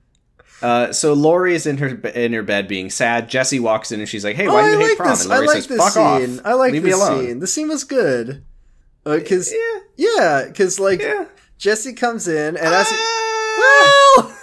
Uh, 0.62 0.90
so 0.92 1.12
Lori 1.12 1.54
is 1.54 1.66
in 1.66 1.76
her 1.78 1.88
in 2.14 2.32
her 2.32 2.42
bed 2.42 2.66
being 2.66 2.88
sad. 2.90 3.28
Jesse 3.28 3.60
walks 3.60 3.92
in 3.92 4.00
and 4.00 4.08
she's 4.08 4.24
like, 4.24 4.36
"Hey, 4.36 4.48
why 4.48 4.62
oh, 4.62 4.64
do 4.64 4.70
you 4.70 4.76
I 4.78 4.80
hate 4.80 4.88
like 4.90 4.96
prom?" 4.96 5.08
this. 5.10 5.24
And 5.24 5.32
I 5.32 5.36
Lori 5.36 5.46
like 5.48 5.56
says, 5.56 5.66
this 5.66 5.78
"Fuck 5.78 5.92
scene. 5.92 6.38
off. 6.38 6.46
I 6.46 6.52
like 6.54 6.72
Leave 6.72 6.82
this 6.82 6.94
me 6.98 7.02
alone." 7.02 7.26
scene. 7.26 7.38
The 7.40 7.46
scene 7.46 7.68
was 7.68 7.84
good. 7.84 8.44
Because 9.04 9.52
Yeah. 9.52 9.80
yeah, 10.18 10.44
because 10.48 10.80
like 10.80 11.00
Yeah. 11.00 11.26
Jesse 11.58 11.92
comes 11.92 12.26
in 12.26 12.56
and 12.56 12.66
as 12.66 12.86
Ah, 12.90 14.16
well. 14.18 14.36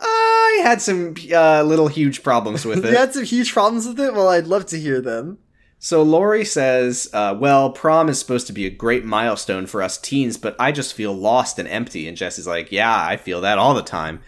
I 0.00 0.60
had 0.62 0.80
some 0.82 1.14
uh, 1.34 1.62
little 1.62 1.88
huge 1.88 2.22
problems 2.22 2.64
with 2.64 2.78
it. 2.84 2.90
You 2.90 2.96
had 2.96 3.14
some 3.14 3.24
huge 3.24 3.52
problems 3.52 3.86
with 3.86 3.98
it? 4.00 4.14
Well, 4.14 4.28
I'd 4.28 4.46
love 4.46 4.66
to 4.66 4.78
hear 4.78 5.00
them. 5.00 5.38
So 5.80 6.02
Lori 6.02 6.44
says, 6.44 7.08
uh, 7.12 7.36
"Well, 7.38 7.70
prom 7.70 8.08
is 8.08 8.18
supposed 8.18 8.48
to 8.48 8.52
be 8.52 8.66
a 8.66 8.70
great 8.70 9.04
milestone 9.04 9.66
for 9.66 9.82
us 9.82 9.96
teens, 9.98 10.36
but 10.36 10.56
I 10.58 10.72
just 10.72 10.94
feel 10.94 11.12
lost 11.12 11.58
and 11.60 11.68
empty." 11.68 12.08
And 12.08 12.16
Jesse's 12.16 12.46
like, 12.48 12.72
"Yeah, 12.72 12.92
I 13.06 13.16
feel 13.16 13.40
that 13.42 13.58
all 13.58 13.74
the 13.74 13.82
time." 13.82 14.20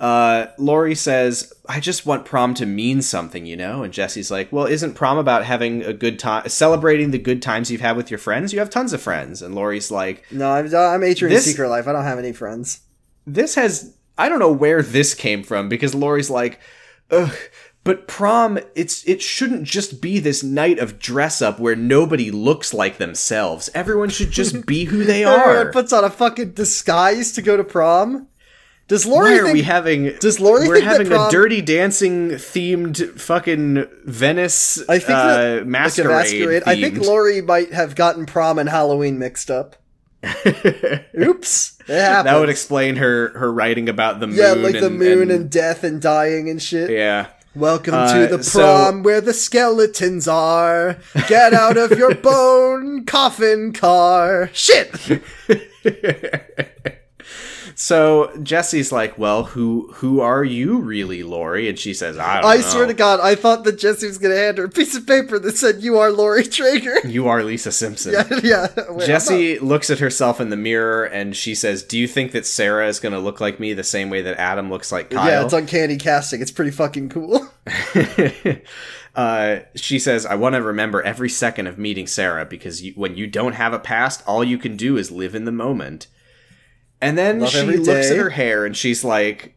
Uh, 0.00 0.46
Lori 0.58 0.94
says, 0.94 1.52
"I 1.68 1.80
just 1.80 2.04
want 2.04 2.24
prom 2.24 2.52
to 2.54 2.66
mean 2.66 3.00
something, 3.00 3.46
you 3.46 3.56
know." 3.56 3.82
And 3.84 3.92
Jesse's 3.92 4.30
like, 4.30 4.52
"Well, 4.52 4.66
isn't 4.66 4.94
prom 4.94 5.18
about 5.18 5.44
having 5.44 5.82
a 5.82 5.92
good 5.92 6.18
time, 6.18 6.48
celebrating 6.48 7.10
the 7.10 7.18
good 7.18 7.40
times 7.40 7.70
you've 7.70 7.80
had 7.80 7.96
with 7.96 8.10
your 8.10 8.18
friends? 8.18 8.52
You 8.52 8.58
have 8.58 8.70
tons 8.70 8.92
of 8.92 9.00
friends." 9.00 9.40
And 9.40 9.54
Lori's 9.54 9.90
like, 9.90 10.24
No, 10.32 10.50
I'm, 10.50 10.74
I'm 10.74 11.02
Adrian's 11.04 11.44
This- 11.44 11.52
Secret 11.52 11.68
Life. 11.68 11.86
I 11.86 11.92
don't 11.92 12.04
have 12.04 12.18
any 12.18 12.32
friends. 12.32 12.80
this 13.26 13.54
has 13.54 13.94
I 14.18 14.28
don't 14.28 14.38
know 14.40 14.52
where 14.52 14.82
this 14.82 15.14
came 15.14 15.42
from 15.42 15.68
because 15.68 15.94
Lori's 15.94 16.30
like, 16.30 16.60
ugh. 17.10 17.34
But 17.84 18.08
prom, 18.08 18.58
it's 18.74 19.06
it 19.06 19.20
shouldn't 19.20 19.64
just 19.64 20.00
be 20.00 20.18
this 20.18 20.42
night 20.42 20.78
of 20.78 20.98
dress 20.98 21.42
up 21.42 21.58
where 21.60 21.76
nobody 21.76 22.30
looks 22.30 22.72
like 22.72 22.96
themselves. 22.98 23.68
Everyone 23.74 24.08
should 24.08 24.30
just 24.30 24.64
be 24.66 24.84
who 24.84 25.04
they 25.04 25.24
Everyone 25.24 25.66
are. 25.66 25.70
puts 25.72 25.92
on 25.92 26.02
a 26.02 26.08
fucking 26.10 26.52
disguise 26.52 27.32
to 27.32 27.42
go 27.42 27.56
to 27.58 27.64
prom. 27.64 28.26
Does 28.86 29.06
Lori 29.06 29.30
Why 29.32 29.38
are 29.38 29.42
think, 29.44 29.54
we 29.54 29.62
having? 29.62 30.12
Does 30.20 30.40
Lori 30.40 30.68
We're 30.68 30.82
having 30.82 31.06
prom- 31.06 31.28
a 31.28 31.30
dirty 31.30 31.62
dancing 31.62 32.30
themed 32.32 33.18
fucking 33.18 33.86
Venice 34.04 34.78
I 34.88 34.98
think 34.98 35.18
uh, 35.18 35.26
that, 35.36 35.56
like 35.60 35.66
masquerade. 35.66 36.08
masquerade. 36.10 36.62
I 36.66 36.80
think. 36.80 36.98
Lori 36.98 37.40
might 37.40 37.72
have 37.72 37.94
gotten 37.94 38.26
prom 38.26 38.58
and 38.58 38.68
Halloween 38.68 39.18
mixed 39.18 39.50
up. 39.50 39.76
Oops, 41.18 41.70
that 41.86 42.38
would 42.38 42.48
explain 42.48 42.96
her 42.96 43.28
her 43.38 43.52
writing 43.52 43.88
about 43.88 44.20
the 44.20 44.26
moon. 44.26 44.36
yeah, 44.36 44.52
like 44.52 44.72
the 44.72 44.86
and- 44.86 44.98
moon 44.98 45.30
and, 45.30 45.50
death 45.50 45.82
and 45.84 46.00
dying 46.00 46.48
and 46.50 46.62
shit. 46.62 46.90
yeah. 46.90 47.28
Welcome 47.54 47.94
Uh, 47.94 48.12
to 48.28 48.36
the 48.38 48.42
so- 48.42 48.58
prom 48.60 49.02
where 49.02 49.20
the 49.20 49.32
skeletons 49.32 50.26
are. 50.28 50.96
Get 51.28 51.54
out 51.54 51.76
of 51.76 51.92
your 51.96 52.14
bone 52.30 53.04
coffin 53.06 53.72
car. 53.72 54.50
Shit. 54.52 55.22
So 57.76 58.30
Jesse's 58.42 58.92
like, 58.92 59.18
"Well, 59.18 59.44
who 59.44 59.90
who 59.94 60.20
are 60.20 60.44
you 60.44 60.78
really, 60.78 61.22
Lori?" 61.22 61.68
And 61.68 61.78
she 61.78 61.92
says, 61.92 62.18
"I 62.18 62.40
don't 62.40 62.50
I 62.50 62.56
know. 62.56 62.62
swear 62.62 62.86
to 62.86 62.94
God, 62.94 63.20
I 63.20 63.34
thought 63.34 63.64
that 63.64 63.78
Jesse 63.78 64.06
was 64.06 64.18
gonna 64.18 64.36
hand 64.36 64.58
her 64.58 64.64
a 64.64 64.68
piece 64.68 64.94
of 64.94 65.06
paper 65.06 65.38
that 65.40 65.56
said 65.56 65.82
"You 65.82 65.98
are 65.98 66.12
Lori 66.12 66.44
Trager." 66.44 67.04
you 67.04 67.26
are 67.26 67.42
Lisa 67.42 67.72
Simpson." 67.72 68.12
yeah, 68.30 68.38
yeah. 68.42 68.66
Wait, 68.90 69.06
Jesse 69.06 69.58
looks 69.58 69.90
at 69.90 69.98
herself 69.98 70.40
in 70.40 70.50
the 70.50 70.56
mirror 70.56 71.04
and 71.04 71.36
she 71.36 71.54
says, 71.54 71.82
"Do 71.82 71.98
you 71.98 72.06
think 72.06 72.32
that 72.32 72.46
Sarah 72.46 72.86
is 72.88 73.00
going 73.00 73.12
to 73.12 73.18
look 73.18 73.40
like 73.40 73.58
me 73.58 73.72
the 73.72 73.84
same 73.84 74.08
way 74.10 74.22
that 74.22 74.38
Adam 74.38 74.70
looks 74.70 74.92
like 74.92 75.10
Kyle?" 75.10 75.26
Yeah, 75.26 75.44
it's 75.44 75.52
uncanny 75.52 75.96
casting. 75.96 76.40
It's 76.40 76.52
pretty 76.52 76.70
fucking 76.70 77.08
cool. 77.08 77.48
uh, 79.16 79.58
she 79.74 79.98
says, 79.98 80.26
"I 80.26 80.36
want 80.36 80.54
to 80.54 80.62
remember 80.62 81.02
every 81.02 81.28
second 81.28 81.66
of 81.66 81.78
meeting 81.78 82.06
Sarah 82.06 82.44
because 82.44 82.82
you, 82.82 82.92
when 82.94 83.16
you 83.16 83.26
don't 83.26 83.54
have 83.54 83.72
a 83.72 83.78
past, 83.80 84.22
all 84.26 84.44
you 84.44 84.58
can 84.58 84.76
do 84.76 84.96
is 84.96 85.10
live 85.10 85.34
in 85.34 85.44
the 85.44 85.52
moment." 85.52 86.06
And 87.04 87.18
then 87.18 87.40
Love 87.40 87.50
she 87.50 87.62
looks 87.62 88.08
day. 88.08 88.10
at 88.10 88.16
her 88.16 88.30
hair 88.30 88.64
and 88.64 88.76
she's 88.76 89.04
like, 89.04 89.56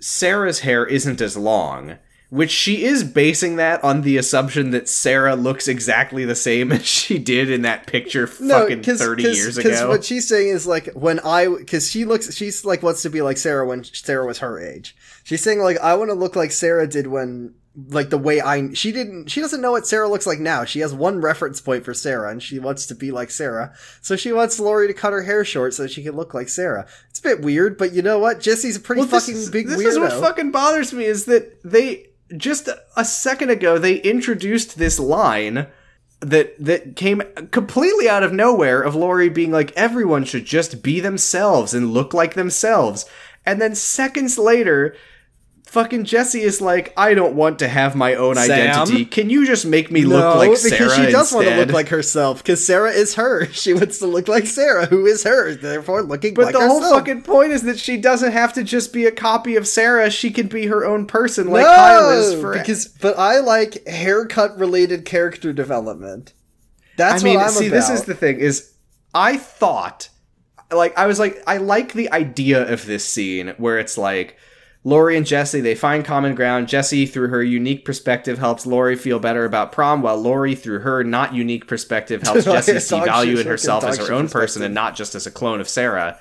"Sarah's 0.00 0.60
hair 0.60 0.84
isn't 0.86 1.20
as 1.20 1.36
long." 1.36 1.98
which 2.30 2.50
she 2.50 2.82
is 2.82 3.04
basing 3.04 3.54
that 3.56 3.84
on 3.84 4.02
the 4.02 4.16
assumption 4.16 4.72
that 4.72 4.88
Sarah 4.88 5.36
looks 5.36 5.68
exactly 5.68 6.24
the 6.24 6.34
same 6.34 6.72
as 6.72 6.84
she 6.84 7.16
did 7.16 7.48
in 7.48 7.62
that 7.62 7.86
picture 7.86 8.26
fucking 8.26 8.82
30 8.82 9.22
years 9.22 9.54
Because 9.56 9.78
ago. 9.78 9.88
what 9.88 10.04
she's 10.04 10.26
saying 10.26 10.48
is 10.48 10.66
like 10.66 10.88
when 10.94 11.20
I, 11.20 11.46
because 11.46 11.88
she 11.88 12.04
looks, 12.04 12.34
she's 12.34 12.64
like 12.64 12.82
wants 12.82 13.02
to 13.02 13.10
be 13.10 13.22
like 13.22 13.36
Sarah 13.36 13.64
when 13.64 13.84
Sarah 13.84 14.26
was 14.26 14.38
her 14.38 14.58
age. 14.58 14.96
She's 15.24 15.42
saying 15.42 15.58
like 15.60 15.78
I 15.78 15.94
want 15.94 16.10
to 16.10 16.14
look 16.14 16.36
like 16.36 16.52
Sarah 16.52 16.86
did 16.86 17.08
when, 17.08 17.54
like 17.88 18.10
the 18.10 18.18
way 18.18 18.40
I, 18.40 18.72
she 18.74 18.92
didn't, 18.92 19.28
she 19.28 19.40
doesn't 19.40 19.60
know 19.60 19.72
what 19.72 19.86
Sarah 19.86 20.08
looks 20.08 20.26
like 20.26 20.38
now. 20.38 20.64
She 20.64 20.78
has 20.80 20.94
one 20.94 21.20
reference 21.20 21.60
point 21.60 21.84
for 21.84 21.92
Sarah, 21.94 22.30
and 22.30 22.40
she 22.42 22.58
wants 22.60 22.86
to 22.86 22.94
be 22.94 23.10
like 23.10 23.30
Sarah. 23.30 23.74
So 24.00 24.14
she 24.16 24.32
wants 24.32 24.60
Lori 24.60 24.86
to 24.86 24.94
cut 24.94 25.12
her 25.12 25.22
hair 25.22 25.44
short 25.44 25.74
so 25.74 25.86
she 25.88 26.02
can 26.04 26.14
look 26.14 26.34
like 26.34 26.48
Sarah. 26.48 26.86
It's 27.10 27.18
a 27.18 27.22
bit 27.22 27.40
weird, 27.40 27.76
but 27.78 27.92
you 27.92 28.02
know 28.02 28.18
what? 28.20 28.38
Jesse's 28.40 28.76
a 28.76 28.80
pretty 28.80 29.00
Well, 29.00 29.08
fucking 29.08 29.34
is- 29.34 29.50
big 29.50 29.66
this 29.66 29.80
weirdo. 29.80 29.86
is 29.88 29.98
what 29.98 30.12
fucking 30.12 30.52
bothers 30.52 30.92
me 30.92 31.04
is 31.06 31.24
that 31.24 31.58
they 31.64 32.06
just 32.36 32.68
a 32.96 33.04
second 33.04 33.50
ago 33.50 33.78
they 33.78 33.96
introduced 33.96 34.78
this 34.78 34.98
line 34.98 35.66
that 36.20 36.54
that 36.62 36.96
came 36.96 37.22
completely 37.50 38.08
out 38.08 38.22
of 38.22 38.32
nowhere 38.32 38.80
of 38.80 38.94
Lori 38.94 39.28
being 39.28 39.50
like 39.52 39.72
everyone 39.76 40.24
should 40.24 40.44
just 40.44 40.82
be 40.82 41.00
themselves 41.00 41.74
and 41.74 41.92
look 41.92 42.12
like 42.14 42.34
themselves. 42.34 43.04
And 43.46 43.60
then 43.60 43.74
seconds 43.74 44.38
later 44.38 44.94
fucking 45.74 46.04
Jesse 46.04 46.40
is 46.40 46.60
like 46.60 46.94
I 46.96 47.12
don't 47.12 47.34
want 47.34 47.58
to 47.58 47.68
have 47.68 47.94
my 47.94 48.14
own 48.14 48.36
Sam? 48.36 48.50
identity. 48.50 49.04
Can 49.04 49.28
you 49.28 49.44
just 49.44 49.66
make 49.66 49.90
me 49.90 50.02
look 50.04 50.36
like 50.36 50.56
Sarah 50.56 50.70
because 50.78 50.94
she 50.94 51.12
does 51.12 51.32
want 51.32 51.48
to 51.48 51.56
look 51.56 51.72
like 51.72 51.88
herself. 51.88 52.38
Because 52.42 52.64
Sarah 52.66 52.92
is 52.92 53.16
her. 53.16 53.46
She 53.52 53.74
wants 53.74 53.98
to 53.98 54.06
look 54.06 54.28
like 54.28 54.46
Sarah, 54.46 54.86
who 54.86 55.04
is 55.06 55.24
her. 55.24 55.54
Therefore, 55.54 56.02
looking 56.02 56.34
But 56.34 56.46
like 56.46 56.54
the 56.54 56.60
herself. 56.60 56.82
whole 56.82 56.94
fucking 56.94 57.22
point 57.22 57.52
is 57.52 57.62
that 57.62 57.78
she 57.78 57.96
doesn't 57.96 58.32
have 58.32 58.52
to 58.54 58.62
just 58.64 58.92
be 58.92 59.04
a 59.06 59.12
copy 59.12 59.56
of 59.56 59.66
Sarah. 59.66 60.10
She 60.10 60.30
can 60.30 60.46
be 60.46 60.66
her 60.66 60.84
own 60.84 61.06
person, 61.06 61.48
like 61.48 61.64
no, 61.64 61.74
Kyle 61.74 62.10
is 62.10 62.40
for. 62.40 62.52
because 62.52 62.86
but 62.88 63.18
I 63.18 63.40
like 63.40 63.86
haircut 63.86 64.56
related 64.58 65.04
character 65.04 65.52
development. 65.52 66.32
That's 66.96 67.22
I 67.22 67.24
mean, 67.24 67.36
what 67.36 67.46
I'm 67.46 67.50
see, 67.52 67.66
about. 67.66 67.76
this 67.76 67.90
is 67.90 68.04
the 68.04 68.14
thing: 68.14 68.38
is 68.38 68.72
I 69.12 69.36
thought, 69.36 70.08
like, 70.72 70.96
I 70.96 71.06
was 71.06 71.18
like, 71.18 71.42
I 71.46 71.56
like 71.56 71.92
the 71.92 72.10
idea 72.12 72.70
of 72.72 72.86
this 72.86 73.04
scene 73.04 73.54
where 73.58 73.78
it's 73.78 73.98
like. 73.98 74.36
Lori 74.86 75.16
and 75.16 75.24
Jesse, 75.24 75.62
they 75.62 75.74
find 75.74 76.04
common 76.04 76.34
ground. 76.34 76.68
Jesse, 76.68 77.06
through 77.06 77.28
her 77.28 77.42
unique 77.42 77.86
perspective, 77.86 78.38
helps 78.38 78.66
Lori 78.66 78.96
feel 78.96 79.18
better 79.18 79.46
about 79.46 79.72
prom, 79.72 80.02
while 80.02 80.18
Lori, 80.18 80.54
through 80.54 80.80
her 80.80 81.02
not 81.02 81.34
unique 81.34 81.66
perspective, 81.66 82.22
helps 82.22 82.46
Like 82.46 82.66
Jesse 82.66 82.78
see 82.80 83.00
value 83.00 83.38
in 83.38 83.46
herself 83.46 83.82
as 83.82 83.96
her 83.96 84.12
own 84.12 84.28
person 84.28 84.62
and 84.62 84.74
not 84.74 84.94
just 84.94 85.14
as 85.14 85.26
a 85.26 85.30
clone 85.30 85.60
of 85.60 85.68
Sarah. 85.68 86.18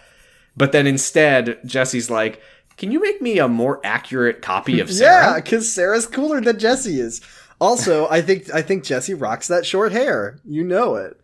But 0.55 0.71
then 0.71 0.87
instead, 0.87 1.59
Jesse's 1.65 2.09
like, 2.09 2.41
Can 2.77 2.91
you 2.91 3.01
make 3.01 3.21
me 3.21 3.37
a 3.37 3.49
more 3.49 3.81
accurate 3.83 4.41
copy 4.41 4.79
of 4.79 4.89
Sarah? 4.91 5.33
yeah, 5.33 5.35
because 5.41 5.71
Sarah's 5.73 6.07
cooler 6.07 6.39
than 6.39 6.57
Jesse 6.57 6.99
is. 6.99 7.19
Also, 7.59 8.07
I 8.09 8.21
think 8.21 8.53
I 8.53 8.61
think 8.61 8.83
Jesse 8.83 9.13
rocks 9.13 9.47
that 9.47 9.65
short 9.65 9.91
hair. 9.91 10.39
You 10.45 10.63
know 10.63 10.95
it. 10.95 11.19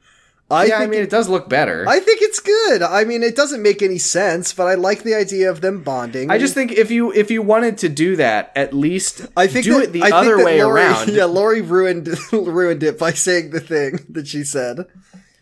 I 0.52 0.66
yeah, 0.66 0.80
I 0.80 0.88
mean, 0.88 1.02
it 1.02 1.10
does 1.12 1.30
look 1.30 1.48
better. 1.48 1.86
I 1.88 2.00
think 2.00 2.22
it's 2.24 2.40
good. 2.40 2.82
I 2.82 3.04
mean, 3.04 3.22
it 3.22 3.36
doesn't 3.36 3.62
make 3.62 3.82
any 3.84 4.00
sense, 4.00 4.52
but 4.52 4.66
I 4.68 4.74
like 4.76 5.04
the 5.04 5.14
idea 5.14 5.50
of 5.52 5.62
them 5.62 5.84
bonding. 5.84 6.32
I 6.32 6.40
just 6.40 6.54
think 6.56 6.72
if 6.72 6.90
you 6.90 7.12
if 7.14 7.30
you 7.30 7.42
wanted 7.44 7.78
to 7.80 7.90
do 7.90 8.16
that, 8.16 8.52
at 8.56 8.74
least 8.74 9.28
I 9.38 9.46
think 9.48 9.66
do 9.66 9.74
that- 9.76 9.84
it 9.84 9.92
the 9.94 10.02
I 10.04 10.10
other 10.10 10.44
way 10.44 10.64
Lori- 10.64 10.82
around, 10.82 11.10
Yeah, 11.14 11.26
Lori 11.26 11.62
ruined 11.62 12.10
ruined 12.32 12.82
it 12.84 12.98
by 12.98 13.12
saying 13.12 13.52
the 13.52 13.60
thing 13.60 14.00
that 14.10 14.28
she 14.28 14.44
said. 14.44 14.88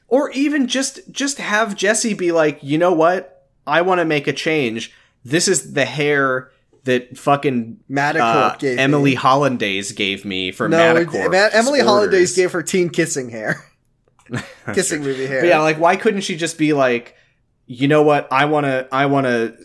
or 0.09 0.29
even 0.31 0.67
just 0.67 0.99
just 1.11 1.37
have 1.37 1.75
Jesse 1.75 2.13
be 2.13 2.31
like, 2.33 2.59
you 2.61 2.77
know 2.77 2.91
what, 2.93 3.45
I 3.65 3.81
want 3.83 3.99
to 3.99 4.05
make 4.05 4.27
a 4.27 4.33
change. 4.33 4.93
This 5.23 5.47
is 5.47 5.73
the 5.73 5.85
hair 5.85 6.51
that 6.83 7.17
fucking 7.17 7.79
Madacorp 7.89 8.53
uh, 8.53 8.55
gave 8.57 8.79
Emily 8.79 9.11
me. 9.11 9.15
Hollandaise 9.15 9.91
gave 9.91 10.23
me 10.23 10.51
for 10.53 10.69
No, 10.69 10.77
Madacorp. 10.77 11.31
Ma- 11.31 11.49
Emily. 11.51 11.81
Hollandaise 11.81 12.33
gave 12.35 12.53
her 12.53 12.63
teen 12.63 12.89
kissing 12.89 13.29
hair, 13.29 13.61
kissing 14.73 15.01
movie 15.03 15.25
hair. 15.27 15.41
But 15.41 15.47
yeah, 15.47 15.59
like 15.59 15.79
why 15.79 15.95
couldn't 15.95 16.21
she 16.21 16.35
just 16.35 16.57
be 16.57 16.73
like, 16.73 17.15
you 17.65 17.87
know 17.87 18.01
what, 18.03 18.27
I 18.31 18.45
want 18.45 18.65
to, 18.65 18.87
I 18.91 19.05
want 19.07 19.25
to. 19.25 19.57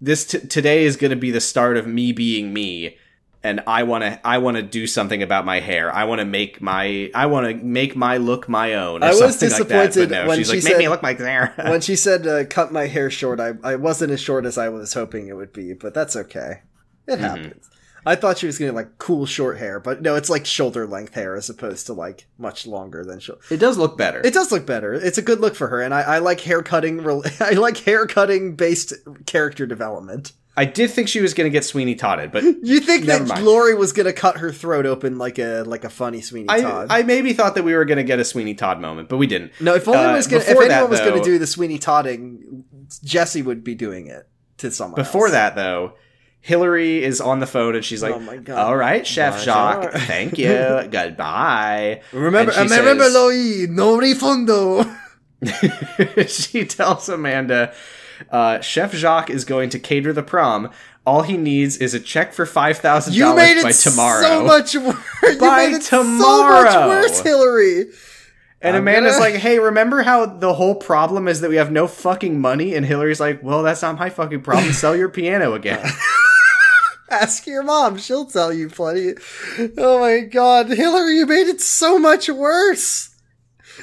This 0.00 0.24
t- 0.26 0.40
today 0.40 0.84
is 0.84 0.96
going 0.96 1.10
to 1.10 1.16
be 1.16 1.30
the 1.30 1.40
start 1.40 1.76
of 1.76 1.86
me 1.86 2.12
being 2.12 2.52
me. 2.52 2.96
And 3.42 3.60
I 3.66 3.82
want 3.82 4.02
to, 4.04 4.18
I 4.26 4.38
want 4.38 4.56
to 4.56 4.62
do 4.62 4.86
something 4.86 5.22
about 5.22 5.44
my 5.44 5.60
hair. 5.60 5.94
I 5.94 6.04
want 6.04 6.20
to 6.20 6.24
make 6.24 6.62
my, 6.62 7.10
I 7.14 7.26
want 7.26 7.46
to 7.46 7.54
make 7.62 7.94
my 7.94 8.16
look 8.16 8.48
my 8.48 8.72
own. 8.72 9.02
Or 9.02 9.06
I 9.06 9.10
was 9.10 9.18
something 9.38 9.50
like 9.50 9.58
disappointed 9.68 10.10
no, 10.10 10.26
when 10.28 10.38
she's 10.38 10.48
she 10.48 10.54
like, 10.56 10.64
make 10.64 10.78
me 10.78 10.84
said- 10.84 10.90
look 10.90 11.02
like 11.02 11.18
Sarah. 11.18 11.52
when 11.70 11.80
she 11.82 11.94
said 11.94 12.26
uh, 12.26 12.44
cut 12.46 12.72
my 12.72 12.86
hair 12.86 13.10
short, 13.10 13.40
I, 13.40 13.52
I 13.62 13.76
wasn't 13.76 14.12
as 14.12 14.20
short 14.22 14.46
as 14.46 14.56
I 14.56 14.70
was 14.70 14.94
hoping 14.94 15.28
it 15.28 15.36
would 15.36 15.52
be, 15.52 15.74
but 15.74 15.92
that's 15.92 16.16
okay. 16.16 16.62
It 17.06 17.12
Mm-hmm. 17.18 17.22
happens. 17.22 17.70
I 18.06 18.16
thought 18.16 18.38
she 18.38 18.46
was 18.46 18.58
getting 18.58 18.74
like 18.74 18.98
cool 18.98 19.26
short 19.26 19.58
hair, 19.58 19.80
but 19.80 20.02
no, 20.02 20.14
it's 20.14 20.30
like 20.30 20.46
shoulder 20.46 20.86
length 20.86 21.14
hair 21.14 21.36
as 21.36 21.48
opposed 21.48 21.86
to 21.86 21.92
like 21.92 22.26
much 22.38 22.66
longer 22.66 23.04
than 23.04 23.20
shoulder. 23.20 23.40
it 23.50 23.58
does 23.58 23.78
look 23.78 23.96
better. 23.96 24.20
It 24.24 24.34
does 24.34 24.52
look 24.52 24.66
better. 24.66 24.92
It's 24.92 25.18
a 25.18 25.22
good 25.22 25.40
look 25.40 25.54
for 25.54 25.68
her, 25.68 25.80
and 25.80 25.94
I, 25.94 26.02
I 26.02 26.18
like 26.18 26.40
hair 26.40 26.62
cutting. 26.62 27.00
I 27.40 27.52
like 27.52 27.78
hair 27.78 28.06
cutting 28.06 28.56
based 28.56 28.92
character 29.26 29.66
development. 29.66 30.32
I 30.56 30.66
did 30.66 30.90
think 30.90 31.08
she 31.08 31.20
was 31.20 31.34
going 31.34 31.46
to 31.46 31.50
get 31.50 31.64
Sweeney 31.64 31.96
Todded, 31.96 32.30
but 32.30 32.44
You 32.62 32.78
think 32.80 33.06
that 33.06 33.26
mind. 33.26 33.44
Lori 33.44 33.74
was 33.74 33.92
gonna 33.92 34.12
cut 34.12 34.38
her 34.38 34.52
throat 34.52 34.86
open 34.86 35.18
like 35.18 35.38
a 35.38 35.62
like 35.62 35.82
a 35.82 35.90
funny 35.90 36.20
Sweeney 36.20 36.46
Todd? 36.46 36.88
I 36.90 37.02
maybe 37.02 37.32
thought 37.32 37.56
that 37.56 37.64
we 37.64 37.74
were 37.74 37.84
going 37.84 37.98
to 37.98 38.04
get 38.04 38.20
a 38.20 38.24
Sweeney 38.24 38.54
Todd 38.54 38.80
moment, 38.80 39.08
but 39.08 39.16
we 39.16 39.26
didn't. 39.26 39.52
no, 39.60 39.74
if 39.74 39.88
only 39.88 40.04
uh, 40.04 40.14
was 40.14 40.28
gonna, 40.28 40.42
if 40.42 40.48
anyone 40.48 40.68
that, 40.68 40.88
was 40.88 41.00
going 41.00 41.20
to 41.20 41.24
do 41.24 41.38
the 41.38 41.46
Sweeney 41.46 41.78
Todding, 41.78 42.64
Jesse 43.02 43.42
would 43.42 43.64
be 43.64 43.74
doing 43.74 44.06
it 44.06 44.28
to 44.58 44.70
someone. 44.70 44.96
Before 45.00 45.26
else. 45.26 45.32
that, 45.32 45.56
though, 45.56 45.94
Hillary 46.44 47.02
is 47.02 47.22
on 47.22 47.40
the 47.40 47.46
phone 47.46 47.74
and 47.74 47.82
she's 47.82 48.02
like, 48.02 48.14
Oh 48.14 48.20
my 48.20 48.36
God. 48.36 48.58
"All 48.58 48.76
right, 48.76 49.06
Chef 49.06 49.36
Bonjour." 49.36 49.44
Jacques, 49.54 49.92
thank 50.02 50.36
you, 50.38 50.48
goodbye." 50.90 52.02
remember, 52.12 52.52
And 52.52 52.68
she 52.70 52.76
remember, 52.78 53.04
says- 53.04 53.14
Loi, 53.14 53.66
no 53.70 53.96
refundo. 53.98 54.84
she 56.28 56.66
tells 56.66 57.08
Amanda, 57.08 57.72
uh, 58.30 58.60
"Chef 58.60 58.92
Jacques 58.92 59.30
is 59.30 59.44
going 59.46 59.70
to 59.70 59.78
cater 59.78 60.12
the 60.12 60.22
prom. 60.22 60.70
All 61.06 61.22
he 61.22 61.36
needs 61.38 61.78
is 61.78 61.94
a 61.94 62.00
check 62.00 62.34
for 62.34 62.44
five 62.44 62.76
thousand 62.78 63.14
You 63.14 63.34
made 63.34 63.54
dollars 63.60 63.86
it 63.86 63.88
by 63.88 63.90
tomorrow." 63.90 64.22
so 64.22 64.44
much 64.44 64.76
worse. 64.76 64.96
You 65.22 65.38
By 65.40 65.66
made 65.66 65.76
it 65.76 65.82
so 65.82 66.02
tomorrow. 66.02 66.62
much 66.64 66.74
worse, 67.10 67.20
Hillary. 67.20 67.86
and 68.62 68.76
I'm 68.76 68.82
Amanda's 68.82 69.14
gonna- 69.16 69.24
like, 69.32 69.34
"Hey, 69.36 69.58
remember 69.58 70.02
how 70.02 70.26
the 70.26 70.52
whole 70.54 70.74
problem 70.74 71.26
is 71.28 71.40
that 71.40 71.48
we 71.50 71.56
have 71.56 71.72
no 71.72 71.86
fucking 71.86 72.38
money?" 72.40 72.74
And 72.74 72.84
Hillary's 72.86 73.20
like, 73.20 73.40
"Well, 73.42 73.62
that's 73.62 73.80
not 73.82 73.98
my 73.98 74.10
fucking 74.10 74.42
problem. 74.42 74.72
Sell 74.74 74.94
your 74.96 75.08
piano 75.08 75.54
again." 75.54 75.84
Ask 77.10 77.46
your 77.46 77.62
mom; 77.62 77.98
she'll 77.98 78.24
tell 78.26 78.52
you 78.52 78.68
plenty. 78.68 79.14
Oh 79.78 80.00
my 80.00 80.20
god, 80.20 80.68
Hillary, 80.68 81.16
you 81.18 81.26
made 81.26 81.48
it 81.48 81.60
so 81.60 81.98
much 81.98 82.28
worse. 82.28 83.10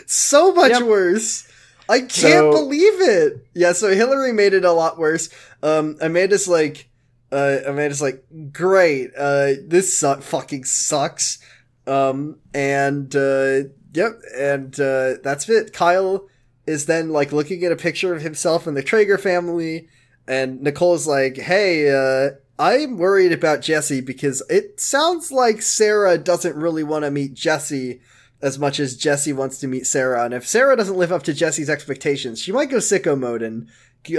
So 0.07 0.53
much 0.53 0.71
Yep. 0.71 0.83
worse. 0.83 1.47
I 1.89 1.99
can't 1.99 2.11
So- 2.11 2.51
believe 2.51 3.01
it. 3.01 3.45
Yeah, 3.53 3.73
so 3.73 3.93
Hillary 3.93 4.31
made 4.33 4.53
it 4.53 4.65
a 4.65 4.71
lot 4.71 4.97
worse. 4.97 5.29
Um, 5.61 5.97
Amanda's 6.01 6.47
like, 6.47 6.87
uh, 7.31 7.57
Amanda's 7.65 8.01
like, 8.01 8.23
great. 8.51 9.11
Uh, 9.17 9.53
this 9.67 9.97
su- 9.97 10.15
fucking 10.21 10.63
sucks. 10.63 11.37
Um, 11.85 12.37
and 12.53 13.13
uh, 13.15 13.63
yep, 13.93 14.19
and 14.37 14.79
uh, 14.79 15.15
that's 15.23 15.49
it. 15.49 15.73
Kyle 15.73 16.27
is 16.65 16.85
then 16.85 17.09
like 17.09 17.31
looking 17.31 17.63
at 17.65 17.71
a 17.71 17.75
picture 17.75 18.13
of 18.15 18.21
himself 18.21 18.65
and 18.67 18.77
the 18.77 18.83
Trager 18.83 19.19
family, 19.19 19.89
and 20.27 20.61
Nicole's 20.61 21.07
like, 21.07 21.37
"Hey, 21.37 21.89
uh, 21.89 22.35
I'm 22.59 22.97
worried 22.97 23.31
about 23.31 23.61
Jesse 23.61 24.01
because 24.01 24.43
it 24.49 24.79
sounds 24.79 25.31
like 25.31 25.61
Sarah 25.61 26.17
doesn't 26.17 26.55
really 26.55 26.83
want 26.83 27.05
to 27.05 27.11
meet 27.11 27.33
Jesse." 27.33 28.01
As 28.43 28.57
much 28.57 28.79
as 28.79 28.97
Jesse 28.97 29.33
wants 29.33 29.59
to 29.59 29.67
meet 29.67 29.85
Sarah, 29.85 30.25
and 30.25 30.33
if 30.33 30.47
Sarah 30.47 30.75
doesn't 30.75 30.97
live 30.97 31.11
up 31.11 31.21
to 31.23 31.33
Jesse's 31.33 31.69
expectations, 31.69 32.41
she 32.41 32.51
might 32.51 32.71
go 32.71 32.77
sicko 32.77 33.15
mode 33.15 33.43
and 33.43 33.67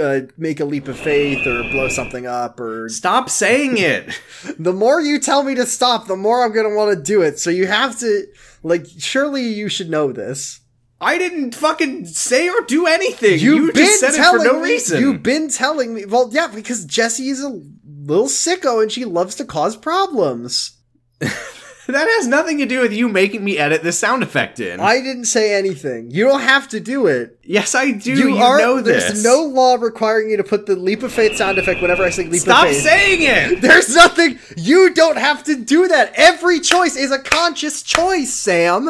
uh, 0.01 0.21
make 0.37 0.59
a 0.59 0.65
leap 0.65 0.87
of 0.87 0.97
faith 0.97 1.45
or 1.45 1.63
blow 1.63 1.89
something 1.89 2.25
up 2.25 2.59
or 2.59 2.87
Stop 2.89 3.29
saying 3.29 3.77
it. 3.77 4.17
the 4.59 4.73
more 4.73 5.01
you 5.01 5.19
tell 5.19 5.43
me 5.43 5.55
to 5.55 5.65
stop, 5.65 6.07
the 6.07 6.15
more 6.15 6.43
I'm 6.43 6.53
gonna 6.53 6.75
want 6.75 6.95
to 6.95 7.03
do 7.03 7.21
it. 7.21 7.39
So 7.39 7.49
you 7.49 7.67
have 7.67 7.99
to, 7.99 8.25
like, 8.63 8.85
surely 8.97 9.43
you 9.43 9.69
should 9.69 9.89
know 9.89 10.11
this. 10.11 10.61
I 11.01 11.17
didn't 11.17 11.53
fucking 11.53 12.05
say 12.05 12.47
or 12.47 12.61
do 12.61 12.87
anything. 12.87 13.33
You've 13.33 13.41
you 13.41 13.73
been 13.73 13.75
just 13.75 13.99
said 13.99 14.13
it 14.13 14.17
telling 14.17 14.47
for 14.47 14.53
no 14.53 14.61
me. 14.61 14.69
reason. 14.69 15.01
You've 15.01 15.21
been 15.21 15.49
telling 15.49 15.93
me. 15.93 16.05
Well, 16.05 16.29
yeah, 16.31 16.47
because 16.47 16.85
Jessie 16.85 17.27
is 17.27 17.43
a 17.43 17.61
little 18.03 18.27
sicko 18.27 18.81
and 18.81 18.91
she 18.91 19.05
loves 19.05 19.35
to 19.35 19.45
cause 19.45 19.75
problems. 19.75 20.77
that 21.19 22.07
has 22.17 22.27
nothing 22.27 22.57
to 22.59 22.65
do 22.65 22.79
with 22.81 22.93
you 22.93 23.07
making 23.09 23.43
me 23.43 23.57
edit 23.57 23.83
this 23.83 23.99
sound 23.99 24.23
effect 24.23 24.59
in. 24.59 24.79
I 24.79 25.01
didn't 25.01 25.25
say 25.25 25.53
anything. 25.53 26.11
You 26.11 26.25
don't 26.25 26.41
have 26.41 26.67
to 26.69 26.79
do 26.79 27.07
it. 27.07 27.39
yes, 27.43 27.75
I 27.75 27.91
do. 27.91 28.11
You, 28.13 28.29
You, 28.29 28.37
are. 28.37 28.57
know 28.57 28.81
this. 28.81 29.05
There's 29.05 29.23
no 29.23 29.43
law 29.43 29.75
requiring 29.75 30.29
you 30.29 30.37
to 30.37 30.43
put 30.43 30.65
the 30.65 30.75
leap 30.75 31.03
of 31.03 31.11
faith 31.11 31.37
sound 31.37 31.57
effect 31.57 31.81
whenever 31.81 32.03
I 32.03 32.09
say 32.09 32.23
leap 32.25 32.41
Stop 32.41 32.65
of 32.67 32.71
faith. 32.71 32.81
Stop 32.81 32.91
saying 32.93 33.19
it. 33.21 33.61
There's 33.61 33.93
nothing. 33.95 34.39
You 34.57 34.93
don't 34.93 35.17
have 35.17 35.43
to 35.45 35.55
do 35.55 35.87
that. 35.89 36.13
Every 36.15 36.59
choice 36.59 36.95
is 36.95 37.11
a 37.11 37.19
conscious 37.19 37.81
choice, 37.83 38.33
Sam. 38.33 38.89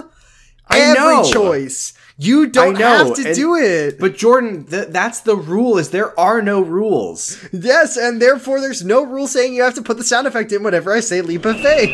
I 0.68 0.80
Every 0.80 0.99
know. 0.99 1.23
choice. 1.31 1.94
You 2.25 2.47
don't 2.47 2.73
know, 2.79 3.05
have 3.07 3.15
to 3.15 3.27
and- 3.27 3.35
do 3.35 3.55
it. 3.55 3.99
But 3.99 4.15
Jordan, 4.15 4.65
th- 4.65 4.87
that's 4.89 5.21
the 5.21 5.35
rule. 5.35 5.77
Is 5.77 5.89
there 5.91 6.17
are 6.19 6.41
no 6.41 6.61
rules. 6.61 7.37
yes, 7.51 7.97
and 7.97 8.21
therefore 8.21 8.61
there's 8.61 8.83
no 8.83 9.05
rule 9.05 9.27
saying 9.27 9.53
you 9.53 9.63
have 9.63 9.75
to 9.75 9.81
put 9.81 9.97
the 9.97 10.03
sound 10.03 10.27
effect 10.27 10.51
in 10.51 10.63
whenever 10.63 10.93
I 10.93 10.99
say 10.99 11.21
leap 11.21 11.45
of 11.45 11.59
faith. 11.59 11.89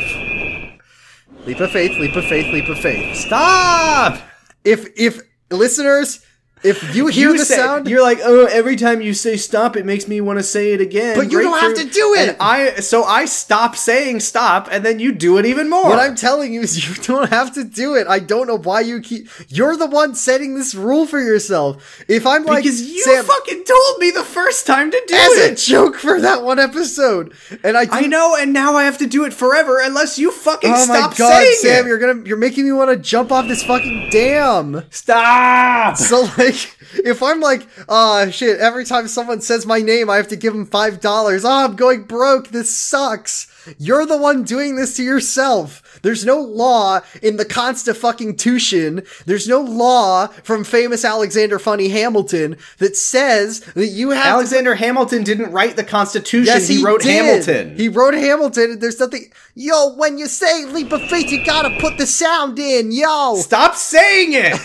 Leap 1.45 1.60
of 1.60 1.72
faith, 1.72 1.97
leap 1.99 2.15
of 2.15 2.26
faith, 2.26 2.51
leap 2.53 2.68
of 2.69 2.77
faith. 2.80 3.15
Stop! 3.15 4.22
If 4.64 4.88
if 4.97 5.22
listeners, 5.49 6.23
if 6.64 6.95
you 6.95 7.07
hear 7.07 7.31
the 7.34 7.45
say- 7.45 7.56
sound, 7.56 7.88
You're 7.88 8.02
like, 8.02 8.19
oh, 8.23 8.45
every 8.45 8.76
time 8.76 9.02
you 9.02 9.14
say 9.14 9.38
stop, 9.38 9.76
it 9.77 9.86
makes 9.86 10.07
me 10.07 10.19
want 10.22 10.40
to 10.40 10.44
say 10.44 10.73
it 10.73 10.81
again. 10.81 11.15
But 11.18 11.31
you 11.31 11.41
don't 11.41 11.60
have 11.60 11.76
to 11.76 11.86
do 11.86 12.14
it! 12.15 12.30
And 12.30 12.38
I 12.40 12.76
so 12.81 13.03
I 13.03 13.26
stop 13.26 13.76
saying 13.76 14.19
stop, 14.22 14.68
and 14.72 14.84
then 14.86 14.99
you 14.99 15.11
do 15.11 15.38
it 15.38 15.45
even 15.45 15.69
more. 15.69 15.86
what 15.86 15.99
I'm 15.99 16.15
telling 16.15 16.53
you 16.53 16.61
is 16.61 16.88
you 16.88 16.95
don't 17.03 17.30
have 17.30 17.53
to 17.56 17.64
do 17.64 17.95
it. 17.95 18.07
I 18.07 18.19
don't 18.19 18.48
know 18.48 18.57
why 18.57 18.81
you 18.81 18.99
keep. 19.02 19.30
You're 19.48 19.77
the 19.77 19.88
one 19.88 20.15
setting 20.15 20.56
this 20.56 20.76
rule 20.76 21.06
for 21.06 21.19
yourself. 21.22 22.03
If 22.07 22.26
I'm 22.27 22.44
like 22.45 22.64
because 22.64 22.81
you 22.81 23.03
Sam, 23.03 23.23
fucking 23.26 23.64
told 23.64 23.99
me 23.99 24.11
the 24.11 24.23
first 24.23 24.68
time 24.68 24.91
to 24.91 25.03
do 25.07 25.15
it! 25.15 25.52
as 25.53 25.65
a 25.65 25.69
joke 25.72 25.95
for 25.95 26.19
that 26.22 26.44
one 26.44 26.60
episode, 26.60 27.34
and 27.64 27.77
I 27.77 27.88
I 27.90 28.02
know, 28.07 28.36
and 28.36 28.52
now 28.53 28.76
I 28.76 28.84
have 28.84 28.98
to 28.99 29.07
do 29.07 29.23
it 29.26 29.34
forever 29.34 29.80
unless 29.80 30.18
you 30.19 30.31
fucking 30.31 30.72
Oh 30.73 30.84
stop 30.84 31.11
my 31.11 31.18
god, 31.18 31.31
saying 31.44 31.56
Sam, 31.60 31.86
it. 31.86 31.90
you're 31.90 31.98
gonna 31.99 32.23
you're 32.27 32.38
making 32.38 32.65
me 32.65 32.72
want 32.73 32.90
to 32.91 32.98
jump 32.98 33.31
off 33.31 33.48
this 33.48 33.64
fucking 33.64 34.10
dam. 34.11 34.84
Stop. 34.90 35.98
So 35.98 36.22
like, 36.38 36.48
if 36.49 37.23
I'm 37.23 37.39
like, 37.39 37.67
ah, 37.88 38.27
shit, 38.30 38.59
every 38.59 38.85
time 38.85 39.07
someone 39.07 39.41
says 39.41 39.65
my 39.65 39.80
name, 39.80 40.09
I 40.09 40.17
have 40.17 40.27
to 40.30 40.35
give 40.35 40.53
them 40.53 40.65
five 40.65 40.99
dollars. 40.99 41.45
Oh, 41.45 41.65
I'm 41.65 41.76
going 41.76 42.03
broke. 42.03 42.49
This 42.49 42.76
sucks. 42.76 43.47
You're 43.77 44.05
the 44.05 44.17
one 44.17 44.43
doing 44.43 44.76
this 44.76 44.95
to 44.97 45.03
yourself. 45.03 45.99
There's 46.01 46.26
no 46.26 46.39
law 46.39 47.01
in 47.21 47.38
the 47.38 47.45
Constitution. 47.45 49.03
There's 49.26 49.47
no 49.47 49.59
law 49.61 50.27
from 50.27 50.63
famous 50.63 51.03
Alexander 51.03 51.59
Funny 51.59 51.89
Hamilton 51.89 52.57
that 52.77 52.95
says 52.95 53.59
that 53.76 53.88
you 53.88 54.11
have 54.11 54.23
to 54.23 54.30
Alexander 54.30 54.76
Hamilton 54.76 55.23
didn't 55.23 55.51
write 55.51 55.76
the 55.76 55.84
Constitution. 55.84 56.53
Yes, 56.53 56.67
he, 56.67 56.77
he, 56.77 56.84
wrote 56.84 57.01
did. 57.01 57.11
Hamilton. 57.11 57.76
He 57.76 57.89
wrote 57.89 58.13
Hamilton. 58.13 58.71
and 58.71 58.81
There's 58.81 58.99
nothing. 58.99 59.31
Yo, 59.55 59.93
when 59.95 60.17
you 60.17 60.27
say 60.27 60.65
leap 60.65 60.91
of 60.91 61.01
faith, 61.09 61.31
you 61.31 61.45
gotta 61.45 61.77
put 61.80 61.97
the 61.97 62.07
sound 62.07 62.57
in. 62.59 62.91
Yo, 62.91 63.35
Stop 63.35 63.76
saying 63.76 64.34
it. 64.34 64.55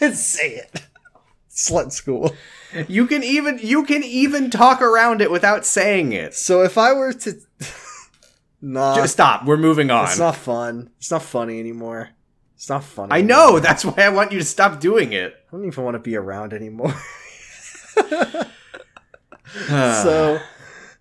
say 0.14 0.54
it. 0.56 0.87
Slut 1.58 1.90
school. 1.90 2.36
you 2.86 3.06
can 3.06 3.24
even 3.24 3.58
you 3.60 3.84
can 3.84 4.04
even 4.04 4.48
talk 4.48 4.80
around 4.80 5.20
it 5.20 5.30
without 5.30 5.66
saying 5.66 6.12
it. 6.12 6.34
So 6.34 6.62
if 6.62 6.78
I 6.78 6.92
were 6.92 7.12
to, 7.12 7.34
nah, 8.62 8.94
Just 8.94 9.14
stop. 9.14 9.44
We're 9.44 9.56
moving 9.56 9.90
on. 9.90 10.04
it's 10.04 10.18
not 10.20 10.36
fun. 10.36 10.90
It's 10.98 11.10
not 11.10 11.22
funny 11.22 11.58
anymore. 11.58 12.10
It's 12.54 12.68
not 12.68 12.84
funny. 12.84 13.12
I 13.12 13.22
know. 13.22 13.58
That's 13.58 13.84
why 13.84 14.04
I 14.04 14.08
want 14.10 14.30
you 14.30 14.38
to 14.38 14.44
stop 14.44 14.78
doing 14.78 15.12
it. 15.12 15.34
I 15.48 15.56
don't 15.56 15.66
even 15.66 15.82
want 15.82 15.96
to 15.96 16.00
be 16.00 16.14
around 16.14 16.52
anymore. 16.52 16.94
so 19.66 20.40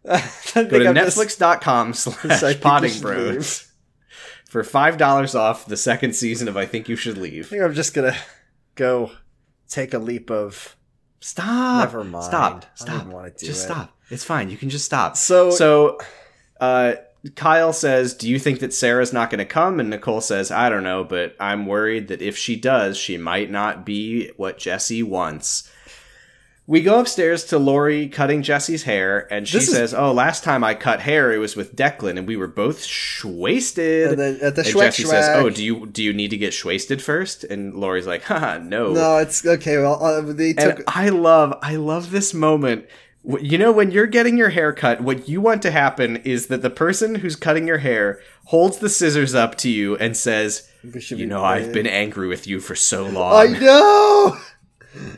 Go 0.07 0.13
to 0.13 0.87
I'm 0.87 0.95
netflix.com 0.95 1.93
slash 1.93 2.61
potting 2.61 2.99
bros 2.99 3.71
for 4.49 4.63
$5 4.63 5.35
off 5.35 5.65
the 5.67 5.77
second 5.77 6.15
season 6.15 6.47
of 6.47 6.57
I 6.57 6.65
Think 6.65 6.89
You 6.89 6.95
Should 6.95 7.17
Leave. 7.17 7.45
I 7.45 7.49
think 7.49 7.61
I'm 7.63 7.73
just 7.73 7.93
gonna 7.93 8.15
go 8.75 9.11
take 9.69 9.93
a 9.93 9.99
leap 9.99 10.29
of. 10.31 10.75
Stop. 11.19 11.79
Never 11.79 12.03
mind. 12.03 12.25
Stop. 12.25 12.65
Stop. 12.75 13.07
wanna 13.07 13.31
do 13.31 13.45
just 13.47 13.63
it. 13.63 13.65
stop. 13.71 13.97
It's 14.09 14.23
fine. 14.23 14.49
You 14.49 14.57
can 14.57 14.69
just 14.69 14.85
stop. 14.85 15.17
So- 15.17 15.49
so 15.51 15.97
uh 16.59 16.93
Kyle 17.35 17.73
says, 17.73 18.13
"Do 18.13 18.29
you 18.29 18.39
think 18.39 18.59
that 18.59 18.73
Sarah's 18.73 19.11
not 19.11 19.29
going 19.29 19.39
to 19.39 19.45
come?" 19.45 19.79
And 19.79 19.89
Nicole 19.89 20.21
says, 20.21 20.49
"I 20.51 20.69
don't 20.69 20.83
know, 20.83 21.03
but 21.03 21.35
I'm 21.39 21.65
worried 21.65 22.07
that 22.07 22.21
if 22.21 22.37
she 22.37 22.55
does, 22.55 22.95
she 22.97 23.17
might 23.17 23.49
not 23.51 23.85
be 23.85 24.29
what 24.37 24.57
Jesse 24.59 25.03
wants." 25.03 25.69
We 26.69 26.81
go 26.81 26.99
upstairs 26.99 27.45
to 27.45 27.57
Lori 27.57 28.09
cutting 28.09 28.43
Jesse's 28.43 28.83
hair, 28.83 29.25
and 29.31 29.47
she 29.47 29.57
This 29.57 29.69
is- 29.69 29.73
says, 29.73 29.93
"Oh, 29.93 30.11
last 30.11 30.43
time 30.43 30.65
I 30.65 30.73
cut 30.73 30.99
hair, 30.99 31.31
it 31.31 31.37
was 31.37 31.55
with 31.55 31.77
Declan, 31.77 32.17
and 32.17 32.27
we 32.27 32.35
were 32.35 32.47
both 32.47 32.85
wasted." 33.23 34.09
And 34.11 34.19
then 34.19 34.39
at 34.41 34.55
the 34.55 34.63
and 34.65 34.71
Jesse 34.77 35.03
says, 35.03 35.29
"Oh, 35.33 35.49
do 35.49 35.63
you 35.63 35.87
do 35.87 36.03
you 36.03 36.11
need 36.13 36.29
to 36.31 36.37
get 36.37 36.65
wasted 36.65 37.01
first? 37.01 37.45
And 37.45 37.73
Lori's 37.73 38.05
like, 38.05 38.23
"Haha, 38.23 38.57
no." 38.59 38.91
No, 38.91 39.17
it's 39.17 39.45
okay. 39.45 39.77
Well, 39.77 40.03
uh, 40.03 40.21
they 40.33 40.51
took. 40.53 40.79
And 40.79 40.83
I 40.87 41.07
love, 41.09 41.57
I 41.61 41.77
love 41.77 42.11
this 42.11 42.33
moment. 42.33 42.85
You 43.41 43.57
know, 43.57 43.71
when 43.71 43.91
you're 43.91 44.05
getting 44.05 44.37
your 44.37 44.49
hair 44.49 44.71
cut, 44.73 45.01
what 45.01 45.27
you 45.27 45.41
want 45.41 45.61
to 45.63 45.71
happen 45.71 46.17
is 46.17 46.47
that 46.47 46.61
the 46.61 46.69
person 46.69 47.15
who's 47.15 47.35
cutting 47.35 47.67
your 47.67 47.79
hair 47.79 48.19
holds 48.45 48.77
the 48.77 48.89
scissors 48.89 49.35
up 49.35 49.55
to 49.59 49.69
you 49.69 49.95
and 49.97 50.15
says, 50.15 50.63
"You 51.09 51.25
know, 51.25 51.43
I've 51.43 51.71
been 51.73 51.87
angry 51.87 52.27
with 52.27 52.45
you 52.47 52.59
for 52.59 52.75
so 52.75 53.05
long 53.05 53.33
I 53.55 53.59
know. 53.59 54.37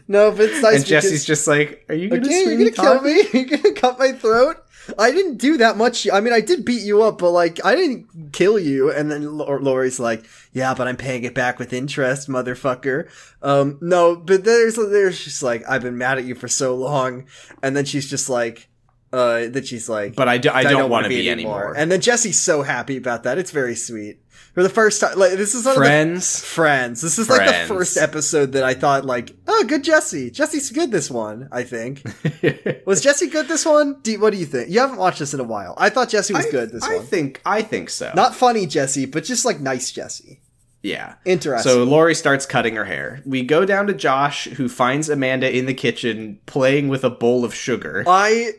No, 0.07 0.31
but 0.31 0.41
it's 0.41 0.61
nice. 0.61 0.75
and 0.77 0.85
Jesse's 0.85 1.25
just 1.25 1.47
like, 1.47 1.85
"Are 1.89 1.95
you 1.95 2.09
gonna 2.09 2.21
Okay, 2.21 2.43
you're 2.43 2.57
gonna 2.57 2.71
talk?" 2.71 3.01
kill 3.01 3.01
me? 3.01 3.23
You're 3.33 3.57
gonna 3.57 3.73
cut 3.73 3.99
my 3.99 4.11
throat? 4.11 4.57
I 4.97 5.11
didn't 5.11 5.37
do 5.37 5.57
that 5.57 5.77
much. 5.77 6.07
I 6.11 6.19
mean, 6.19 6.33
I 6.33 6.41
did 6.41 6.65
beat 6.65 6.81
you 6.81 7.03
up, 7.03 7.19
but 7.19 7.31
like, 7.31 7.63
I 7.63 7.75
didn't 7.75 8.31
kill 8.31 8.57
you. 8.57 8.91
And 8.91 9.11
then 9.11 9.37
Lor- 9.37 9.61
Lori's 9.61 9.99
like, 9.99 10.25
"Yeah, 10.51 10.73
but 10.73 10.87
I'm 10.87 10.97
paying 10.97 11.23
it 11.23 11.35
back 11.35 11.59
with 11.59 11.73
interest, 11.73 12.27
motherfucker." 12.27 13.07
Um, 13.41 13.77
no, 13.81 14.15
but 14.15 14.43
there's 14.43 14.75
there's 14.75 15.23
just 15.23 15.43
like, 15.43 15.63
I've 15.69 15.83
been 15.83 15.97
mad 15.97 16.17
at 16.17 16.25
you 16.25 16.33
for 16.35 16.47
so 16.47 16.75
long, 16.75 17.25
and 17.61 17.75
then 17.75 17.85
she's 17.85 18.09
just 18.09 18.29
like, 18.29 18.69
uh, 19.11 19.47
that 19.47 19.67
she's 19.67 19.89
like, 19.89 20.15
But 20.15 20.27
I, 20.27 20.37
do, 20.37 20.49
I, 20.49 20.63
don't, 20.63 20.81
want 20.81 20.91
wanna 20.91 21.09
to 21.09 21.15
be, 21.15 21.29
anymore. 21.29 21.73
And 21.75 21.91
then 21.91 22.01
Jesse's 22.01 22.39
so 22.39 22.61
happy 22.61 22.97
about 22.97 23.23
that. 23.23 23.37
It's 23.37 23.51
very 23.51 23.75
sweet. 23.75 24.19
For 24.53 24.63
the 24.63 24.69
first 24.69 24.99
time, 24.99 25.17
like 25.17 25.33
this 25.33 25.53
is 25.55 25.63
one 25.63 25.75
of 25.75 25.79
the 25.79 25.85
Friends, 25.85 26.43
Friends. 26.43 27.01
This 27.01 27.19
is 27.19 27.29
like 27.29 27.45
the 27.47 27.73
first 27.73 27.97
episode 27.97 28.53
that 28.53 28.63
I 28.63 28.73
thought 28.73 29.05
like, 29.05 29.31
oh, 29.47 29.63
good 29.67 29.83
Jesse. 29.83 30.31
Jesse's 30.31 30.71
good 30.71 30.91
this 30.91 31.09
one. 31.09 31.47
I 31.51 31.63
think 31.63 32.03
was 32.85 33.01
Jesse 33.01 33.27
good 33.27 33.47
this 33.47 33.65
one. 33.65 33.99
Do 34.01 34.19
what 34.19 34.33
do 34.33 34.39
you 34.39 34.45
think? 34.45 34.69
You 34.69 34.79
haven't 34.79 34.97
watched 34.97 35.19
this 35.19 35.33
in 35.33 35.39
a 35.39 35.43
while. 35.43 35.75
I 35.77 35.89
thought 35.89 36.09
Jesse 36.09 36.33
was 36.33 36.47
I, 36.47 36.51
good 36.51 36.71
this 36.71 36.83
I 36.83 36.97
one. 36.97 37.05
think, 37.05 37.41
I 37.45 37.61
think 37.61 37.89
so. 37.89 38.11
Not 38.15 38.33
funny 38.35 38.65
Jesse, 38.65 39.05
but 39.05 39.23
just 39.23 39.45
like 39.45 39.59
nice 39.59 39.91
Jesse. 39.91 40.41
yeah. 40.81 41.15
Interesting. 41.25 41.71
So 41.71 41.83
Lori 41.83 42.15
starts 42.15 42.45
cutting 42.45 42.75
her 42.75 42.85
hair. 42.85 43.21
We 43.25 43.43
go 43.43 43.65
down 43.65 43.87
to 43.87 43.93
Josh, 43.93 44.45
who 44.45 44.67
finds 44.67 45.09
Amanda 45.09 45.55
in 45.55 45.67
the 45.67 45.73
kitchen 45.73 46.39
playing 46.47 46.87
with 46.89 47.03
a 47.03 47.09
bowl 47.09 47.45
of 47.45 47.53
sugar. 47.53 48.03
I. 48.07 48.53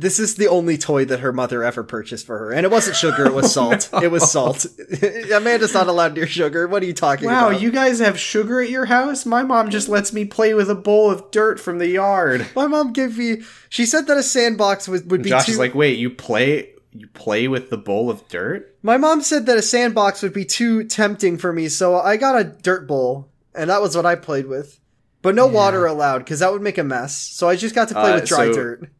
This 0.00 0.18
is 0.18 0.36
the 0.36 0.46
only 0.48 0.78
toy 0.78 1.04
that 1.06 1.20
her 1.20 1.32
mother 1.32 1.64
ever 1.64 1.82
purchased 1.82 2.24
for 2.26 2.38
her, 2.38 2.52
and 2.52 2.64
it 2.64 2.70
wasn't 2.70 2.96
sugar; 2.96 3.26
it 3.26 3.34
was 3.34 3.52
salt. 3.58 3.88
It 4.02 4.10
was 4.10 4.30
salt. 4.30 4.66
Amanda's 5.32 5.74
not 5.74 5.88
allowed 5.88 6.14
near 6.14 6.26
sugar. 6.26 6.66
What 6.68 6.82
are 6.82 6.86
you 6.86 6.92
talking 6.94 7.26
Wow, 7.26 7.48
about? 7.50 7.60
you 7.60 7.70
guys 7.70 7.98
have 7.98 8.18
sugar 8.18 8.60
at 8.60 8.70
your 8.70 8.84
house? 8.86 9.26
My 9.26 9.42
mom 9.42 9.70
just 9.70 9.88
lets 9.88 10.12
me 10.12 10.24
play 10.24 10.54
with 10.54 10.70
a 10.70 10.74
bowl 10.74 11.10
of 11.10 11.30
dirt 11.30 11.58
from 11.58 11.78
the 11.78 11.88
yard. 11.88 12.46
My 12.54 12.66
mom 12.66 12.92
gave 12.92 13.18
me. 13.18 13.42
She 13.68 13.84
said 13.86 14.06
that 14.06 14.16
a 14.16 14.22
sandbox 14.22 14.88
would, 14.88 15.10
would 15.10 15.22
be 15.22 15.30
Josh 15.30 15.46
too. 15.46 15.52
is 15.52 15.58
like, 15.58 15.74
wait, 15.74 15.98
you 15.98 16.10
play 16.10 16.70
you 16.92 17.06
play 17.08 17.48
with 17.48 17.70
the 17.70 17.76
bowl 17.78 18.08
of 18.10 18.26
dirt? 18.28 18.76
My 18.82 18.96
mom 18.96 19.20
said 19.22 19.46
that 19.46 19.58
a 19.58 19.62
sandbox 19.62 20.22
would 20.22 20.32
be 20.32 20.44
too 20.44 20.84
tempting 20.84 21.36
for 21.38 21.52
me, 21.52 21.68
so 21.68 21.96
I 21.96 22.16
got 22.16 22.40
a 22.40 22.44
dirt 22.44 22.86
bowl, 22.86 23.28
and 23.54 23.68
that 23.70 23.82
was 23.82 23.94
what 23.96 24.06
I 24.06 24.14
played 24.14 24.46
with. 24.46 24.80
But 25.20 25.34
no 25.34 25.46
water 25.48 25.84
allowed, 25.84 26.18
because 26.20 26.38
that 26.38 26.52
would 26.52 26.62
make 26.62 26.78
a 26.78 26.84
mess. 26.84 27.16
So 27.16 27.48
I 27.48 27.56
just 27.56 27.74
got 27.74 27.88
to 27.88 27.94
play 27.94 28.12
Uh, 28.12 28.14
with 28.20 28.26
dry 28.28 28.46
so- 28.46 28.52
dirt. 28.52 28.90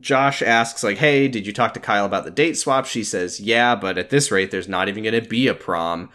Josh 0.00 0.42
asks, 0.42 0.82
like, 0.82 0.98
hey, 0.98 1.28
did 1.28 1.46
you 1.46 1.52
talk 1.52 1.74
to 1.74 1.80
Kyle 1.80 2.06
about 2.06 2.24
the 2.24 2.30
date 2.30 2.56
swap? 2.56 2.86
She 2.86 3.04
says, 3.04 3.40
yeah, 3.40 3.74
but 3.74 3.98
at 3.98 4.10
this 4.10 4.30
rate, 4.30 4.50
there's 4.50 4.68
not 4.68 4.88
even 4.88 5.04
going 5.04 5.20
to 5.20 5.28
be 5.28 5.46
a 5.46 5.54
prom. 5.54 6.10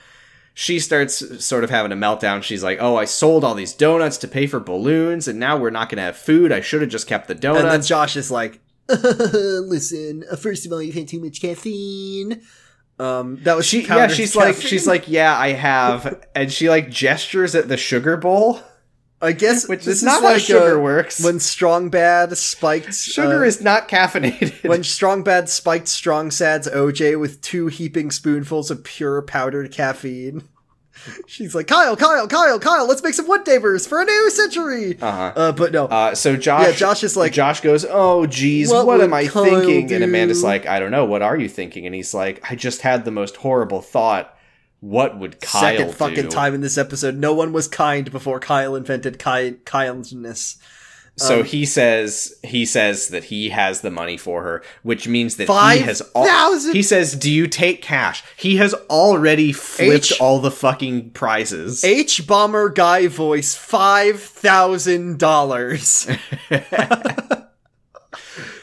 She 0.53 0.79
starts 0.79 1.45
sort 1.45 1.63
of 1.63 1.69
having 1.69 1.91
a 1.91 1.95
meltdown. 1.95 2.43
She's 2.43 2.63
like, 2.63 2.79
oh, 2.81 2.97
I 2.97 3.05
sold 3.05 3.45
all 3.45 3.55
these 3.55 3.73
donuts 3.73 4.17
to 4.17 4.27
pay 4.27 4.45
for 4.47 4.59
balloons, 4.59 5.27
and 5.27 5.39
now 5.39 5.57
we're 5.57 5.69
not 5.69 5.87
going 5.87 5.97
to 5.97 6.03
have 6.03 6.17
food. 6.17 6.51
I 6.51 6.59
should 6.59 6.81
have 6.81 6.89
just 6.89 7.07
kept 7.07 7.29
the 7.29 7.35
donuts. 7.35 7.63
And 7.63 7.71
then. 7.71 7.81
Josh 7.81 8.17
is 8.17 8.29
like, 8.29 8.59
"Listen, 8.89 10.25
first 10.37 10.65
of 10.65 10.73
all, 10.73 10.81
you've 10.81 10.95
had 10.95 11.07
too 11.07 11.21
much 11.21 11.41
caffeine." 11.41 12.41
Um, 12.99 13.39
that 13.43 13.55
was 13.55 13.65
she, 13.65 13.85
yeah, 13.85 14.07
she's 14.07 14.35
like, 14.35 14.57
she's 14.57 14.85
like, 14.85 15.07
yeah, 15.07 15.37
I 15.37 15.53
have, 15.53 16.21
and 16.35 16.51
she 16.51 16.69
like 16.69 16.89
gestures 16.89 17.55
at 17.55 17.69
the 17.69 17.77
sugar 17.77 18.17
bowl, 18.17 18.59
I 19.21 19.33
guess 19.33 19.67
which 19.67 19.83
this 19.83 19.97
is 19.97 20.03
not 20.03 20.21
how 20.21 20.29
like, 20.33 20.41
sugar 20.41 20.77
uh, 20.79 20.81
works. 20.81 21.21
When 21.23 21.39
Strong 21.39 21.89
Bad 21.89 22.37
spiked 22.37 22.93
sugar 22.93 23.43
uh, 23.43 23.47
is 23.47 23.61
not 23.61 23.89
caffeinated. 23.89 24.67
when 24.67 24.83
Strong 24.83 25.23
Bad 25.23 25.49
spiked 25.49 25.87
Strong 25.89 26.31
Sad's 26.31 26.69
OJ 26.69 27.19
with 27.19 27.41
two 27.41 27.67
heaping 27.67 28.11
spoonfuls 28.11 28.71
of 28.71 28.83
pure 28.83 29.21
powdered 29.21 29.71
caffeine. 29.73 30.43
She's 31.27 31.55
like, 31.55 31.67
Kyle, 31.67 31.95
Kyle, 31.95 32.27
Kyle, 32.27 32.59
Kyle, 32.59 32.85
let's 32.87 33.01
make 33.03 33.13
some 33.13 33.27
wood 33.27 33.43
davers 33.45 33.87
for 33.87 34.01
a 34.01 34.05
new 34.05 34.29
century. 34.29 34.97
uh-huh. 35.01 35.33
Uh, 35.35 35.51
but 35.53 35.71
no, 35.71 35.85
Uh, 35.85 36.13
so 36.15 36.35
Josh, 36.35 36.65
Yeah, 36.67 36.71
Josh 36.73 37.03
is 37.03 37.15
like- 37.15 37.31
Josh 37.31 37.61
goes, 37.61 37.85
"Oh, 37.89 38.25
geez, 38.25 38.69
What 38.69 38.85
what, 38.85 38.99
am 39.01 39.13
I 39.13 39.27
Kyle 39.27 39.45
thinking?" 39.45 39.93
And? 39.93 40.03
Amanda's 40.03 40.43
like, 40.43 40.65
"I 40.65 40.79
don't 40.79 40.91
know. 40.91 41.05
What 41.05 41.21
are 41.21 41.37
you 41.37 41.47
thinking?" 41.47 41.85
And 41.85 41.95
he's 41.95 42.13
like, 42.13 42.41
"I 42.51 42.55
just 42.55 42.81
had 42.81 43.05
the 43.05 43.11
most 43.11 43.37
horrible 43.37 43.81
thought. 43.81 44.35
What 44.81 45.19
would 45.19 45.41
Kyle 45.41 45.61
second 45.61 45.95
fucking 45.95 46.23
do?" 46.23 46.29
time 46.29 46.53
in 46.53 46.61
this 46.61 46.77
episode, 46.77 47.15
no 47.15 47.33
one 47.33 47.51
was 47.53 47.67
kind 47.67 48.09
before 48.11 48.39
Kyle 48.39 48.75
invented 48.75 49.19
ki- 49.19 49.57
kindness. 49.65 50.57
So 51.17 51.39
Um, 51.39 51.45
he 51.45 51.65
says 51.65 52.33
he 52.43 52.65
says 52.65 53.09
that 53.09 53.25
he 53.25 53.49
has 53.49 53.81
the 53.81 53.91
money 53.91 54.15
for 54.15 54.41
her, 54.43 54.63
which 54.83 55.05
means 55.05 55.35
that 55.35 55.47
Five 55.47 55.79
he 55.79 55.83
has 55.83 55.99
all. 56.15 56.25
He 56.71 56.81
says, 56.81 57.13
"Do 57.13 57.29
you 57.29 57.45
take 57.47 57.81
cash?" 57.81 58.23
He 58.37 58.55
has 58.55 58.73
already 58.89 59.51
flipped 59.51 60.13
H- 60.13 60.21
all 60.21 60.39
the 60.39 60.51
fucking 60.51 61.09
prizes. 61.09 61.83
Hbomberguy 61.83 63.09
voice 63.09 63.53
five 63.53 64.21
thousand 64.21 65.19
dollars. 65.19 66.07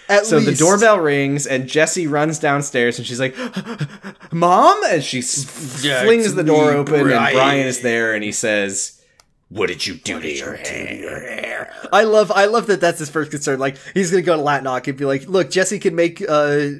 At 0.09 0.25
so 0.27 0.39
the 0.41 0.55
doorbell 0.55 1.01
rings 1.01 1.47
and 1.47 1.67
Jesse 1.69 2.07
runs 2.07 2.39
downstairs 2.39 2.99
and 2.99 3.07
she's 3.07 3.19
like, 3.21 3.35
"Mom!" 4.33 4.81
and 4.89 5.03
she 5.03 5.19
Yeah, 5.87 6.03
flings 6.05 6.35
the 6.35 6.45
door 6.45 6.73
me, 6.73 6.77
open 6.79 6.95
and 7.01 7.05
Brian. 7.09 7.35
Brian 7.35 7.67
is 7.67 7.81
there 7.81 8.15
and 8.15 8.23
he 8.23 8.31
says, 8.33 9.03
"What 9.49 9.67
did 9.69 9.87
you 9.87 9.95
do 9.95 10.21
to 10.21 10.29
your 10.33 10.55
hair?" 10.57 11.73
I 11.93 12.05
love 12.05 12.31
I 12.33 12.45
love 12.47 12.67
that 12.69 12.81
that's 12.81 12.99
his 12.99 13.11
first 13.11 13.31
concern. 13.31 13.59
Like 13.59 13.77
he's 13.95 14.11
gonna 14.11 14.23
go 14.23 14.37
to 14.37 14.43
Latnok 14.43 14.87
and 14.87 14.97
be 14.97 15.05
like, 15.05 15.27
"Look, 15.29 15.51
Jesse 15.51 15.79
can 15.79 15.95
make 15.95 16.21
uh, 16.23 16.35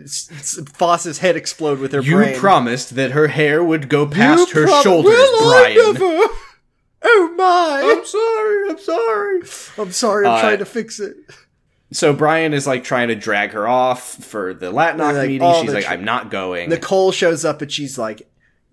S- 0.05 0.29
S- 0.33 0.61
Foss's 0.75 1.19
head 1.19 1.37
explode 1.37 1.79
with 1.81 1.93
her 1.93 2.01
You 2.03 2.17
brain." 2.17 2.39
promised 2.39 2.95
that 2.97 3.11
her 3.13 3.29
hair 3.29 3.63
would 3.63 3.89
go 3.89 4.07
past 4.07 4.51
her 4.53 4.67
prom- 4.67 4.83
shoulders, 4.83 5.13
Well, 5.13 5.49
I 5.53 5.75
Brian. 5.75 5.93
never- 5.95 6.29
Oh 7.09 7.35
my! 7.37 7.83
I'm 7.93 8.05
sorry. 8.05 8.71
I'm 8.71 8.79
sorry. 8.79 9.41
I'm 9.79 9.93
sorry. 9.93 10.27
I'm 10.27 10.33
Uh, 10.35 10.41
trying 10.41 10.59
to 10.59 10.65
fix 10.65 10.99
it. 10.99 11.17
So 11.97 12.13
Brian 12.13 12.53
is 12.53 12.67
like 12.67 12.85
trying 12.85 13.09
to 13.09 13.15
drag 13.15 13.53
her 13.53 13.67
off 13.67 14.03
for 14.03 14.53
the 14.53 14.71
Latnok 14.71 15.15
Like, 15.15 15.29
meeting. 15.29 15.55
She's 15.63 15.73
like, 15.73 15.89
"I'm 15.89 16.05
not 16.05 16.31
going." 16.31 16.69
Nicole 16.69 17.11
shows 17.11 17.45
up 17.45 17.63
and 17.63 17.73
she's 17.73 17.97
like, 17.97 18.29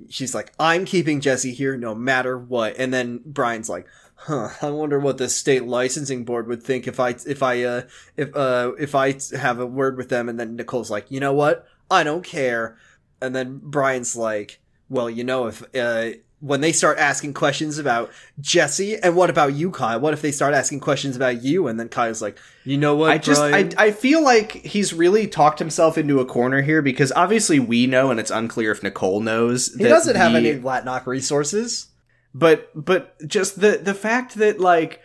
she's 0.10 0.36
like, 0.36 0.52
I'm 0.60 0.86
keeping 0.86 1.22
Jesse 1.22 1.54
here 1.54 1.78
no 1.78 1.96
matter 1.96 2.38
what. 2.38 2.76
And 2.78 2.94
then 2.94 3.22
Brian's 3.26 3.70
like, 3.70 3.88
huh, 4.16 4.50
I 4.62 4.70
wonder 4.70 5.00
what 5.00 5.18
the 5.18 5.30
state 5.30 5.66
licensing 5.66 6.26
board 6.26 6.48
would 6.48 6.64
think 6.64 6.88
if 6.88 7.00
I, 7.00 7.16
if 7.26 7.44
I, 7.44 7.64
uh, 7.64 7.82
if, 8.18 8.36
uh, 8.36 8.74
if 8.80 8.96
I 8.96 9.16
have 9.38 9.60
a 9.60 9.66
word 9.66 9.98
with 9.98 10.10
them. 10.10 10.30
And 10.30 10.40
then 10.40 10.56
Nicole's 10.56 10.92
like, 10.92 11.10
you 11.10 11.20
know 11.20 11.34
what? 11.34 11.68
I 11.90 12.04
don't 12.04 12.24
care. 12.24 12.78
And 13.22 13.36
then 13.36 13.60
Brian's 13.64 14.16
like, 14.16 14.60
well, 14.90 15.10
you 15.10 15.24
know, 15.24 15.48
if, 15.48 15.64
uh, 15.76 16.18
when 16.44 16.60
they 16.60 16.74
start 16.74 16.98
asking 16.98 17.34
questions 17.34 17.78
about 17.78 18.12
Jesse 18.42 18.98
and 18.98 19.16
what 19.16 19.30
about 19.30 19.54
you, 19.54 19.72
Kyle? 19.72 19.98
What 20.00 20.14
if 20.14 20.22
they 20.22 20.32
start 20.34 20.54
asking 20.54 20.82
questions 20.82 21.16
about 21.16 21.42
you? 21.42 21.68
And 21.68 21.80
then 21.80 21.88
Kyle's 21.88 22.22
like, 22.22 22.38
you 22.66 22.76
know 22.78 22.96
what? 22.96 23.12
I 23.12 23.18
just 23.18 23.42
I, 23.42 23.70
I 23.78 23.92
feel 23.92 24.22
like 24.22 24.52
he's 24.52 24.94
really 24.94 25.26
talked 25.26 25.60
himself 25.60 25.98
into 25.98 26.20
a 26.20 26.26
corner 26.26 26.62
here 26.62 26.82
because 26.82 27.14
obviously 27.14 27.60
we 27.60 27.88
know 27.88 28.12
and 28.12 28.20
it's 28.20 28.30
unclear 28.32 28.72
if 28.74 28.84
Nicole 28.84 29.22
knows. 29.22 29.74
he 29.74 29.86
doesn't 29.86 30.18
have 30.18 30.34
the- 30.34 30.38
any 30.40 30.60
Latnok 30.60 31.06
resources. 31.06 31.88
but 32.34 32.70
but 32.76 33.16
just 33.26 33.62
the 33.62 33.78
the 33.82 33.94
fact 33.94 34.36
that 34.36 34.60
like 34.60 35.00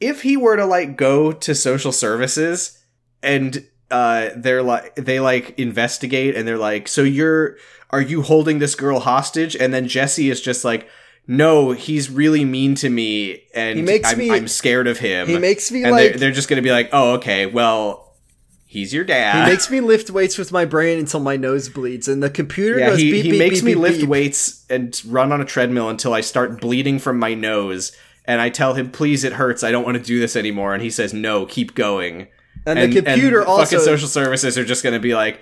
if 0.00 0.22
he 0.22 0.36
were 0.36 0.56
to 0.56 0.66
like 0.66 0.96
go 0.96 1.30
to 1.30 1.54
social 1.54 1.92
services 1.92 2.82
and 3.22 3.64
uh 3.92 4.30
they're 4.36 4.62
like 4.62 4.94
they 4.96 5.20
like 5.20 5.56
investigate 5.58 6.34
and 6.36 6.48
they're 6.48 6.58
like 6.58 6.88
so 6.88 7.02
you're 7.02 7.56
are 7.90 8.00
you 8.00 8.22
holding 8.22 8.58
this 8.58 8.74
girl 8.74 9.00
hostage 9.00 9.56
and 9.56 9.72
then 9.72 9.88
Jesse 9.88 10.30
is 10.30 10.40
just 10.40 10.64
like 10.64 10.88
no 11.26 11.72
he's 11.72 12.10
really 12.10 12.44
mean 12.44 12.74
to 12.76 12.88
me 12.88 13.44
and 13.54 13.78
He 13.78 13.84
makes 13.84 14.10
I'm, 14.10 14.18
me- 14.18 14.30
I'm 14.30 14.48
scared 14.48 14.86
of 14.86 14.98
him 14.98 15.28
He 15.28 15.38
makes 15.38 15.70
me 15.70 15.82
and 15.82 15.92
like 15.92 16.10
they're, 16.10 16.18
they're 16.18 16.32
just 16.32 16.48
gonna 16.48 16.62
be 16.62 16.72
like 16.72 16.90
oh 16.92 17.14
okay 17.14 17.46
well 17.46 18.14
he's 18.66 18.94
your 18.94 19.04
dad 19.04 19.44
He 19.44 19.50
makes 19.50 19.70
me 19.70 19.80
lift 19.80 20.10
weights 20.10 20.38
with 20.38 20.52
my 20.52 20.64
brain 20.64 20.98
until 20.98 21.20
my 21.20 21.36
nose 21.36 21.68
bleeds, 21.68 22.08
and 22.08 22.22
the 22.22 22.30
computer 22.30 22.78
yeah, 22.78 22.90
goes 22.90 22.98
he, 22.98 23.10
beep 23.10 23.24
he 23.24 23.30
beep, 23.32 23.38
makes 23.38 23.56
beep, 23.56 23.64
me 23.64 23.74
beep, 23.74 23.82
lift 23.82 24.02
weights 24.04 24.64
and 24.70 25.00
run 25.06 25.32
on 25.32 25.40
a 25.40 25.44
treadmill 25.44 25.88
until 25.88 26.14
I 26.14 26.20
start 26.20 26.60
bleeding 26.60 26.98
from 26.98 27.18
my 27.18 27.34
nose. 27.34 27.92
And 28.26 28.40
I 28.40 28.48
tell 28.48 28.74
him, 28.74 28.92
please, 28.92 29.24
it 29.24 29.32
hurts. 29.32 29.64
I 29.64 29.72
don't 29.72 29.84
want 29.84 29.96
to 29.96 30.02
do 30.02 30.20
this 30.20 30.36
anymore. 30.36 30.72
And 30.72 30.82
he 30.82 30.90
says, 30.90 31.12
no, 31.12 31.46
keep 31.46 31.74
going. 31.74 32.28
And, 32.64 32.92
the 32.92 33.02
computer 33.02 33.44
also. 33.44 33.64
fucking 33.64 33.80
social 33.80 34.06
services 34.06 34.56
are 34.56 34.64
just 34.64 34.84
going 34.84 34.92
to 34.92 35.00
be 35.00 35.14
like, 35.14 35.40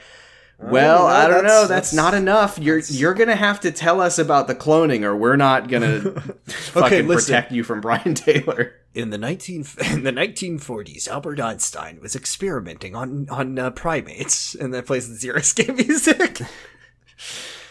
well, 0.58 0.70
well, 1.04 1.06
I 1.06 1.28
don't 1.28 1.42
that's- 1.44 1.44
know. 1.44 1.60
That's, 1.68 1.90
that's- 1.90 1.94
not 1.94 2.14
enough. 2.14 2.58
You're 2.58 2.78
you're 2.80 3.14
gonna 3.14 3.36
have 3.36 3.60
to 3.60 3.70
tell 3.70 4.00
us 4.00 4.18
about 4.18 4.46
the 4.48 4.54
cloning, 4.54 5.02
or 5.04 5.16
we're 5.16 5.36
not 5.36 5.68
gonna 5.68 6.00
fucking 6.46 7.06
listen. 7.06 7.32
protect 7.32 7.52
you 7.52 7.62
from 7.64 7.80
Brian 7.80 8.14
Taylor. 8.14 8.74
in 8.94 9.10
the 9.10 9.18
nineteen 9.18 9.64
in 9.92 10.02
the 10.02 10.12
nineteen 10.12 10.58
forties, 10.58 11.06
Albert 11.06 11.38
Einstein 11.40 12.00
was 12.02 12.16
experimenting 12.16 12.96
on 12.96 13.28
on 13.30 13.58
uh, 13.58 13.70
primates, 13.70 14.54
and 14.56 14.74
that 14.74 14.86
plays 14.86 15.08
the 15.08 15.14
zero 15.14 15.40
scale 15.40 15.74
music. 15.74 16.40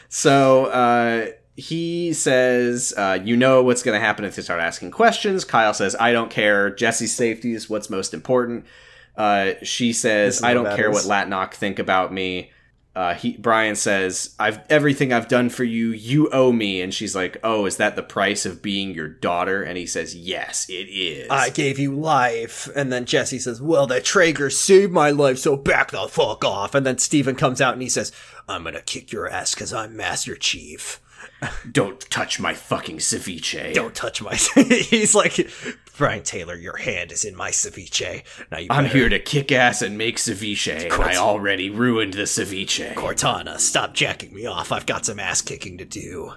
So 0.09 0.65
uh, 0.67 1.27
he 1.55 2.13
says, 2.13 2.93
uh, 2.97 3.19
"You 3.23 3.35
know 3.35 3.63
what's 3.63 3.83
going 3.83 3.99
to 3.99 4.05
happen 4.05 4.25
if 4.25 4.35
they 4.35 4.41
start 4.41 4.61
asking 4.61 4.91
questions." 4.91 5.43
Kyle 5.43 5.73
says, 5.73 5.95
"I 5.99 6.11
don't 6.13 6.31
care. 6.31 6.69
Jesse's 6.69 7.15
safety 7.15 7.53
is 7.53 7.69
what's 7.69 7.89
most 7.89 8.13
important." 8.13 8.65
Uh, 9.15 9.53
she 9.63 9.93
says, 9.93 10.41
"I 10.43 10.53
don't 10.53 10.75
care 10.75 10.89
what 10.91 11.05
matters. 11.07 11.29
Latnok 11.29 11.53
think 11.53 11.79
about 11.79 12.13
me." 12.13 12.51
Uh, 12.97 13.13
he 13.13 13.37
Brian 13.37 13.75
says, 13.75 14.33
"I've 14.39 14.59
everything 14.71 15.13
I've 15.13 15.27
done 15.27 15.49
for 15.49 15.63
you. 15.63 15.91
You 15.91 16.31
owe 16.31 16.51
me." 16.51 16.81
And 16.81 16.91
she's 16.91 17.15
like, 17.15 17.37
"Oh, 17.43 17.67
is 17.67 17.77
that 17.77 17.95
the 17.95 18.01
price 18.01 18.43
of 18.43 18.63
being 18.63 18.95
your 18.95 19.07
daughter?" 19.07 19.61
And 19.61 19.77
he 19.77 19.85
says, 19.85 20.15
"Yes, 20.15 20.65
it 20.67 20.89
is." 20.89 21.27
I 21.29 21.51
gave 21.51 21.77
you 21.77 21.93
life, 21.93 22.67
and 22.75 22.91
then 22.91 23.05
Jesse 23.05 23.37
says, 23.37 23.61
"Well, 23.61 23.85
that 23.85 24.03
Trager 24.03 24.51
saved 24.51 24.91
my 24.91 25.11
life, 25.11 25.37
so 25.37 25.55
back 25.55 25.91
the 25.91 26.07
fuck 26.07 26.43
off." 26.43 26.73
And 26.73 26.87
then 26.87 26.97
Stephen 26.97 27.35
comes 27.35 27.61
out 27.61 27.73
and 27.73 27.83
he 27.83 27.89
says, 27.89 28.11
"I'm 28.49 28.63
gonna 28.63 28.81
kick 28.81 29.11
your 29.11 29.29
ass 29.29 29.53
because 29.53 29.71
I'm 29.71 29.95
Master 29.95 30.35
Chief." 30.35 30.99
Don't 31.71 31.99
touch 32.09 32.39
my 32.39 32.53
fucking 32.53 32.97
ceviche. 32.97 33.73
Don't 33.73 33.93
touch 33.93 34.21
my. 34.23 34.33
He's 34.55 35.13
like, 35.13 35.47
Brian 35.97 36.23
Taylor, 36.23 36.55
your 36.55 36.77
hand 36.77 37.11
is 37.11 37.23
in 37.25 37.35
my 37.35 37.51
ceviche. 37.51 38.23
Now 38.51 38.57
you 38.57 38.67
I'm 38.71 38.85
better- 38.85 38.97
here 38.97 39.09
to 39.09 39.19
kick 39.19 39.51
ass 39.51 39.81
and 39.83 39.97
make 39.97 40.17
ceviche, 40.17 40.85
and 40.91 40.93
I 40.93 41.15
already 41.17 41.69
ruined 41.69 42.13
the 42.15 42.23
ceviche. 42.23 42.93
Cortana, 42.95 43.59
stop 43.59 43.93
jacking 43.93 44.33
me 44.33 44.45
off. 44.47 44.71
I've 44.71 44.85
got 44.87 45.05
some 45.05 45.19
ass 45.19 45.41
kicking 45.41 45.77
to 45.77 45.85
do. 45.85 46.33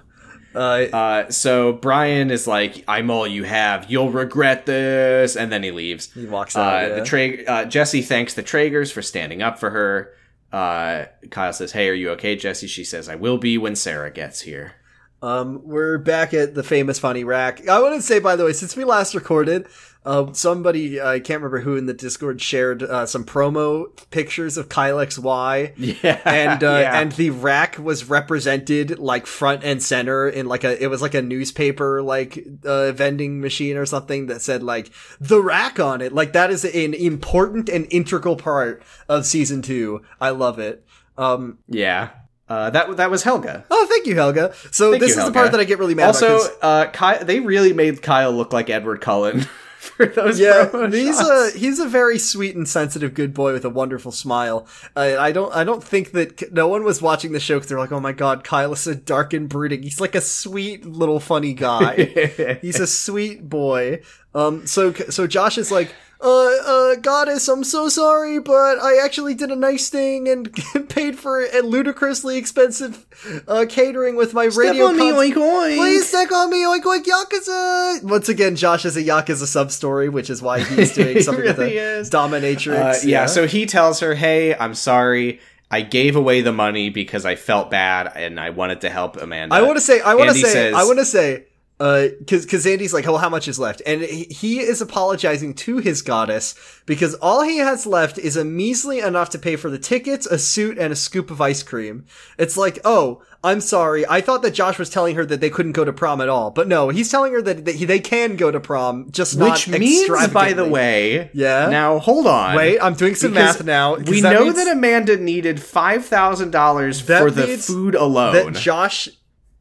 Uh, 0.53 0.59
Uh, 0.59 1.29
so 1.31 1.73
Brian 1.73 2.29
is 2.29 2.45
like, 2.45 2.83
"I'm 2.87 3.09
all 3.09 3.25
you 3.25 3.43
have. 3.45 3.89
You'll 3.89 4.11
regret 4.11 4.65
this," 4.67 5.35
and 5.35 5.51
then 5.51 5.63
he 5.63 5.71
leaves. 5.71 6.11
he 6.13 6.25
walks 6.27 6.55
Uh, 6.55 6.59
out. 6.61 6.81
yeah. 6.89 6.95
The 6.95 7.05
Tra- 7.05 7.43
uh, 7.47 7.65
Jesse 7.65 8.01
thanks 8.03 8.33
the 8.35 8.43
Tragers 8.43 8.91
for 8.91 9.01
standing 9.01 9.41
up 9.41 9.57
for 9.59 9.69
her. 9.71 10.13
Uh, 10.51 11.05
Kyle 11.29 11.53
says, 11.53 11.71
"Hey, 11.71 11.87
are 11.89 11.93
you 11.93 12.09
okay, 12.11 12.35
Jesse?" 12.35 12.67
She 12.67 12.83
says, 12.83 13.07
"I 13.09 13.15
will 13.15 13.37
be 13.37 13.57
when 13.57 13.75
Sarah 13.75 14.11
gets 14.11 14.41
here." 14.41 14.73
Um, 15.21 15.61
we're 15.63 15.99
back 15.99 16.33
at 16.33 16.55
the 16.55 16.63
famous 16.63 16.97
funny 16.97 17.23
rack. 17.23 17.67
I 17.67 17.79
want 17.79 17.95
to 17.95 18.01
say, 18.01 18.19
by 18.19 18.35
the 18.35 18.45
way, 18.45 18.53
since 18.53 18.75
we 18.75 18.83
last 18.83 19.13
recorded, 19.13 19.67
uh, 20.03 20.33
somebody 20.33 20.99
I 20.99 21.19
can't 21.19 21.41
remember 21.41 21.59
who 21.59 21.75
in 21.75 21.85
the 21.85 21.93
Discord 21.93 22.41
shared 22.41 22.81
uh, 22.81 23.05
some 23.05 23.23
promo 23.23 23.85
pictures 24.09 24.57
of 24.57 24.67
Kyle 24.67 24.97
XY. 24.97 25.73
Yeah, 26.01 26.19
and 26.25 26.63
uh, 26.63 26.79
yeah. 26.81 26.99
and 26.99 27.11
the 27.11 27.29
rack 27.29 27.77
was 27.77 28.05
represented 28.05 28.97
like 28.97 29.27
front 29.27 29.63
and 29.63 29.83
center 29.83 30.27
in 30.27 30.47
like 30.47 30.63
a 30.63 30.81
it 30.81 30.87
was 30.87 31.01
like 31.01 31.13
a 31.13 31.21
newspaper 31.21 32.01
like 32.01 32.43
uh, 32.65 32.91
vending 32.93 33.41
machine 33.41 33.77
or 33.77 33.85
something 33.85 34.27
that 34.27 34.41
said 34.41 34.63
like 34.63 34.91
the 35.19 35.41
rack 35.41 35.79
on 35.79 36.01
it 36.01 36.13
like 36.13 36.33
that 36.33 36.49
is 36.49 36.63
an 36.63 36.93
important 36.93 37.67
and 37.69 37.87
integral 37.91 38.35
part 38.35 38.81
of 39.09 39.25
season 39.25 39.61
two 39.61 40.01
i 40.19 40.29
love 40.29 40.59
it 40.59 40.85
um 41.17 41.57
yeah. 41.67 42.09
Uh, 42.51 42.69
that 42.69 42.97
that 42.97 43.09
was 43.09 43.23
Helga. 43.23 43.63
oh 43.71 43.85
thank 43.87 44.05
you 44.05 44.15
helga 44.15 44.53
so 44.71 44.91
Thank 44.91 45.01
this 45.01 45.15
you, 45.15 45.21
is 45.21 45.25
the 45.27 45.31
part 45.31 45.51
that 45.51 45.61
i 45.61 45.63
get 45.63 45.79
really 45.79 45.95
mad 45.95 46.07
Also, 46.07 46.37
uh, 46.61 46.87
Ky- 46.87 47.23
they 47.23 47.39
really 47.39 47.71
made 47.71 48.01
Kyle 48.01 48.33
look 48.33 48.51
like 48.51 48.69
Edward 48.69 48.99
Cullen 48.99 49.41
for 49.79 50.05
those 50.05 50.39
yeah, 50.39 50.69
he's 50.89 51.17
shots. 51.17 51.55
a 51.55 51.57
he's 51.57 51.79
a 51.79 51.87
very 51.87 52.19
sweet 52.19 52.55
and 52.55 52.67
sensitive 52.67 53.13
good 53.13 53.33
boy 53.33 53.51
with 53.53 53.65
a 53.65 53.69
wonderful 53.69 54.11
smile. 54.11 54.67
Uh, 54.95 55.15
I 55.17 55.31
don't 55.31 55.51
I 55.55 55.63
don't 55.63 55.83
think 55.83 56.11
that 56.11 56.51
no 56.53 56.67
one 56.67 56.83
was 56.83 57.01
watching 57.01 57.31
the 57.31 57.39
show 57.39 57.55
because 57.55 57.69
they're 57.69 57.79
like, 57.79 57.91
oh 57.91 57.99
my 57.99 58.11
god, 58.11 58.43
Kyle 58.43 58.73
is 58.73 58.81
so 58.81 58.93
dark 58.93 59.33
and 59.33 59.49
brooding. 59.49 59.81
He's 59.81 59.99
like 60.01 60.13
a 60.13 60.21
sweet 60.21 60.85
little 60.85 61.19
funny 61.19 61.53
guy. 61.53 61.95
he's 62.61 62.79
a 62.79 62.85
sweet 62.87 63.47
boy. 63.49 64.01
Um, 64.35 64.67
so 64.67 64.93
so 64.93 65.25
Josh 65.25 65.57
is 65.57 65.71
like, 65.71 65.95
uh, 66.23 66.51
uh, 66.65 66.95
goddess, 66.95 67.47
I'm 67.47 67.63
so 67.63 67.89
sorry, 67.89 68.39
but 68.39 68.77
I 68.79 69.03
actually 69.03 69.33
did 69.33 69.49
a 69.49 69.55
nice 69.55 69.89
thing 69.89 70.27
and 70.29 70.53
paid 70.89 71.17
for 71.17 71.41
a 71.43 71.61
ludicrously 71.61 72.37
expensive 72.37 73.05
uh, 73.47 73.65
catering 73.67 74.15
with 74.15 74.33
my 74.33 74.45
radio. 74.45 74.85
on 74.85 74.97
me, 74.97 75.11
oink, 75.11 75.33
oink. 75.33 75.77
Please 75.77 76.07
stick 76.09 76.31
on 76.31 76.49
me, 76.51 76.63
oink 76.63 76.83
oink 76.83 77.05
Yakuza. 77.05 78.03
Once 78.03 78.29
again, 78.29 78.55
Josh 78.55 78.83
has 78.83 78.95
a 78.97 79.03
Yakuza 79.03 79.45
sub 79.47 79.71
story, 79.71 80.09
which 80.09 80.29
is 80.29 80.41
why 80.41 80.59
he's 80.63 80.93
doing 80.95 81.15
He 81.17 81.21
something 81.23 81.43
with 81.43 81.57
really 81.57 81.73
the 81.73 81.79
is. 81.99 82.09
dominatrix. 82.09 83.03
Uh, 83.03 83.07
yeah, 83.07 83.25
so 83.25 83.47
he 83.47 83.65
tells 83.65 83.99
her, 84.01 84.13
"Hey, 84.15 84.55
I'm 84.55 84.75
sorry. 84.75 85.39
I 85.73 85.81
gave 85.81 86.17
away 86.17 86.41
the 86.41 86.51
money 86.51 86.89
because 86.89 87.25
I 87.25 87.35
felt 87.35 87.71
bad 87.71 88.11
and 88.15 88.39
I 88.39 88.49
wanted 88.49 88.81
to 88.81 88.89
help 88.89 89.15
Amanda." 89.15 89.55
I 89.55 89.61
want 89.61 89.77
to 89.77 89.81
say, 89.81 90.01
I 90.01 90.15
want 90.15 90.29
to 90.31 90.35
say, 90.35 90.41
says- 90.49 90.73
I 90.75 90.83
want 90.83 90.99
to 90.99 91.05
say, 91.05 91.45
Uh, 91.81 92.09
because 92.19 92.45
because 92.45 92.67
Andy's 92.67 92.93
like, 92.93 93.05
well, 93.05 93.17
how 93.17 93.27
much 93.27 93.47
is 93.47 93.57
left? 93.57 93.81
And 93.87 94.03
he 94.03 94.59
is 94.59 94.81
apologizing 94.81 95.55
to 95.55 95.79
his 95.79 96.03
goddess 96.03 96.53
because 96.85 97.15
all 97.15 97.41
he 97.41 97.57
has 97.57 97.87
left 97.87 98.19
is 98.19 98.37
a 98.37 98.45
measly 98.45 98.99
enough 98.99 99.31
to 99.31 99.39
pay 99.39 99.55
for 99.55 99.71
the 99.71 99.79
tickets, 99.79 100.27
a 100.27 100.37
suit, 100.37 100.77
and 100.77 100.93
a 100.93 100.95
scoop 100.95 101.31
of 101.31 101.41
ice 101.41 101.63
cream. 101.63 102.05
It's 102.37 102.55
like, 102.55 102.77
oh, 102.85 103.23
I'm 103.43 103.61
sorry. 103.61 104.07
I 104.07 104.21
thought 104.21 104.43
that 104.43 104.51
Josh 104.51 104.77
was 104.77 104.91
telling 104.91 105.15
her 105.15 105.25
that 105.25 105.41
they 105.41 105.49
couldn't 105.49 105.71
go 105.71 105.83
to 105.83 105.91
prom 105.91 106.21
at 106.21 106.29
all, 106.29 106.51
but 106.51 106.67
no, 106.67 106.89
he's 106.89 107.09
telling 107.09 107.33
her 107.33 107.41
that, 107.41 107.65
that 107.65 107.73
he, 107.73 107.85
they 107.85 107.99
can 107.99 108.35
go 108.35 108.51
to 108.51 108.59
prom, 108.59 109.09
just 109.09 109.35
not 109.35 109.53
Which 109.53 109.67
means, 109.67 110.07
by 110.31 110.53
the 110.53 110.67
way, 110.67 111.31
Yeah? 111.33 111.67
Now 111.69 111.97
hold 111.97 112.27
on. 112.27 112.55
Wait, 112.57 112.77
I'm 112.77 112.93
doing 112.93 113.15
some 113.15 113.33
math 113.33 113.63
now. 113.63 113.95
We 113.95 114.21
that 114.21 114.33
know 114.33 114.43
means 114.43 114.63
that 114.63 114.71
Amanda 114.71 115.17
needed 115.17 115.59
five 115.59 116.05
thousand 116.05 116.51
dollars 116.51 117.01
for 117.01 117.31
the 117.31 117.57
food 117.57 117.95
alone. 117.95 118.33
that 118.33 118.53
Josh 118.53 119.09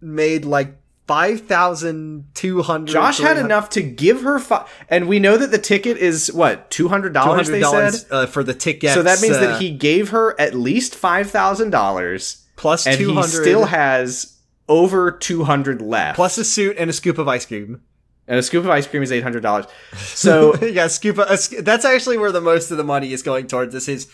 made 0.03 0.45
like 0.45 0.80
five 1.11 1.41
thousand 1.41 2.27
two 2.35 2.63
hundred. 2.63 2.93
Josh 2.93 3.19
had 3.19 3.37
enough 3.37 3.71
to 3.71 3.83
give 3.83 4.23
her 4.23 4.39
five, 4.39 4.69
and 4.89 5.09
we 5.09 5.19
know 5.19 5.37
that 5.37 5.51
the 5.51 5.59
ticket 5.59 5.97
is 5.97 6.33
what 6.33 6.71
two 6.71 6.87
hundred 6.87 7.13
dollars. 7.13 7.49
They 7.49 7.63
said 7.63 7.95
uh, 8.13 8.27
for 8.27 8.45
the 8.45 8.55
ticket. 8.55 8.95
so. 8.95 9.03
That 9.03 9.21
means 9.21 9.37
uh, 9.37 9.41
that 9.41 9.61
he 9.61 9.73
gave 9.73 10.11
her 10.11 10.41
at 10.41 10.55
least 10.55 10.95
five 10.95 11.29
thousand 11.29 11.71
dollars, 11.71 12.47
plus 12.55 12.87
and 12.87 12.97
two 12.97 13.17
he 13.17 13.23
still 13.25 13.65
has 13.65 14.39
over 14.69 15.11
two 15.11 15.43
hundred 15.43 15.83
left. 15.83 16.15
plus 16.15 16.39
a 16.39 16.45
suit 16.45 16.77
and 16.79 16.89
a 16.89 16.93
scoop 16.93 17.19
of 17.19 17.27
ice 17.27 17.45
cream. 17.45 17.83
and 18.29 18.39
a 18.39 18.43
scoop 18.45 18.63
of 18.63 18.71
ice 18.71 18.87
cream 18.87 19.03
is 19.03 19.11
eight 19.11 19.25
hundred 19.25 19.43
dollars. 19.43 19.67
So 19.97 20.55
yeah, 20.63 20.87
scoop. 20.87 21.19
Of, 21.19 21.29
a 21.29 21.63
that's 21.63 21.85
actually 21.85 22.19
where 22.19 22.31
the 22.31 22.41
most 22.41 22.71
of 22.71 22.77
the 22.77 22.85
money 22.85 23.13
is 23.13 23.23
going 23.23 23.49
towards. 23.49 23.73
This 23.73 23.89
is 23.89 24.07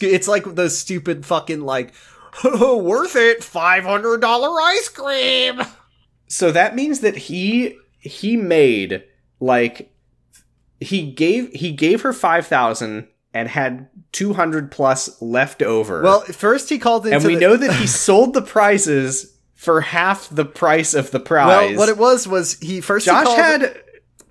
it's 0.00 0.28
like 0.28 0.44
those 0.54 0.78
stupid 0.78 1.26
fucking 1.26 1.62
like 1.62 1.92
worth 2.44 3.16
it 3.16 3.42
five 3.42 3.82
hundred 3.82 4.20
dollar 4.20 4.60
ice 4.60 4.88
cream. 4.88 5.60
So 6.34 6.50
that 6.50 6.74
means 6.74 6.98
that 7.00 7.16
he 7.16 7.76
he 8.00 8.36
made 8.36 9.04
like 9.38 9.92
he 10.80 11.12
gave 11.12 11.52
he 11.52 11.70
gave 11.70 12.02
her 12.02 12.12
five 12.12 12.46
thousand 12.46 13.06
and 13.32 13.48
had 13.48 13.88
two 14.10 14.32
hundred 14.32 14.70
plus 14.72 15.20
left 15.22 15.62
over. 15.62 16.02
Well, 16.02 16.20
first 16.22 16.68
he 16.70 16.78
called 16.78 17.06
into 17.06 17.16
and 17.18 17.24
we 17.24 17.34
the- 17.36 17.40
know 17.40 17.56
that 17.56 17.74
he 17.76 17.86
sold 18.06 18.34
the 18.34 18.42
prizes 18.42 19.32
for 19.54 19.80
half 19.80 20.28
the 20.28 20.44
price 20.44 20.92
of 20.94 21.12
the 21.12 21.20
prize. 21.20 21.70
Well, 21.70 21.78
what 21.78 21.88
it 21.88 21.98
was 21.98 22.26
was 22.26 22.58
he 22.58 22.80
first 22.80 23.06
he 23.06 23.10
Josh 23.12 23.24
called- 23.26 23.38
had 23.38 23.83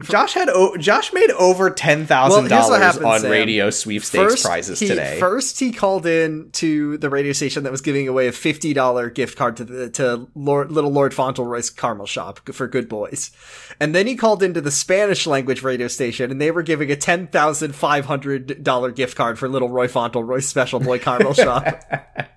Josh 0.10 0.34
had 0.34 0.50
o- 0.50 0.78
Josh 0.78 1.12
made 1.14 1.32
over 1.32 1.70
ten 1.70 2.00
Well, 2.00 2.08
thousand 2.08 2.44
what 2.44 2.50
dollars 2.50 2.98
on 2.98 3.20
Sam. 3.22 3.32
radio 3.32 3.70
sweepstakes 3.70 4.34
first 4.34 4.46
prizes 4.46 4.80
he, 4.80 4.88
today. 4.88 5.20
First, 5.20 5.60
he 5.60 5.72
called 5.72 6.06
in 6.06 6.50
to 6.54 6.98
the 6.98 7.10
radio 7.10 7.34
station 7.34 7.64
that 7.64 7.72
was 7.72 7.82
giving 7.82 8.08
away 8.08 8.28
a 8.28 8.32
fifty 8.32 8.74
dollar 8.74 9.10
gift 9.10 9.38
card 9.38 9.58
to 9.58 9.64
the 9.66 9.90
to 9.92 10.28
Lord, 10.36 10.72
Little 10.72 10.92
Lord 10.92 11.14
Fauntleroy's 11.14 11.70
caramel 11.70 12.06
shop 12.06 12.40
for 12.54 12.68
good 12.68 12.88
boys, 12.90 13.32
and 13.80 13.94
then 13.96 14.08
he 14.08 14.16
called 14.16 14.44
into 14.44 14.62
the 14.62 14.72
Spanish 14.72 15.26
language 15.28 15.64
radio 15.64 15.88
station, 15.88 16.32
and 16.32 16.40
they 16.42 16.52
were 16.52 16.64
giving 16.64 16.92
a 16.92 16.96
ten 16.96 17.28
thousand 17.28 17.76
five 17.76 18.06
hundred 18.06 18.64
dollar 18.64 18.92
gift 18.92 19.16
card 19.18 19.40
for 19.40 19.48
Little 19.50 19.70
Roy 19.70 19.88
Fauntleroy's 19.88 20.48
Special 20.48 20.80
Boy 20.80 21.00
caramel 21.00 21.34
shop. 21.34 21.66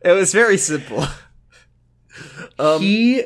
It 0.00 0.12
was 0.12 0.32
very 0.32 0.58
simple. 0.58 1.04
Um, 2.58 2.80
he 2.80 3.24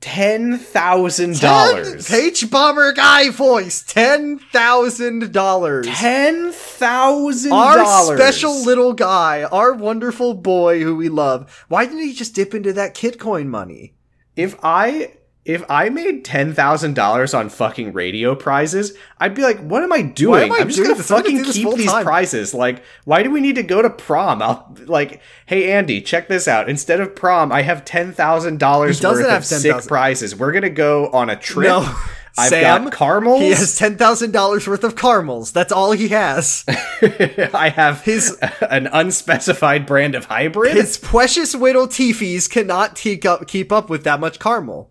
ten 0.00 0.58
thousand 0.58 1.40
dollars. 1.40 2.08
Hbomberguy 2.08 3.30
voice, 3.32 3.82
ten 3.82 4.38
thousand 4.38 5.32
dollars. 5.32 5.86
Ten 5.86 6.52
thousand 6.52 7.52
Our 7.52 7.76
dollars. 7.76 8.18
special 8.18 8.64
little 8.64 8.92
guy, 8.94 9.44
our 9.44 9.72
wonderful 9.74 10.34
boy 10.34 10.80
who 10.82 10.96
we 10.96 11.08
love. 11.08 11.64
Why 11.68 11.84
didn't 11.86 12.00
he 12.00 12.12
just 12.14 12.34
dip 12.34 12.54
into 12.54 12.72
that 12.72 12.94
Kitcoin 12.94 13.46
money? 13.46 13.94
If 14.36 14.56
I 14.62 15.12
if 15.44 15.64
I 15.70 15.88
made 15.88 16.24
ten 16.24 16.52
thousand 16.52 16.94
dollars 16.94 17.32
on 17.32 17.48
fucking 17.48 17.92
radio 17.92 18.34
prizes, 18.34 18.92
I'd 19.18 19.34
be 19.34 19.42
like, 19.42 19.58
"What 19.60 19.82
am 19.82 19.92
I 19.92 20.02
doing? 20.02 20.44
am 20.44 20.52
I 20.52 20.58
I'm 20.58 20.68
just 20.68 20.76
doing 20.76 20.90
gonna? 20.90 21.00
I'm 21.02 21.08
gonna 21.08 21.22
fucking 21.22 21.44
keep 21.52 21.76
these 21.76 21.90
time." 21.90 22.04
prizes. 22.04 22.52
Like, 22.52 22.82
why 23.04 23.22
do 23.22 23.30
we 23.30 23.40
need 23.40 23.54
to 23.56 23.62
go 23.62 23.80
to 23.80 23.88
prom? 23.90 24.42
I'll 24.42 24.76
like, 24.86 25.20
hey 25.46 25.72
Andy, 25.72 26.02
check 26.02 26.28
this 26.28 26.46
out. 26.46 26.68
Instead 26.68 27.00
of 27.00 27.16
prom, 27.16 27.52
I 27.52 27.62
have 27.62 27.84
ten 27.84 28.12
thousand 28.12 28.58
dollars 28.58 29.02
worth 29.02 29.26
of 29.26 29.44
sick 29.44 29.62
10,000. 29.72 29.88
prizes. 29.88 30.36
We're 30.36 30.52
gonna 30.52 30.68
go 30.70 31.08
on 31.08 31.30
a 31.30 31.36
trip. 31.36 31.68
No. 31.68 31.94
I've 32.38 32.50
Sam, 32.50 32.84
got 32.84 32.92
caramels. 32.92 33.40
He 33.40 33.48
has 33.50 33.76
ten 33.76 33.96
thousand 33.96 34.30
dollars 34.32 34.66
worth 34.68 34.84
of 34.84 34.94
caramels. 34.94 35.52
That's 35.52 35.72
all 35.72 35.90
he 35.92 36.08
has. 36.08 36.64
I 36.68 37.72
have 37.74 38.02
His- 38.02 38.38
an 38.60 38.86
unspecified 38.86 39.84
brand 39.84 40.14
of 40.14 40.26
hybrid. 40.26 40.76
His 40.76 40.96
precious 40.96 41.56
widow 41.56 41.86
Teefies 41.86 42.48
cannot 42.48 43.04
up, 43.26 43.48
keep 43.48 43.72
up 43.72 43.90
with 43.90 44.04
that 44.04 44.20
much 44.20 44.38
caramel. 44.38 44.89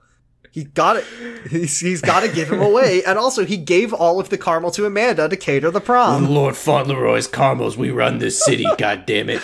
He 0.51 0.63
got 0.63 0.97
it. 0.97 1.05
He's, 1.49 1.79
he's 1.79 2.01
got 2.01 2.21
to 2.21 2.27
give 2.27 2.51
him 2.51 2.61
away, 2.61 3.03
and 3.03 3.17
also 3.17 3.45
he 3.45 3.57
gave 3.57 3.93
all 3.93 4.19
of 4.19 4.29
the 4.29 4.37
caramel 4.37 4.71
to 4.71 4.85
Amanda 4.85 5.29
to 5.29 5.37
cater 5.37 5.71
the 5.71 5.81
prom. 5.81 6.29
Lord 6.29 6.55
Fauntleroy's 6.55 7.27
caramels, 7.27 7.77
we 7.77 7.91
run 7.91 8.17
this 8.17 8.43
city, 8.43 8.65
God 8.77 9.05
damn 9.05 9.29
it. 9.29 9.41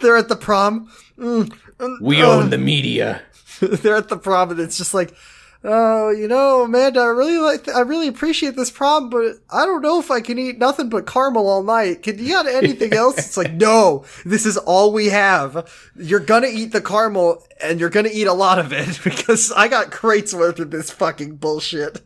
They're 0.00 0.16
at 0.16 0.28
the 0.28 0.36
prom. 0.36 0.90
Mm, 1.18 1.52
mm, 1.78 2.00
we 2.00 2.22
own 2.22 2.44
uh. 2.44 2.48
the 2.48 2.58
media. 2.58 3.22
they're 3.60 3.96
at 3.96 4.08
the 4.08 4.16
prom 4.16 4.50
and 4.50 4.60
it's 4.60 4.78
just 4.78 4.94
like 4.94 5.14
oh 5.62 6.10
you 6.10 6.26
know 6.26 6.62
amanda 6.62 7.00
i 7.00 7.06
really 7.06 7.36
like 7.36 7.68
i 7.68 7.80
really 7.80 8.08
appreciate 8.08 8.56
this 8.56 8.70
prom 8.70 9.10
but 9.10 9.34
i 9.50 9.66
don't 9.66 9.82
know 9.82 10.00
if 10.00 10.10
i 10.10 10.20
can 10.20 10.38
eat 10.38 10.58
nothing 10.58 10.88
but 10.88 11.06
caramel 11.06 11.46
all 11.46 11.62
night 11.62 12.02
can 12.02 12.18
you 12.18 12.30
got 12.30 12.46
anything 12.46 12.94
else 12.94 13.18
it's 13.18 13.36
like 13.36 13.52
no 13.52 14.04
this 14.24 14.46
is 14.46 14.56
all 14.56 14.92
we 14.92 15.06
have 15.06 15.70
you're 15.96 16.18
gonna 16.18 16.46
eat 16.50 16.72
the 16.72 16.80
caramel 16.80 17.42
and 17.62 17.78
you're 17.78 17.90
gonna 17.90 18.08
eat 18.10 18.26
a 18.26 18.32
lot 18.32 18.58
of 18.58 18.72
it 18.72 18.98
because 19.04 19.52
i 19.52 19.68
got 19.68 19.90
crates 19.90 20.32
worth 20.32 20.58
of 20.58 20.70
this 20.70 20.90
fucking 20.90 21.36
bullshit 21.36 22.02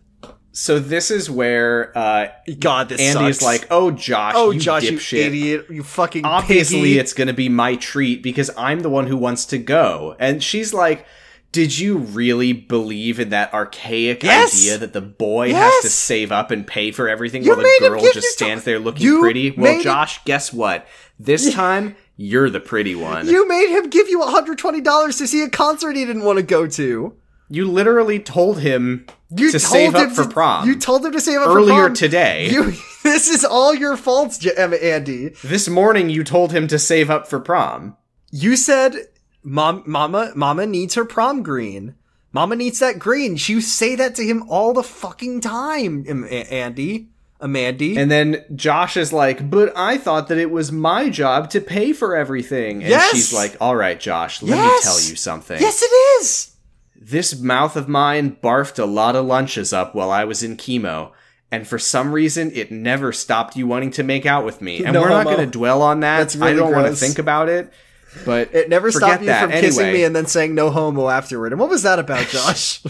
so 0.56 0.78
this 0.78 1.10
is 1.10 1.28
where 1.28 1.96
uh, 1.98 2.28
god 2.60 2.88
this 2.88 3.00
Andy's 3.00 3.40
sucks. 3.40 3.42
like, 3.42 3.66
"Oh, 3.72 3.90
Josh, 3.90 4.34
oh 4.36 4.52
you 4.52 4.60
josh 4.60 4.84
you 4.84 4.98
dipshit. 4.98 5.18
idiot 5.18 5.66
you 5.68 5.82
fucking 5.82 6.24
obviously 6.24 6.80
piggy. 6.80 6.98
it's 7.00 7.12
to 7.26 7.32
be 7.32 7.48
my 7.48 7.74
treat 7.74 8.22
because 8.22 8.50
I'm 8.56 8.80
the 8.80 8.88
one 8.88 9.08
who 9.08 9.16
wants 9.16 9.46
to 9.46 9.58
go. 9.58 10.14
And 10.20 10.44
she's 10.44 10.72
like, 10.72 11.06
did 11.54 11.78
you 11.78 11.98
really 11.98 12.52
believe 12.52 13.20
in 13.20 13.28
that 13.28 13.54
archaic 13.54 14.24
Yes! 14.24 14.54
idea 14.54 14.76
that 14.78 14.92
the 14.92 15.00
boy 15.00 15.46
Yes! 15.46 15.72
has 15.72 15.82
to 15.84 15.88
save 15.96 16.32
up 16.32 16.50
and 16.50 16.66
pay 16.66 16.90
for 16.90 17.08
everything 17.08 17.44
You 17.44 17.50
while 17.50 17.58
the 17.58 17.76
girl 17.80 18.02
just 18.12 18.26
stands 18.28 18.64
there 18.64 18.80
looking 18.80 19.02
You 19.06 19.20
pretty? 19.20 19.52
Well, 19.52 19.80
Josh, 19.80 20.22
guess 20.24 20.52
what? 20.52 20.86
This 21.18 21.54
time, 21.62 21.94
you're 22.16 22.50
the 22.50 22.58
pretty 22.60 22.96
one. 22.96 23.28
You, 23.28 23.46
made 23.48 23.68
him 23.68 23.88
give 23.88 24.08
you 24.08 24.18
$120 24.20 25.18
to 25.18 25.26
see 25.28 25.42
a 25.42 25.48
concert 25.48 25.94
he 25.96 26.04
didn't 26.04 26.24
want 26.24 26.38
to 26.38 26.42
go 26.42 26.66
to 26.66 27.14
You 27.48 27.70
literally 27.70 28.18
told 28.18 28.58
him 28.58 29.06
You 29.30 29.52
to 29.52 29.60
save 29.60 29.94
up 29.94 30.10
for 30.10 30.24
to- 30.24 30.28
prom 30.30 30.66
You 30.66 30.76
told 30.78 31.06
him 31.06 31.12
to 31.12 31.20
save 31.20 31.38
up 31.38 31.46
for 31.46 31.58
earlier 31.58 31.88
today. 31.90 32.50
You, 32.50 32.72
this 33.04 33.28
is 33.28 33.44
all 33.44 33.72
your 33.72 33.96
fault, 33.96 34.44
Andy. 34.58 35.28
this 35.44 35.68
morning, 35.68 36.10
you 36.10 36.24
told 36.24 36.50
him 36.52 36.66
to 36.66 36.78
save 36.80 37.10
up 37.10 37.28
for 37.28 37.38
prom. 37.38 37.96
You 38.32 38.56
said, 38.56 38.96
"Mom, 39.44 39.82
Mama, 39.86 40.32
Mama 40.34 40.66
needs 40.66 40.94
her 40.94 41.04
prom 41.04 41.42
green. 41.42 41.94
Mama 42.32 42.56
needs 42.56 42.80
that 42.80 42.98
green." 42.98 43.36
You 43.38 43.60
say 43.60 43.94
that 43.94 44.14
to 44.16 44.24
him 44.24 44.44
all 44.48 44.72
the 44.72 44.82
fucking 44.82 45.40
time, 45.42 46.04
Andy, 46.50 47.08
Amandy. 47.40 47.96
And 47.98 48.10
then 48.10 48.44
Josh 48.54 48.96
is 48.96 49.12
like, 49.12 49.50
but 49.50 49.72
I 49.76 49.98
thought 49.98 50.28
that 50.28 50.38
it 50.38 50.50
was 50.50 50.72
my 50.72 51.08
job 51.10 51.50
to 51.50 51.60
pay 51.60 51.92
for 51.92 52.16
everything. 52.16 52.80
And 52.82 52.90
Yes! 52.90 53.10
she's 53.10 53.32
like, 53.34 53.56
all 53.60 53.76
right, 53.76 54.00
Josh, 54.00 54.42
let 54.42 54.56
Yes! 54.56 54.84
me 54.86 54.90
tell 54.90 55.10
you 55.10 55.16
something. 55.16 55.60
yes, 55.60 55.82
it 55.82 55.94
is. 56.22 56.50
This 56.96 57.38
mouth 57.38 57.76
of 57.76 57.86
mine 57.86 58.38
barfed 58.42 58.78
a 58.78 58.86
lot 58.86 59.14
of 59.14 59.26
lunches 59.26 59.72
up 59.74 59.94
while 59.94 60.10
I 60.10 60.24
was 60.24 60.42
in 60.42 60.56
chemo. 60.56 61.10
And 61.52 61.68
for 61.68 61.78
some 61.78 62.12
reason, 62.12 62.50
it 62.54 62.72
never 62.72 63.12
stopped 63.12 63.56
you 63.56 63.66
wanting 63.66 63.90
to 63.92 64.02
make 64.02 64.24
out 64.26 64.44
with 64.44 64.60
me. 64.62 64.82
And 64.82 64.94
No 64.94 65.02
we're 65.02 65.10
not 65.10 65.24
going 65.26 65.36
to 65.38 65.46
dwell 65.46 65.82
on 65.82 66.00
that. 66.00 66.18
That's 66.18 66.34
really 66.34 66.52
I 66.52 66.56
don't 66.56 66.72
want 66.72 66.86
to 66.86 66.96
think 66.96 67.18
about 67.18 67.48
it. 67.50 67.70
But 68.24 68.54
It 68.54 68.68
never 68.68 68.90
stopped 68.92 69.20
you 69.22 69.26
that. 69.26 69.42
from 69.42 69.50
kissing 69.52 69.92
me 69.92 70.04
and 70.04 70.14
then 70.14 70.26
saying 70.26 70.54
no 70.54 70.70
homo 70.70 71.08
afterward. 71.08 71.52
And 71.52 71.60
what 71.60 71.68
was 71.70 71.82
that 71.82 71.98
about, 71.98 72.26
Josh? 72.28 72.80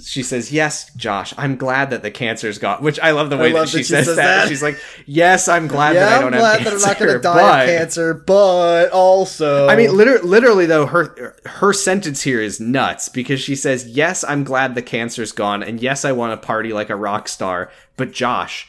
she 0.00 0.22
says, 0.22 0.52
"Yes, 0.52 0.92
Josh, 0.94 1.34
I'm 1.36 1.56
glad 1.56 1.90
that 1.90 2.02
the 2.02 2.10
cancer's 2.12 2.58
gone." 2.58 2.82
Which 2.84 3.00
I 3.00 3.10
love 3.10 3.30
the 3.30 3.36
way 3.36 3.50
that, 3.52 3.58
love 3.58 3.68
she, 3.68 3.78
that 3.78 3.82
she 3.84 3.88
says, 3.92 4.06
says 4.06 4.16
that. 4.16 4.42
that. 4.42 4.48
She's 4.48 4.62
like, 4.62 4.78
"Yes, 5.06 5.48
I'm 5.48 5.66
glad 5.66 5.94
that 5.96 6.12
I 6.18 6.20
don't 6.20 6.34
I'm 6.34 6.38
glad 6.40 6.60
have 6.60 6.64
that 6.64 6.72
I'm 6.74 6.80
cancer." 6.80 6.86
not 6.86 6.98
going 6.98 7.12
to 7.14 7.18
die 7.20 7.34
but- 7.34 7.68
of 7.68 7.78
cancer, 7.78 8.14
but 8.14 8.90
also, 8.92 9.66
I 9.68 9.74
mean, 9.74 9.96
liter- 9.96 10.20
literally 10.22 10.66
though, 10.66 10.86
her 10.86 11.34
her 11.46 11.72
sentence 11.72 12.22
here 12.22 12.40
is 12.40 12.60
nuts 12.60 13.08
because 13.08 13.40
she 13.40 13.56
says, 13.56 13.86
"Yes, 13.88 14.22
I'm 14.22 14.44
glad 14.44 14.76
the 14.76 14.82
cancer's 14.82 15.32
gone, 15.32 15.64
and 15.64 15.80
yes, 15.80 16.04
I 16.04 16.12
want 16.12 16.40
to 16.40 16.46
party 16.46 16.72
like 16.72 16.90
a 16.90 16.96
rock 16.96 17.26
star." 17.26 17.70
But 17.96 18.12
Josh, 18.12 18.68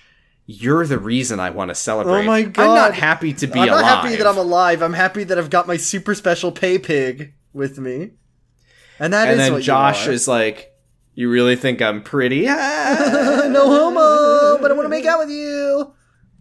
you're 0.52 0.84
the 0.88 0.98
reason 0.98 1.40
I 1.40 1.52
want 1.52 1.70
to 1.70 1.76
celebrate. 1.76 2.22
Oh 2.22 2.24
my 2.24 2.42
god! 2.42 2.64
I'm 2.64 2.74
not 2.76 2.96
happy 2.96 3.34
to 3.34 3.46
be 3.46 3.60
alive. 3.60 3.72
I'm 3.72 3.82
not 3.82 4.04
happy 4.04 4.16
that 4.16 4.26
I'm 4.26 4.38
alive. 4.38 4.82
I'm 4.82 4.94
happy 4.94 5.24
that 5.26 5.38
I've 5.38 5.52
got 5.52 5.68
my 5.68 5.78
super 5.78 6.16
special 6.16 6.52
pay 6.52 6.80
pig 6.80 7.36
with 7.54 7.78
me. 7.78 8.14
And 9.00 9.14
that 9.14 9.28
is 9.28 9.34
and 9.34 9.40
then 9.40 9.54
what 9.54 9.62
Josh 9.62 10.08
you 10.08 10.12
is 10.12 10.28
like, 10.28 10.74
"You 11.14 11.30
really 11.30 11.56
think 11.56 11.84
I'm 11.84 12.02
pretty?" 12.02 12.42
no 12.46 13.64
homo, 13.68 14.60
but 14.60 14.72
I 14.72 14.74
want 14.74 14.86
to 14.86 14.90
make 14.90 15.06
out 15.06 15.20
with 15.20 15.30
you. 15.30 15.94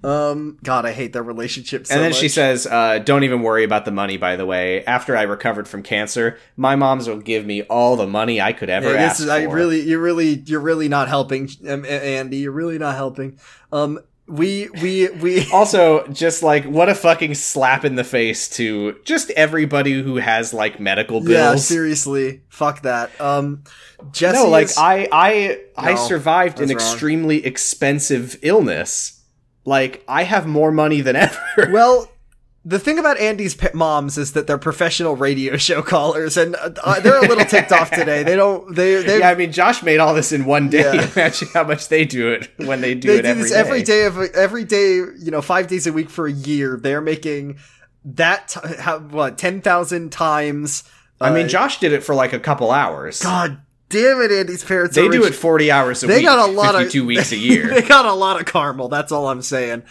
Um, 0.02 0.58
God, 0.62 0.86
I 0.86 0.92
hate 0.92 1.12
their 1.12 1.24
relationship 1.24 1.86
so 1.86 1.94
and 1.94 2.02
then 2.02 2.10
much. 2.10 2.20
she 2.20 2.28
says, 2.28 2.66
uh, 2.68 3.00
"Don't 3.00 3.24
even 3.24 3.42
worry 3.42 3.64
about 3.64 3.84
the 3.84 3.90
money. 3.90 4.16
By 4.16 4.36
the 4.36 4.46
way, 4.46 4.84
after 4.84 5.16
I 5.16 5.22
recovered 5.22 5.66
from 5.66 5.82
cancer, 5.82 6.38
my 6.56 6.76
mom's 6.76 7.08
will 7.08 7.18
give 7.18 7.44
me 7.44 7.62
all 7.64 7.96
the 7.96 8.06
money 8.06 8.40
I 8.40 8.52
could 8.52 8.70
ever 8.70 8.96
Hey, 8.96 9.04
ask 9.04 9.20
is, 9.20 9.26
for." 9.26 9.32
I 9.32 9.42
really, 9.42 9.80
you're 9.80 10.00
really, 10.00 10.42
you're 10.46 10.60
really 10.60 10.88
not 10.88 11.08
helping, 11.08 11.50
um, 11.68 11.84
Andy. 11.84 12.38
You're 12.38 12.52
really 12.52 12.78
not 12.78 12.94
helping. 12.94 13.38
Um, 13.72 13.98
we, 14.26 14.68
we, 14.82 15.08
we. 15.08 15.50
also, 15.52 16.06
just 16.08 16.42
like 16.42 16.64
what 16.64 16.88
a 16.88 16.94
fucking 16.94 17.34
slap 17.34 17.84
in 17.84 17.94
the 17.94 18.04
face 18.04 18.48
to 18.56 18.96
just 19.04 19.30
everybody 19.30 20.02
who 20.02 20.16
has 20.16 20.52
like 20.52 20.78
medical 20.78 21.20
bills. 21.20 21.30
Yeah, 21.30 21.54
seriously, 21.56 22.42
fuck 22.48 22.82
that. 22.82 23.18
Um, 23.20 23.64
Jesse. 24.12 24.36
no, 24.36 24.48
like 24.48 24.66
is- 24.66 24.76
I 24.78 25.08
I 25.12 25.60
I 25.76 25.92
No, 25.94 25.96
survived 26.06 26.58
an 26.60 26.68
wrong. 26.68 26.72
extremely 26.76 27.44
expensive 27.46 28.36
illness. 28.42 29.22
Like 29.64 30.04
I 30.06 30.24
have 30.24 30.46
more 30.46 30.72
money 30.72 31.00
than 31.00 31.16
ever. 31.26 31.70
Well, 31.70 32.10
the 32.68 32.78
thing 32.78 32.98
about 32.98 33.18
Andy's 33.18 33.54
p- 33.54 33.68
moms 33.72 34.18
is 34.18 34.32
that 34.34 34.46
they're 34.46 34.58
professional 34.58 35.16
radio 35.16 35.56
show 35.68 35.80
callers, 35.80 36.36
and 36.36 36.54
uh, 36.56 37.00
they're 37.00 37.16
a 37.24 37.26
little 37.26 37.46
ticked 37.46 37.72
off 37.72 37.90
today. 37.90 38.22
They 38.22 38.36
don't. 38.36 38.74
They 38.74 39.02
they 39.02 39.20
Yeah, 39.20 39.30
I 39.30 39.34
mean, 39.34 39.52
Josh 39.52 39.82
made 39.82 39.98
all 40.00 40.12
this 40.14 40.32
in 40.32 40.44
one 40.44 40.68
day. 40.68 40.80
Yeah. 40.82 41.10
Imagine 41.16 41.48
how 41.54 41.64
much 41.64 41.88
they 41.88 42.04
do 42.04 42.30
it 42.30 42.50
when 42.58 42.80
they 42.82 42.94
do 42.94 43.08
they 43.08 43.18
it 43.20 43.22
do 43.22 43.28
every 43.28 43.42
this 43.42 43.52
day. 43.52 43.58
every 43.58 43.82
day 43.82 44.04
of 44.04 44.18
every 44.34 44.64
day. 44.64 44.96
You 44.96 45.30
know, 45.30 45.40
five 45.40 45.66
days 45.66 45.86
a 45.86 45.92
week 45.92 46.10
for 46.10 46.26
a 46.26 46.32
year. 46.32 46.78
They're 46.82 47.00
making 47.00 47.58
that 48.04 48.48
t- 48.48 48.60
how, 48.80 48.98
what 48.98 49.38
ten 49.38 49.60
thousand 49.62 50.12
times. 50.12 50.84
I 51.20 51.30
mean, 51.30 51.46
uh, 51.46 51.48
Josh 51.48 51.80
did 51.80 51.92
it 51.92 52.04
for 52.04 52.14
like 52.14 52.32
a 52.34 52.38
couple 52.38 52.70
hours. 52.70 53.22
God 53.22 53.60
damn 53.88 54.20
it, 54.20 54.30
Andy's 54.30 54.62
parents. 54.62 54.94
they 54.94 55.06
are 55.06 55.10
do 55.10 55.24
it 55.24 55.34
40 55.34 55.70
hours 55.70 56.02
a 56.04 56.06
They 56.06 56.16
week. 56.16 56.26
got 56.26 56.48
a 56.48 56.52
lot 56.52 56.74
of 56.80 56.92
two 56.92 57.06
weeks 57.06 57.32
a 57.32 57.36
year. 57.50 57.66
they 57.68 57.80
got 57.82 58.04
a 58.04 58.12
lot 58.12 58.38
of 58.38 58.46
caramel. 58.46 58.88
That's 58.88 59.10
all 59.10 59.26
I'm 59.28 59.40
saying. 59.42 59.82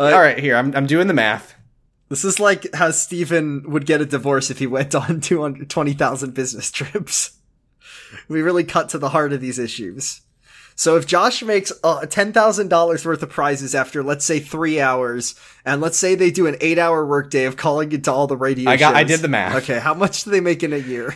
Uh, 0.00 0.04
all 0.12 0.20
right, 0.20 0.38
here, 0.38 0.56
I'm, 0.56 0.74
I'm 0.76 0.86
doing 0.86 1.06
the 1.06 1.14
math. 1.14 1.54
This 2.08 2.24
is 2.24 2.38
like 2.38 2.72
how 2.74 2.90
Stephen 2.90 3.64
would 3.70 3.86
get 3.86 4.00
a 4.00 4.06
divorce 4.06 4.50
if 4.50 4.58
he 4.58 4.66
went 4.66 4.94
on 4.94 5.20
220,000 5.22 6.34
business 6.34 6.70
trips. 6.70 7.38
We 8.28 8.42
really 8.42 8.64
cut 8.64 8.88
to 8.90 8.98
the 8.98 9.08
heart 9.10 9.32
of 9.32 9.40
these 9.40 9.58
issues. 9.58 10.20
So 10.76 10.96
if 10.96 11.06
Josh 11.06 11.42
makes 11.42 11.72
uh, 11.84 12.00
$10,000 12.00 13.06
worth 13.06 13.22
of 13.22 13.30
prizes 13.30 13.74
after, 13.76 14.02
let's 14.02 14.24
say, 14.24 14.40
three 14.40 14.80
hours, 14.80 15.34
and 15.64 15.80
let's 15.80 15.96
say 15.98 16.14
they 16.14 16.32
do 16.32 16.46
an 16.48 16.56
eight 16.60 16.78
hour 16.78 17.06
workday 17.06 17.44
of 17.44 17.56
calling 17.56 17.92
into 17.92 18.12
all 18.12 18.26
the 18.26 18.36
radio 18.36 18.68
I 18.70 18.76
got- 18.76 18.96
I 18.96 19.04
did 19.04 19.20
the 19.20 19.28
math. 19.28 19.54
Okay, 19.62 19.78
how 19.78 19.94
much 19.94 20.24
do 20.24 20.30
they 20.30 20.40
make 20.40 20.62
in 20.64 20.72
a 20.72 20.78
year? 20.78 21.14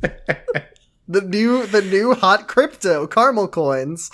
the 0.00 1.20
new, 1.22 1.66
the 1.66 1.82
new 1.82 2.14
hot 2.14 2.48
crypto 2.48 3.06
caramel 3.06 3.48
coins. 3.48 4.10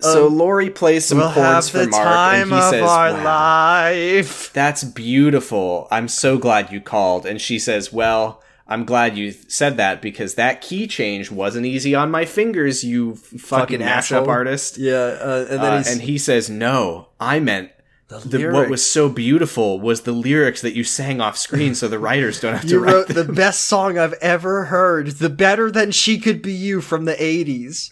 So 0.00 0.28
Lori 0.28 0.70
plays 0.70 1.04
some 1.06 1.20
chords 1.32 1.70
for 1.70 1.86
Mark, 1.86 2.34
and 2.36 2.52
he 2.52 2.60
says, 2.60 2.82
"Wow, 2.82 3.24
life. 3.24 4.52
"That's 4.52 4.84
beautiful. 4.84 5.88
I'm 5.90 6.08
so 6.08 6.38
glad 6.38 6.70
you 6.70 6.80
called." 6.80 7.26
And 7.26 7.40
she 7.40 7.58
says, 7.58 7.92
"Well." 7.92 8.42
I'm 8.68 8.84
glad 8.84 9.16
you 9.16 9.32
said 9.46 9.76
that 9.76 10.02
because 10.02 10.34
that 10.34 10.60
key 10.60 10.88
change 10.88 11.30
wasn't 11.30 11.66
easy 11.66 11.94
on 11.94 12.10
my 12.10 12.24
fingers, 12.24 12.82
you 12.82 13.14
fucking, 13.14 13.38
Fucking 13.38 13.80
mashup 13.80 13.86
asshole. 13.86 14.28
artist. 14.28 14.76
Yeah, 14.76 14.94
uh, 14.96 15.46
and 15.48 15.62
then 15.62 15.72
Uh, 15.72 15.84
and 15.86 16.02
he 16.02 16.18
says, 16.18 16.50
"No, 16.50 17.06
I 17.20 17.38
meant 17.38 17.70
the, 18.08 18.50
what 18.52 18.70
was 18.70 18.88
so 18.88 19.08
beautiful 19.08 19.80
was 19.80 20.02
the 20.02 20.12
lyrics 20.12 20.62
that 20.62 20.76
you 20.76 20.84
sang 20.84 21.20
off 21.20 21.36
screen, 21.36 21.74
so 21.74 21.88
the 21.88 21.98
writers 21.98 22.40
don't 22.40 22.54
have 22.54 22.66
to 22.68 22.78
write. 22.78 22.78
You 22.78 22.84
write 22.84 22.92
wrote 22.92 23.08
them." 23.08 23.26
the 23.26 23.32
best 23.32 23.62
song 23.62 23.98
I've 23.98 24.12
ever 24.14 24.66
heard. 24.66 25.08
The 25.08 25.28
better 25.30 25.70
than 25.70 25.90
She 25.90 26.18
Could 26.18 26.40
Be 26.40 26.52
You 26.52 26.80
from 26.80 27.04
the 27.04 27.14
80s. 27.14 27.90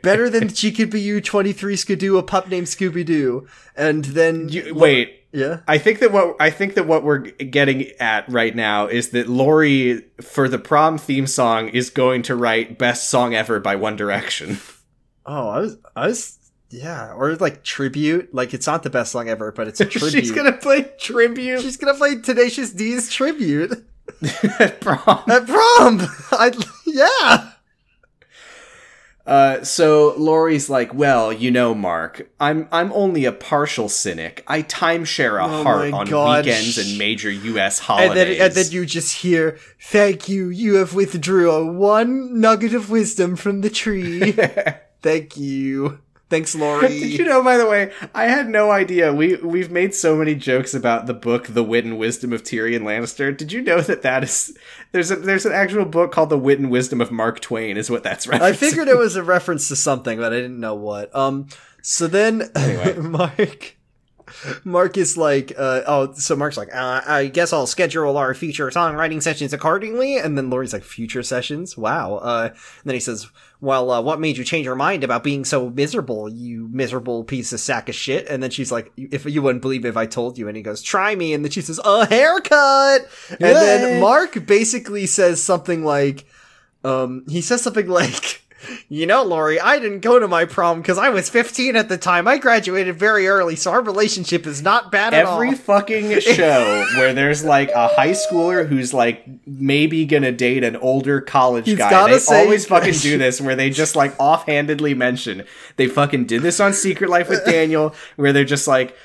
better 0.02 0.30
than 0.30 0.48
She 0.48 0.72
Could 0.72 0.90
Be 0.90 1.00
You 1.00 1.20
23 1.20 1.76
Skidoo, 1.76 2.16
a 2.16 2.22
pup 2.22 2.48
named 2.48 2.68
Scooby 2.68 3.04
Doo. 3.04 3.46
And 3.76 4.04
then. 4.06 4.48
You- 4.48 4.74
wait, 4.74 5.26
yeah? 5.32 5.60
I 5.68 5.76
think 5.76 5.98
that 5.98 6.10
what 6.10 6.36
I 6.40 6.48
think 6.48 6.74
that 6.74 6.86
what 6.86 7.04
we're 7.04 7.18
getting 7.18 7.84
at 8.00 8.26
right 8.30 8.56
now 8.56 8.86
is 8.86 9.10
that 9.10 9.28
Lori 9.28 10.06
for 10.22 10.48
the 10.48 10.58
prom 10.58 10.96
theme 10.96 11.26
song 11.26 11.68
is 11.68 11.90
going 11.90 12.22
to 12.22 12.34
write 12.34 12.78
"Best 12.78 13.10
Song 13.10 13.34
Ever" 13.34 13.60
by 13.60 13.76
One 13.76 13.96
Direction. 13.96 14.58
Oh, 15.26 15.48
I 15.50 15.58
was. 15.58 15.76
I 15.94 16.06
was. 16.06 16.37
Yeah, 16.70 17.14
or 17.14 17.34
like 17.36 17.62
tribute. 17.62 18.34
Like 18.34 18.52
it's 18.52 18.66
not 18.66 18.82
the 18.82 18.90
best 18.90 19.12
song 19.12 19.28
ever, 19.28 19.52
but 19.52 19.68
it's 19.68 19.80
a 19.82 19.86
tribute. 19.86 20.12
She's 20.12 20.32
gonna 20.32 20.52
play 20.52 20.90
tribute 20.98 21.62
She's 21.62 21.76
gonna 21.76 21.94
play 21.94 22.20
Tenacious 22.20 22.72
D's 22.72 23.10
tribute 23.10 23.72
at 24.58 24.80
prom. 24.80 25.22
at 25.28 25.46
prom. 25.46 26.00
I 26.32 26.52
yeah. 26.86 27.52
Uh, 29.26 29.62
so 29.62 30.14
Lori's 30.16 30.70
like, 30.70 30.94
"Well, 30.94 31.30
you 31.34 31.50
know, 31.50 31.74
Mark, 31.74 32.30
I'm 32.40 32.66
I'm 32.72 32.90
only 32.94 33.26
a 33.26 33.32
partial 33.32 33.90
cynic. 33.90 34.42
I 34.46 34.62
timeshare 34.62 35.38
a 35.38 35.44
Oh 35.44 35.62
heart 35.64 35.92
on 35.92 36.06
weekends 36.06 36.78
and 36.78 36.96
major 36.96 37.30
U.S. 37.30 37.78
And 37.78 37.84
holidays." 37.86 38.38
then, 38.38 38.46
and 38.46 38.54
then 38.54 38.72
you 38.72 38.86
just 38.86 39.18
hear, 39.18 39.58
"Thank 39.82 40.30
you. 40.30 40.48
You 40.48 40.76
have 40.76 40.94
withdrew 40.94 41.50
a 41.50 41.70
one 41.70 42.40
nugget 42.40 42.72
of 42.72 42.88
wisdom 42.88 43.36
from 43.36 43.60
the 43.60 43.68
tree. 43.68 44.34
Thank 45.02 45.36
you. 45.36 45.98
Thanks, 46.30 46.54
Lori." 46.56 46.88
Did 46.88 47.18
you 47.18 47.24
know, 47.24 47.42
by 47.42 47.56
the 47.56 47.66
way, 47.66 47.92
I 48.14 48.24
had 48.24 48.48
no 48.48 48.70
idea. 48.70 49.12
We 49.12 49.36
we've 49.36 49.70
made 49.70 49.94
so 49.94 50.16
many 50.16 50.34
jokes 50.34 50.74
about 50.74 51.06
the 51.06 51.14
book, 51.14 51.48
The 51.48 51.64
Wit 51.64 51.84
and 51.84 51.98
Wisdom 51.98 52.32
of 52.32 52.42
Tyrion 52.42 52.82
Lannister. 52.82 53.36
Did 53.36 53.52
you 53.52 53.62
know 53.62 53.80
that 53.80 54.02
that 54.02 54.24
is 54.24 54.56
there's 54.92 55.10
a 55.10 55.16
there's 55.16 55.46
an 55.46 55.52
actual 55.52 55.84
book 55.84 56.12
called 56.12 56.30
The 56.30 56.38
Wit 56.38 56.58
and 56.58 56.70
Wisdom 56.70 57.00
of 57.00 57.10
Mark 57.10 57.40
Twain? 57.40 57.76
Is 57.76 57.90
what 57.90 58.02
that's 58.02 58.26
referencing. 58.26 58.40
I 58.42 58.52
figured 58.52 58.88
it 58.88 58.98
was 58.98 59.16
a 59.16 59.22
reference 59.22 59.68
to 59.68 59.76
something, 59.76 60.18
but 60.18 60.32
I 60.32 60.36
didn't 60.36 60.60
know 60.60 60.74
what. 60.74 61.14
Um. 61.14 61.48
So 61.82 62.06
then, 62.06 62.50
Mark. 62.98 63.77
Mark 64.64 64.96
is 64.96 65.16
like, 65.16 65.52
uh, 65.56 65.82
oh, 65.86 66.12
so 66.12 66.36
Mark's 66.36 66.56
like, 66.56 66.74
uh, 66.74 67.02
I 67.06 67.26
guess 67.26 67.52
I'll 67.52 67.66
schedule 67.66 68.16
our 68.16 68.34
future 68.34 68.68
songwriting 68.70 69.22
sessions 69.22 69.52
accordingly. 69.52 70.16
And 70.16 70.36
then 70.36 70.50
Lori's 70.50 70.72
like, 70.72 70.84
future 70.84 71.22
sessions? 71.22 71.76
Wow. 71.76 72.16
Uh, 72.16 72.48
and 72.52 72.84
then 72.84 72.94
he 72.94 73.00
says, 73.00 73.28
well, 73.60 73.90
uh, 73.90 74.00
what 74.00 74.20
made 74.20 74.36
you 74.36 74.44
change 74.44 74.66
your 74.66 74.76
mind 74.76 75.02
about 75.02 75.24
being 75.24 75.44
so 75.44 75.70
miserable, 75.70 76.28
you 76.28 76.68
miserable 76.70 77.24
piece 77.24 77.52
of 77.52 77.60
sack 77.60 77.88
of 77.88 77.94
shit? 77.94 78.28
And 78.28 78.42
then 78.42 78.50
she's 78.50 78.70
like, 78.70 78.92
if 78.96 79.26
you 79.26 79.42
wouldn't 79.42 79.62
believe 79.62 79.82
me 79.82 79.88
if 79.88 79.96
I 79.96 80.06
told 80.06 80.38
you. 80.38 80.46
And 80.46 80.56
he 80.56 80.62
goes, 80.62 80.82
try 80.82 81.14
me. 81.14 81.34
And 81.34 81.44
then 81.44 81.50
she 81.50 81.60
says, 81.60 81.80
a 81.84 82.06
haircut. 82.06 83.08
And 83.30 83.40
then 83.40 84.00
Mark 84.00 84.46
basically 84.46 85.06
says 85.06 85.42
something 85.42 85.84
like, 85.84 86.26
um, 86.84 87.24
he 87.28 87.40
says 87.40 87.62
something 87.62 87.88
like, 87.88 88.42
you 88.88 89.06
know, 89.06 89.22
Lori, 89.22 89.60
I 89.60 89.78
didn't 89.78 90.00
go 90.00 90.18
to 90.18 90.26
my 90.28 90.44
prom 90.44 90.80
because 90.80 90.98
I 90.98 91.10
was 91.10 91.28
15 91.28 91.76
at 91.76 91.88
the 91.88 91.96
time. 91.98 92.26
I 92.26 92.38
graduated 92.38 92.96
very 92.96 93.28
early, 93.28 93.56
so 93.56 93.70
our 93.70 93.80
relationship 93.82 94.46
is 94.46 94.62
not 94.62 94.90
bad 94.92 95.14
at 95.14 95.26
Every 95.26 95.48
all. 95.50 95.54
fucking 95.54 96.20
show 96.20 96.86
where 96.96 97.14
there's 97.14 97.44
like 97.44 97.70
a 97.70 97.88
high 97.88 98.10
schooler 98.10 98.66
who's 98.66 98.92
like 98.92 99.24
maybe 99.46 100.04
gonna 100.06 100.32
date 100.32 100.64
an 100.64 100.76
older 100.76 101.20
college 101.20 101.66
He's 101.66 101.78
guy, 101.78 102.10
they 102.10 102.18
say- 102.18 102.42
always 102.42 102.66
fucking 102.74 102.94
do 102.94 103.18
this 103.18 103.40
where 103.40 103.56
they 103.56 103.70
just 103.70 103.94
like 103.96 104.14
offhandedly 104.18 104.94
mention 104.94 105.44
they 105.76 105.86
fucking 105.86 106.26
did 106.26 106.42
this 106.42 106.60
on 106.60 106.72
Secret 106.72 107.10
Life 107.10 107.28
with 107.28 107.44
Daniel, 107.44 107.94
where 108.16 108.32
they're 108.32 108.44
just 108.44 108.68
like. 108.68 108.96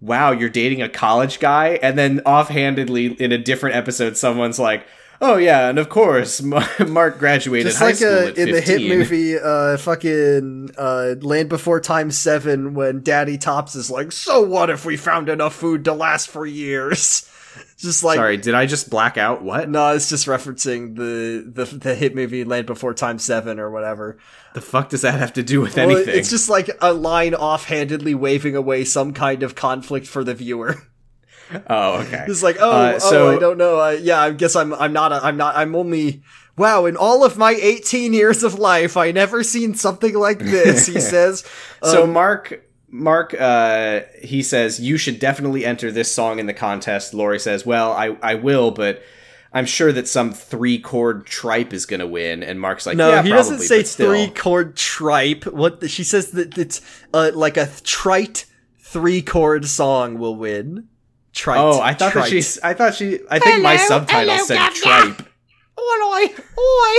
Wow, 0.00 0.32
you're 0.32 0.48
dating 0.50 0.82
a 0.82 0.88
college 0.88 1.38
guy, 1.38 1.78
and 1.80 1.96
then 1.96 2.22
offhandedly 2.26 3.12
in 3.22 3.30
a 3.30 3.38
different 3.38 3.76
episode, 3.76 4.16
someone's 4.16 4.58
like, 4.58 4.84
"Oh 5.24 5.36
yeah, 5.36 5.68
and 5.70 5.78
of 5.78 5.88
course, 5.88 6.42
Mark 6.86 7.18
graduated 7.18 7.68
Just 7.68 7.78
high 7.78 7.86
like 7.86 7.94
school 7.96 8.08
uh, 8.10 8.26
at 8.26 8.38
in 8.38 8.50
the 8.50 8.60
hit 8.60 8.82
movie, 8.88 9.38
uh, 9.38 9.76
fucking 9.78 10.70
uh, 10.76 11.14
Land 11.20 11.48
Before 11.48 11.80
Time 11.80 12.10
7, 12.10 12.74
when 12.74 13.02
Daddy 13.02 13.38
Tops 13.38 13.74
is 13.76 13.90
like, 13.90 14.12
So 14.12 14.42
what 14.42 14.68
if 14.68 14.84
we 14.84 14.96
found 14.96 15.28
enough 15.28 15.54
food 15.54 15.84
to 15.86 15.92
last 15.94 16.28
for 16.28 16.44
years? 16.44 17.28
Just 17.78 18.02
like, 18.02 18.16
Sorry, 18.16 18.36
did 18.36 18.54
I 18.54 18.64
just 18.66 18.88
black 18.90 19.16
out? 19.18 19.42
What 19.42 19.68
no, 19.68 19.90
it's 19.90 20.08
just 20.08 20.26
referencing 20.26 20.96
the, 20.96 21.44
the, 21.64 21.64
the 21.76 21.94
hit 21.94 22.14
movie 22.14 22.44
Land 22.44 22.66
Before 22.66 22.94
Time 22.94 23.18
7 23.18 23.58
or 23.60 23.70
whatever. 23.70 24.18
the 24.54 24.60
fuck 24.60 24.88
does 24.88 25.02
that 25.02 25.18
have 25.18 25.32
to 25.34 25.42
do 25.42 25.60
with 25.60 25.76
Well, 25.76 25.90
anything? 25.90 26.16
it's 26.18 26.30
just 26.30 26.48
like 26.48 26.70
a 26.80 26.92
line 26.92 27.34
offhandedly 27.34 28.14
waving 28.14 28.56
away 28.56 28.84
some 28.84 29.12
kind 29.12 29.42
of 29.42 29.54
conflict 29.54 30.06
for 30.06 30.24
the 30.24 30.34
viewer. 30.34 30.76
oh, 31.68 32.00
okay. 32.02 32.24
It's 32.28 32.42
like, 32.42 32.56
oh, 32.60 32.70
Uh, 32.70 32.92
oh, 32.94 32.98
so- 32.98 33.36
I 33.36 33.38
don't 33.38 33.58
know. 33.58 33.78
I, 33.78 33.92
yeah, 33.94 34.20
I 34.20 34.30
guess 34.30 34.56
I'm, 34.56 34.72
I'm 34.74 34.92
not, 34.92 35.12
a, 35.12 35.24
I'm 35.24 35.36
not, 35.36 35.56
I'm 35.56 35.74
only. 35.74 36.22
Wow, 36.56 36.84
in 36.84 36.96
all 36.98 37.24
of 37.24 37.38
my 37.38 37.52
18 37.52 38.12
years 38.12 38.42
of 38.44 38.58
life, 38.58 38.96
I 38.98 39.10
never 39.10 39.42
seen 39.42 39.74
something 39.74 40.14
like 40.14 40.38
this. 40.38 40.86
He 40.86 41.00
says. 41.14 41.44
So 41.82 42.04
Um, 42.04 42.12
Mark 42.12 42.62
Mark 42.94 43.34
uh 43.40 44.00
he 44.22 44.42
says 44.42 44.78
you 44.78 44.98
should 44.98 45.18
definitely 45.18 45.64
enter 45.64 45.90
this 45.90 46.12
song 46.12 46.38
in 46.38 46.44
the 46.44 46.52
contest. 46.52 47.14
Lori 47.14 47.38
says, 47.38 47.64
"Well, 47.64 47.92
I 47.92 48.18
I 48.22 48.34
will, 48.34 48.70
but 48.70 49.02
I'm 49.54 49.64
sure 49.64 49.92
that 49.92 50.06
some 50.06 50.30
three 50.32 50.78
chord 50.78 51.24
tripe 51.24 51.72
is 51.72 51.86
going 51.86 52.00
to 52.00 52.06
win." 52.06 52.42
And 52.42 52.60
Mark's 52.60 52.84
like, 52.84 52.98
no, 52.98 53.08
"Yeah, 53.08 53.22
he 53.22 53.30
probably, 53.30 53.56
doesn't 53.56 53.60
say 53.60 53.82
three 53.82 54.28
chord 54.28 54.76
tripe. 54.76 55.46
What 55.46 55.80
the, 55.80 55.88
she 55.88 56.04
says 56.04 56.32
that 56.32 56.58
it's 56.58 56.82
uh, 57.14 57.30
like 57.34 57.56
a 57.56 57.66
trite 57.82 58.44
three 58.78 59.22
chord 59.22 59.64
song 59.64 60.18
will 60.18 60.36
win. 60.36 60.88
Trite. 61.32 61.58
Oh, 61.58 61.80
I 61.80 61.92
thought 61.94 61.98
that 61.98 62.12
trite. 62.12 62.30
she's. 62.30 62.58
I 62.60 62.74
thought 62.74 62.94
she. 62.94 63.20
I 63.30 63.38
think 63.38 63.62
my 63.62 63.76
subtitle 63.76 64.38
said 64.38 64.70
tripe. 64.70 65.22
Oi, 65.78 66.26
oi. 66.58 66.96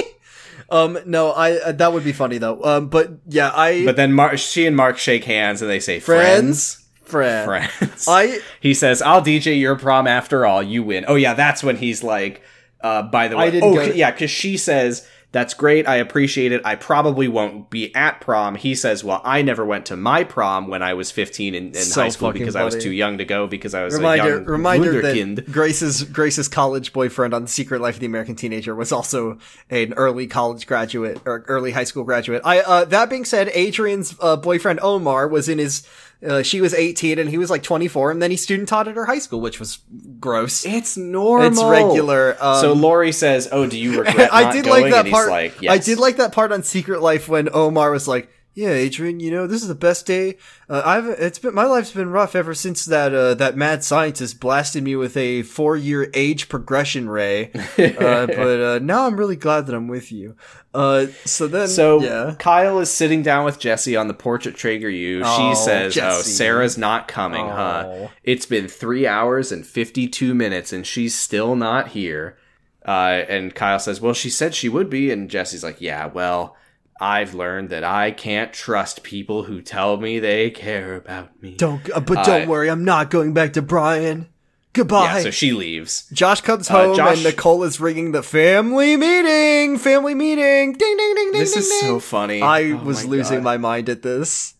Um, 0.70 0.98
no, 1.06 1.32
I 1.32 1.58
uh, 1.58 1.72
that 1.74 1.94
would 1.94 2.04
be 2.04 2.14
funny 2.14 2.38
though. 2.40 2.64
Um, 2.64 2.88
but 2.90 3.12
yeah, 3.28 3.52
I 3.54 3.86
But 3.86 3.96
then 3.96 4.12
Mar- 4.14 4.38
she 4.38 4.66
and 4.66 4.76
Mark 4.76 4.98
shake 4.98 5.24
hands 5.26 5.62
and 5.62 5.70
they 5.70 5.80
say 5.80 6.00
friends, 6.00 6.84
friends. 7.04 7.46
friend. 7.46 7.70
Friends. 7.70 8.06
I 8.08 8.40
he 8.60 8.74
says, 8.74 9.02
"I'll 9.02 9.22
DJ 9.22 9.60
your 9.60 9.76
prom 9.76 10.08
after 10.08 10.46
all. 10.46 10.64
You 10.64 10.82
win." 10.84 11.06
Oh 11.08 11.16
yeah, 11.16 11.34
that's 11.36 11.64
when 11.64 11.78
he's 11.78 12.04
like, 12.04 12.42
uh, 12.82 13.04
"By 13.04 13.28
the 13.28 13.38
way, 13.38 13.44
I 13.44 13.50
didn't 13.52 13.70
oh 13.70 13.76
go- 13.76 13.84
yeah," 13.84 14.10
because 14.12 14.32
she 14.32 14.58
says, 14.58 15.08
"That's 15.34 15.54
great. 15.54 15.86
I 15.86 15.98
appreciate 15.98 16.54
it. 16.54 16.62
I 16.64 16.76
probably 16.76 17.28
won't 17.28 17.70
be 17.70 17.94
at 17.94 18.22
prom." 18.22 18.56
He 18.56 18.74
says, 18.74 19.04
"Well, 19.04 19.20
I 19.26 19.42
never 19.42 19.66
went 19.66 19.86
to 19.88 19.98
my 19.98 20.24
prom 20.24 20.70
when 20.70 20.82
I 20.82 20.94
was 20.94 21.12
15 21.12 21.54
in, 21.54 21.68
in 21.68 21.74
So 21.74 22.02
high 22.02 22.10
school 22.10 22.32
because 22.32 22.56
I 22.56 22.64
was 22.64 22.82
too 22.82 22.92
young 22.92 23.18
to 23.18 23.26
go 23.26 23.46
because 23.48 23.74
I 23.74 23.84
was 23.84 23.96
a 23.96 23.98
reminder 23.98 24.36
young 24.36 24.46
reminder 24.46 24.94
wunderkind." 24.94 25.36
that 25.36 25.52
Grace's 25.52 26.04
Grace's 26.04 26.48
college 26.48 26.94
boyfriend 26.94 27.34
on 27.34 27.42
The 27.42 27.50
Secret 27.50 27.82
Life 27.82 27.96
of 27.96 28.00
the 28.00 28.06
American 28.06 28.36
Teenager 28.36 28.74
was 28.74 28.94
also 28.94 29.38
an 29.70 29.94
early 29.94 30.28
college 30.28 30.66
graduate 30.66 31.20
or 31.26 31.44
early 31.50 31.72
high 31.72 31.84
school 31.84 32.06
graduate. 32.06 32.42
I 32.46 32.62
uh, 32.62 32.86
that 32.86 33.10
being 33.10 33.26
said, 33.26 33.50
Adrian's 33.54 34.16
uh, 34.22 34.38
boyfriend 34.38 34.80
Omar 34.82 35.28
was 35.28 35.50
in 35.50 35.58
his. 35.58 35.86
Uh, 36.26 36.41
she 36.41 36.62
was 36.62 36.74
18 36.74 37.20
and 37.20 37.30
he 37.30 37.38
was 37.38 37.50
like 37.50 37.64
24, 37.64 38.12
and 38.12 38.22
then 38.22 38.32
he 38.32 38.38
student 38.38 38.70
taught 38.70 38.88
at 38.88 38.95
her 38.95 39.06
high 39.06 39.20
school, 39.20 39.41
which 39.41 39.60
was 39.60 39.80
gross. 40.20 40.66
It's 40.66 40.95
normal. 40.95 41.48
It's 41.48 41.64
regular. 41.64 42.38
Um, 42.40 42.62
so 42.62 42.74
Lori 42.74 43.12
says, 43.12 43.50
"Oh, 43.52 43.68
do 43.68 43.78
you 43.78 44.00
regret 44.04 44.34
I 44.34 44.44
not 44.44 44.54
did 44.54 44.66
going?" 44.66 44.84
like 44.84 44.91
that 44.91 45.06
and 45.06 45.14
part. 45.14 45.30
like, 45.30 45.66
I 45.68 45.78
did 45.78 46.00
like 46.00 46.18
that 46.18 46.32
part 46.32 46.52
on 46.52 46.64
Secret 46.64 47.02
Life 47.02 47.28
when 47.28 47.50
Omar 47.54 47.91
was 47.91 48.08
like, 48.08 48.30
"Yeah, 48.54 48.70
Adrian, 48.70 49.20
you 49.20 49.32
know 49.32 49.48
this 49.48 49.62
is 49.62 49.68
the 49.68 49.76
best 49.76 50.06
day. 50.06 50.38
Uh, 50.70 50.82
I've 50.86 51.06
it's 51.08 51.40
been 51.40 51.54
my 51.54 51.66
life's 51.66 51.92
been 51.92 52.10
rough 52.10 52.36
ever 52.36 52.54
since 52.54 52.86
that 52.86 53.14
uh, 53.14 53.34
that 53.36 53.58
mad 53.58 53.84
scientist 53.84 54.40
blasted 54.40 54.84
me 54.84 54.96
with 54.96 55.18
a 55.18 55.42
four 55.44 55.76
year 55.76 56.10
age 56.14 56.50
progression 56.50 57.10
ray. 57.10 57.52
Uh, 58.04 58.28
but 58.28 58.60
uh, 58.62 58.80
now 58.80 59.06
I'm 59.08 59.18
really 59.18 59.36
glad 59.36 59.66
that 59.66 59.76
I'm 59.76 59.88
with 59.88 60.12
you. 60.12 60.36
Uh, 60.74 61.08
so 61.26 61.48
then, 61.48 61.68
So 61.68 62.02
yeah, 62.02 62.36
Kyle 62.40 62.80
is 62.80 62.90
sitting 62.90 63.22
down 63.22 63.46
with 63.46 63.60
Jesse 63.60 63.96
on 63.96 64.08
the 64.08 64.14
porch 64.14 64.48
at 64.48 64.54
Trager 64.54 64.96
U. 64.96 65.22
Oh, 65.24 65.38
she 65.50 65.56
says, 65.56 65.98
"Oh, 65.98 66.22
Sarah's 66.22 66.78
not 66.78 67.08
coming, 67.08 67.46
huh? 67.46 67.84
Oh. 67.86 68.12
It's 68.24 68.46
been 68.46 68.68
three 68.68 69.06
hours 69.08 69.52
and 69.52 69.66
fifty-two 69.66 70.34
minutes, 70.34 70.72
and 70.74 70.86
she's 70.86 71.18
still 71.18 71.56
not 71.56 71.90
here." 71.90 72.38
Uh, 72.86 73.24
and 73.30 73.54
Kyle 73.56 73.80
says, 73.80 74.02
"Well, 74.02 74.14
she 74.14 74.30
said 74.30 74.54
she 74.54 74.70
would 74.70 74.90
be," 74.90 75.12
and 75.12 75.30
Jesse's 75.30 75.64
like, 75.64 75.82
"Yeah, 75.82 76.06
well." 76.08 76.56
I've 76.99 77.34
learned 77.34 77.70
that 77.70 77.84
I 77.84 78.11
can't 78.11 78.53
trust 78.53 79.03
people 79.03 79.44
who 79.44 79.61
tell 79.61 79.98
me 79.98 80.20
they 80.20 80.49
care 80.52 80.95
about 80.95 81.41
me. 81.41 81.56
don't. 81.56 81.82
Uh, 81.94 81.99
but 81.99 82.20
Uh, 82.20 82.24
don't 82.24 82.48
worry, 82.48 82.70
I'm 82.70 82.86
not 82.86 83.10
going 83.10 83.34
back 83.34 83.53
to 83.53 83.61
Brian. 83.61 84.28
Goodbye. 84.74 85.18
yeah, 85.18 85.22
so 85.24 85.30
she 85.32 85.52
leaves. 85.53 86.06
Josh 86.11 86.41
comes 86.41 86.70
Uh, 86.70 86.74
home 86.74 86.95
Josh- 86.95 87.15
and 87.18 87.24
Nicole 87.26 87.64
is 87.64 87.80
ringing 87.80 88.11
the 88.11 88.24
family 88.24 88.98
meeting. 88.98 89.78
Family 89.78 90.15
meeting. 90.15 90.74
Ding 90.74 90.98
ding 90.98 91.15
ding 91.15 91.32
ding. 91.32 91.40
This 91.41 91.52
ding, 91.53 91.60
is 91.61 91.70
ding. 91.70 91.80
so 91.82 91.99
funny. 91.99 92.41
I 92.41 92.72
Oh 92.72 92.78
was 92.78 93.03
my 93.03 93.10
losing 93.11 93.38
God. 93.40 93.44
my 93.44 93.57
mind 93.57 93.90
at 93.90 94.02
this. 94.02 94.56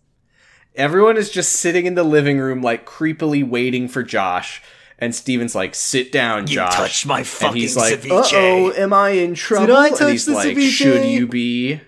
Everyone 0.76 1.18
is 1.18 1.30
just 1.30 1.52
sitting 1.54 1.86
in 1.86 1.96
the 1.96 2.04
living 2.04 2.40
room, 2.40 2.62
like 2.62 2.86
creepily 2.86 3.48
waiting 3.48 3.88
for 3.88 4.04
Josh. 4.04 4.62
And 5.00 5.14
Stephen's 5.16 5.56
like, 5.56 5.74
"Sit 5.76 6.12
down, 6.12 6.46
Josh." 6.48 6.74
You 6.74 6.78
touched 6.78 7.06
my 7.08 7.24
fucking 7.24 7.48
and 7.50 7.58
he's 7.58 7.76
like, 7.76 8.00
ceviche. 8.00 8.34
"Uh 8.34 8.38
oh, 8.38 8.72
am 8.74 8.94
I 8.94 9.10
in 9.12 9.34
trouble?" 9.34 9.68
Did 9.68 9.76
I 9.76 9.88
and 9.88 9.96
touch 9.98 10.12
he's 10.12 10.26
the 10.26 10.34
like, 10.34 10.56
ceviche? 10.58 10.70
"Should 10.70 11.06
you 11.06 11.28
be?" 11.28 11.82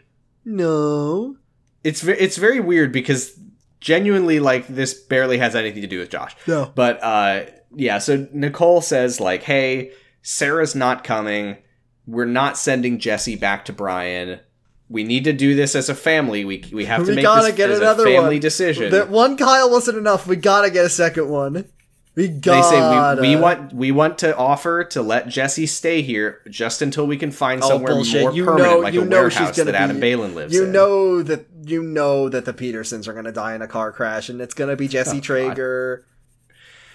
No. 0.45 1.35
It's 1.83 2.03
it's 2.03 2.37
very 2.37 2.59
weird 2.59 2.91
because 2.91 3.37
genuinely, 3.79 4.39
like, 4.39 4.67
this 4.67 4.93
barely 4.93 5.37
has 5.39 5.55
anything 5.55 5.81
to 5.81 5.87
do 5.87 5.99
with 5.99 6.09
Josh. 6.09 6.35
No. 6.47 6.71
But 6.73 7.03
uh, 7.03 7.45
yeah. 7.75 7.97
So 7.99 8.27
Nicole 8.31 8.81
says 8.81 9.19
like, 9.19 9.43
"Hey, 9.43 9.91
Sarah's 10.21 10.75
not 10.75 11.03
coming. 11.03 11.57
We're 12.07 12.25
not 12.25 12.57
sending 12.57 12.99
Jesse 12.99 13.35
back 13.35 13.65
to 13.65 13.73
Brian." 13.73 14.39
We 14.87 15.03
need 15.03 15.23
to 15.23 15.33
do 15.33 15.55
this 15.55 15.75
as 15.75 15.89
a 15.89 15.95
family. 15.95 16.45
We 16.45 16.63
we 16.71 16.85
have 16.85 17.01
to 17.05 17.09
We 17.09 17.15
make 17.15 17.23
gotta 17.23 17.47
this 17.47 17.55
get 17.55 17.71
as 17.71 17.79
another 17.79 18.03
a 18.07 18.11
family 18.11 18.35
one. 18.35 18.39
decision. 18.39 18.91
That 18.91 19.09
one 19.09 19.35
Kyle 19.35 19.69
wasn't 19.71 19.97
enough. 19.97 20.27
We 20.27 20.35
gotta 20.35 20.69
get 20.69 20.85
a 20.85 20.89
second 20.89 21.27
one. 21.27 21.65
We 22.15 22.27
they 22.27 22.39
gotta. 22.39 23.17
say 23.17 23.21
we, 23.21 23.35
we 23.35 23.41
want 23.41 23.73
we 23.73 23.91
want 23.91 24.17
to 24.19 24.35
offer 24.37 24.83
to 24.85 25.01
let 25.01 25.27
Jesse 25.27 25.65
stay 25.67 26.01
here 26.01 26.41
just 26.49 26.81
until 26.81 27.05
we 27.07 27.17
can 27.17 27.29
find 27.31 27.61
Oh, 27.63 27.67
somewhere 27.69 27.93
bullshit. 27.93 28.21
more 28.21 28.31
You 28.33 28.45
permanent, 28.45 28.71
know- 28.71 28.79
like 28.79 28.93
you 28.93 29.01
a 29.01 29.05
know 29.05 29.19
warehouse 29.21 29.55
that 29.57 29.75
Adam 29.75 29.99
be- 29.99 30.11
Baylin 30.11 30.33
lives 30.33 30.53
You 30.53 30.63
in. 30.65 30.71
know 30.71 31.21
that 31.23 31.45
you 31.65 31.83
know 31.83 32.29
that 32.29 32.45
the 32.45 32.53
Petersons 32.53 33.07
are 33.07 33.13
gonna 33.13 33.31
die 33.33 33.53
in 33.55 33.61
a 33.61 33.67
car 33.67 33.91
crash, 33.91 34.29
and 34.29 34.39
it's 34.39 34.53
gonna 34.53 34.75
be 34.77 34.87
Jesse 34.87 35.19
Trager. 35.19 36.03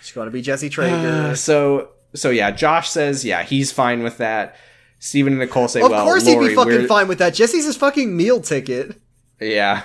It's 0.00 0.12
gonna 0.12 0.30
be 0.30 0.40
Jesse 0.40 0.70
Trager. 0.70 1.30
Uh, 1.30 1.34
so 1.34 1.90
so 2.14 2.30
yeah, 2.30 2.50
Josh 2.50 2.88
says 2.88 3.24
yeah 3.24 3.42
he's 3.42 3.70
fine 3.72 4.02
with 4.02 4.16
that. 4.18 4.56
Stephen 5.02 5.32
and 5.34 5.40
Nicole 5.40 5.66
say, 5.68 5.80
of 5.80 5.90
well, 5.90 6.04
course 6.04 6.26
Lori, 6.26 6.44
he'd 6.44 6.48
be 6.50 6.54
fucking 6.54 6.72
we're- 6.72 6.86
fine 6.86 7.08
with 7.08 7.18
that. 7.18 7.34
Jesse's 7.34 7.64
his 7.66 7.76
fucking 7.76 8.16
meal 8.16 8.40
ticket. 8.40 8.96
Yeah. 9.40 9.82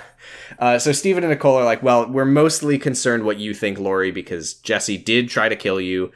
Uh, 0.58 0.78
so 0.78 0.92
Stephen 0.92 1.22
and 1.22 1.30
Nicole 1.30 1.56
are 1.56 1.64
like, 1.64 1.82
well, 1.82 2.08
we're 2.08 2.24
mostly 2.24 2.78
concerned 2.78 3.24
what 3.24 3.38
you 3.38 3.52
think, 3.52 3.78
Lori, 3.78 4.10
because 4.10 4.54
Jesse 4.54 4.96
did 4.96 5.28
try 5.28 5.48
to 5.48 5.56
kill 5.56 5.80
you, 5.80 6.12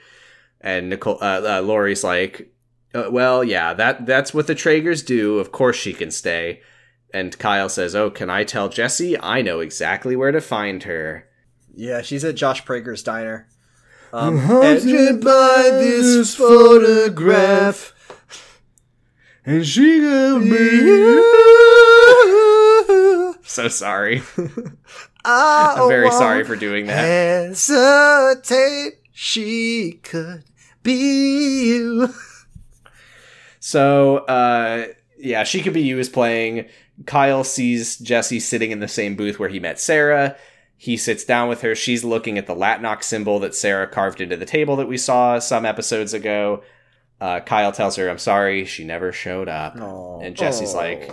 and 0.60 0.90
Nicole, 0.90 1.18
uh, 1.20 1.58
uh, 1.58 1.62
Lori's 1.62 2.02
like, 2.02 2.52
uh, 2.94 3.08
well, 3.10 3.44
yeah, 3.44 3.74
that 3.74 4.06
that's 4.06 4.34
what 4.34 4.46
the 4.46 4.54
Tragers 4.54 5.02
do. 5.02 5.38
Of 5.38 5.52
course, 5.52 5.76
she 5.76 5.92
can 5.92 6.10
stay. 6.10 6.60
And 7.12 7.38
Kyle 7.38 7.68
says, 7.68 7.94
oh, 7.94 8.10
can 8.10 8.30
I 8.30 8.44
tell 8.44 8.68
Jesse? 8.68 9.20
I 9.20 9.42
know 9.42 9.60
exactly 9.60 10.14
where 10.16 10.32
to 10.32 10.40
find 10.40 10.84
her. 10.84 11.28
Yeah, 11.74 12.02
she's 12.02 12.24
at 12.24 12.36
Josh 12.36 12.64
Prager's 12.64 13.02
diner. 13.02 13.48
Um, 14.12 14.38
and 14.38 15.22
by 15.22 15.70
this 15.72 16.34
photograph, 16.34 17.94
and 19.44 19.66
she 19.66 20.00
got 20.00 20.42
So 23.50 23.66
sorry. 23.66 24.22
I 25.24 25.74
I'm 25.76 25.88
very 25.88 26.08
sorry 26.12 26.44
for 26.44 26.54
doing 26.54 26.86
that. 26.86 27.02
Hesitate, 27.02 29.00
she 29.10 29.98
could 30.04 30.44
be 30.84 31.66
you. 31.66 32.14
So, 33.58 34.18
uh, 34.18 34.86
yeah, 35.18 35.42
she 35.42 35.62
could 35.62 35.72
be 35.72 35.82
you 35.82 35.98
is 35.98 36.08
playing. 36.08 36.68
Kyle 37.06 37.42
sees 37.42 37.96
Jesse 37.96 38.38
sitting 38.38 38.70
in 38.70 38.78
the 38.78 38.86
same 38.86 39.16
booth 39.16 39.40
where 39.40 39.48
he 39.48 39.58
met 39.58 39.80
Sarah. 39.80 40.36
He 40.76 40.96
sits 40.96 41.24
down 41.24 41.48
with 41.48 41.62
her. 41.62 41.74
She's 41.74 42.04
looking 42.04 42.38
at 42.38 42.46
the 42.46 42.54
Latnok's 42.54 43.06
symbol 43.06 43.40
that 43.40 43.56
Sarah 43.56 43.88
carved 43.88 44.20
into 44.20 44.36
the 44.36 44.46
table 44.46 44.76
that 44.76 44.86
we 44.86 44.96
saw 44.96 45.40
some 45.40 45.66
episodes 45.66 46.14
ago. 46.14 46.62
Uh, 47.20 47.40
Kyle 47.40 47.72
tells 47.72 47.96
her, 47.96 48.08
I'm 48.08 48.18
sorry, 48.18 48.64
she 48.64 48.84
never 48.84 49.10
showed 49.10 49.48
up. 49.48 49.74
And 50.22 50.36
Jesse's 50.36 50.72
like, 50.72 51.10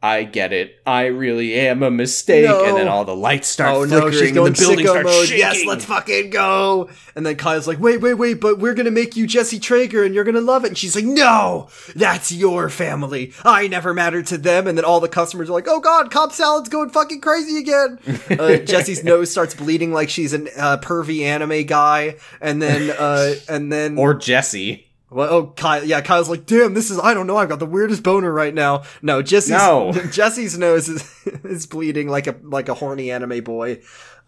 I 0.00 0.22
get 0.22 0.52
it. 0.52 0.80
I 0.86 1.06
really 1.06 1.54
am 1.58 1.82
a 1.82 1.90
mistake. 1.90 2.44
No. 2.46 2.64
And 2.64 2.76
then 2.76 2.86
all 2.86 3.04
the 3.04 3.16
lights 3.16 3.48
start 3.48 3.74
Oh 3.74 3.84
flickering 3.84 4.12
no, 4.12 4.18
she's 4.20 4.32
going 4.32 4.46
and 4.46 4.56
the 4.56 4.60
building 4.60 4.86
starts 4.86 5.04
mode. 5.06 5.26
shaking. 5.26 5.38
Yes, 5.40 5.64
let's 5.64 5.84
fucking 5.86 6.30
go. 6.30 6.88
And 7.16 7.26
then 7.26 7.34
Kyle's 7.34 7.66
like, 7.66 7.80
wait, 7.80 8.00
wait, 8.00 8.14
wait, 8.14 8.34
but 8.40 8.60
we're 8.60 8.74
gonna 8.74 8.92
make 8.92 9.16
you 9.16 9.26
Jesse 9.26 9.58
Trager 9.58 10.06
and 10.06 10.14
you're 10.14 10.22
gonna 10.22 10.40
love 10.40 10.64
it. 10.64 10.68
And 10.68 10.78
she's 10.78 10.94
like, 10.94 11.04
no, 11.04 11.68
that's 11.96 12.30
your 12.30 12.68
family. 12.68 13.32
I 13.44 13.66
never 13.66 13.92
mattered 13.92 14.26
to 14.28 14.38
them. 14.38 14.68
And 14.68 14.78
then 14.78 14.84
all 14.84 15.00
the 15.00 15.08
customers 15.08 15.50
are 15.50 15.54
like, 15.54 15.66
oh 15.68 15.80
god, 15.80 16.12
Cobb 16.12 16.30
Salad's 16.32 16.68
going 16.68 16.90
fucking 16.90 17.20
crazy 17.20 17.58
again. 17.58 17.98
uh, 18.38 18.56
Jesse's 18.64 19.02
nose 19.02 19.32
starts 19.32 19.56
bleeding 19.56 19.92
like 19.92 20.10
she's 20.10 20.32
an 20.32 20.48
uh, 20.56 20.76
pervy 20.78 21.22
anime 21.22 21.64
guy. 21.66 22.18
And 22.40 22.62
then, 22.62 22.94
uh, 22.96 23.34
and 23.48 23.72
then, 23.72 23.98
or 23.98 24.14
Jesse. 24.14 24.87
Well, 25.10 25.32
oh, 25.32 25.46
Kyle, 25.56 25.82
yeah, 25.84 26.02
Kyle's 26.02 26.28
like, 26.28 26.44
damn, 26.44 26.74
this 26.74 26.90
is, 26.90 26.98
I 26.98 27.14
don't 27.14 27.26
know, 27.26 27.38
I've 27.38 27.48
got 27.48 27.60
the 27.60 27.66
weirdest 27.66 28.02
boner 28.02 28.30
right 28.30 28.52
now. 28.52 28.82
No, 29.00 29.22
Jesse's, 29.22 29.52
No. 29.52 29.92
Jesse's 30.12 30.58
nose 30.58 30.88
is, 30.88 31.26
is 31.44 31.66
bleeding 31.66 32.08
like 32.08 32.26
a, 32.26 32.36
like 32.42 32.68
a 32.68 32.74
horny 32.74 33.10
anime 33.10 33.42
boy. 33.42 33.80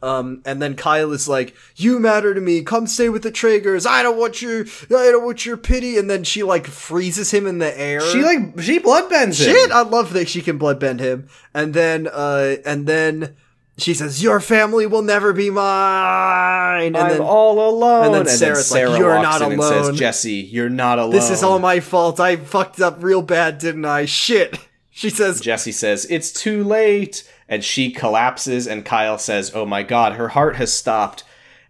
Um, 0.03 0.41
and 0.47 0.63
then 0.63 0.77
Kyle 0.77 1.13
is 1.13 1.29
like, 1.29 1.55
you 1.77 1.99
matter 1.99 2.33
to 2.33 2.41
me, 2.41 2.63
come 2.63 2.87
stay 2.87 3.11
with 3.11 3.23
the 3.23 3.31
Tragers, 3.31 3.85
I 3.85 4.03
don't 4.03 4.19
want 4.19 4.41
your, 4.41 4.63
I 4.63 5.11
don't 5.11 5.27
want 5.27 5.45
your 5.45 5.59
pity, 5.59 5.99
and 5.99 6.09
then 6.09 6.25
she 6.25 6.43
like 6.43 6.67
freezes 6.67 7.31
him 7.31 7.47
in 7.47 7.59
the 7.59 7.79
air. 7.79 8.01
She 8.01 8.23
like, 8.23 8.59
she 8.61 8.81
bloodbends 8.81 9.39
him. 9.47 9.55
Shit, 9.55 9.71
I 9.71 9.83
love 9.83 10.15
that 10.15 10.31
she 10.31 10.41
can 10.41 10.59
bloodbend 10.59 11.01
him. 11.01 11.29
And 11.53 11.75
then, 11.75 12.09
uh, 12.11 12.57
and 12.65 12.87
then 12.87 13.37
she 13.81 13.95
says, 13.95 14.23
your 14.23 14.41
family 14.41 14.87
will 14.87 15.03
never 15.03 15.33
be 15.33 15.51
mine. 15.51 16.87
And 16.87 16.97
I'm 16.97 17.09
then, 17.13 17.21
all 17.21 17.69
alone. 17.69 18.07
and 18.07 18.15
then 18.15 18.27
Sarah's 18.27 18.71
like, 18.73 18.99
"You're 18.99 19.15
walks 19.17 19.23
not 19.41 19.43
in 19.43 19.53
and 19.53 19.61
alone." 19.61 19.85
says, 19.87 19.99
Jesse, 19.99 20.33
you're 20.35 20.69
not 20.69 20.99
alone. 20.99 21.13
this 21.13 21.31
is 21.31 21.43
all 21.43 21.59
my 21.59 21.81
fault, 21.81 22.21
I 22.21 22.37
fucked 22.37 22.81
up 22.81 23.03
real 23.03 23.23
bad, 23.23 23.59
didn't 23.59 23.85
I? 23.85 24.05
Shit. 24.07 24.59
She 24.93 25.09
says, 25.09 25.41
Jesse 25.41 25.73
says, 25.73 26.05
It's 26.11 26.31
too 26.33 26.63
late. 26.63 27.23
And 27.49 27.65
she 27.65 27.91
collapses, 27.91 28.67
and 28.67 28.85
Kyle 28.85 29.17
says, 29.19 29.53
Oh 29.55 29.65
my 29.65 29.83
god, 29.83 30.15
her 30.15 30.29
heart 30.29 30.57
has 30.57 30.73
stopped. 30.75 31.25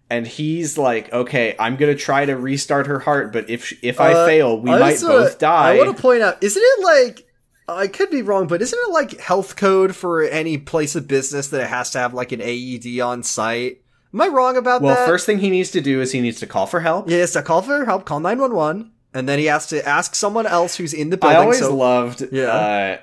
And 0.09 0.27
he's 0.27 0.77
like, 0.79 1.13
Okay, 1.13 1.55
I'm 1.59 1.77
gonna 1.77 1.95
try 1.95 2.25
to 2.25 2.35
restart 2.37 2.87
her 2.89 2.99
heart, 2.99 3.33
but 3.33 3.49
if 3.49 3.73
if 3.85 4.01
I 4.01 4.15
Uh, 4.15 4.27
fail, 4.27 4.61
we 4.61 4.73
I 4.73 4.79
might 4.81 5.01
both 5.01 5.39
die. 5.39 5.75
I 5.75 5.77
want 5.77 5.95
to 5.95 6.03
point 6.03 6.23
out, 6.23 6.43
isn't 6.43 6.61
it 6.65 6.83
like 6.85 7.27
I 7.77 7.89
could 7.89 8.11
be 8.11 8.23
wrong, 8.23 8.47
but 8.47 8.63
isn't 8.63 8.79
it 8.89 8.93
like 8.93 9.19
health 9.21 9.57
code 9.57 9.95
for 9.97 10.23
any 10.23 10.59
place 10.59 10.95
of 10.97 11.07
business 11.09 11.49
that 11.49 11.63
it 11.63 11.67
has 11.69 11.91
to 11.91 11.99
have 11.99 12.15
like 12.15 12.33
an 12.33 12.41
AED 12.43 13.01
on 13.01 13.23
site? 13.23 13.83
Am 14.13 14.21
I 14.21 14.27
wrong 14.29 14.57
about 14.57 14.81
that? 14.83 14.87
Well, 14.87 15.07
first 15.07 15.25
thing 15.27 15.39
he 15.39 15.51
needs 15.51 15.71
to 15.73 15.81
do 15.81 16.01
is 16.01 16.13
he 16.13 16.21
needs 16.21 16.41
to 16.41 16.47
call 16.47 16.67
for 16.67 16.81
help. 16.81 17.09
he 17.09 17.15
has 17.15 17.33
to 17.33 17.43
call 17.43 17.63
for 17.63 17.85
help, 17.85 18.05
call 18.05 18.21
nine 18.21 18.39
one 18.41 18.55
one, 18.55 18.91
and 19.15 19.29
then 19.29 19.39
he 19.39 19.45
has 19.47 19.67
to 19.69 19.87
ask 19.89 20.15
someone 20.15 20.47
else 20.47 20.77
who's 20.77 20.93
in 20.93 21.11
the 21.11 21.17
building. 21.17 21.37
I 21.37 21.41
always 21.43 21.59
so 21.61 21.75
loved 21.77 22.25
Yeah. 22.33 22.47
uh, 22.47 22.99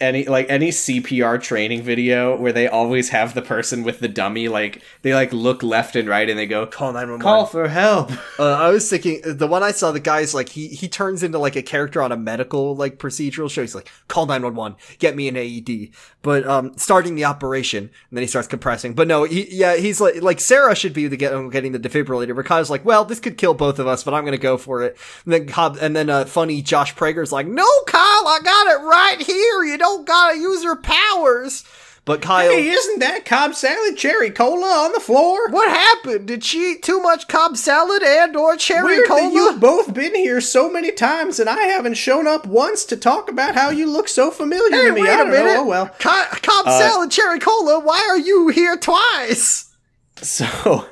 any 0.00 0.24
like 0.24 0.46
any 0.48 0.70
CPR 0.70 1.40
training 1.40 1.82
video 1.82 2.36
where 2.36 2.52
they 2.52 2.66
always 2.68 3.10
have 3.10 3.34
the 3.34 3.42
person 3.42 3.84
with 3.84 4.00
the 4.00 4.08
dummy 4.08 4.48
like 4.48 4.82
they 5.02 5.14
like 5.14 5.32
look 5.32 5.62
left 5.62 5.94
and 5.96 6.08
right 6.08 6.28
and 6.28 6.38
they 6.38 6.46
go 6.46 6.66
call 6.66 6.92
911 6.92 7.22
call 7.22 7.46
for 7.46 7.68
help. 7.68 8.10
Uh, 8.38 8.54
I 8.54 8.70
was 8.70 8.88
thinking 8.88 9.20
the 9.24 9.46
one 9.46 9.62
I 9.62 9.72
saw. 9.72 9.92
The 9.92 10.00
guy's 10.00 10.32
like 10.34 10.48
he 10.50 10.68
he 10.68 10.88
turns 10.88 11.22
into 11.22 11.38
like 11.38 11.56
a 11.56 11.62
character 11.62 12.00
on 12.00 12.10
a 12.10 12.16
medical 12.16 12.74
like 12.74 12.96
procedural 12.96 13.50
show. 13.50 13.60
He's 13.60 13.74
like 13.74 13.90
call 14.08 14.24
nine 14.24 14.42
one 14.42 14.54
one, 14.54 14.76
get 14.98 15.14
me 15.14 15.28
an 15.28 15.36
AED. 15.36 15.90
But 16.22 16.46
um, 16.46 16.76
starting 16.76 17.14
the 17.16 17.24
operation, 17.24 17.84
and 17.84 17.90
then 18.12 18.22
he 18.22 18.26
starts 18.26 18.48
compressing. 18.48 18.94
But 18.94 19.08
no, 19.08 19.24
he, 19.24 19.46
yeah, 19.50 19.76
he's 19.76 20.00
like 20.00 20.22
like 20.22 20.40
Sarah 20.40 20.74
should 20.74 20.94
be 20.94 21.06
the 21.08 21.16
get, 21.16 21.32
getting 21.50 21.72
the 21.72 21.78
defibrillator. 21.78 22.34
But 22.34 22.46
Kyle's 22.46 22.70
like, 22.70 22.84
well, 22.84 23.04
this 23.04 23.20
could 23.20 23.36
kill 23.36 23.54
both 23.54 23.78
of 23.78 23.86
us, 23.86 24.04
but 24.04 24.14
I'm 24.14 24.24
gonna 24.24 24.38
go 24.38 24.56
for 24.56 24.82
it. 24.82 24.96
And 25.24 25.32
then 25.34 25.46
Cobb, 25.46 25.78
and 25.80 25.94
then 25.94 26.08
uh, 26.08 26.24
funny 26.24 26.62
Josh 26.62 26.94
Prager's 26.94 27.32
like, 27.32 27.46
no, 27.46 27.66
Kyle, 27.86 28.00
I 28.00 28.38
got 28.42 28.66
it 28.68 28.84
right 28.84 29.22
here. 29.22 29.64
You 29.64 29.78
don't 29.78 29.89
gotta 29.98 30.36
use 30.38 30.64
her 30.64 30.76
powers. 30.76 31.64
But 32.06 32.22
Kyle. 32.22 32.50
hey, 32.50 32.66
isn't 32.68 32.98
that 33.00 33.26
Cobb 33.26 33.54
salad 33.54 33.96
cherry 33.96 34.30
cola 34.30 34.84
on 34.84 34.92
the 34.92 35.00
floor? 35.00 35.48
what 35.50 35.68
happened? 35.68 36.26
Did 36.26 36.42
she 36.42 36.72
eat 36.72 36.82
too 36.82 36.98
much 37.00 37.28
Cobb 37.28 37.56
salad 37.58 38.02
and 38.02 38.34
or 38.34 38.56
cherry 38.56 38.96
Weird 38.96 39.06
cola? 39.06 39.20
that 39.22 39.32
you've 39.34 39.60
both 39.60 39.92
been 39.92 40.14
here 40.14 40.40
so 40.40 40.70
many 40.70 40.92
times 40.92 41.38
and 41.38 41.48
I 41.48 41.64
haven't 41.64 41.94
shown 41.98 42.26
up 42.26 42.46
once 42.46 42.84
to 42.86 42.96
talk 42.96 43.30
about 43.30 43.54
how 43.54 43.68
you 43.68 43.86
look 43.88 44.08
so 44.08 44.30
familiar 44.30 44.70
Hey, 44.76 44.88
to 44.88 44.92
me. 44.94 45.02
wait 45.02 45.10
I 45.10 45.22
a 45.22 45.24
minute. 45.26 45.44
know. 45.54 45.60
Oh, 45.60 45.66
well, 45.66 45.86
Co- 45.98 46.24
Cobb 46.42 46.66
Uh, 46.66 46.78
salad, 46.78 47.10
cherry 47.10 47.38
cola. 47.38 47.78
Why 47.80 48.04
are 48.08 48.18
you 48.18 48.48
here 48.48 48.76
twice? 48.76 49.66
So, 50.22 50.86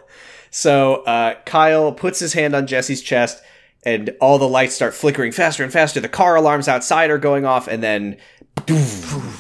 so 0.50 1.02
uh, 1.04 1.34
Kyle 1.44 1.92
puts 1.92 2.18
his 2.20 2.32
hand 2.32 2.54
on 2.54 2.66
Jesse's 2.66 3.02
chest, 3.02 3.42
and 3.84 4.14
all 4.20 4.38
the 4.38 4.48
lights 4.48 4.74
start 4.74 4.94
flickering 4.94 5.32
faster 5.32 5.62
and 5.62 5.72
faster. 5.72 6.00
The 6.00 6.08
car 6.08 6.36
alarms 6.36 6.68
outside 6.68 7.10
are 7.10 7.18
going 7.18 7.44
off, 7.44 7.68
and 7.68 7.82
then 7.82 8.16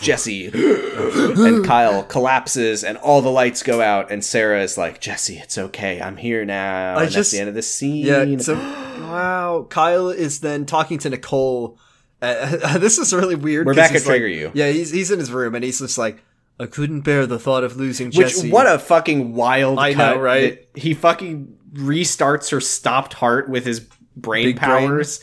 Jesse 0.00 0.46
and 0.54 1.64
Kyle 1.64 2.02
collapses, 2.04 2.84
and 2.84 2.96
all 2.98 3.20
the 3.20 3.30
lights 3.30 3.62
go 3.62 3.80
out. 3.80 4.10
And 4.10 4.24
Sarah 4.24 4.62
is 4.62 4.78
like, 4.78 5.00
"Jesse, 5.00 5.38
it's 5.38 5.58
okay. 5.58 6.00
I'm 6.00 6.16
here 6.16 6.44
now." 6.44 6.90
I 6.90 6.92
and 6.92 7.00
that's 7.02 7.14
just- 7.14 7.32
the 7.32 7.40
end 7.40 7.48
of 7.48 7.54
the 7.54 7.62
scene. 7.62 8.06
Yeah. 8.06 8.38
So 8.38 8.54
wow, 8.54 9.66
Kyle 9.68 10.08
is 10.10 10.40
then 10.40 10.66
talking 10.66 10.98
to 10.98 11.10
Nicole. 11.10 11.78
Uh, 12.20 12.78
this 12.78 12.98
is 12.98 13.12
really 13.12 13.34
weird. 13.34 13.66
We're 13.66 13.74
back 13.74 13.90
at 13.90 13.94
like- 13.96 14.04
Trigger 14.04 14.28
You. 14.28 14.50
Yeah, 14.54 14.70
he's 14.70 14.90
he's 14.90 15.10
in 15.10 15.18
his 15.18 15.30
room 15.30 15.54
and 15.54 15.64
he's 15.64 15.78
just 15.80 15.98
like, 15.98 16.22
I 16.60 16.66
couldn't 16.66 17.02
bear 17.02 17.26
the 17.26 17.38
thought 17.38 17.64
of 17.64 17.76
losing 17.76 18.08
Which 18.08 18.16
Jesse. 18.34 18.50
what 18.50 18.66
a 18.66 18.78
fucking 18.78 19.34
wild 19.34 19.78
I 19.78 19.94
cut 19.94 20.16
know, 20.16 20.22
right? 20.22 20.66
He 20.74 20.94
fucking 20.94 21.56
restarts 21.74 22.50
her 22.50 22.60
stopped 22.60 23.14
heart 23.14 23.48
with 23.48 23.64
his 23.66 23.86
brain 24.20 24.46
Big 24.46 24.56
brain. 24.60 24.88
powers, 24.88 25.22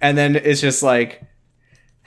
and 0.00 0.16
then 0.16 0.36
it's 0.36 0.60
just 0.60 0.82
like, 0.82 1.22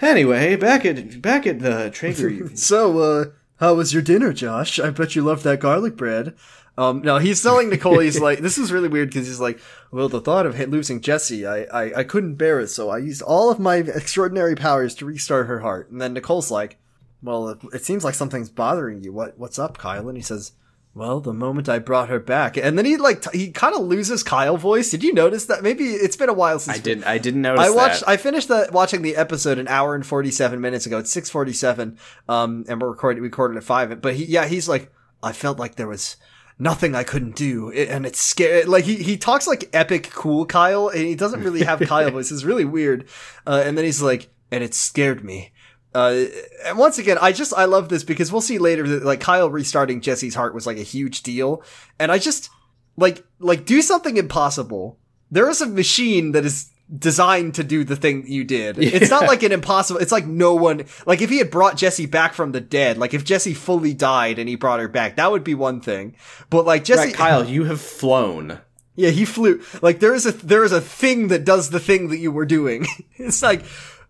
anyway, 0.02 0.56
back 0.56 0.86
at 0.86 1.22
back 1.22 1.48
at 1.48 1.60
the 1.60 1.92
Trager. 1.94 2.58
So, 2.58 3.00
uh, 3.00 3.26
how 3.60 3.76
was 3.76 3.94
your 3.94 4.02
dinner, 4.04 4.34
Josh? 4.34 4.80
I 4.80 4.90
bet 4.90 5.16
you 5.16 5.24
loved 5.24 5.44
that 5.44 5.60
garlic 5.60 5.96
bread. 5.96 6.36
Um, 6.78 7.02
no, 7.02 7.20
he's 7.20 7.42
telling 7.42 7.70
Nicole, 7.70 8.00
he's 8.00 8.20
like, 8.20 8.40
this 8.40 8.58
is 8.58 8.70
really 8.72 8.90
weird 8.90 9.08
because 9.10 9.28
he's 9.28 9.40
like, 9.40 9.60
well, 9.92 10.10
the 10.10 10.20
thought 10.20 10.46
of 10.46 10.60
losing 10.68 11.00
Jesse, 11.00 11.48
I, 11.48 11.64
I, 11.64 12.00
I 12.00 12.04
couldn't 12.04 12.36
bear 12.36 12.60
it, 12.60 12.68
so 12.68 12.90
I 12.90 12.98
used 12.98 13.22
all 13.22 13.50
of 13.50 13.60
my 13.60 13.78
extraordinary 13.78 14.56
powers 14.56 14.94
to 14.96 15.06
restart 15.06 15.48
her 15.48 15.62
heart. 15.62 15.90
And 15.90 16.02
then 16.02 16.14
Nicole's 16.14 16.52
like, 16.52 16.78
well, 17.24 17.48
it, 17.48 17.60
it 17.74 17.86
seems 17.86 18.04
like 18.04 18.14
something's 18.14 18.50
bothering 18.50 19.04
you. 19.04 19.14
What, 19.14 19.40
what's 19.40 19.58
up, 19.58 19.78
Kyle? 19.78 20.10
And 20.10 20.18
he 20.18 20.22
says, 20.22 20.52
well, 20.96 21.20
the 21.20 21.34
moment 21.34 21.68
I 21.68 21.78
brought 21.80 22.08
her 22.08 22.20
back, 22.20 22.56
and 22.56 22.78
then 22.78 22.86
he 22.86 22.96
like, 22.96 23.22
t- 23.22 23.38
he 23.38 23.52
kind 23.52 23.76
of 23.76 23.82
loses 23.82 24.24
Kyle 24.24 24.56
voice. 24.56 24.90
Did 24.90 25.04
you 25.04 25.14
notice 25.14 25.46
that? 25.48 25.62
Maybe 25.62 25.84
it's 25.90 26.16
been 26.16 26.30
a 26.30 26.34
while 26.34 26.58
since 26.58 26.78
I 26.78 26.82
didn't. 26.82 27.04
I 27.04 27.18
didn't 27.18 27.42
notice. 27.42 27.66
I 27.66 27.70
watched. 27.70 28.00
That. 28.00 28.10
I 28.10 28.18
finished 28.18 28.48
the 28.48 28.70
watching 28.72 29.02
the 29.02 29.18
episode 29.18 29.58
an 29.60 29.68
hour 29.68 29.94
and 29.94 30.06
forty 30.06 30.32
seven 30.32 30.62
minutes 30.62 30.86
ago. 30.86 30.98
It's 30.98 31.12
six 31.12 31.30
forty 31.30 31.52
seven. 31.54 31.98
Um, 32.30 32.64
and 32.70 32.82
we're 32.82 32.90
recording. 32.90 33.22
We 33.22 33.28
recorded 33.28 33.58
at 33.58 33.64
five. 33.66 34.02
But 34.02 34.16
he, 34.16 34.24
yeah, 34.26 34.46
he's 34.46 34.70
like, 34.70 34.90
I 35.22 35.34
felt 35.34 35.60
like 35.60 35.76
there 35.76 35.88
was 35.90 36.16
nothing 36.58 36.96
I 36.96 37.04
couldn't 37.04 37.36
do, 37.36 37.70
It- 37.72 37.90
and 37.90 38.06
it's 38.06 38.22
scary. 38.22 38.64
Like 38.64 38.86
he 38.86 38.96
he 38.96 39.18
talks 39.18 39.48
like 39.48 39.70
epic 39.74 40.10
cool 40.14 40.46
Kyle, 40.46 40.88
and 40.88 41.02
he 41.02 41.16
doesn't 41.16 41.44
really 41.44 41.64
have 41.64 41.80
Kyle 41.88 42.10
voice. 42.12 42.32
It's 42.32 42.46
really 42.46 42.64
weird. 42.66 43.06
Uh, 43.46 43.62
and 43.66 43.78
then 43.78 43.84
he's 43.84 44.02
like, 44.02 44.30
and 44.50 44.64
it 44.64 44.74
scared 44.74 45.24
me. 45.26 45.52
Uh, 45.96 46.26
and 46.66 46.78
once 46.78 46.98
again, 46.98 47.18
I 47.22 47.32
just 47.32 47.54
I 47.54 47.64
love 47.66 47.88
this 47.88 48.04
because 48.04 48.30
we'll 48.30 48.42
see 48.42 48.58
later 48.58 48.86
that 48.86 49.06
like 49.06 49.22
Kyle 49.22 49.50
restarting 49.50 50.02
Jesse's 50.02 50.36
heart 50.36 50.54
was 50.54 50.68
like 50.68 50.78
a 50.78 50.84
huge 50.84 51.24
deal, 51.24 51.64
and 51.98 52.12
I 52.12 52.20
just 52.20 52.50
like 52.98 53.24
like 53.40 53.66
do 53.66 53.82
something 53.82 54.18
impossible. 54.18 55.00
There 55.32 55.50
is 55.50 55.62
a 55.62 55.66
machine 55.66 56.34
that 56.34 56.44
is 56.44 56.70
designed 57.00 57.56
to 57.56 57.64
do 57.64 57.86
the 57.86 57.96
thing 57.96 58.26
you 58.28 58.44
did. 58.44 58.78
It's 58.80 59.10
not 59.10 59.26
like 59.26 59.42
an 59.42 59.54
impossible. 59.54 60.02
It's 60.02 60.12
like 60.12 60.26
no 60.26 60.54
one 60.54 60.84
like 61.06 61.22
if 61.22 61.30
he 61.30 61.38
had 61.38 61.50
brought 61.50 61.78
Jesse 61.78 62.08
back 62.08 62.34
from 62.34 62.52
the 62.52 62.60
dead, 62.60 62.98
like 62.98 63.14
if 63.14 63.24
Jesse 63.24 63.54
fully 63.54 63.94
died 63.94 64.38
and 64.38 64.50
he 64.50 64.58
brought 64.58 64.82
her 64.82 64.90
back, 64.90 65.16
that 65.16 65.32
would 65.32 65.46
be 65.46 65.56
one 65.56 65.80
thing. 65.80 66.18
But 66.50 66.66
like 66.66 66.84
Jesse, 66.84 67.06
right, 67.06 67.14
Kyle, 67.16 67.46
you 67.46 67.64
have 67.64 67.80
flown. 67.80 68.60
yeah, 68.98 69.12
he 69.12 69.24
flew. 69.24 69.62
Like 69.82 70.02
there 70.02 70.14
is 70.14 70.26
a 70.26 70.34
there 70.34 70.66
is 70.66 70.74
a 70.74 70.82
thing 70.82 71.30
that 71.30 71.46
does 71.46 71.70
the 71.70 71.80
thing 71.80 72.10
that 72.10 72.18
you 72.18 72.34
were 72.34 72.46
doing. 72.46 72.86
it's 73.16 73.42
like 73.42 73.64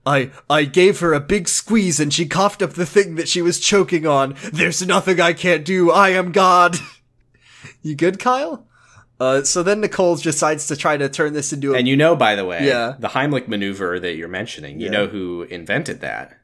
I 0.06 0.32
I 0.50 0.66
gave 0.66 1.00
her 1.00 1.14
a 1.14 1.20
big 1.20 1.48
squeeze 1.48 2.00
and 2.00 2.14
she 2.14 2.28
coughed 2.28 2.62
up 2.62 2.74
the 2.74 2.86
thing 2.86 3.16
that 3.16 3.28
she 3.28 3.42
was 3.42 3.60
choking 3.60 4.06
on. 4.06 4.36
There's 4.54 4.86
nothing 4.86 5.20
I 5.20 5.34
can't 5.34 5.66
do. 5.66 5.92
I 5.92 6.10
am 6.10 6.32
God. 6.32 6.78
you 7.82 7.96
good, 7.96 8.20
Kyle? 8.20 8.68
Uh, 9.20 9.44
so 9.44 9.64
then 9.64 9.80
Nicole 9.82 10.18
decides 10.18 10.68
to 10.68 10.76
try 10.76 10.98
to 10.98 11.08
turn 11.08 11.34
this 11.34 11.54
into 11.54 11.74
a 11.74 11.78
And 11.78 11.88
you 11.88 11.96
know, 11.96 12.16
by 12.16 12.36
the 12.36 12.46
way, 12.46 12.68
Yeah. 12.68 12.96
the 13.00 13.08
Heimlich 13.10 13.48
maneuver 13.48 14.00
that 14.00 14.16
you're 14.16 14.28
mentioning. 14.28 14.80
You 14.80 14.86
Yeah. 14.88 14.92
know 14.92 15.08
who 15.08 15.44
invented 15.44 16.02
that? 16.02 16.38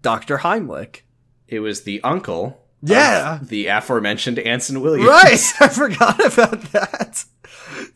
Dr. 0.00 0.38
Heimlich. 0.38 1.00
It 1.48 1.60
was 1.60 1.82
the 1.82 2.00
uncle. 2.02 2.60
Yeah. 2.82 3.38
the 3.42 3.66
aforementioned 3.68 4.38
Anson 4.40 4.80
Williams. 4.82 5.08
Right, 5.08 5.52
I 5.60 5.68
forgot 5.68 6.20
about 6.34 6.62
that. 6.72 7.24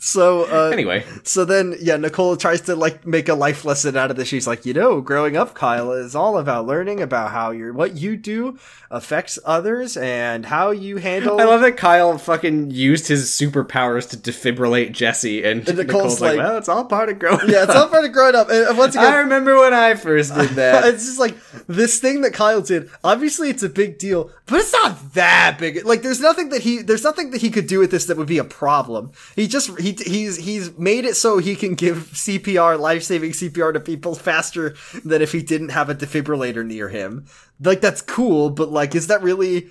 So 0.00 0.44
uh, 0.44 0.70
Anyway, 0.70 1.04
So 1.24 1.44
then, 1.44 1.74
yeah, 1.80 1.96
Nicole 1.96 2.36
tries 2.36 2.60
to 2.62 2.76
like 2.76 3.04
make 3.06 3.28
a 3.28 3.34
life 3.34 3.64
lesson 3.64 3.96
out 3.96 4.10
of 4.12 4.16
this. 4.16 4.28
She's 4.28 4.46
like, 4.46 4.64
you 4.64 4.72
know, 4.72 5.00
growing 5.00 5.36
up, 5.36 5.54
Kyle, 5.54 5.90
is 5.92 6.14
all 6.14 6.38
about 6.38 6.66
learning 6.66 7.00
about 7.02 7.32
how 7.32 7.50
your 7.50 7.72
what 7.72 7.96
you 7.96 8.16
do 8.16 8.58
affects 8.90 9.38
others 9.44 9.96
and 9.96 10.46
how 10.46 10.70
you 10.70 10.96
handle. 10.98 11.40
I 11.40 11.44
love 11.44 11.60
that 11.62 11.76
Kyle 11.76 12.16
fucking 12.16 12.70
used 12.70 13.08
his 13.08 13.28
superpowers 13.28 14.08
to 14.10 14.16
defibrillate 14.16 14.92
Jesse, 14.92 15.42
and, 15.44 15.68
And 15.68 15.78
Nicole's 15.78 15.86
Nicole's 15.86 16.20
like, 16.20 16.36
like- 16.38 16.46
"Well, 16.46 16.58
it's 16.58 16.68
all 16.68 16.84
part 16.84 17.08
of 17.08 17.18
growing 17.18 17.48
yeah, 17.48 17.64
it's 17.64 17.70
up." 17.70 17.76
all 17.76 17.88
part 17.88 18.04
of 18.04 18.12
growing 18.12 18.34
up. 18.36 18.48
And 18.50 18.78
once 18.78 18.94
again, 18.94 19.12
I 19.12 19.16
remember 19.18 19.58
when 19.58 19.74
I 19.74 19.94
first 19.94 20.34
did 20.34 20.50
that. 20.56 20.84
it's 20.86 21.06
just 21.06 21.18
like 21.18 21.34
this 21.66 21.98
thing 21.98 22.20
that 22.22 22.32
Kyle 22.32 22.60
did. 22.62 22.88
Obviously, 23.04 23.50
it's 23.50 23.62
a 23.64 23.68
big 23.68 23.98
deal, 23.98 24.30
but 24.46 24.60
it's 24.60 24.72
not 24.72 25.12
that 25.14 25.56
big. 25.58 25.84
Like, 25.84 26.02
there's 26.02 26.20
nothing 26.20 26.50
that 26.50 26.62
he 26.62 26.82
there's 26.82 27.04
nothing 27.04 27.30
that 27.32 27.40
he 27.42 27.50
could 27.50 27.66
do 27.66 27.80
with 27.80 27.90
this 27.90 28.06
that 28.06 28.16
would 28.16 28.28
be 28.28 28.38
a 28.38 28.44
problem. 28.44 29.10
He 29.36 29.46
just 29.48 29.78
he 29.78 29.87
he's 29.92 30.36
he's 30.36 30.76
made 30.78 31.04
it 31.04 31.16
so 31.16 31.38
he 31.38 31.54
can 31.56 31.74
give 31.74 32.10
CPR, 32.12 32.78
life 32.78 33.02
saving 33.02 33.32
CPR 33.32 33.72
to 33.72 33.80
people 33.80 34.14
faster 34.14 34.74
than 35.04 35.22
if 35.22 35.32
he 35.32 35.42
didn't 35.42 35.70
have 35.70 35.88
a 35.90 35.94
defibrillator 35.94 36.64
near 36.64 36.88
him. 36.88 37.26
Like, 37.60 37.80
that's 37.80 38.02
cool, 38.02 38.50
but 38.50 38.70
like, 38.70 38.94
is 38.94 39.06
that 39.08 39.22
really? 39.22 39.68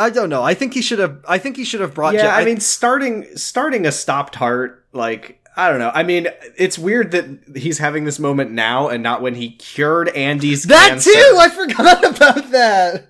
I 0.00 0.10
don't 0.10 0.28
know. 0.28 0.42
I 0.42 0.54
think 0.54 0.74
he 0.74 0.82
should 0.82 0.98
have. 0.98 1.24
I 1.28 1.38
think 1.38 1.56
he 1.56 1.64
should 1.64 1.80
have 1.80 1.94
brought. 1.94 2.14
yeah, 2.14 2.34
I 2.34 2.44
mean, 2.44 2.58
starting 2.58 3.26
starting 3.36 3.86
a 3.86 3.92
stopped 3.92 4.34
heart, 4.34 4.84
like 4.92 5.40
I 5.56 5.68
don't 5.68 5.78
know. 5.78 5.92
I 5.94 6.02
mean, 6.02 6.26
it's 6.56 6.78
weird 6.78 7.12
that 7.12 7.56
he's 7.56 7.78
having 7.78 8.04
this 8.04 8.18
moment 8.18 8.50
now 8.50 8.88
and 8.88 9.02
not 9.04 9.22
when 9.22 9.34
he 9.36 9.50
cured 9.52 10.08
Andy's 10.10 10.64
That 10.64 10.88
cancer. 10.88 11.10
too! 11.12 11.36
I 11.38 11.48
forgot 11.48 12.04
about 12.16 12.50
that. 12.50 13.06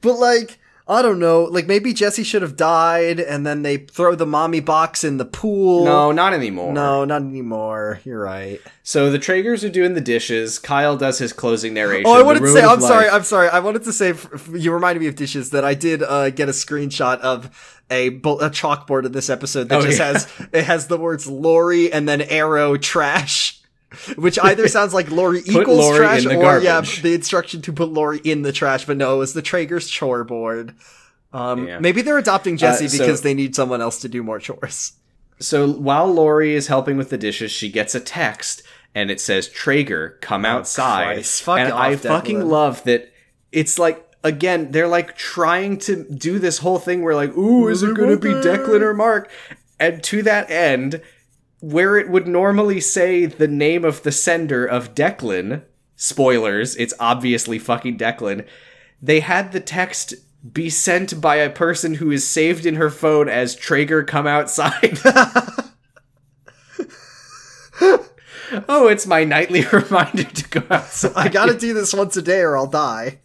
But 0.00 0.14
like, 0.18 0.58
I 0.92 1.02
don't 1.02 1.18
know. 1.18 1.44
Like 1.44 1.66
maybe 1.66 1.92
Jesse 1.92 2.22
should 2.22 2.42
have 2.42 2.56
died, 2.56 3.18
and 3.18 3.44
then 3.46 3.62
they 3.62 3.78
throw 3.78 4.14
the 4.14 4.26
mommy 4.26 4.60
box 4.60 5.02
in 5.04 5.16
the 5.16 5.24
pool. 5.24 5.84
no, 5.84 6.12
not 6.12 6.32
anymore. 6.32 6.72
no, 6.72 7.04
not 7.04 7.22
anymore. 7.22 8.00
You're 8.04 8.20
right. 8.20 8.60
So 8.84 9.10
the 9.10 9.18
Tragers 9.18 9.64
are 9.64 9.68
doing 9.68 9.94
the 9.94 10.00
dishes. 10.00 10.58
Kyle 10.58 10.96
does 10.96 11.18
his 11.18 11.32
closing 11.32 11.74
narration. 11.74 12.06
Oh, 12.06 12.18
I 12.18 12.22
wanted 12.22 12.40
to 12.40 12.52
say, 12.52 12.62
I'm 12.62 12.80
sorry. 12.80 13.08
I'm 13.08 13.24
sorry. 13.24 13.48
I 13.48 13.58
wanted 13.60 13.84
to 13.84 13.92
say. 13.92 14.14
You 14.52 14.72
reminded 14.72 15.00
me 15.00 15.06
of 15.08 15.16
dishes 15.16 15.50
that 15.50 15.64
I 15.64 15.74
did 15.74 16.02
uh, 16.02 16.30
get 16.30 16.48
a 16.48 16.52
screenshot 16.52 17.18
of 17.20 17.78
a 17.90 18.10
bu- 18.10 18.38
a 18.38 18.48
chalkboard 18.50 19.04
in 19.04 19.12
this 19.12 19.28
episode 19.28 19.68
that 19.68 19.80
Oh, 19.80 19.82
just 19.82 19.98
yeah. 19.98 20.12
has 20.12 20.28
it 20.52 20.64
has 20.64 20.86
the 20.86 20.96
words 20.96 21.26
Lori 21.26 21.92
and 21.92 22.08
then 22.08 22.22
arrow 22.22 22.76
trash. 22.76 23.51
Which 24.16 24.38
either 24.42 24.68
sounds 24.76 24.94
like 24.94 25.10
Lori 25.10 25.40
equals 25.40 25.78
Lori 25.78 25.98
trash, 25.98 26.26
or 26.26 26.60
yeah, 26.60 26.80
the 26.80 27.14
instruction 27.14 27.62
to 27.62 27.72
put 27.72 27.90
Lori 27.90 28.18
in 28.18 28.42
the 28.42 28.52
trash. 28.52 28.84
But 28.86 28.96
no, 28.96 29.14
it 29.14 29.18
was 29.18 29.34
the 29.34 29.42
Trager's 29.42 29.88
chore 29.88 30.24
board. 30.24 30.74
Um, 31.32 31.66
Yeah. 31.66 31.78
Maybe 31.78 32.02
they're 32.02 32.18
adopting 32.18 32.56
Jesse 32.56 32.86
Uh, 32.86 32.88
so- 32.88 32.98
because 32.98 33.22
they 33.22 33.34
need 33.34 33.54
someone 33.56 33.80
else 33.80 34.00
to 34.02 34.08
do 34.08 34.22
more 34.22 34.38
chores. 34.38 34.92
So 35.38 35.68
while 35.68 36.06
Lori 36.12 36.54
is 36.54 36.68
helping 36.68 36.96
with 36.96 37.10
the 37.10 37.18
dishes, 37.18 37.50
she 37.50 37.68
gets 37.68 37.94
a 37.94 38.00
text 38.00 38.62
and 38.94 39.10
it 39.10 39.20
says, 39.20 39.48
Traeger, 39.48 40.18
come 40.20 40.44
outside. 40.44 41.14
Christ. 41.14 41.42
Fuck 41.42 41.58
and 41.58 41.72
off, 41.72 41.80
I 41.80 41.96
fucking 41.96 42.46
love 42.48 42.84
that 42.84 43.12
it's 43.50 43.78
like 43.78 44.06
again, 44.24 44.70
they're 44.70 44.86
like 44.86 45.16
trying 45.16 45.78
to 45.78 46.04
do 46.04 46.38
this 46.38 46.58
whole 46.58 46.78
thing 46.78 47.02
where 47.02 47.14
like, 47.16 47.36
ooh, 47.36 47.66
is 47.68 47.82
it 47.82 47.96
gonna 47.96 48.16
be 48.16 48.28
Declan 48.28 48.82
or 48.82 48.94
Mark? 48.94 49.30
And 49.80 50.00
to 50.04 50.22
that 50.22 50.48
end, 50.48 51.00
where 51.62 51.96
it 51.96 52.10
would 52.10 52.26
normally 52.26 52.80
say 52.80 53.24
the 53.24 53.46
name 53.46 53.84
of 53.84 54.02
the 54.02 54.10
sender 54.10 54.66
of 54.66 54.96
Declan, 54.96 55.62
spoilers, 55.94 56.74
it's 56.74 56.92
obviously 56.98 57.56
fucking 57.56 57.96
Declan, 57.96 58.44
they 59.00 59.20
had 59.20 59.52
the 59.52 59.60
text 59.60 60.14
be 60.52 60.68
sent 60.68 61.20
by 61.20 61.36
a 61.36 61.48
person 61.48 61.94
who 61.94 62.10
is 62.10 62.26
saved 62.26 62.66
in 62.66 62.74
her 62.74 62.90
phone 62.90 63.28
as 63.28 63.54
Trager 63.56 64.04
come 64.04 64.26
outside. 64.26 64.98
oh, 67.80 68.88
it's 68.88 69.06
my 69.06 69.22
nightly 69.22 69.64
reminder 69.72 70.24
to 70.24 70.48
go 70.48 70.62
outside. 70.68 71.12
I 71.14 71.28
gotta 71.28 71.56
do 71.56 71.72
this 71.74 71.94
once 71.94 72.16
a 72.16 72.22
day 72.22 72.40
or 72.40 72.56
I'll 72.56 72.66
die. 72.66 73.20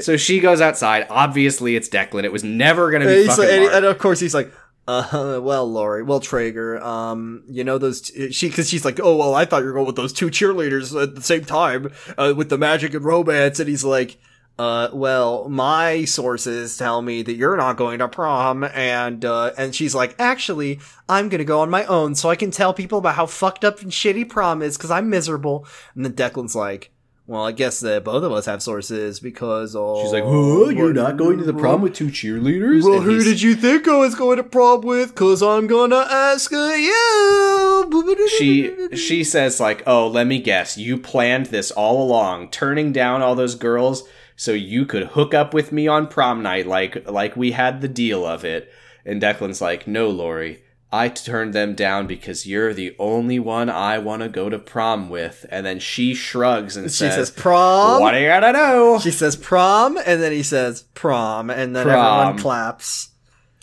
So 0.00 0.16
she 0.16 0.40
goes 0.40 0.60
outside. 0.60 1.06
Obviously, 1.08 1.76
it's 1.76 1.88
Declan. 1.88 2.24
It 2.24 2.32
was 2.32 2.42
never 2.42 2.90
going 2.90 3.02
to 3.02 3.08
be 3.08 3.20
And, 3.20 3.26
fucking 3.28 3.44
like- 3.44 3.52
and, 3.52 3.64
and 3.76 3.84
of 3.84 3.98
course 3.98 4.18
he's 4.18 4.34
like, 4.34 4.52
uh, 4.86 5.40
well, 5.42 5.70
Lori, 5.70 6.02
well, 6.02 6.20
Trager, 6.20 6.80
um, 6.82 7.44
you 7.48 7.64
know 7.64 7.78
those 7.78 8.02
t- 8.02 8.32
she 8.32 8.48
because 8.48 8.68
she's 8.68 8.84
like, 8.84 9.00
oh 9.00 9.16
well, 9.16 9.34
I 9.34 9.44
thought 9.44 9.60
you 9.62 9.66
were 9.66 9.72
going 9.72 9.86
with 9.86 9.96
those 9.96 10.12
two 10.12 10.26
cheerleaders 10.26 11.00
at 11.00 11.14
the 11.14 11.22
same 11.22 11.44
time 11.44 11.92
uh, 12.18 12.34
with 12.36 12.48
the 12.50 12.58
magic 12.58 12.94
and 12.94 13.04
romance, 13.04 13.60
and 13.60 13.68
he's 13.68 13.84
like, 13.84 14.18
uh, 14.58 14.88
well, 14.92 15.48
my 15.48 16.04
sources 16.04 16.76
tell 16.76 17.02
me 17.02 17.22
that 17.22 17.34
you're 17.34 17.56
not 17.56 17.76
going 17.76 17.98
to 17.98 18.08
prom, 18.08 18.64
and 18.64 19.24
uh, 19.24 19.52
and 19.56 19.74
she's 19.74 19.94
like, 19.94 20.14
actually, 20.18 20.80
I'm 21.08 21.28
gonna 21.28 21.44
go 21.44 21.60
on 21.60 21.70
my 21.70 21.84
own 21.86 22.14
so 22.14 22.30
I 22.30 22.36
can 22.36 22.50
tell 22.50 22.74
people 22.74 22.98
about 22.98 23.16
how 23.16 23.26
fucked 23.26 23.64
up 23.64 23.80
and 23.80 23.90
shitty 23.90 24.28
prom 24.28 24.62
is 24.62 24.76
because 24.76 24.90
I'm 24.90 25.10
miserable, 25.10 25.66
and 25.94 26.04
then 26.04 26.12
Declan's 26.12 26.54
like. 26.54 26.90
Well, 27.26 27.46
I 27.46 27.52
guess 27.52 27.80
that 27.80 28.04
both 28.04 28.22
of 28.22 28.32
us 28.32 28.44
have 28.44 28.62
sources 28.62 29.18
because 29.18 29.74
oh, 29.74 30.02
She's 30.02 30.12
like, 30.12 30.24
"Huh? 30.24 30.68
You're 30.68 30.92
not 30.92 31.16
going 31.16 31.38
to 31.38 31.44
the 31.44 31.54
prom 31.54 31.80
with 31.80 31.94
two 31.94 32.08
cheerleaders?" 32.08 32.82
well, 32.82 32.98
And 32.98 33.04
who 33.04 33.24
did 33.24 33.40
you 33.40 33.54
think 33.54 33.88
I 33.88 33.96
was 33.96 34.14
going 34.14 34.36
to 34.36 34.42
prom 34.44 34.82
with? 34.82 35.14
Cause 35.14 35.42
I'm 35.42 35.66
gonna 35.66 36.06
ask 36.10 36.50
you. 36.52 38.28
She 38.38 38.94
she 38.94 39.24
says 39.24 39.58
like, 39.58 39.82
"Oh, 39.86 40.06
let 40.06 40.26
me 40.26 40.38
guess. 40.38 40.76
You 40.76 40.98
planned 40.98 41.46
this 41.46 41.70
all 41.70 42.02
along, 42.02 42.50
turning 42.50 42.92
down 42.92 43.22
all 43.22 43.34
those 43.34 43.54
girls 43.54 44.06
so 44.36 44.52
you 44.52 44.84
could 44.84 45.08
hook 45.08 45.32
up 45.32 45.54
with 45.54 45.72
me 45.72 45.88
on 45.88 46.08
prom 46.08 46.42
night, 46.42 46.66
like 46.66 47.08
like 47.08 47.36
we 47.36 47.52
had 47.52 47.80
the 47.80 47.88
deal 47.88 48.26
of 48.26 48.44
it." 48.44 48.70
And 49.06 49.22
Declan's 49.22 49.62
like, 49.62 49.86
"No, 49.86 50.10
Lori." 50.10 50.63
I 50.94 51.08
turned 51.08 51.54
them 51.54 51.74
down 51.74 52.06
because 52.06 52.46
you're 52.46 52.72
the 52.72 52.94
only 53.00 53.40
one 53.40 53.68
I 53.68 53.98
want 53.98 54.22
to 54.22 54.28
go 54.28 54.48
to 54.48 54.60
prom 54.60 55.08
with. 55.08 55.44
And 55.50 55.66
then 55.66 55.80
she 55.80 56.14
shrugs 56.14 56.76
and 56.76 56.88
She 56.88 56.98
says, 56.98 57.14
says 57.14 57.30
prom. 57.32 58.00
What 58.00 58.12
do 58.12 58.20
you 58.20 58.28
gotta 58.28 58.52
know? 58.52 59.00
She 59.00 59.10
says 59.10 59.34
prom, 59.34 59.96
and 59.96 60.22
then 60.22 60.30
he 60.30 60.44
says 60.44 60.82
prom, 60.94 61.50
and 61.50 61.74
then 61.74 61.84
Prom. 61.84 62.20
everyone 62.20 62.38
claps. 62.38 63.08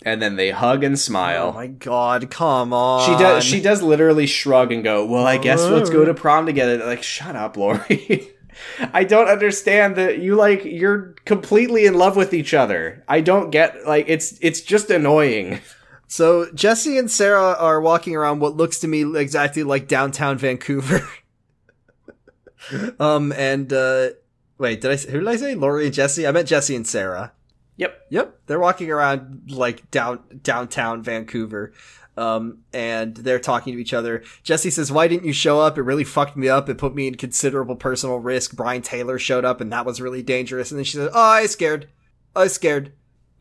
And 0.04 0.20
then 0.20 0.36
they 0.36 0.50
hug 0.50 0.84
and 0.84 0.98
smile. 0.98 1.52
Oh 1.54 1.58
my 1.58 1.68
god, 1.68 2.30
come 2.30 2.74
on. 2.74 3.08
She 3.08 3.22
does. 3.22 3.44
She 3.44 3.62
does 3.62 3.80
literally 3.80 4.26
shrug 4.26 4.70
and 4.70 4.84
go, 4.84 5.06
"Well, 5.06 5.26
I 5.26 5.38
guess 5.38 5.62
let's 5.62 5.88
go 5.88 6.04
to 6.04 6.10
oh. 6.10 6.14
prom 6.14 6.44
together." 6.44 6.84
Like, 6.84 7.02
shut 7.02 7.34
up, 7.34 7.56
Lori. 7.56 8.28
I 8.92 9.04
don't 9.04 9.28
understand 9.28 9.96
that 9.96 10.18
you 10.18 10.34
like 10.34 10.66
you're 10.66 11.14
completely 11.24 11.86
in 11.86 11.94
love 11.94 12.14
with 12.14 12.34
each 12.34 12.52
other. 12.52 13.02
I 13.08 13.22
don't 13.22 13.50
get 13.50 13.86
like 13.86 14.04
it's 14.08 14.38
it's 14.42 14.60
just 14.60 14.90
annoying. 14.90 15.60
So 16.12 16.52
Jesse 16.52 16.98
and 16.98 17.10
Sarah 17.10 17.56
are 17.58 17.80
walking 17.80 18.14
around 18.14 18.40
what 18.40 18.54
looks 18.54 18.78
to 18.80 18.86
me 18.86 19.16
exactly 19.18 19.62
like 19.62 19.88
downtown 19.88 20.36
Vancouver. 20.36 21.08
um, 23.00 23.32
and 23.32 23.72
uh, 23.72 24.10
wait, 24.58 24.82
did 24.82 24.90
I? 24.90 24.96
Say, 24.96 25.10
who 25.10 25.20
did 25.20 25.28
I 25.28 25.36
say? 25.36 25.54
Lori 25.54 25.86
and 25.86 25.94
Jesse. 25.94 26.26
I 26.26 26.32
meant 26.32 26.48
Jesse 26.48 26.76
and 26.76 26.86
Sarah. 26.86 27.32
Yep. 27.78 27.98
Yep, 28.10 28.40
they're 28.46 28.58
walking 28.60 28.90
around 28.90 29.52
like 29.52 29.90
down 29.90 30.22
downtown 30.42 31.02
Vancouver. 31.02 31.72
Um, 32.18 32.58
and 32.74 33.16
they're 33.16 33.38
talking 33.38 33.72
to 33.72 33.80
each 33.80 33.94
other. 33.94 34.22
Jesse 34.42 34.68
says, 34.68 34.92
"Why 34.92 35.08
didn't 35.08 35.24
you 35.24 35.32
show 35.32 35.60
up? 35.60 35.78
It 35.78 35.82
really 35.82 36.04
fucked 36.04 36.36
me 36.36 36.46
up. 36.46 36.68
It 36.68 36.76
put 36.76 36.94
me 36.94 37.06
in 37.06 37.14
considerable 37.14 37.76
personal 37.76 38.18
risk. 38.18 38.54
Brian 38.54 38.82
Taylor 38.82 39.18
showed 39.18 39.46
up, 39.46 39.62
and 39.62 39.72
that 39.72 39.86
was 39.86 39.98
really 39.98 40.22
dangerous." 40.22 40.70
And 40.70 40.76
then 40.76 40.84
she 40.84 40.98
said, 40.98 41.08
"Oh, 41.14 41.22
I 41.22 41.46
scared. 41.46 41.88
I 42.36 42.48
scared. 42.48 42.92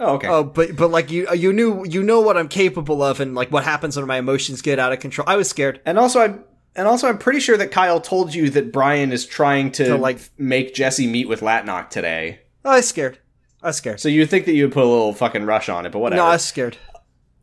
Oh, 0.03 0.15
okay. 0.15 0.27
Oh, 0.27 0.43
but 0.43 0.75
but 0.75 0.89
like 0.89 1.11
you 1.11 1.27
you 1.33 1.53
knew 1.53 1.85
you 1.85 2.01
know 2.01 2.21
what 2.21 2.35
I'm 2.37 2.47
capable 2.47 3.03
of, 3.03 3.19
and 3.19 3.35
like 3.35 3.51
what 3.51 3.63
happens 3.63 3.95
when 3.95 4.07
my 4.07 4.17
emotions 4.17 4.61
get 4.61 4.79
out 4.79 4.91
of 4.91 4.99
control. 4.99 5.25
I 5.29 5.35
was 5.35 5.47
scared. 5.47 5.79
And 5.85 5.99
also, 5.99 6.19
I'm 6.21 6.43
and 6.75 6.87
also 6.87 7.07
I'm 7.07 7.17
pretty 7.19 7.39
sure 7.39 7.55
that 7.57 7.71
Kyle 7.71 8.01
told 8.01 8.33
you 8.33 8.49
that 8.49 8.71
Brian 8.73 9.11
is 9.11 9.25
trying 9.25 9.71
to, 9.73 9.85
To, 9.85 9.95
like- 9.97 10.19
make 10.37 10.73
Jesse 10.73 11.05
meet 11.07 11.27
with 11.29 11.41
Latnok 11.41 11.89
today. 11.89 12.39
I 12.65 12.77
was 12.77 12.87
scared. 12.87 13.19
I 13.61 13.67
was 13.67 13.77
scared. 13.77 13.99
So 13.99 14.09
you'd 14.09 14.29
think 14.29 14.45
that 14.45 14.53
you 14.53 14.63
would 14.65 14.73
put 14.73 14.83
a 14.83 14.87
little 14.87 15.13
fucking 15.13 15.43
rush 15.45 15.69
on 15.69 15.85
it, 15.85 15.91
but 15.91 15.99
whatever. 15.99 16.21
No, 16.23 16.27
I 16.27 16.33
was 16.33 16.43
scared. 16.45 16.77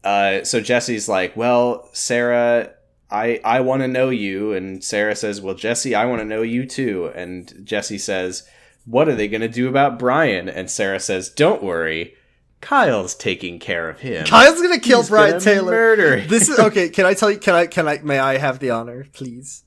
uh, 0.02 0.43
so 0.44 0.60
Jesse's 0.60 1.09
like, 1.09 1.36
"Well, 1.36 1.89
Sarah, 1.93 2.70
I 3.10 3.40
I 3.44 3.60
want 3.60 3.82
to 3.82 3.89
know 3.89 4.10
you," 4.10 4.52
and 4.52 4.82
Sarah 4.82 5.14
says, 5.14 5.40
"Well, 5.40 5.55
Jesse, 5.55 5.94
I 5.94 6.06
want 6.06 6.20
to 6.22 6.24
know 6.26 6.43
you 6.43 6.66
too." 6.66 7.12
And 7.14 7.52
Jesse 7.64 7.98
says, 7.98 8.43
"What 8.85 9.09
are 9.09 9.14
they 9.14 9.28
going 9.28 9.43
to 9.43 9.48
do 9.48 9.68
about 9.68 9.98
Brian?" 9.98 10.48
And 10.48 10.70
Sarah 10.70 11.01
says, 11.01 11.28
"Don't 11.28 11.62
worry, 11.62 12.14
Kyle's 12.60 13.14
taking 13.14 13.59
care 13.59 13.89
of 13.89 14.01
him. 14.01 14.26
Kyle's 14.26 14.60
gonna 14.60 14.80
kill 14.80 15.01
He's 15.01 15.10
Brian 15.10 15.32
gonna 15.32 15.44
Taylor. 15.44 15.72
Murder. 15.72 16.16
him." 16.18 16.28
This 16.28 16.48
is 16.48 16.59
okay. 16.59 16.89
Can 16.89 17.06
I 17.06 17.14
tell 17.14 17.30
you? 17.30 17.39
Can 17.39 17.55
I? 17.55 17.66
Can 17.66 17.86
I? 17.89 17.98
May 17.98 18.18
I 18.18 18.39
have 18.39 18.59
the 18.59 18.70
honor, 18.70 19.06
please? 19.12 19.64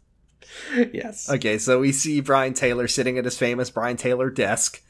yes. 0.93 1.29
Okay, 1.29 1.57
so 1.57 1.79
we 1.79 1.91
see 1.91 2.19
Brian 2.21 2.53
Taylor 2.53 2.87
sitting 2.87 3.17
at 3.17 3.25
his 3.25 3.37
famous 3.37 3.69
Brian 3.69 3.97
Taylor 3.97 4.29
desk, 4.29 4.81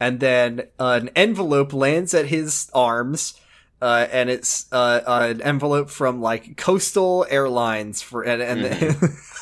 and 0.00 0.20
then 0.20 0.68
an 0.78 1.10
envelope 1.14 1.72
lands 1.72 2.12
at 2.14 2.26
his 2.26 2.70
arms, 2.74 3.40
uh, 3.80 4.06
and 4.10 4.28
it's 4.30 4.66
uh, 4.72 5.00
an 5.06 5.40
envelope 5.42 5.90
from 5.90 6.20
like 6.20 6.56
Coastal 6.56 7.26
Airlines 7.30 8.02
for 8.02 8.22
and 8.22 8.42
and. 8.42 8.64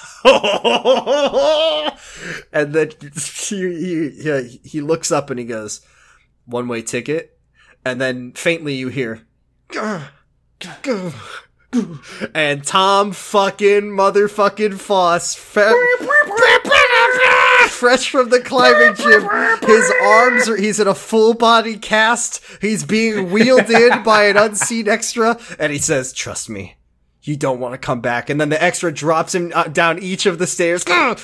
and 2.53 2.73
then 2.73 2.91
he, 3.49 3.57
he, 3.57 4.11
he, 4.11 4.61
he 4.63 4.81
looks 4.81 5.11
up 5.11 5.31
and 5.31 5.39
he 5.41 5.45
goes, 5.45 5.81
one 6.47 6.69
way 6.69 6.83
ticket. 6.83 7.39
And 7.85 8.01
then 8.01 8.33
faintly 8.33 8.75
you 8.75 8.89
hear, 8.89 9.23
and 12.35 12.65
Tom 12.65 13.13
fucking 13.13 13.83
motherfucking 13.83 14.79
Foss, 14.79 15.35
fresh 17.71 18.09
from 18.11 18.29
the 18.29 18.41
climbing 18.41 18.95
gym, 18.95 19.29
his 19.69 19.93
arms 20.03 20.49
are, 20.49 20.57
he's 20.57 20.79
in 20.79 20.87
a 20.87 20.95
full 20.95 21.35
body 21.35 21.77
cast, 21.77 22.41
he's 22.61 22.85
being 22.85 23.33
wheeled 23.33 23.69
in 23.71 24.03
by 24.05 24.27
an 24.27 24.37
unseen 24.37 24.89
extra, 24.89 25.37
and 25.59 25.73
he 25.73 25.79
says, 25.79 26.13
trust 26.13 26.49
me. 26.49 26.77
You 27.25 27.37
don't 27.37 27.61
want 27.61 27.73
to 27.75 27.79
come 27.79 28.01
back, 28.01 28.31
and 28.31 28.41
then 28.41 28.49
the 28.49 28.63
extra 28.63 28.93
drops 28.93 29.35
him 29.35 29.53
uh, 29.55 29.65
down 29.65 30.01
each 30.01 30.27
of 30.27 30.39
the 30.39 30.47
stairs. 30.47 30.83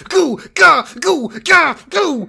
Goo, 0.09 0.41
gah, 0.55 0.87
goo, 1.01 1.41
gah, 1.41 1.77
goo. 1.91 2.29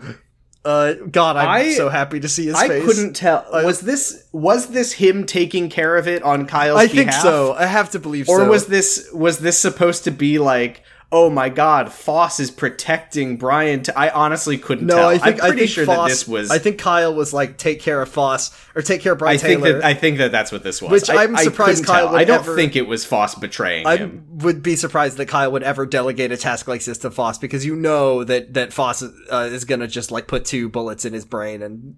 Uh, 0.66 0.94
God, 1.10 1.38
I'm 1.38 1.48
I- 1.48 1.72
so 1.74 1.88
happy 1.90 2.20
to 2.20 2.28
see 2.28 2.48
his 2.48 2.56
I 2.56 2.68
face. 2.68 2.84
I 2.84 2.86
couldn't 2.86 3.14
tell. 3.16 3.46
Was 3.52 3.80
this 3.82 4.26
was 4.34 4.68
this 4.68 4.92
him 4.94 5.26
taking 5.26 5.70
care 5.70 5.96
of 5.96 6.08
it 6.08 6.22
on 6.24 6.46
Kyle's 6.46 6.80
I 6.80 6.88
think 6.88 7.08
behalf? 7.08 7.22
so. 7.24 7.54
I 7.54 7.66
have 7.66 7.92
to 7.92 8.00
believe 8.00 8.28
Or 8.28 8.40
so. 8.40 8.50
was 8.50 8.68
this 8.68 9.10
was 9.14 9.40
this 9.40 9.58
supposed 9.58 10.04
to 10.04 10.12
be 10.12 10.38
like, 10.38 10.84
oh 11.12 11.30
my 11.30 11.50
god, 11.50 11.92
Foss 11.92 12.40
is 12.40 12.52
protecting 12.52 13.38
Brian? 13.38 13.82
To, 13.84 13.98
I 13.98 14.10
honestly 14.12 14.58
couldn't 14.58 14.86
no, 14.88 14.96
tell. 14.96 15.08
I 15.08 15.18
think 15.18 15.24
I'm 15.44 15.50
pretty 15.50 15.56
I 15.56 15.58
think 15.66 15.70
sure 15.72 15.86
Foss, 15.86 15.98
that 15.98 16.10
this 16.10 16.28
was. 16.28 16.52
I 16.52 16.60
think 16.60 16.78
Kyle 16.80 17.14
was 17.16 17.34
like, 17.34 17.58
take 17.58 17.80
care 17.82 18.02
of 18.02 18.10
Foss 18.10 18.52
or 18.76 18.82
take 18.82 19.02
care 19.02 19.14
of 19.14 19.20
Brian 19.20 19.36
I 19.36 19.38
think 19.38 19.64
Taylor. 19.64 19.80
that 19.80 19.86
I 19.86 19.94
think 19.96 20.20
that 20.20 20.32
that's 20.32 20.52
what 20.52 20.64
this 20.64 20.82
was. 20.82 20.92
Which 20.92 21.10
I- 21.10 21.24
I'm 21.24 21.36
surprised 21.38 21.86
Kyle 21.86 22.06
tell. 22.06 22.12
would 22.14 22.22
I 22.22 22.26
don't 22.26 22.40
ever- 22.42 22.56
think 22.56 22.76
it 22.76 22.88
was 22.88 23.06
Foss 23.06 23.36
betraying 23.36 23.88
I 23.88 23.98
him. 23.98 24.26
would 24.30 24.62
be 24.62 24.76
surprised 24.76 25.18
that 25.18 25.28
Kyle 25.28 25.52
would 25.52 25.64
ever 25.64 25.86
delegate 25.86 26.32
a 26.32 26.38
task 26.38 26.68
like 26.68 26.84
this 26.84 27.00
to 27.00 27.12
Foss 27.12 27.38
because 27.38 27.66
you 27.66 27.76
know 27.76 28.24
that 28.24 28.54
that 28.54 28.72
Foss 28.74 29.02
uh, 29.04 29.50
is 29.52 29.66
gonna 29.66 29.88
just 29.88 30.12
like 30.12 30.28
put 30.28 30.46
two 30.46 30.70
bullets 30.70 31.06
in 31.06 31.14
his 31.14 31.26
brain 31.26 31.62
and 31.64 31.96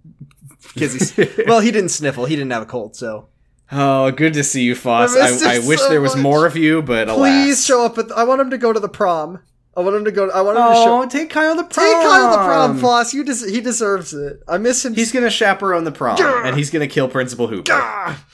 because 0.74 0.94
he's 0.94 1.30
well 1.48 1.60
he 1.60 1.72
didn't 1.72 1.90
sniffle 1.90 2.26
he 2.26 2.36
didn't 2.36 2.52
have 2.52 2.64
a 2.64 2.66
cold 2.68 2.96
so 2.96 3.28
Oh, 3.72 4.12
good 4.12 4.34
to 4.34 4.44
see 4.44 4.64
you, 4.64 4.76
Foss. 4.76 5.16
I 5.16 5.56
I, 5.56 5.60
wish 5.60 5.80
so 5.80 5.90
there 5.90 6.02
was 6.02 6.16
much. 6.16 6.24
more 6.24 6.46
of 6.46 6.58
you, 6.58 6.82
but 6.82 7.08
a 7.10 7.14
please 7.14 7.46
alas. 7.58 7.66
show 7.66 7.86
up 7.86 7.98
at 7.98 8.10
the, 8.10 8.16
I 8.16 8.24
want 8.26 8.42
him 8.42 8.50
to 8.50 8.58
go 8.58 8.74
to 8.74 8.80
the 8.80 8.90
prom 8.90 9.40
I 9.78 9.80
want 9.80 9.96
him 9.96 10.04
to 10.06 10.12
go 10.12 10.30
I 10.30 10.42
want 10.42 10.58
him 10.58 10.66
to 10.68 10.74
show 10.74 11.02
Oh, 11.04 11.08
take 11.08 11.30
Kyle 11.30 11.56
to 11.56 11.62
the 11.62 11.68
prom. 11.70 11.86
take 11.86 11.94
Kyle 12.02 12.32
to 12.32 12.38
the 12.38 12.44
prom 12.44 12.78
Foss 12.80 13.14
you 13.14 13.24
des- 13.24 13.50
he 13.50 13.62
deserves 13.62 14.14
it 14.14 14.42
I 14.48 14.58
miss 14.58 14.84
him 14.84 14.94
He's 14.94 15.14
gonna 15.14 15.30
chaperone 15.30 15.86
the 15.86 15.92
prom, 15.94 16.18
and 16.22 16.58
he's 16.58 16.70
gonna 16.70 16.88
kill 16.88 17.08
Principal 17.08 17.48
Hooper. 17.48 17.72
Ah, 17.74 18.26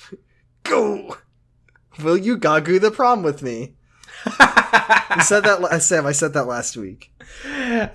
go. 0.64 1.18
Will 2.04 2.18
you 2.18 2.38
gagoo 2.38 2.80
the 2.80 2.90
prom 2.92 3.22
with 3.22 3.44
me? 3.44 3.76
I 4.26 5.24
said 5.26 5.44
that, 5.46 5.62
la- 5.62 5.78
Sam. 5.80 6.06
I 6.08 6.12
said 6.12 6.34
that 6.34 6.46
last 6.48 6.76
week. 6.78 7.12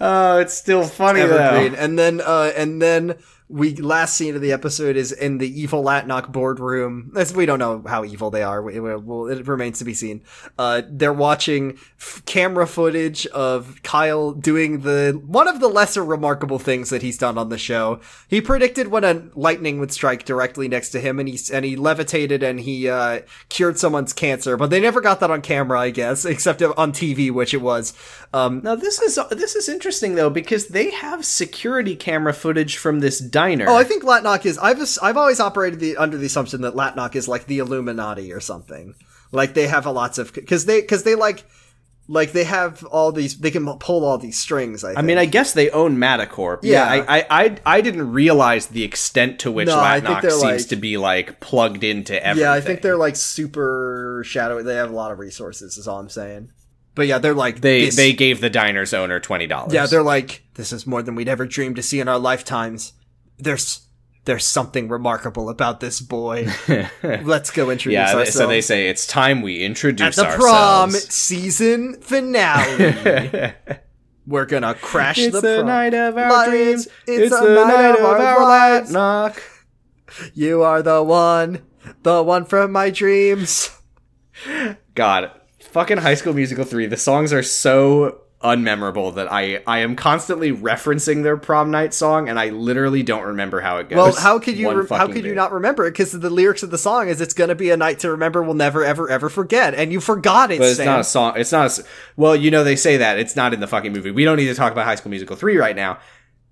Oh, 0.00 0.38
it's 0.38 0.52
still 0.54 0.84
funny 0.84 1.20
though. 1.22 1.36
Evergreen. 1.38 1.74
And 1.74 1.98
then, 1.98 2.20
uh, 2.20 2.52
and 2.54 2.80
then 2.82 3.14
we 3.52 3.76
last 3.76 4.16
scene 4.16 4.34
of 4.34 4.40
the 4.40 4.50
episode 4.52 4.96
is 4.96 5.12
in 5.12 5.38
the 5.38 5.60
evil 5.60 5.84
Latnok 5.84 6.32
boardroom. 6.32 7.12
As 7.16 7.34
we 7.34 7.44
don't 7.44 7.58
know 7.58 7.84
how 7.86 8.02
evil 8.04 8.30
they 8.30 8.42
are. 8.42 8.68
It, 8.70 8.80
well, 8.80 9.26
it 9.26 9.46
remains 9.46 9.78
to 9.80 9.84
be 9.84 9.92
seen. 9.94 10.22
Uh, 10.58 10.82
they're 10.88 11.12
watching 11.12 11.78
f- 12.00 12.22
camera 12.24 12.66
footage 12.66 13.26
of 13.28 13.82
Kyle 13.82 14.32
doing 14.32 14.80
the 14.80 15.20
one 15.26 15.48
of 15.48 15.60
the 15.60 15.68
lesser 15.68 16.04
remarkable 16.04 16.58
things 16.58 16.88
that 16.90 17.02
he's 17.02 17.18
done 17.18 17.36
on 17.36 17.50
the 17.50 17.58
show. 17.58 18.00
He 18.26 18.40
predicted 18.40 18.88
when 18.88 19.04
a 19.04 19.28
lightning 19.34 19.78
would 19.80 19.92
strike 19.92 20.24
directly 20.24 20.66
next 20.66 20.88
to 20.90 21.00
him, 21.00 21.20
and 21.20 21.28
he 21.28 21.38
and 21.52 21.64
he 21.64 21.76
levitated 21.76 22.42
and 22.42 22.58
he 22.60 22.88
uh, 22.88 23.20
cured 23.50 23.78
someone's 23.78 24.14
cancer. 24.14 24.56
But 24.56 24.70
they 24.70 24.80
never 24.80 25.00
got 25.02 25.20
that 25.20 25.30
on 25.30 25.42
camera, 25.42 25.78
I 25.78 25.90
guess, 25.90 26.24
except 26.32 26.62
on 26.62 26.92
TV, 26.92 27.30
which 27.30 27.52
it 27.52 27.60
was. 27.60 27.92
Um, 28.32 28.62
Now 28.64 28.76
this 28.76 29.00
is 29.00 29.18
this 29.30 29.54
is 29.54 29.68
interesting 29.68 30.14
though 30.14 30.30
because 30.30 30.68
they 30.68 30.90
have 30.90 31.26
security 31.26 31.96
camera 31.96 32.32
footage 32.32 32.78
from 32.78 33.00
this 33.00 33.18
Oh, 33.68 33.76
I 33.76 33.84
think 33.84 34.02
Latnok 34.04 34.46
is. 34.46 34.58
I've 34.58 34.80
I've 35.02 35.16
always 35.16 35.40
operated 35.40 35.80
the 35.80 35.96
under 35.96 36.16
the 36.16 36.26
assumption 36.26 36.62
that 36.62 36.74
Latnok 36.74 37.14
is 37.16 37.28
like 37.28 37.46
the 37.46 37.58
Illuminati 37.58 38.32
or 38.32 38.40
something. 38.40 38.94
Like 39.30 39.54
they 39.54 39.66
have 39.66 39.86
a 39.86 39.90
lots 39.90 40.18
of 40.18 40.32
because 40.32 40.66
they 40.66 40.80
because 40.80 41.02
they 41.04 41.14
like 41.14 41.44
like 42.08 42.32
they 42.32 42.44
have 42.44 42.84
all 42.84 43.12
these 43.12 43.38
they 43.38 43.50
can 43.50 43.64
pull 43.78 44.04
all 44.04 44.18
these 44.18 44.38
strings. 44.38 44.84
I, 44.84 44.94
I 44.94 45.02
mean, 45.02 45.18
I 45.18 45.24
guess 45.24 45.52
they 45.54 45.70
own 45.70 45.96
Madacorp. 45.96 46.58
Yeah, 46.62 46.94
Yeah. 46.94 47.04
I, 47.08 47.18
I, 47.20 47.26
I, 47.44 47.56
I 47.64 47.80
didn't 47.80 48.12
realize 48.12 48.66
the 48.66 48.82
extent 48.82 49.38
to 49.40 49.50
which 49.50 49.68
No, 49.68 49.76
Latnok 49.76 50.22
seems 50.28 50.42
like- 50.42 50.68
to 50.68 50.76
be 50.76 50.96
like 50.98 51.40
plugged 51.40 51.84
into 51.84 52.14
everything. 52.24 52.42
yeah, 52.48 52.52
I 52.52 52.60
think 52.60 52.82
they're 52.82 52.96
like 52.96 53.16
super 53.16 54.22
shadowy. 54.26 54.62
They 54.64 54.74
have 54.74 54.90
a 54.90 54.94
lot 54.94 55.12
of 55.12 55.18
resources. 55.18 55.78
Is 55.78 55.86
all 55.88 55.98
I'm 56.00 56.08
saying. 56.08 56.50
But 56.94 57.06
yeah, 57.06 57.18
they're 57.18 57.32
like 57.34 57.60
they 57.62 57.86
this- 57.86 57.96
they 57.96 58.12
gave 58.12 58.40
the 58.40 58.50
diner's 58.50 58.92
owner 58.92 59.18
twenty 59.20 59.46
dollars. 59.46 59.72
Yeah, 59.72 59.86
they're 59.86 60.02
like 60.02 60.42
this 60.54 60.72
is 60.72 60.86
more 60.86 61.02
than 61.02 61.14
we'd 61.14 61.28
ever 61.28 61.46
dreamed 61.46 61.76
to 61.76 61.82
see 61.82 62.00
in 62.00 62.08
our 62.08 62.18
lifetimes. 62.18 62.92
There's 63.38 63.86
there's 64.24 64.46
something 64.46 64.88
remarkable 64.88 65.50
about 65.50 65.80
this 65.80 66.00
boy. 66.00 66.48
Let's 67.02 67.50
go 67.50 67.70
introduce 67.70 67.94
yeah. 67.94 68.06
ourselves. 68.14 68.32
So 68.34 68.46
they 68.46 68.60
say 68.60 68.88
it's 68.88 69.06
time 69.06 69.42
we 69.42 69.64
introduce 69.64 70.16
at 70.18 70.30
the 70.30 70.36
prom 70.36 70.90
ourselves. 70.90 71.12
season 71.14 72.00
finale. 72.00 73.54
We're 74.26 74.46
gonna 74.46 74.74
crash 74.74 75.18
it's 75.18 75.34
the, 75.34 75.40
the, 75.40 75.54
prom. 75.56 75.66
night 75.66 75.94
of 75.94 76.16
our 76.16 76.30
Lights, 76.30 76.50
dreams. 76.50 76.86
it's 77.08 77.32
It's, 77.32 77.40
the 77.40 77.54
night 77.54 77.66
night 77.66 77.98
of 77.98 78.04
our 78.04 78.18
our 78.22 78.42
lives. 78.42 78.92
knock. 78.92 79.42
You 80.34 80.62
are 80.62 80.82
the 80.82 81.02
one, 81.02 81.62
the 82.04 82.22
one 82.22 82.44
from 82.44 82.70
my 82.70 82.90
dreams. 82.90 83.76
God, 84.94 85.32
fucking 85.58 85.98
High 85.98 86.14
School 86.14 86.34
Musical 86.34 86.64
3, 86.64 86.86
the 86.86 86.96
songs 86.96 87.32
are 87.32 87.42
so 87.42 88.21
unmemorable 88.42 89.14
that 89.14 89.30
I 89.32 89.62
I 89.66 89.78
am 89.78 89.96
constantly 89.96 90.52
referencing 90.52 91.22
their 91.22 91.36
prom 91.36 91.70
night 91.70 91.94
song 91.94 92.28
and 92.28 92.38
I 92.38 92.50
literally 92.50 93.02
don't 93.02 93.22
remember 93.22 93.60
how 93.60 93.78
it 93.78 93.88
goes. 93.88 93.96
Well, 93.96 94.14
how 94.14 94.38
could 94.38 94.56
you 94.56 94.72
re- 94.72 94.86
how 94.88 95.06
could 95.06 95.24
you 95.24 95.34
not 95.34 95.52
remember 95.52 95.86
it? 95.86 95.92
Because 95.92 96.12
the 96.12 96.30
lyrics 96.30 96.62
of 96.62 96.70
the 96.70 96.78
song 96.78 97.08
is 97.08 97.20
"It's 97.20 97.34
gonna 97.34 97.54
be 97.54 97.70
a 97.70 97.76
night 97.76 98.00
to 98.00 98.10
remember. 98.10 98.42
We'll 98.42 98.54
never 98.54 98.84
ever 98.84 99.08
ever 99.08 99.28
forget," 99.28 99.74
and 99.74 99.92
you 99.92 100.00
forgot 100.00 100.50
it. 100.50 100.58
But 100.58 100.66
it's 100.66 100.74
Stan. 100.74 100.86
not 100.86 101.00
a 101.00 101.04
song. 101.04 101.34
It's 101.36 101.52
not 101.52 101.78
a. 101.78 101.84
Well, 102.16 102.34
you 102.34 102.50
know 102.50 102.64
they 102.64 102.76
say 102.76 102.96
that 102.96 103.18
it's 103.18 103.36
not 103.36 103.54
in 103.54 103.60
the 103.60 103.68
fucking 103.68 103.92
movie. 103.92 104.10
We 104.10 104.24
don't 104.24 104.36
need 104.36 104.46
to 104.46 104.54
talk 104.54 104.72
about 104.72 104.84
High 104.84 104.96
School 104.96 105.10
Musical 105.10 105.36
3 105.36 105.56
right 105.56 105.76
now. 105.76 105.98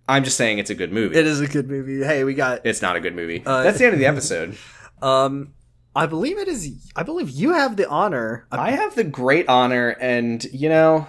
I'm 0.09 0.25
just 0.25 0.37
saying 0.37 0.59
it's 0.59 0.71
a 0.71 0.75
good 0.75 0.93
movie. 0.93 1.17
It 1.17 1.27
is 1.27 1.41
a 1.41 1.47
good 1.47 1.69
movie. 1.69 2.05
Hey, 2.05 2.25
we 2.25 2.35
got 2.35 2.65
It's 2.65 2.83
not 2.83 2.97
a 2.97 3.01
good 3.01 3.15
movie. 3.15 3.43
Uh, 3.45 3.62
That's 3.62 3.79
the 3.79 3.85
end 3.85 3.95
of 3.95 4.01
the 4.01 4.07
episode. 4.07 4.57
um. 5.03 5.55
I 5.95 6.07
believe 6.07 6.39
it 6.39 6.47
is. 6.47 6.71
I 6.95 7.03
believe 7.03 7.31
you 7.31 7.53
have 7.53 7.77
the 7.77 7.89
honor. 7.89 8.47
I 8.53 8.71
have 8.71 8.95
the 8.95 9.03
great 9.03 9.49
honor, 9.49 9.89
and 10.01 10.43
you 10.53 10.69
know, 10.69 11.09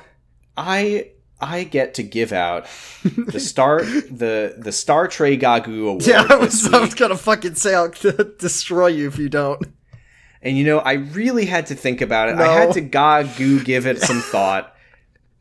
I 0.62 1.10
I 1.40 1.64
get 1.64 1.96
to 1.96 2.04
give 2.04 2.32
out 2.32 2.68
the 3.04 3.40
star 3.40 3.82
the 3.84 4.56
the 4.58 4.72
Star 4.72 5.08
Trey 5.08 5.38
Gagu 5.38 5.82
Award 5.90 6.06
yeah, 6.06 6.26
I 6.30 6.36
was, 6.36 6.72
I 6.72 6.80
was 6.80 6.94
gonna 6.94 7.18
fucking 7.18 7.56
say 7.56 7.74
I'll 7.74 7.90
destroy 8.40 8.88
you 8.88 9.08
if 9.08 9.18
you 9.18 9.28
don't. 9.28 9.62
And 10.44 10.58
you 10.58 10.64
know, 10.64 10.80
I 10.80 10.94
really 10.94 11.46
had 11.46 11.68
to 11.68 11.76
think 11.76 12.02
about 12.02 12.30
it. 12.30 12.36
I 12.36 12.52
had 12.54 12.74
to 12.74 12.82
Gagu 12.82 13.64
give 13.66 13.86
it 13.88 14.02
some 14.02 14.22
thought. 14.22 14.76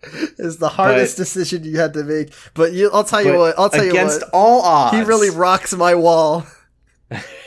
Is 0.39 0.57
the 0.57 0.71
hardest 0.71 1.17
But- 1.19 1.23
decision 1.25 1.65
you 1.65 1.79
had 1.79 1.93
to 1.95 2.05
make. 2.05 2.33
But 2.55 2.73
you, 2.73 2.91
I'll 2.93 3.05
tell 3.05 3.23
you 3.23 3.37
what. 3.37 3.59
I'll 3.59 3.69
tell 3.69 3.85
you 3.85 3.91
against 3.91 4.23
what. 4.23 4.31
all 4.33 4.63
odds, 4.63 4.97
He 4.97 5.03
really 5.03 5.29
rocks 5.31 5.75
my 5.75 5.95
wall. 5.95 6.47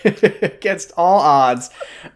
against 0.04 0.92
all 0.98 1.20
odds, 1.20 1.70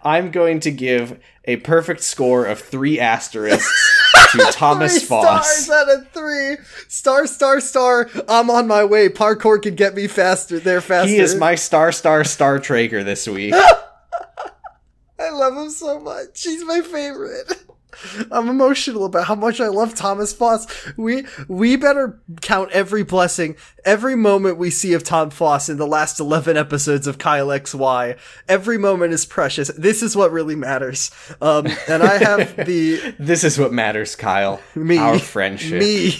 I'm 0.03 0.31
going 0.31 0.59
to 0.61 0.71
give 0.71 1.19
a 1.45 1.55
perfect 1.57 2.01
score 2.01 2.45
of 2.45 2.59
three 2.59 2.99
asterisks 2.99 3.96
to 4.31 4.37
Thomas 4.51 4.99
three 4.99 5.07
Foss. 5.07 5.65
stars 5.65 5.69
out 5.89 5.97
of 5.97 6.11
three. 6.11 6.57
Star, 6.87 7.27
star, 7.27 7.59
star. 7.59 8.09
I'm 8.27 8.49
on 8.49 8.67
my 8.67 8.83
way. 8.83 9.09
Parkour 9.09 9.61
can 9.61 9.75
get 9.75 9.95
me 9.95 10.07
faster. 10.07 10.59
There 10.59 10.81
faster. 10.81 11.09
He 11.09 11.17
is 11.17 11.35
my 11.35 11.55
star, 11.55 11.91
star, 11.91 12.23
star 12.23 12.59
Trager 12.59 13.03
this 13.03 13.27
week. 13.27 13.53
I 15.19 15.29
love 15.31 15.55
him 15.57 15.69
so 15.69 15.99
much. 15.99 16.43
He's 16.43 16.63
my 16.63 16.81
favorite. 16.81 17.51
I'm 18.31 18.49
emotional 18.49 19.05
about 19.05 19.25
how 19.25 19.35
much 19.35 19.59
I 19.59 19.67
love 19.67 19.95
Thomas 19.95 20.33
Foss. 20.33 20.67
We 20.97 21.25
we 21.47 21.75
better 21.75 22.21
count 22.41 22.71
every 22.71 23.03
blessing, 23.03 23.55
every 23.85 24.15
moment 24.15 24.57
we 24.57 24.69
see 24.69 24.93
of 24.93 25.03
Tom 25.03 25.29
Foss 25.29 25.69
in 25.69 25.77
the 25.77 25.87
last 25.87 26.19
11 26.19 26.57
episodes 26.57 27.07
of 27.07 27.17
Kyle 27.17 27.47
XY. 27.47 28.17
Every 28.47 28.77
moment 28.77 29.13
is 29.13 29.25
precious. 29.25 29.69
This 29.69 30.03
is 30.03 30.15
what 30.15 30.31
really 30.31 30.55
matters. 30.55 31.11
Um, 31.41 31.67
and 31.87 32.03
I 32.03 32.17
have 32.17 32.55
the 32.65 33.15
This 33.19 33.43
is 33.43 33.57
what 33.59 33.71
matters, 33.73 34.15
Kyle. 34.15 34.61
Me. 34.75 34.97
Our 34.97 35.19
friendship. 35.19 35.79
Me. 35.79 36.17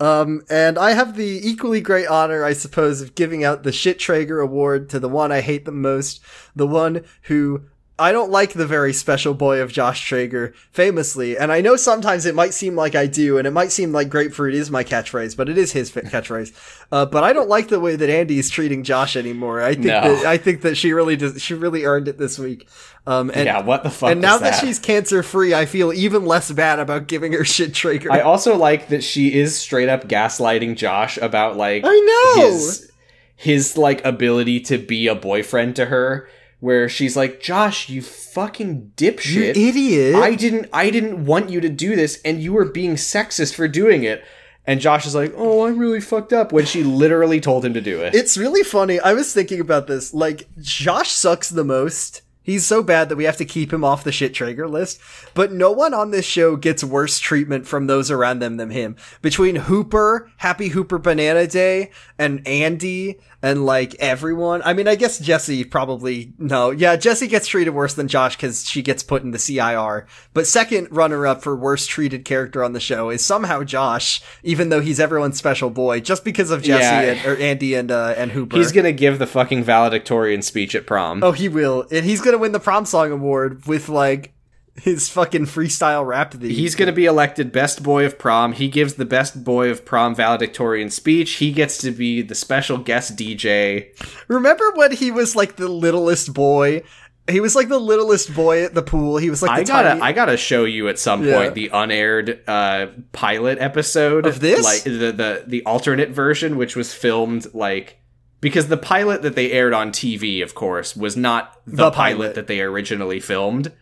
Um, 0.00 0.42
and 0.50 0.78
I 0.78 0.92
have 0.92 1.16
the 1.16 1.40
equally 1.48 1.80
great 1.80 2.08
honor, 2.08 2.44
I 2.44 2.52
suppose, 2.52 3.00
of 3.00 3.14
giving 3.14 3.44
out 3.44 3.62
the 3.62 3.72
Shit 3.72 3.98
Trager 3.98 4.42
Award 4.42 4.88
to 4.90 4.98
the 4.98 5.08
one 5.08 5.32
I 5.32 5.40
hate 5.40 5.64
the 5.64 5.72
most, 5.72 6.20
the 6.56 6.66
one 6.66 7.04
who 7.22 7.62
I 7.96 8.10
don't 8.10 8.32
like 8.32 8.54
the 8.54 8.66
very 8.66 8.92
special 8.92 9.34
boy 9.34 9.60
of 9.60 9.70
Josh 9.70 10.10
Trager, 10.10 10.52
famously, 10.72 11.38
and 11.38 11.52
I 11.52 11.60
know 11.60 11.76
sometimes 11.76 12.26
it 12.26 12.34
might 12.34 12.52
seem 12.52 12.74
like 12.74 12.96
I 12.96 13.06
do, 13.06 13.38
and 13.38 13.46
it 13.46 13.52
might 13.52 13.70
seem 13.70 13.92
like 13.92 14.08
grapefruit 14.08 14.52
is 14.54 14.68
my 14.68 14.82
catchphrase, 14.82 15.36
but 15.36 15.48
it 15.48 15.56
is 15.56 15.70
his 15.70 15.92
catchphrase. 15.92 16.52
Uh, 16.90 17.06
but 17.06 17.22
I 17.22 17.32
don't 17.32 17.48
like 17.48 17.68
the 17.68 17.78
way 17.78 17.94
that 17.94 18.10
Andy 18.10 18.40
is 18.40 18.50
treating 18.50 18.82
Josh 18.82 19.14
anymore. 19.14 19.62
I 19.62 19.74
think 19.74 19.86
No. 19.86 20.16
that 20.16 20.26
I 20.26 20.38
think 20.38 20.62
that 20.62 20.76
she 20.76 20.92
really 20.92 21.14
does. 21.14 21.40
She 21.40 21.54
really 21.54 21.84
earned 21.84 22.08
it 22.08 22.18
this 22.18 22.36
week. 22.36 22.66
Um, 23.06 23.30
and 23.32 23.44
yeah, 23.44 23.62
what 23.62 23.84
the 23.84 23.90
fuck 23.90 24.10
and 24.10 24.20
now 24.20 24.32
was 24.34 24.40
that? 24.40 24.60
she's 24.60 24.80
cancer 24.80 25.22
free, 25.22 25.54
I 25.54 25.64
feel 25.64 25.92
even 25.92 26.24
less 26.24 26.50
bad 26.50 26.80
about 26.80 27.06
giving 27.06 27.32
her 27.32 27.44
shit 27.44 27.72
Trager. 27.74 28.10
I 28.10 28.22
also 28.22 28.56
like 28.56 28.88
that 28.88 29.04
she 29.04 29.32
is 29.34 29.56
straight 29.56 29.88
up 29.88 30.08
gaslighting 30.08 30.76
Josh 30.76 31.16
about 31.18 31.56
like 31.56 31.84
I 31.86 32.34
know! 32.36 32.46
his 32.50 32.90
his 33.36 33.76
like 33.78 34.04
ability 34.04 34.60
to 34.62 34.78
be 34.78 35.06
a 35.06 35.14
boyfriend 35.14 35.76
to 35.76 35.84
her 35.86 36.28
where 36.64 36.88
she's 36.88 37.14
like, 37.14 37.42
"Josh, 37.42 37.90
you 37.90 38.00
fucking 38.00 38.92
you 38.98 39.12
dipshit. 39.12 39.56
idiot. 39.56 40.14
I 40.14 40.34
didn't 40.34 40.66
I 40.72 40.88
didn't 40.88 41.26
want 41.26 41.50
you 41.50 41.60
to 41.60 41.68
do 41.68 41.94
this 41.94 42.20
and 42.24 42.42
you 42.42 42.54
were 42.54 42.64
being 42.64 42.94
sexist 42.94 43.54
for 43.54 43.68
doing 43.68 44.02
it." 44.02 44.24
And 44.66 44.80
Josh 44.80 45.04
is 45.06 45.14
like, 45.14 45.34
"Oh, 45.36 45.66
I'm 45.66 45.78
really 45.78 46.00
fucked 46.00 46.32
up," 46.32 46.52
when 46.52 46.64
she 46.64 46.82
literally 46.82 47.38
told 47.38 47.66
him 47.66 47.74
to 47.74 47.82
do 47.82 48.00
it. 48.00 48.14
It's 48.14 48.38
really 48.38 48.62
funny. 48.62 48.98
I 48.98 49.12
was 49.12 49.30
thinking 49.34 49.60
about 49.60 49.88
this. 49.88 50.14
Like, 50.14 50.48
Josh 50.58 51.10
sucks 51.10 51.50
the 51.50 51.64
most. 51.64 52.22
He's 52.44 52.66
so 52.66 52.82
bad 52.82 53.08
that 53.08 53.16
we 53.16 53.24
have 53.24 53.38
to 53.38 53.46
keep 53.46 53.72
him 53.72 53.84
off 53.84 54.04
the 54.04 54.12
shit 54.12 54.34
Trager 54.34 54.68
list. 54.68 55.00
But 55.32 55.50
no 55.50 55.70
one 55.70 55.94
on 55.94 56.10
this 56.10 56.26
show 56.26 56.56
gets 56.56 56.84
worse 56.84 57.18
treatment 57.18 57.66
from 57.66 57.86
those 57.86 58.10
around 58.10 58.40
them 58.40 58.58
than 58.58 58.68
him. 58.68 58.96
Between 59.22 59.56
Hooper, 59.56 60.30
Happy 60.36 60.68
Hooper 60.68 60.98
Banana 60.98 61.46
Day, 61.46 61.90
and 62.18 62.46
Andy, 62.46 63.18
and 63.44 63.66
like 63.66 63.94
everyone. 63.98 64.62
I 64.64 64.72
mean, 64.72 64.88
I 64.88 64.94
guess 64.94 65.18
Jesse 65.18 65.64
probably, 65.64 66.32
no. 66.38 66.70
Yeah, 66.70 66.96
Jesse 66.96 67.26
gets 67.26 67.46
treated 67.46 67.72
worse 67.72 67.92
than 67.92 68.08
Josh 68.08 68.36
because 68.36 68.66
she 68.66 68.80
gets 68.80 69.02
put 69.02 69.22
in 69.22 69.32
the 69.32 69.38
CIR. 69.38 70.06
But 70.32 70.46
second 70.46 70.88
runner 70.90 71.26
up 71.26 71.42
for 71.42 71.54
worst 71.54 71.90
treated 71.90 72.24
character 72.24 72.64
on 72.64 72.72
the 72.72 72.80
show 72.80 73.10
is 73.10 73.22
somehow 73.22 73.62
Josh, 73.62 74.22
even 74.42 74.70
though 74.70 74.80
he's 74.80 74.98
everyone's 74.98 75.36
special 75.36 75.68
boy, 75.68 76.00
just 76.00 76.24
because 76.24 76.50
of 76.50 76.62
Jesse 76.62 76.82
Yeah. 76.82 77.00
and, 77.12 77.26
or 77.26 77.36
Andy 77.36 77.74
and, 77.74 77.90
uh, 77.90 78.14
and 78.16 78.32
Hooper. 78.32 78.56
He's 78.56 78.72
gonna 78.72 78.92
give 78.92 79.18
the 79.18 79.26
fucking 79.26 79.62
valedictorian 79.62 80.40
speech 80.40 80.74
at 80.74 80.86
prom. 80.86 81.22
Oh, 81.22 81.32
he 81.32 81.48
will. 81.50 81.86
And 81.90 82.06
he's 82.06 82.22
gonna 82.22 82.38
win 82.38 82.52
the 82.52 82.60
prom 82.60 82.86
song 82.86 83.12
award 83.12 83.66
with 83.66 83.90
like 83.90 84.33
his 84.82 85.08
fucking 85.08 85.46
freestyle 85.46 86.04
rap 86.06 86.32
that 86.32 86.42
he- 86.42 86.54
He's 86.54 86.74
going 86.74 86.86
to 86.88 86.92
be 86.92 87.04
elected 87.06 87.52
best 87.52 87.82
boy 87.82 88.04
of 88.04 88.18
prom. 88.18 88.52
He 88.52 88.68
gives 88.68 88.94
the 88.94 89.04
best 89.04 89.44
boy 89.44 89.70
of 89.70 89.84
prom 89.84 90.14
valedictorian 90.14 90.90
speech. 90.90 91.32
He 91.34 91.52
gets 91.52 91.78
to 91.78 91.90
be 91.92 92.22
the 92.22 92.34
special 92.34 92.78
guest 92.78 93.16
DJ. 93.16 93.88
Remember 94.28 94.64
when 94.74 94.92
he 94.92 95.10
was 95.10 95.36
like 95.36 95.56
the 95.56 95.68
littlest 95.68 96.34
boy? 96.34 96.82
He 97.30 97.40
was 97.40 97.54
like 97.56 97.68
the 97.68 97.78
littlest 97.78 98.34
boy 98.34 98.64
at 98.64 98.74
the 98.74 98.82
pool. 98.82 99.16
He 99.16 99.30
was 99.30 99.40
like 99.42 99.50
the 99.56 99.62
I 99.62 99.64
gotta, 99.76 99.88
tiny- 99.90 100.00
I 100.02 100.12
gotta 100.12 100.36
show 100.36 100.64
you 100.64 100.88
at 100.88 100.98
some 100.98 101.24
Yeah. 101.24 101.36
point 101.38 101.54
the 101.54 101.70
unaired 101.72 102.40
uh, 102.46 102.88
pilot 103.12 103.58
episode 103.60 104.26
Of 104.26 104.40
this? 104.40 104.62
like 104.62 104.82
the 104.82 105.10
the 105.12 105.44
the 105.46 105.62
alternate 105.64 106.10
version, 106.10 106.56
which 106.58 106.76
was 106.76 106.92
filmed 106.92 107.46
like 107.54 107.96
because 108.42 108.66
the 108.68 108.76
pilot 108.76 109.22
that 109.22 109.36
they 109.36 109.52
aired 109.52 109.72
on 109.72 109.90
TV, 109.90 110.42
of 110.42 110.54
course, 110.54 110.94
was 110.94 111.16
not 111.16 111.58
the, 111.66 111.76
The 111.76 111.90
pilot. 111.92 111.94
pilot. 112.16 112.34
that 112.34 112.46
they 112.46 112.60
originally 112.60 113.20
filmed. 113.20 113.72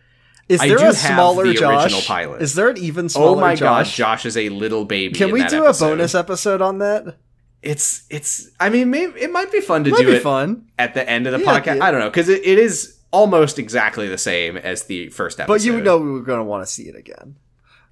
Is 0.49 0.59
I 0.61 0.67
there 0.67 0.89
a 0.89 0.93
smaller 0.93 1.47
the 1.47 1.53
Josh? 1.53 2.05
pilot. 2.07 2.41
Is 2.41 2.53
there 2.55 2.69
an 2.69 2.77
even 2.77 3.09
smaller 3.09 3.37
Oh 3.37 3.41
my 3.41 3.55
Josh? 3.55 3.89
god, 3.91 3.95
Josh 3.95 4.25
is 4.25 4.35
a 4.37 4.49
little 4.49 4.85
baby. 4.85 5.13
Can 5.15 5.31
we 5.31 5.39
that 5.41 5.49
do 5.49 5.63
episode. 5.65 5.85
a 5.85 5.89
bonus 5.91 6.15
episode 6.15 6.61
on 6.61 6.79
that? 6.79 7.17
it's 7.61 8.05
it's. 8.09 8.49
I 8.59 8.69
mean, 8.69 8.89
maybe 8.89 9.19
it 9.21 9.31
might 9.31 9.51
be 9.51 9.61
fun 9.61 9.85
to 9.85 9.91
Might 9.91 10.01
do 10.01 10.11
it 10.11 10.21
fun. 10.21 10.65
at 10.77 10.93
the 10.93 11.09
end 11.09 11.27
of 11.27 11.33
the 11.33 11.39
Yeah, 11.39 11.59
podcast. 11.61 11.77
yeah. 11.77 11.85
I 11.85 11.91
don't 11.91 12.01
know 12.01 12.09
because 12.09 12.27
it, 12.27 12.43
it 12.45 12.59
is 12.59 12.99
almost 13.11 13.57
exactly 13.57 14.07
the 14.09 14.17
same 14.17 14.57
as 14.57 14.83
the 14.83 15.07
first 15.09 15.39
episode. 15.39 15.53
But 15.53 15.63
you 15.63 15.79
know 15.81 15.97
we 15.97 16.11
were 16.11 16.21
going 16.21 16.39
to 16.39 16.43
want 16.43 16.65
to 16.65 16.71
see 16.71 16.83
it 16.83 16.95
again. 16.95 17.37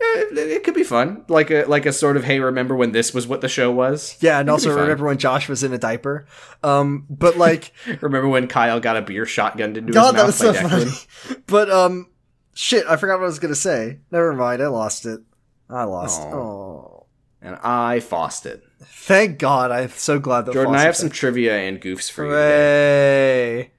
It, 0.03 0.36
it 0.36 0.64
could 0.64 0.73
be 0.73 0.84
fun, 0.84 1.23
like 1.28 1.52
a 1.52 1.64
like 1.65 1.86
a 1.86 1.94
sort 1.94 2.18
of 2.18 2.23
hey, 2.23 2.40
remember 2.40 2.76
when 2.76 2.91
this 2.91 3.14
was 3.14 3.28
what 3.28 3.41
the 3.41 3.48
show 3.48 3.72
was? 3.72 4.18
Yeah, 4.19 4.40
and 4.40 4.49
also 4.49 4.76
remember 4.76 5.06
when 5.06 5.19
Josh 5.19 5.48
was 5.48 5.64
in 5.64 5.73
a 5.73 5.78
diaper. 5.78 6.26
Um, 6.64 7.06
but 7.07 7.38
like, 7.38 7.72
Remember 8.02 8.28
when 8.28 8.48
Kyle 8.48 8.80
got 8.80 8.98
a 8.98 9.02
beer 9.03 9.26
shotgunned 9.26 9.78
into 9.78 9.94
God, 9.94 10.15
his 10.15 10.40
that 10.40 10.45
mouth 10.48 10.64
was 10.65 10.80
by 10.80 10.86
so 10.90 10.90
Declan? 10.90 11.06
funny. 11.28 11.41
But 11.48 11.69
um, 11.69 12.07
shit, 12.53 12.86
I 12.88 12.95
forgot 12.98 13.19
what 13.19 13.23
I 13.26 13.28
was 13.28 13.40
gonna 13.40 13.56
say. 13.56 13.99
Never 14.11 14.34
mind, 14.34 14.61
I 14.61 14.68
lost 14.68 15.06
it. 15.06 15.22
I 15.69 15.84
lost. 15.84 16.22
Oh, 16.22 17.06
And 17.41 17.56
I 17.64 17.99
fossed 17.99 18.45
it. 18.45 18.64
thank 18.84 19.40
God! 19.40 19.72
I'm 19.72 19.90
so 19.90 20.19
glad 20.19 20.45
that 20.45 20.53
Jordan, 20.53 20.76
I 20.76 20.82
have 20.82 20.95
some 20.95 21.10
thing. 21.10 21.15
trivia 21.15 21.57
and 21.57 21.82
goofs 21.82 22.11
for 22.11 22.26
you. 22.26 22.32
today. 22.32 23.72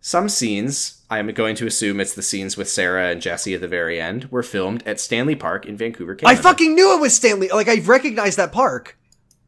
Some 0.00 0.28
scenes, 0.28 1.02
I 1.10 1.18
am 1.18 1.26
going 1.32 1.54
to 1.56 1.66
assume 1.66 2.00
it's 2.00 2.14
the 2.14 2.22
scenes 2.22 2.56
with 2.56 2.68
Sarah 2.68 3.10
and 3.10 3.20
Jesse 3.20 3.54
at 3.54 3.60
the 3.60 3.68
very 3.68 4.00
end, 4.00 4.30
were 4.30 4.42
filmed 4.42 4.82
at 4.86 5.00
Stanley 5.00 5.34
Park 5.34 5.66
in 5.66 5.76
Vancouver, 5.76 6.16
I 6.24 6.34
fucking 6.36 6.74
knew 6.74 6.94
it 6.96 7.00
was 7.00 7.14
Stanley. 7.14 7.48
Like 7.48 7.68
I 7.68 7.80
recognized 7.80 8.38
that 8.38 8.52
park. 8.52 8.97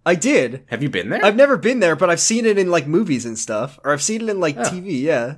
I 0.05 0.15
did. 0.15 0.65
Have 0.69 0.83
you 0.83 0.89
been 0.89 1.11
there? 1.11 1.23
I've 1.25 1.37
never 1.37 1.59
been 1.59 1.81
there, 1.81 1.95
but 1.95 2.09
I've 2.09 2.21
seen 2.21 2.47
it 2.47 2.57
in 2.57 2.71
like 2.71 2.87
movies 2.87 3.27
and 3.27 3.39
stuff, 3.39 3.79
or 3.85 3.93
I've 3.93 4.03
seen 4.03 4.23
it 4.23 4.31
in 4.31 4.41
like 4.41 4.57
TV. 4.57 5.03
Yeah, 5.03 5.37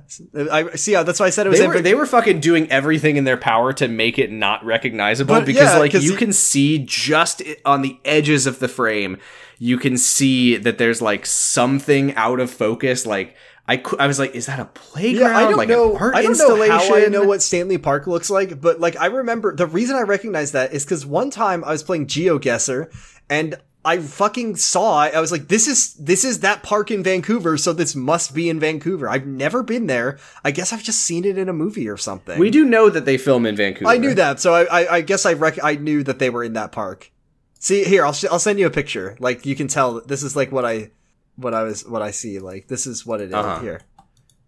I 0.51 0.75
see. 0.75 0.95
Uh, 0.95 1.03
that's 1.03 1.19
why 1.19 1.25
I 1.25 1.31
said 1.31 1.47
it 1.47 1.49
was. 1.49 1.59
they 1.59 1.67
were 1.67 1.81
they 1.81 1.95
were 1.95 2.05
fucking 2.05 2.39
doing 2.39 2.71
everything 2.71 3.17
in 3.17 3.25
their 3.25 3.35
power 3.37 3.73
to 3.73 3.87
make 3.89 4.17
it 4.17 4.31
not 4.31 4.63
recognizable 4.63 5.35
But, 5.35 5.45
because 5.45 5.73
yeah, 5.73 5.77
like 5.77 5.93
you 5.93 6.15
can 6.15 6.31
see 6.31 6.79
just 6.79 7.41
on 7.65 7.81
the 7.81 7.99
edges 8.05 8.47
of 8.47 8.59
the 8.59 8.67
frame 8.69 9.17
you 9.59 9.77
can 9.77 9.97
see 9.97 10.57
that 10.57 10.77
there's 10.77 11.01
like 11.01 11.25
something 11.25 12.13
out 12.15 12.39
of 12.39 12.49
focus 12.49 13.05
like 13.05 13.35
I, 13.67 13.77
cou- 13.77 13.97
I 13.97 14.07
was 14.07 14.19
like 14.19 14.35
is 14.35 14.47
that 14.47 14.59
a 14.59 14.65
playground 14.65 15.31
Yeah, 15.31 15.37
I 15.37 15.43
don't 15.43 15.57
like 15.57 15.69
know. 15.69 15.95
I 15.97 16.21
don't 16.21 16.37
know 16.37 16.69
how 16.69 16.95
I 16.95 17.05
know 17.05 17.23
what 17.23 17.41
Stanley 17.41 17.77
Park 17.77 18.07
looks 18.07 18.29
like, 18.29 18.59
but 18.59 18.79
like 18.79 18.97
I 18.97 19.05
remember 19.07 19.55
the 19.55 19.67
reason 19.67 19.95
I 19.95 20.01
recognize 20.01 20.51
that 20.51 20.73
is 20.73 20.83
because 20.83 21.05
one 21.05 21.29
time 21.29 21.63
I 21.63 21.71
was 21.71 21.83
playing 21.83 22.07
GeoGuessr 22.07 22.91
and 23.29 23.55
I 23.85 23.97
fucking 23.99 24.55
saw 24.55 25.03
it. 25.05 25.13
I 25.13 25.19
was 25.19 25.31
like, 25.31 25.49
this 25.49 25.67
is 25.67 25.93
this 25.95 26.23
is 26.23 26.39
that 26.39 26.63
park 26.63 26.89
in 26.89 27.03
Vancouver, 27.03 27.57
so 27.57 27.73
this 27.73 27.95
must 27.95 28.33
be 28.33 28.49
in 28.49 28.59
Vancouver. 28.59 29.09
I've 29.09 29.27
never 29.27 29.61
been 29.61 29.87
there. 29.87 30.19
I 30.43 30.51
guess 30.51 30.71
I've 30.71 30.83
just 30.83 31.01
seen 31.01 31.25
it 31.25 31.37
in 31.37 31.49
a 31.49 31.53
movie 31.53 31.89
or 31.89 31.97
something. 31.97 32.39
we 32.39 32.49
do 32.49 32.63
know 32.63 32.89
that 32.89 33.03
they 33.05 33.17
film 33.17 33.45
in 33.45 33.55
Vancouver 33.57 33.89
I 33.91 33.97
knew 33.97 34.13
that, 34.13 34.39
so 34.39 34.53
I 34.53 34.63
I, 34.83 34.93
I 34.97 35.01
guess 35.01 35.25
I 35.25 35.33
rec- 35.33 35.63
I 35.63 35.75
knew 35.75 36.01
that 36.03 36.19
they 36.19 36.29
were 36.29 36.43
in 36.45 36.53
that 36.53 36.71
park. 36.71 37.11
See 37.59 37.83
here, 37.83 38.05
I'll 38.05 38.13
sh- 38.13 38.25
I'll 38.31 38.39
send 38.39 38.57
you 38.59 38.67
a 38.67 38.71
picture. 38.71 39.17
Like 39.19 39.45
you 39.45 39.55
can 39.55 39.67
tell 39.67 39.99
this 40.01 40.23
is 40.23 40.35
like 40.35 40.51
what 40.51 40.63
I 40.65 40.91
what 41.35 41.53
I 41.53 41.63
was 41.63 41.85
what 41.85 42.01
I 42.01 42.11
see. 42.11 42.39
Like 42.39 42.67
this 42.67 42.87
is 42.87 43.05
what 43.05 43.19
it 43.21 43.29
is 43.29 43.33
Uh-huh. 43.33 43.59
here. 43.59 43.81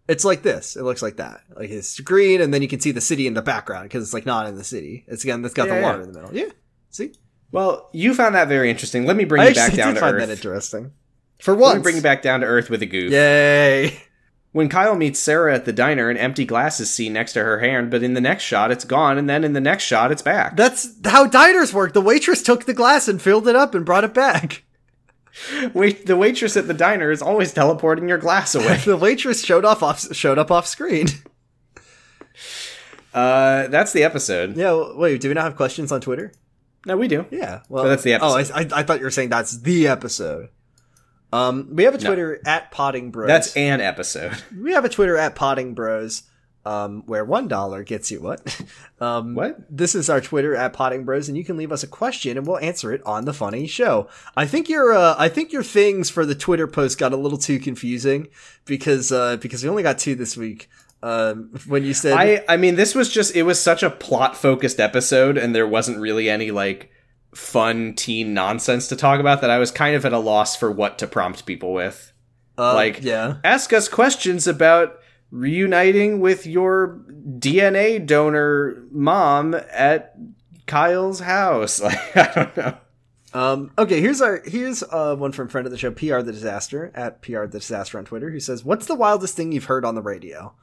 It's 0.07 0.23
like 0.23 0.43
this. 0.43 0.75
It 0.75 0.83
looks 0.83 1.01
like 1.01 1.17
that. 1.17 1.41
Like 1.55 1.69
it's 1.71 1.99
green, 1.99 2.39
and 2.39 2.53
then 2.53 2.61
you 2.61 2.67
can 2.67 2.79
see 2.79 2.91
the 2.91 3.01
city 3.01 3.25
in 3.27 3.33
the 3.33 3.41
background 3.41 3.85
because 3.85 4.03
it's 4.03 4.13
like 4.13 4.25
not 4.25 4.47
in 4.47 4.55
the 4.55 4.63
city. 4.63 5.03
It's 5.07 5.23
again, 5.23 5.43
it's 5.43 5.53
got 5.53 5.67
Yeah, 5.67 5.75
the 5.77 5.81
water 5.81 5.97
yeah. 5.97 6.03
in 6.03 6.11
the 6.13 6.19
middle. 6.21 6.35
Yeah. 6.37 6.51
See, 6.91 7.11
well 7.55 7.89
you 7.93 8.13
found 8.13 8.35
that 8.35 8.47
very 8.47 8.69
interesting 8.69 9.05
let 9.05 9.15
me 9.15 9.25
bring 9.25 9.41
I 9.41 9.49
you 9.49 9.55
back 9.55 9.73
down 9.73 9.95
to 9.95 9.99
find 9.99 10.15
earth 10.15 10.27
that 10.27 10.33
interesting. 10.33 10.91
For 11.39 11.55
let 11.55 11.77
me 11.77 11.83
bring 11.83 11.95
you 11.97 12.01
back 12.01 12.21
down 12.21 12.41
to 12.41 12.45
earth 12.45 12.69
with 12.69 12.81
a 12.81 12.85
goof 12.85 13.11
Yay! 13.11 13.99
When 14.51 14.69
Kyle 14.69 14.95
meets 14.95 15.19
Sarah 15.19 15.53
at 15.53 15.65
the 15.65 15.73
diner, 15.73 16.09
an 16.09 16.15
empty 16.15 16.45
glass 16.45 16.79
is 16.79 16.89
seen 16.89 17.11
next 17.11 17.33
to 17.33 17.43
her 17.43 17.59
hand, 17.59 17.91
but 17.91 18.03
in 18.03 18.13
the 18.13 18.21
next 18.21 18.45
shot, 18.45 18.71
it's 18.71 18.85
gone, 18.85 19.17
and 19.17 19.29
then 19.29 19.43
in 19.43 19.51
the 19.51 19.59
next 19.59 19.83
shot, 19.83 20.13
it's 20.13 20.21
back. 20.21 20.55
That's 20.55 20.93
how 21.03 21.27
diners 21.27 21.73
work. 21.73 21.91
The 21.91 21.99
waitress 21.99 22.41
took 22.41 22.63
the 22.63 22.73
glass 22.73 23.09
and 23.09 23.21
filled 23.21 23.49
it 23.49 23.55
up 23.57 23.75
and 23.75 23.85
brought 23.85 24.05
it 24.05 24.13
back. 24.13 24.63
Wait, 25.73 26.05
the 26.05 26.15
waitress 26.15 26.55
at 26.55 26.67
the 26.67 26.73
diner 26.73 27.11
is 27.11 27.21
always 27.21 27.51
teleporting 27.51 28.07
your 28.07 28.17
glass 28.17 28.55
away. 28.55 28.77
the 28.77 28.95
waitress 28.95 29.43
showed 29.43 29.65
off, 29.65 29.83
off 29.83 30.15
showed 30.15 30.37
up 30.37 30.51
off 30.51 30.65
screen. 30.67 31.07
uh, 33.13 33.67
that's 33.67 33.91
the 33.91 34.03
episode. 34.05 34.55
Yeah. 34.55 34.93
Wait, 34.95 35.19
do 35.19 35.27
we 35.27 35.33
not 35.33 35.43
have 35.43 35.57
questions 35.57 35.91
on 35.91 35.99
Twitter? 35.99 36.31
No, 36.85 36.97
we 36.97 37.07
do. 37.07 37.25
Yeah, 37.31 37.61
well, 37.69 37.85
that's 37.85 38.03
the 38.03 38.15
Oh, 38.21 38.35
I. 38.37 38.41
I, 38.41 38.67
I 38.73 38.83
thought 38.83 38.99
you 38.99 39.05
were 39.05 39.11
saying 39.11 39.29
that's 39.29 39.57
the 39.59 39.87
episode. 39.87 40.49
Um, 41.33 41.69
we 41.73 41.83
have 41.83 41.95
a 41.95 41.97
No. 41.97 42.05
Twitter 42.05 42.39
at 42.45 42.71
Potting 42.71 43.11
Bros. 43.11 43.27
That's 43.27 43.55
an 43.57 43.81
episode. 43.81 44.33
we 44.61 44.73
have 44.73 44.85
a 44.85 44.89
Twitter 44.89 45.17
at 45.17 45.35
Potting 45.35 45.73
Bros. 45.73 46.23
Um, 46.67 47.03
where 47.05 47.23
one 47.23 47.47
dollar 47.47 47.83
gets 47.83 48.09
you 48.09 48.21
what? 48.21 48.61
Um, 49.01 49.35
What? 49.35 49.57
This 49.69 49.93
is 49.93 50.09
our 50.09 50.21
Twitter 50.21 50.55
at 50.55 50.71
Potting 50.73 51.03
Bros, 51.03 51.27
and 51.27 51.37
you 51.37 51.43
can 51.43 51.57
leave 51.57 51.71
us 51.73 51.83
a 51.83 51.87
question, 51.87 52.37
and 52.37 52.47
we'll 52.47 52.57
answer 52.59 52.93
it 52.93 53.05
on 53.05 53.25
the 53.25 53.33
funny 53.33 53.67
show. 53.67 54.07
I 54.37 54.47
think 54.47 54.69
your 54.69 54.93
uh, 54.93 55.15
I 55.17 55.27
think 55.27 55.51
your 55.51 55.63
things 55.63 56.09
for 56.09 56.25
the 56.25 56.33
Twitter 56.33 56.65
post 56.65 56.97
got 56.97 57.11
a 57.11 57.17
little 57.17 57.37
too 57.37 57.59
confusing 57.59 58.29
because 58.65 59.11
uh, 59.11 59.35
because 59.37 59.63
we 59.63 59.69
only 59.69 59.83
got 59.83 59.99
two 59.99 60.15
this 60.15 60.37
week. 60.37 60.69
Um, 61.05 61.51
when 61.67 61.83
you 61.83 61.93
said 61.93 62.13
I, 62.17 62.43
I 62.49 62.57
mean, 62.57 62.75
this 62.75 62.95
was 62.95 63.11
just, 63.11 63.35
it 63.35 63.43
was 63.43 63.61
such 63.61 63.83
a 63.83 63.91
plot 63.91 64.35
focused 64.35 64.79
episode, 64.79 65.37
and 65.37 65.53
there 65.53 65.67
wasn't 65.67 65.99
really 65.99 66.29
any, 66.29 66.49
like, 66.49 66.89
fun 67.35 67.93
teen 67.93 68.33
nonsense 68.33 68.87
to 68.87 68.95
talk 68.95 69.19
about 69.19 69.41
that 69.41 69.51
I 69.51 69.59
was 69.59 69.69
kind 69.69 69.95
of 69.95 70.03
at 70.05 70.13
a 70.13 70.17
loss 70.17 70.55
for 70.55 70.71
what 70.71 70.97
to 70.99 71.05
prompt 71.07 71.45
people 71.45 71.73
with. 71.73 72.11
uh, 72.57 72.73
like, 72.73 73.03
yeah, 73.03 73.37
ask 73.43 73.71
us 73.71 73.87
questions 73.87 74.47
about 74.47 74.99
reuniting 75.29 76.21
with 76.21 76.47
your 76.47 76.99
DNA 77.37 78.03
donor 78.03 78.83
mom 78.89 79.53
at 79.71 80.15
Kyle's 80.65 81.19
house. 81.19 81.81
Like, 81.83 82.17
I 82.17 82.31
don't 82.33 82.57
know. 82.57 82.77
Um, 83.33 83.71
okay, 83.77 83.99
here's 83.99 84.21
our 84.21 84.41
here's 84.45 84.81
uh, 84.81 85.15
one 85.17 85.33
from 85.33 85.49
friend 85.49 85.67
of 85.67 85.71
the 85.71 85.77
show, 85.77 85.91
PR 85.91 86.21
the 86.21 86.31
Disaster 86.31 86.91
at 86.95 87.21
PR 87.21 87.41
the 87.45 87.59
Disaster 87.59 87.97
on 87.99 88.05
Twitter, 88.05 88.31
who 88.31 88.39
says, 88.39 88.63
"What's 88.63 88.85
the 88.87 88.95
wildest 88.95 89.35
thing 89.35 89.51
you've 89.51 89.65
heard 89.65 89.83
on 89.85 89.93
the 89.93 90.01
radio?" 90.01 90.53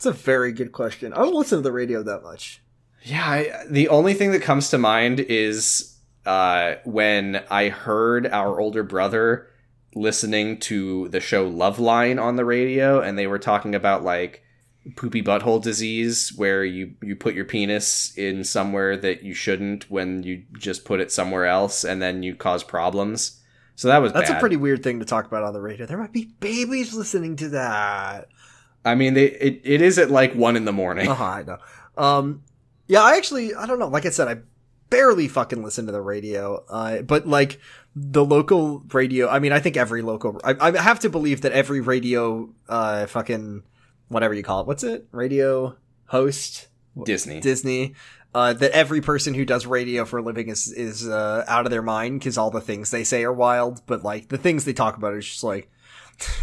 It's 0.00 0.06
a 0.06 0.12
very 0.12 0.50
good 0.52 0.72
question. 0.72 1.12
I 1.12 1.16
don't 1.18 1.34
listen 1.34 1.58
to 1.58 1.62
the 1.62 1.72
radio 1.72 2.02
that 2.02 2.22
much. 2.22 2.62
Yeah, 3.02 3.22
I, 3.22 3.64
the 3.68 3.90
only 3.90 4.14
thing 4.14 4.32
that 4.32 4.40
comes 4.40 4.70
to 4.70 4.78
mind 4.78 5.20
is 5.20 5.94
uh, 6.24 6.76
when 6.86 7.44
I 7.50 7.68
heard 7.68 8.26
our 8.26 8.58
older 8.58 8.82
brother 8.82 9.50
listening 9.94 10.58
to 10.60 11.08
the 11.08 11.20
show 11.20 11.46
Loveline 11.46 12.18
on 12.18 12.36
the 12.36 12.46
radio, 12.46 13.02
and 13.02 13.18
they 13.18 13.26
were 13.26 13.38
talking 13.38 13.74
about 13.74 14.02
like 14.02 14.42
poopy 14.96 15.22
butthole 15.22 15.62
disease, 15.62 16.32
where 16.34 16.64
you 16.64 16.94
you 17.02 17.14
put 17.14 17.34
your 17.34 17.44
penis 17.44 18.16
in 18.16 18.42
somewhere 18.42 18.96
that 18.96 19.22
you 19.22 19.34
shouldn't 19.34 19.90
when 19.90 20.22
you 20.22 20.44
just 20.54 20.86
put 20.86 21.00
it 21.00 21.12
somewhere 21.12 21.44
else, 21.44 21.84
and 21.84 22.00
then 22.00 22.22
you 22.22 22.34
cause 22.34 22.64
problems. 22.64 23.38
So 23.76 23.88
that 23.88 23.98
was 24.00 24.14
That's 24.14 24.30
bad. 24.30 24.38
a 24.38 24.40
pretty 24.40 24.56
weird 24.56 24.82
thing 24.82 24.98
to 25.00 25.04
talk 25.04 25.26
about 25.26 25.42
on 25.42 25.52
the 25.52 25.60
radio. 25.60 25.84
There 25.84 25.98
might 25.98 26.12
be 26.14 26.32
babies 26.40 26.94
listening 26.94 27.36
to 27.36 27.50
that. 27.50 28.28
I 28.84 28.94
mean, 28.94 29.14
they, 29.14 29.26
it 29.26 29.60
it 29.64 29.82
is 29.82 29.98
at 29.98 30.10
like 30.10 30.34
one 30.34 30.56
in 30.56 30.64
the 30.64 30.72
morning. 30.72 31.08
Uh-huh, 31.08 31.24
I 31.24 31.42
know. 31.42 31.58
Um, 31.96 32.42
yeah, 32.86 33.02
I 33.02 33.16
actually, 33.16 33.54
I 33.54 33.66
don't 33.66 33.78
know. 33.78 33.88
Like 33.88 34.06
I 34.06 34.10
said, 34.10 34.28
I 34.28 34.38
barely 34.88 35.28
fucking 35.28 35.62
listen 35.62 35.86
to 35.86 35.92
the 35.92 36.00
radio. 36.00 36.64
Uh, 36.68 37.02
but 37.02 37.26
like 37.26 37.60
the 37.94 38.24
local 38.24 38.80
radio, 38.92 39.28
I 39.28 39.38
mean, 39.38 39.52
I 39.52 39.60
think 39.60 39.76
every 39.76 40.02
local, 40.02 40.40
I, 40.44 40.56
I 40.60 40.80
have 40.80 41.00
to 41.00 41.10
believe 41.10 41.42
that 41.42 41.52
every 41.52 41.80
radio, 41.80 42.50
uh, 42.68 43.06
fucking 43.06 43.62
whatever 44.08 44.34
you 44.34 44.42
call 44.42 44.60
it, 44.62 44.66
what's 44.66 44.82
it? 44.82 45.06
Radio 45.12 45.76
host, 46.06 46.68
Disney. 47.04 47.40
Disney. 47.40 47.94
Uh, 48.32 48.52
that 48.52 48.70
every 48.70 49.00
person 49.00 49.34
who 49.34 49.44
does 49.44 49.66
radio 49.66 50.04
for 50.04 50.18
a 50.18 50.22
living 50.22 50.48
is 50.48 50.72
is 50.72 51.08
uh, 51.08 51.44
out 51.48 51.66
of 51.66 51.70
their 51.70 51.82
mind 51.82 52.20
because 52.20 52.38
all 52.38 52.50
the 52.50 52.60
things 52.60 52.92
they 52.92 53.02
say 53.02 53.24
are 53.24 53.32
wild, 53.32 53.82
but 53.86 54.04
like 54.04 54.28
the 54.28 54.38
things 54.38 54.64
they 54.64 54.72
talk 54.72 54.96
about 54.96 55.14
is 55.14 55.26
just 55.26 55.42
like 55.42 55.68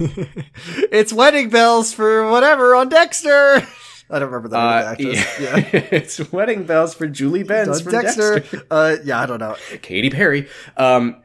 it's 0.91 1.13
wedding 1.13 1.49
bells 1.49 1.93
for 1.93 2.29
whatever 2.29 2.75
on 2.75 2.89
Dexter. 2.89 3.67
I 4.09 4.19
don't 4.19 4.29
remember 4.31 4.47
the 4.47 4.57
name 4.57 4.91
of 4.91 4.97
the 4.97 5.09
Uh, 5.09 5.13
actress. 5.17 5.39
yeah. 5.39 5.57
Yeah. 5.57 5.87
it's 5.91 6.31
wedding 6.31 6.63
bells 6.63 6.93
for 6.93 7.07
Julie 7.07 7.43
Benz 7.43 7.81
from 7.81 7.91
Dexter. 7.91 8.39
Dexter. 8.39 8.63
Uh, 8.71 8.95
yeah, 9.03 9.19
I 9.21 9.25
don't 9.25 9.39
know. 9.39 9.55
Katy 9.81 10.09
Perry. 10.09 10.47
Um, 10.77 11.17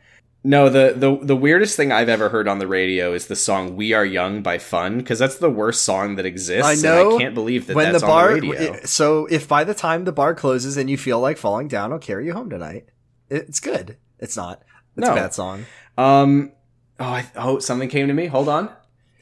no, 0.44 0.68
the, 0.68 0.92
the 0.96 1.24
the 1.24 1.36
weirdest 1.36 1.76
thing 1.76 1.92
I've 1.92 2.08
ever 2.08 2.28
heard 2.28 2.48
on 2.48 2.58
the 2.58 2.66
radio 2.66 3.12
is 3.14 3.28
the 3.28 3.36
song 3.36 3.76
"We 3.76 3.92
Are 3.92 4.04
Young" 4.04 4.42
by 4.42 4.58
Fun 4.58 4.98
because 4.98 5.20
that's 5.20 5.36
the 5.36 5.48
worst 5.48 5.84
song 5.84 6.16
that 6.16 6.26
exists. 6.26 6.66
I 6.68 6.72
and 6.72 6.82
know. 6.82 7.14
I 7.16 7.20
can't 7.20 7.34
believe 7.34 7.68
that 7.68 7.76
when 7.76 7.92
that's 7.92 8.02
the 8.02 8.08
bar, 8.08 8.32
on 8.32 8.40
the 8.40 8.80
so 8.84 9.26
if 9.26 9.46
by 9.46 9.62
the 9.62 9.74
time 9.74 10.02
the 10.04 10.10
bar 10.10 10.34
closes 10.34 10.76
and 10.76 10.90
you 10.90 10.98
feel 10.98 11.20
like 11.20 11.38
falling 11.38 11.68
down, 11.68 11.92
I'll 11.92 12.00
carry 12.00 12.26
you 12.26 12.32
home 12.32 12.50
tonight. 12.50 12.86
It's 13.30 13.60
good. 13.60 13.96
It's 14.18 14.36
not. 14.36 14.62
It's 14.96 15.06
No. 15.06 15.12
a 15.12 15.14
bad 15.14 15.32
song. 15.32 15.64
um, 15.96 16.50
oh, 17.00 17.04
I, 17.04 17.26
oh, 17.36 17.58
something 17.58 17.88
came 17.88 18.08
to 18.08 18.14
me. 18.14 18.26
Hold 18.26 18.48
on. 18.48 18.70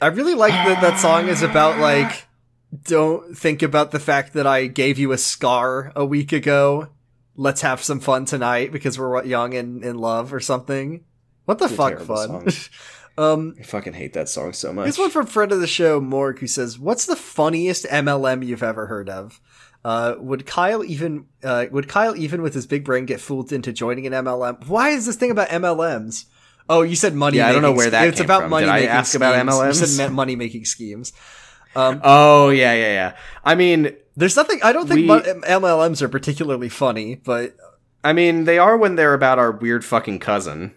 I 0.01 0.07
really 0.07 0.35
like 0.35 0.53
that 0.53 0.81
that 0.81 0.99
song 0.99 1.29
is 1.29 1.43
about 1.43 1.79
like 1.79 2.27
don't 2.85 3.37
think 3.37 3.63
about 3.63 3.91
the 3.91 3.99
fact 3.99 4.33
that 4.33 4.47
I 4.47 4.67
gave 4.67 4.99
you 4.99 5.13
a 5.13 5.19
scar 5.19 5.93
a 5.95 6.05
week 6.05 6.33
ago. 6.33 6.89
Let's 7.37 7.61
have 7.63 7.83
some 7.83 8.01
fun 8.01 8.25
tonight 8.25 8.73
because 8.73 8.99
we're 8.99 9.23
young 9.25 9.55
and 9.55 9.85
in 9.85 9.99
love 9.99 10.33
or 10.33 10.41
something. 10.41 11.05
What 11.45 11.59
the 11.59 11.67
It's 11.67 11.75
a 11.75 11.77
fuck 11.77 12.01
fun? 12.01 12.49
um 13.19 13.57
I 13.59 13.63
fucking 13.63 13.93
hate 13.93 14.15
that 14.15 14.29
song 14.29 14.53
so 14.53 14.73
much. 14.73 14.87
This 14.87 14.99
one 14.99 15.11
from 15.11 15.27
friend 15.27 15.53
of 15.53 15.61
the 15.61 15.67
show, 15.67 16.01
Mork 16.01 16.39
who 16.39 16.47
says, 16.47 16.79
"What's 16.79 17.07
the 17.07 17.17
funniest 17.17 17.85
MLM 17.87 18.47
you've 18.47 18.63
ever 18.63 18.87
heard 18.87 19.11
of? 19.11 19.41
Uh, 19.85 20.15
would 20.19 20.45
Kyle 20.45 20.85
even 20.85 21.27
uh, 21.43 21.67
would 21.71 21.89
Kyle 21.89 22.15
even 22.17 22.43
with 22.43 22.55
his 22.55 22.67
big 22.67 22.85
brain 22.85 23.07
get 23.07 23.21
fooled 23.21 23.53
into 23.53 23.73
joining 23.73 24.07
an 24.07 24.13
MLM? 24.13 24.67
Why 24.67 24.91
is 24.91 25.07
this 25.07 25.17
thing 25.17 25.31
about 25.31 25.49
MLMs? 25.49 26.27
Oh, 26.71 26.83
you 26.83 26.95
said 26.97 27.15
money. 27.15 27.39
Yeah, 27.39 27.49
I 27.49 27.53
don't 27.53 27.63
know 27.63 27.73
where 27.73 27.91
that 27.91 28.07
It's 28.09 28.21
about 28.21 28.43
from. 28.43 28.51
money. 28.51 28.65
Did 28.67 28.71
I 28.73 28.75
making 28.81 28.89
ask 28.91 29.15
about 29.17 29.35
schemes. 29.35 29.55
MLMs? 29.55 29.81
You 29.81 29.87
said 29.87 30.13
money 30.13 30.37
making 30.37 30.65
schemes. 30.65 31.13
Um, 31.77 32.01
Oh 32.05 32.51
yeah, 32.51 32.73
yeah, 32.75 32.93
yeah. 32.93 33.17
I 33.45 33.55
mean, 33.57 33.95
there's 34.17 34.37
nothing. 34.37 34.61
I 34.63 34.73
don't 34.73 34.87
think 34.89 35.01
We- 35.11 35.33
MLMs 35.49 36.01
are 36.01 36.09
particularly 36.09 36.69
funny, 36.69 37.17
but 37.17 37.57
I 38.05 38.13
mean, 38.13 38.45
they 38.45 38.57
are 38.59 38.77
when 38.77 38.95
they're 38.97 39.15
about 39.15 39.39
our 39.39 39.51
weird 39.53 39.85
fucking 39.85 40.21
cousin. 40.21 40.73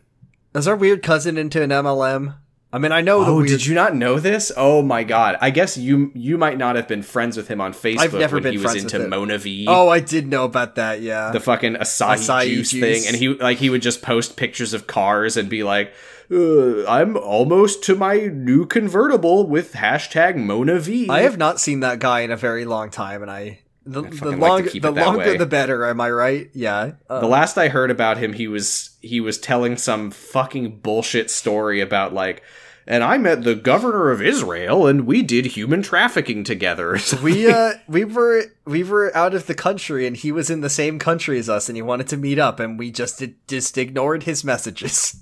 is 0.56 0.68
our 0.68 0.76
weird 0.76 1.02
cousin 1.04 1.38
into 1.38 1.62
an 1.62 1.70
MLM? 1.70 2.36
I 2.74 2.80
mean, 2.80 2.92
I 2.92 3.02
know 3.02 3.24
the 3.24 3.30
Oh, 3.30 3.36
weird. 3.38 3.50
did 3.50 3.66
you 3.68 3.76
not 3.76 3.96
know 3.96 4.20
this? 4.20 4.52
Oh 4.58 4.82
my 4.82 5.04
god! 5.04 5.38
I 5.40 5.52
guess 5.52 5.78
you 5.78 6.12
you 6.16 6.40
might 6.40 6.58
not 6.58 6.76
have 6.76 6.88
been 6.88 7.04
friends 7.04 7.38
with 7.38 7.48
him 7.48 7.62
on 7.62 7.72
Facebook 7.72 8.00
I've 8.00 8.14
never 8.16 8.38
when 8.38 8.44
been 8.44 8.54
he 8.54 8.58
was 8.58 8.72
friends 8.72 8.84
with 8.86 8.94
into 8.96 9.06
him. 9.06 9.12
MonaVie. 9.12 9.66
Oh, 9.68 9.90
I 9.90 10.00
did 10.00 10.28
know 10.28 10.44
about 10.44 10.74
that. 10.76 11.00
Yeah. 11.02 11.30
the 11.32 11.40
fucking 11.40 11.76
acai, 11.76 12.16
Acai 12.18 12.46
juice, 12.48 12.72
juice. 12.72 12.82
thing, 12.82 13.04
and 13.08 13.16
he 13.16 13.30
like 13.30 13.60
he 13.60 13.70
would 13.70 13.84
just 13.84 14.02
post 14.02 14.38
pictures 14.38 14.74
of 14.74 14.88
cars 14.88 15.38
and 15.38 15.50
be 15.50 15.64
like, 15.64 15.94
uh, 16.32 16.84
"I'm 16.88 17.16
almost 17.16 17.84
to 17.84 17.96
my 17.96 18.22
new 18.34 18.66
convertible 18.66 19.46
with 19.48 19.74
hashtag 19.74 20.36
MonaVie." 20.36 21.10
I 21.10 21.22
have 21.22 21.38
not 21.38 21.60
seen 21.62 21.82
that 21.82 22.00
guy 22.00 22.22
in 22.22 22.32
a 22.32 22.38
very 22.38 22.66
long 22.66 22.90
time, 22.90 23.22
and 23.22 23.30
I 23.30 23.60
the, 23.86 24.02
the 24.04 24.12
fucking 24.16 24.40
like 24.40 24.50
longer 24.50 24.70
the 24.80 24.92
longer 24.92 25.18
way. 25.20 25.38
the 25.38 25.46
better. 25.46 25.86
Am 25.86 26.00
I 26.02 26.10
right? 26.12 26.50
Yeah. 26.54 26.94
Uh, 27.10 27.20
The 27.20 27.28
last 27.28 27.58
I 27.58 27.68
heard 27.70 27.92
about 27.92 28.18
him, 28.18 28.34
he 28.34 28.48
was 28.48 28.92
he 29.02 29.20
was 29.20 29.38
telling 29.38 29.78
some 29.78 30.12
fucking 30.12 30.80
bullshit 30.80 31.30
story 31.30 31.82
about 31.82 32.14
like, 32.14 32.42
and 32.88 33.04
I 33.04 33.18
met 33.18 33.44
the 33.44 33.56
governor 33.56 34.12
of 34.12 34.22
Israel, 34.22 34.88
and 34.88 35.06
we 35.06 35.22
did 35.22 35.46
human 35.48 35.82
trafficking 35.82 36.44
together. 36.44 36.98
we 37.24 37.50
uh 37.50 37.74
we 37.88 38.04
were 38.06 38.46
we 38.66 38.84
were 38.84 39.16
out 39.16 39.34
of 39.34 39.48
the 39.48 39.54
country, 39.56 40.08
and 40.08 40.16
he 40.16 40.32
was 40.32 40.50
in 40.50 40.62
the 40.62 40.70
same 40.70 41.00
country 41.00 41.38
as 41.40 41.50
us, 41.50 41.70
and 41.70 41.76
he 41.76 41.82
wanted 41.82 42.08
to 42.10 42.18
meet 42.18 42.40
up, 42.40 42.60
and 42.60 42.80
we 42.80 42.92
just 42.92 43.22
just 43.48 43.78
ignored 43.78 44.24
his 44.24 44.44
messages. 44.44 45.18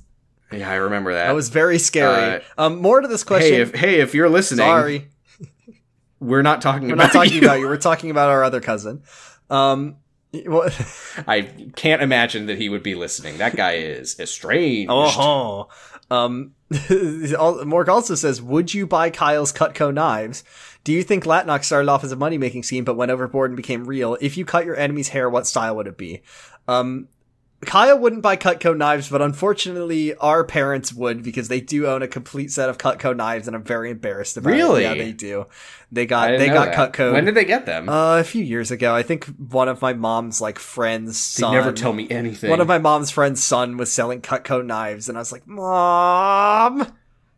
yeah, 0.52 0.70
I 0.70 0.76
remember 0.76 1.14
that. 1.14 1.28
That 1.28 1.36
was 1.36 1.50
very 1.50 1.80
scary. 1.80 2.44
um, 2.58 2.82
more 2.82 3.02
to 3.02 3.08
this 3.08 3.24
question. 3.24 3.54
hey, 3.54 3.62
if 3.62 3.74
hey, 3.76 4.02
if 4.02 4.14
you're 4.14 4.30
listening, 4.30 4.66
Sorry, 4.66 5.08
we're 6.22 6.44
not 6.44 6.62
talking 6.62 6.88
we're 6.88 6.94
about 6.94 7.14
not 7.14 7.14
talking 7.14 7.34
you. 7.34 7.42
about 7.42 7.60
you. 7.60 7.68
We're 7.68 7.78
talking 7.78 8.12
about 8.12 8.30
our 8.30 8.44
other 8.44 8.62
cousin. 8.62 9.02
Um, 9.50 9.98
what? 10.46 10.80
I 11.28 11.42
can't 11.76 12.02
imagine 12.02 12.46
that 12.46 12.58
he 12.58 12.70
would 12.70 12.84
be 12.84 12.96
listening. 12.96 13.40
That 13.40 13.56
guy 13.56 13.74
is 13.74 14.18
estranged. 14.20 14.92
Oh, 14.94 15.68
um, 16.10 16.54
Morg 17.66 17.90
also 17.90 18.16
says, 18.16 18.42
"Would 18.42 18.74
you 18.74 18.86
buy 18.86 19.10
Kyle's 19.10 19.52
Cutco 19.52 19.94
knives? 19.94 20.44
Do 20.84 20.94
you 20.94 21.04
think 21.04 21.26
Latnok 21.26 21.64
started 21.64 21.90
off 21.90 22.04
as 22.04 22.12
a 22.12 22.16
money 22.16 22.38
making 22.38 22.64
scheme, 22.64 22.84
but 22.86 22.96
went 22.96 23.12
overboard 23.12 23.50
and 23.50 23.58
became 23.58 23.86
real? 23.86 24.18
If 24.22 24.38
you 24.38 24.46
cut 24.46 24.66
your 24.66 24.78
enemy's 24.78 25.10
hair, 25.10 25.30
what 25.30 25.48
style 25.48 25.76
would 25.76 25.88
it 25.88 25.98
be?" 25.98 26.22
Um, 26.68 27.08
Kyle 27.66 27.98
wouldn't 28.00 28.22
buy 28.24 28.36
Cutco 28.38 28.76
knives, 28.76 29.10
but 29.10 29.22
unfortunately, 29.22 30.16
our 30.16 30.44
parents 30.44 30.94
would 30.94 31.22
because 31.24 31.48
they 31.48 31.62
do 31.62 31.86
own 31.88 32.02
a 32.02 32.08
complete 32.08 32.52
set 32.52 32.70
of 32.70 32.78
Cutco 32.78 33.16
knives, 33.16 33.48
and 33.48 33.56
I'm 33.56 33.64
very 33.64 33.92
embarrassed 33.92 34.36
about 34.38 34.50
Really? 34.52 34.84
it. 34.84 34.98
Yeah, 34.98 35.04
they 35.04 35.12
do. 35.12 35.46
They 35.92 36.06
got 36.06 36.38
they 36.38 36.48
got 36.48 36.74
that. 36.74 36.94
Cutco. 36.94 37.14
When 37.14 37.26
did 37.26 37.36
they 37.36 37.46
get 37.46 37.66
them? 37.66 37.88
uh, 37.90 38.18
a 38.20 38.24
few 38.24 38.44
years 38.44 38.72
ago, 38.72 38.96
I 38.96 39.04
think 39.04 39.26
one 39.26 39.68
of 39.70 39.82
my 39.82 39.94
mom's 39.94 40.42
like 40.42 40.58
friends. 40.58 41.36
they 41.36 41.50
never 41.52 41.72
tell 41.72 41.94
me 41.94 42.08
anything. 42.10 42.50
one 42.50 42.62
of 42.62 42.68
my 42.68 42.78
mom's 42.80 43.12
friend's 43.12 43.44
son 43.44 43.78
was 43.78 43.92
selling 43.92 44.22
Cutco 44.22 44.66
knives, 44.66 45.08
and 45.10 45.18
I 45.18 45.22
was 45.22 45.32
like, 45.32 45.46
"Mom, 45.48 46.88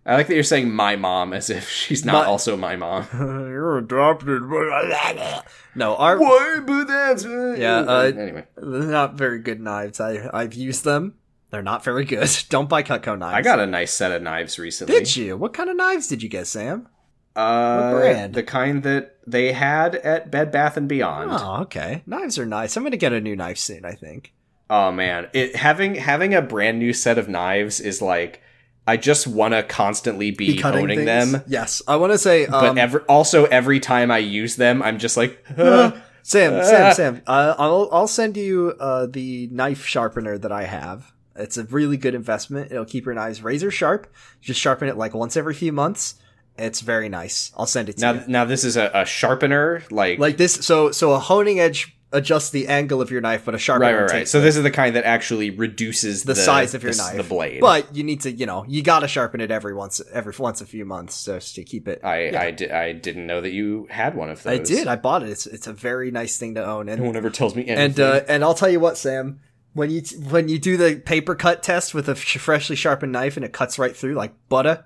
I 0.05 0.15
like 0.15 0.27
that 0.27 0.33
you're 0.35 0.43
saying 0.43 0.69
my 0.73 0.95
mom 0.97 1.31
as 1.33 1.49
if 1.49 1.69
she's 1.69 2.03
not 2.03 2.25
My- 2.25 2.25
also 2.25 2.57
my 2.57 2.75
mom. 2.75 3.07
you're 3.13 3.77
adopted." 3.77 4.41
no, 5.75 5.95
our 5.95 6.17
What? 6.19 6.65
But 6.65 6.85
that's 6.87 7.23
Yeah, 7.23 7.79
uh, 7.79 8.11
anyway, 8.15 8.45
they're 8.57 8.81
not 8.83 9.15
very 9.15 9.39
good 9.39 9.61
knives. 9.61 9.99
I 9.99 10.29
I've 10.33 10.53
used 10.53 10.83
them. 10.83 11.15
They're 11.51 11.61
not 11.61 11.83
very 11.83 12.03
good. 12.05 12.29
Don't 12.49 12.67
buy 12.67 12.83
Cutco 12.83 13.17
knives. 13.17 13.35
I 13.35 13.41
got 13.41 13.59
a 13.59 13.67
nice 13.67 13.93
set 13.93 14.11
of 14.11 14.21
knives 14.21 14.57
recently. 14.57 14.95
Did 14.95 15.15
you? 15.15 15.37
What 15.37 15.53
kind 15.53 15.69
of 15.69 15.75
knives 15.77 16.07
did 16.07 16.23
you 16.23 16.29
get, 16.29 16.47
Sam? 16.47 16.87
Uh, 17.35 17.91
What 17.91 17.99
brand? 17.99 18.33
The 18.33 18.43
kind 18.43 18.83
that 18.83 19.17
they 19.25 19.53
had 19.53 19.95
at 19.95 20.29
Bed 20.29 20.51
Bath 20.51 20.77
and 20.77 20.87
Beyond. 20.87 21.31
Oh, 21.31 21.61
okay. 21.63 22.03
Knives 22.05 22.37
are 22.37 22.45
nice. 22.45 22.75
I'm 22.75 22.83
gonna 22.83 22.97
get 22.97 23.13
a 23.13 23.21
new 23.21 23.35
knife 23.35 23.57
soon. 23.57 23.85
I 23.85 23.93
think. 23.93 24.33
Oh 24.69 24.91
man, 24.91 25.29
it 25.33 25.55
having 25.55 25.95
having 25.95 26.33
a 26.33 26.41
brand 26.41 26.77
new 26.79 26.93
set 26.93 27.17
of 27.17 27.27
knives 27.29 27.79
is 27.79 28.01
like 28.01 28.41
I 28.85 28.97
just 28.97 29.27
want 29.27 29.53
to 29.53 29.63
constantly 29.63 30.31
be, 30.31 30.61
owning 30.63 31.05
them. 31.05 31.41
Yes, 31.47 31.81
I 31.87 31.95
want 31.95 32.11
to 32.11 32.17
say. 32.17 32.45
But 32.45 32.69
Um, 32.69 32.77
ever, 32.77 32.99
also 33.07 33.45
every 33.45 33.79
time 33.79 34.11
I 34.11 34.17
use 34.17 34.55
them, 34.57 34.81
I'm 34.81 34.99
just 34.99 35.15
like, 35.15 35.41
Sam, 35.55 35.55
Ah. 35.57 36.01
Sam, 36.23 36.93
Sam. 36.93 37.21
Uh, 37.25 37.55
I'll 37.59 37.89
I'll 37.91 38.07
send 38.07 38.35
you 38.37 38.75
uh, 38.79 39.05
the 39.05 39.47
knife 39.51 39.85
sharpener 39.85 40.37
that 40.37 40.51
I 40.51 40.63
have. 40.63 41.13
It's 41.35 41.57
a 41.57 41.63
really 41.63 41.97
good 41.97 42.13
investment. 42.13 42.71
It'll 42.71 42.85
keep 42.85 43.05
your 43.05 43.15
knives 43.15 43.41
razor 43.41 43.71
sharp. 43.71 44.13
Just 44.41 44.59
sharpen 44.59 44.87
it 44.89 44.97
like 44.97 45.13
once 45.13 45.35
every 45.37 45.53
few 45.53 45.71
months. 45.71 46.15
It's 46.57 46.81
very 46.81 47.09
nice. 47.09 47.51
I'll 47.57 47.65
send 47.65 47.89
it 47.89 47.97
to 47.97 48.01
now 48.01 48.13
you. 48.13 48.21
now 48.27 48.45
this 48.45 48.63
is 48.63 48.77
a, 48.77 48.91
a 48.93 49.05
sharpener, 49.05 49.81
like, 49.89 50.19
Like 50.19 50.37
this. 50.37 50.53
So 50.53 50.91
so 50.91 51.13
a 51.13 51.19
honing 51.19 51.59
edge 51.59 51.97
adjusts 52.13 52.51
the 52.51 52.67
angle 52.67 53.01
of 53.01 53.11
your 53.11 53.19
knife, 53.19 53.43
but 53.43 53.55
a 53.55 53.57
sharpener 53.57 53.91
right, 53.91 54.01
right, 54.01 54.11
right. 54.11 54.27
So 54.27 54.39
this 54.39 54.55
is 54.55 54.63
the 54.63 54.71
kind 54.71 54.95
that 54.95 55.03
actually 55.03 55.49
reduces 55.49 56.23
the, 56.23 56.33
the, 56.33 56.39
size 56.39 56.73
of 56.73 56.83
your 56.83 56.93
the, 56.93 56.97
knife, 56.99 57.17
the 57.17 57.23
blade. 57.23 57.59
But 57.59 57.93
you 57.95 58.03
need 58.03 58.21
to, 58.21 58.31
you 58.31 58.45
know, 58.45 58.63
you 58.67 58.83
gotta 58.83 59.07
sharpen 59.07 59.41
it 59.41 59.51
every 59.51 59.73
once 59.73 60.01
every 60.11 60.33
once 60.37 60.61
a 60.61 60.65
few 60.65 60.85
months 60.85 61.25
just 61.25 61.55
to 61.55 61.63
keep 61.63 61.87
it. 61.87 62.01
I 62.03 62.25
yeah. 62.25 62.41
I, 62.41 62.51
di- 62.51 62.71
I 62.71 62.93
didn't 62.93 63.27
know 63.27 63.41
that 63.41 63.51
you 63.51 63.87
had 63.89 64.15
one 64.15 64.29
of 64.29 64.43
those. 64.43 64.59
I 64.59 64.63
did. 64.63 64.87
I 64.87 64.95
bought 64.95 65.23
it. 65.23 65.29
It's 65.29 65.47
it's 65.47 65.67
a 65.67 65.73
very 65.73 66.11
nice 66.11 66.37
thing 66.37 66.55
to 66.55 66.65
own, 66.65 66.87
and 66.87 67.01
no 67.01 67.07
one 67.07 67.15
ever 67.15 67.29
tells 67.29 67.55
me 67.55 67.67
anything. 67.67 67.77
and 67.77 67.99
uh, 67.99 68.21
and 68.27 68.43
I'll 68.43 68.53
tell 68.53 68.69
you 68.69 68.79
what, 68.79 68.97
Sam. 68.97 69.39
When 69.73 69.89
you 69.89 70.01
when 70.29 70.49
you 70.49 70.59
do 70.59 70.77
the 70.77 70.97
paper 70.97 71.33
cut 71.33 71.63
test 71.63 71.95
with 71.95 72.07
a 72.07 72.15
freshly 72.15 72.75
sharpened 72.75 73.11
knife 73.11 73.37
and 73.37 73.43
it 73.43 73.53
cuts 73.53 73.79
right 73.79 73.97
through 73.97 74.13
like 74.13 74.33
butter, 74.47 74.85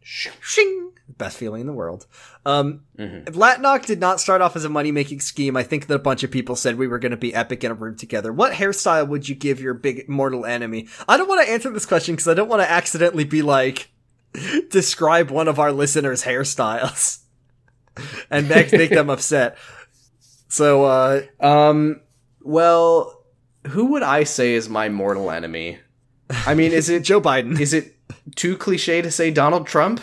shing, 0.00 0.91
best 1.08 1.36
feeling 1.36 1.60
in 1.60 1.66
the 1.66 1.72
world. 1.72 2.06
Um, 2.46 2.82
Mhm. 2.98 3.24
Latnok 3.26 3.84
did 3.86 4.00
not 4.00 4.20
start 4.20 4.40
off 4.40 4.56
as 4.56 4.64
a 4.64 4.68
money 4.68 4.90
making 4.92 5.20
scheme. 5.20 5.56
I 5.56 5.62
think 5.62 5.86
that 5.86 5.94
a 5.94 5.98
bunch 5.98 6.22
of 6.22 6.30
people 6.30 6.56
said 6.56 6.76
we 6.78 6.86
were 6.88 6.98
going 6.98 7.10
to 7.10 7.16
be 7.16 7.34
epic 7.34 7.64
in 7.64 7.70
a 7.70 7.74
room 7.74 7.96
together. 7.96 8.32
What 8.32 8.52
hairstyle 8.54 9.06
would 9.08 9.28
you 9.28 9.34
give 9.34 9.60
your 9.60 9.74
big 9.74 10.08
mortal 10.08 10.46
enemy? 10.46 10.88
I 11.08 11.16
don't 11.16 11.28
want 11.28 11.44
to 11.46 11.52
answer 11.52 11.70
this 11.70 11.86
question 11.86 12.14
because 12.14 12.28
I 12.28 12.34
don't 12.34 12.48
want 12.48 12.62
to 12.62 12.70
accidentally 12.70 13.24
be 13.24 13.42
like 13.42 13.90
describe 14.70 15.30
one 15.30 15.48
of 15.48 15.58
our 15.58 15.72
listeners' 15.72 16.22
hairstyles 16.24 17.18
and 18.30 18.48
make, 18.48 18.72
make 18.72 18.90
them 18.90 19.10
upset. 19.10 19.56
So, 20.48 20.84
uh, 20.84 21.22
Um. 21.40 22.00
Well, 22.44 23.22
who 23.68 23.86
would 23.92 24.02
I 24.02 24.24
say 24.24 24.54
is 24.54 24.68
my 24.68 24.88
mortal 24.88 25.30
enemy? 25.30 25.78
I 26.46 26.54
mean, 26.54 26.72
is 26.72 26.88
it 26.88 27.02
Joe 27.04 27.20
Biden. 27.20 27.60
is 27.60 27.72
it 27.72 27.96
too 28.34 28.56
cliche 28.56 29.00
to 29.02 29.10
say 29.10 29.30
Donald 29.30 29.66
Trump? 29.66 30.00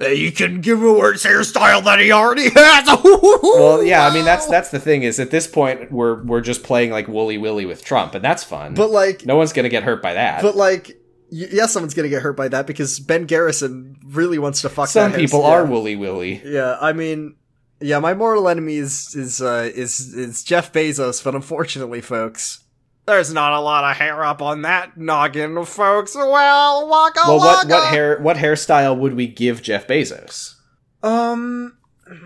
You 0.00 0.32
can 0.32 0.60
give 0.60 0.82
a 0.82 0.92
worse 0.92 1.24
hairstyle 1.24 1.84
that 1.84 2.00
he 2.00 2.10
already 2.10 2.50
has. 2.50 2.88
Well, 3.04 3.84
yeah. 3.84 4.04
I 4.06 4.12
mean, 4.12 4.24
that's 4.24 4.46
that's 4.46 4.70
the 4.70 4.80
thing. 4.80 5.04
Is 5.04 5.20
at 5.20 5.30
this 5.30 5.46
point 5.46 5.92
we're 5.92 6.22
we're 6.24 6.40
just 6.40 6.64
playing 6.64 6.90
like 6.90 7.06
Wooly 7.06 7.38
Willy 7.38 7.64
with 7.66 7.84
Trump, 7.84 8.14
and 8.14 8.24
that's 8.24 8.42
fun. 8.42 8.74
But 8.74 8.90
like, 8.90 9.24
no 9.24 9.36
one's 9.36 9.52
gonna 9.52 9.68
get 9.68 9.84
hurt 9.84 10.02
by 10.02 10.14
that. 10.14 10.42
but 10.42 10.56
like, 10.56 10.88
y- 11.30 11.46
yeah, 11.52 11.66
someone's 11.66 11.94
gonna 11.94 12.08
get 12.08 12.22
hurt 12.22 12.36
by 12.36 12.48
that 12.48 12.66
because 12.66 12.98
Ben 12.98 13.24
Garrison 13.26 13.96
really 14.04 14.38
wants 14.38 14.62
to 14.62 14.68
fuck. 14.68 14.88
Some 14.88 15.12
that 15.12 15.20
people 15.20 15.40
hairstyle. 15.42 15.44
are 15.44 15.64
Wooly 15.64 15.94
Willy. 15.94 16.42
Yeah, 16.44 16.76
I 16.80 16.92
mean, 16.92 17.36
yeah, 17.80 18.00
my 18.00 18.14
mortal 18.14 18.48
enemy 18.48 18.76
is 18.76 19.14
is 19.14 19.40
uh, 19.40 19.70
is 19.72 20.12
is 20.14 20.42
Jeff 20.42 20.72
Bezos, 20.72 21.22
but 21.22 21.36
unfortunately, 21.36 22.00
folks, 22.00 22.63
there's 23.06 23.32
not 23.32 23.52
a 23.52 23.60
lot 23.60 23.84
of 23.90 23.96
hair 23.96 24.24
up 24.24 24.40
on 24.40 24.62
that 24.62 24.96
noggin, 24.96 25.64
folks. 25.64 26.14
Well, 26.14 26.88
waka 26.88 27.20
Well, 27.26 27.38
what 27.38 27.56
waka. 27.66 27.68
what 27.68 27.88
hair 27.88 28.18
what 28.20 28.36
hairstyle 28.36 28.96
would 28.98 29.14
we 29.14 29.26
give 29.26 29.62
Jeff 29.62 29.86
Bezos? 29.86 30.54
Um, 31.02 31.76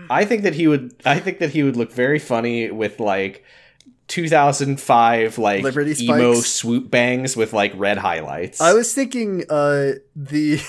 I 0.09 0.25
think 0.25 0.43
that 0.43 0.55
he 0.55 0.67
would. 0.67 0.93
I 1.05 1.19
think 1.19 1.39
that 1.39 1.51
he 1.51 1.63
would 1.63 1.75
look 1.75 1.91
very 1.91 2.19
funny 2.19 2.71
with 2.71 2.99
like 2.99 3.43
2005 4.07 5.37
like 5.37 5.63
Liberty 5.63 5.95
emo 6.03 6.33
spikes? 6.33 6.49
swoop 6.51 6.89
bangs 6.91 7.35
with 7.37 7.53
like 7.53 7.71
red 7.75 7.97
highlights. 7.97 8.61
I 8.61 8.73
was 8.73 8.93
thinking, 8.93 9.43
uh, 9.49 9.93
the, 10.15 10.61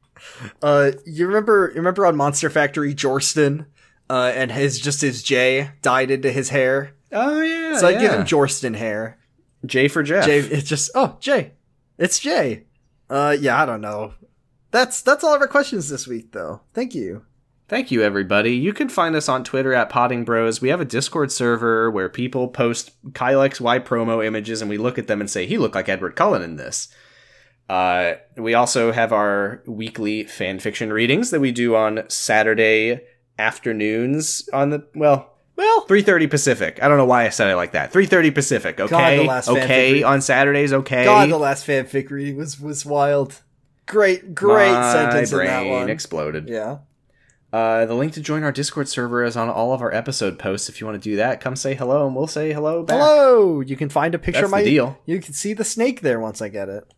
uh, 0.62 0.92
you 1.04 1.26
remember 1.26 1.70
you 1.70 1.76
remember 1.76 2.06
on 2.06 2.16
Monster 2.16 2.50
Factory, 2.50 2.94
Jorston, 2.94 3.66
uh, 4.08 4.32
and 4.34 4.52
his 4.52 4.80
just 4.80 5.00
his 5.00 5.22
J 5.22 5.70
dyed 5.82 6.10
into 6.10 6.30
his 6.30 6.50
hair. 6.50 6.92
oh 7.12 7.40
yeah. 7.40 7.78
So 7.78 7.88
I 7.88 7.92
give 7.98 8.12
him 8.12 8.22
Jorston 8.24 8.76
hair. 8.76 9.18
J 9.66 9.88
for 9.88 10.02
Jeff. 10.02 10.24
Jay, 10.24 10.38
it's 10.38 10.68
just 10.68 10.90
oh 10.94 11.16
Jay, 11.20 11.52
it's 11.98 12.18
Jay. 12.18 12.64
Uh, 13.08 13.36
yeah, 13.38 13.62
I 13.62 13.66
don't 13.66 13.80
know. 13.80 14.14
That's 14.70 15.00
that's 15.00 15.24
all 15.24 15.34
of 15.34 15.40
our 15.40 15.48
questions 15.48 15.88
this 15.88 16.06
week, 16.06 16.32
though. 16.32 16.60
Thank 16.74 16.94
you. 16.94 17.24
Thank 17.68 17.90
you, 17.90 18.02
everybody. 18.02 18.52
You 18.52 18.72
can 18.72 18.88
find 18.88 19.16
us 19.16 19.28
on 19.28 19.42
Twitter 19.42 19.74
at 19.74 19.88
Potting 19.88 20.24
Bros. 20.24 20.60
We 20.60 20.68
have 20.68 20.80
a 20.80 20.84
Discord 20.84 21.32
server 21.32 21.90
where 21.90 22.08
people 22.08 22.46
post 22.46 22.92
Kyle 23.12 23.40
XY 23.40 23.84
promo 23.84 24.24
images 24.24 24.62
and 24.62 24.70
we 24.70 24.78
look 24.78 24.98
at 24.98 25.08
them 25.08 25.20
and 25.20 25.28
say, 25.28 25.46
he 25.46 25.58
looked 25.58 25.74
like 25.74 25.88
Edward 25.88 26.14
Cullen 26.14 26.42
in 26.42 26.56
this. 26.56 26.88
Uh, 27.68 28.14
we 28.36 28.54
also 28.54 28.92
have 28.92 29.12
our 29.12 29.64
weekly 29.66 30.22
fan 30.22 30.60
fiction 30.60 30.92
readings 30.92 31.30
that 31.30 31.40
we 31.40 31.50
do 31.50 31.74
on 31.74 32.04
Saturday 32.08 33.00
afternoons 33.36 34.48
on 34.52 34.70
the, 34.70 34.86
well, 34.94 35.35
well, 35.56 35.86
3.30 35.86 36.30
Pacific. 36.30 36.82
I 36.82 36.88
don't 36.88 36.98
know 36.98 37.04
why 37.06 37.24
I 37.26 37.30
said 37.30 37.50
it 37.50 37.56
like 37.56 37.72
that. 37.72 37.92
3.30 37.92 38.34
Pacific, 38.34 38.80
okay? 38.80 39.18
the 39.18 39.24
last 39.24 39.48
okay, 39.48 40.02
on 40.02 40.20
Saturdays, 40.20 40.72
okay? 40.72 41.04
God, 41.04 41.30
the 41.30 41.38
last 41.38 41.66
fanfic 41.66 42.10
reading 42.10 42.36
was 42.36 42.60
was 42.60 42.84
wild. 42.84 43.42
Great, 43.86 44.34
great 44.34 44.72
My 44.72 44.92
sentence 44.92 45.30
brain 45.30 45.48
in 45.48 45.54
that 45.54 45.70
one. 45.70 45.88
exploded. 45.88 46.48
yeah. 46.48 46.78
Uh, 47.52 47.86
the 47.86 47.94
link 47.94 48.12
to 48.12 48.20
join 48.20 48.42
our 48.42 48.52
Discord 48.52 48.88
server 48.88 49.24
is 49.24 49.36
on 49.36 49.48
all 49.48 49.72
of 49.72 49.80
our 49.80 49.94
episode 49.94 50.38
posts. 50.38 50.68
If 50.68 50.80
you 50.80 50.86
want 50.86 51.00
to 51.00 51.10
do 51.10 51.16
that, 51.16 51.40
come 51.40 51.56
say 51.56 51.74
hello, 51.74 52.06
and 52.06 52.14
we'll 52.14 52.26
say 52.26 52.52
hello 52.52 52.82
back. 52.82 52.98
Hello. 52.98 53.60
You 53.60 53.76
can 53.76 53.88
find 53.88 54.14
a 54.14 54.18
picture 54.18 54.40
That's 54.42 54.52
of 54.52 54.58
my. 54.58 54.64
deal. 54.64 54.98
You 55.06 55.20
can 55.20 55.32
see 55.32 55.54
the 55.54 55.64
snake 55.64 56.00
there 56.02 56.20
once 56.20 56.42
I 56.42 56.48
get 56.48 56.68
it. 56.68 56.92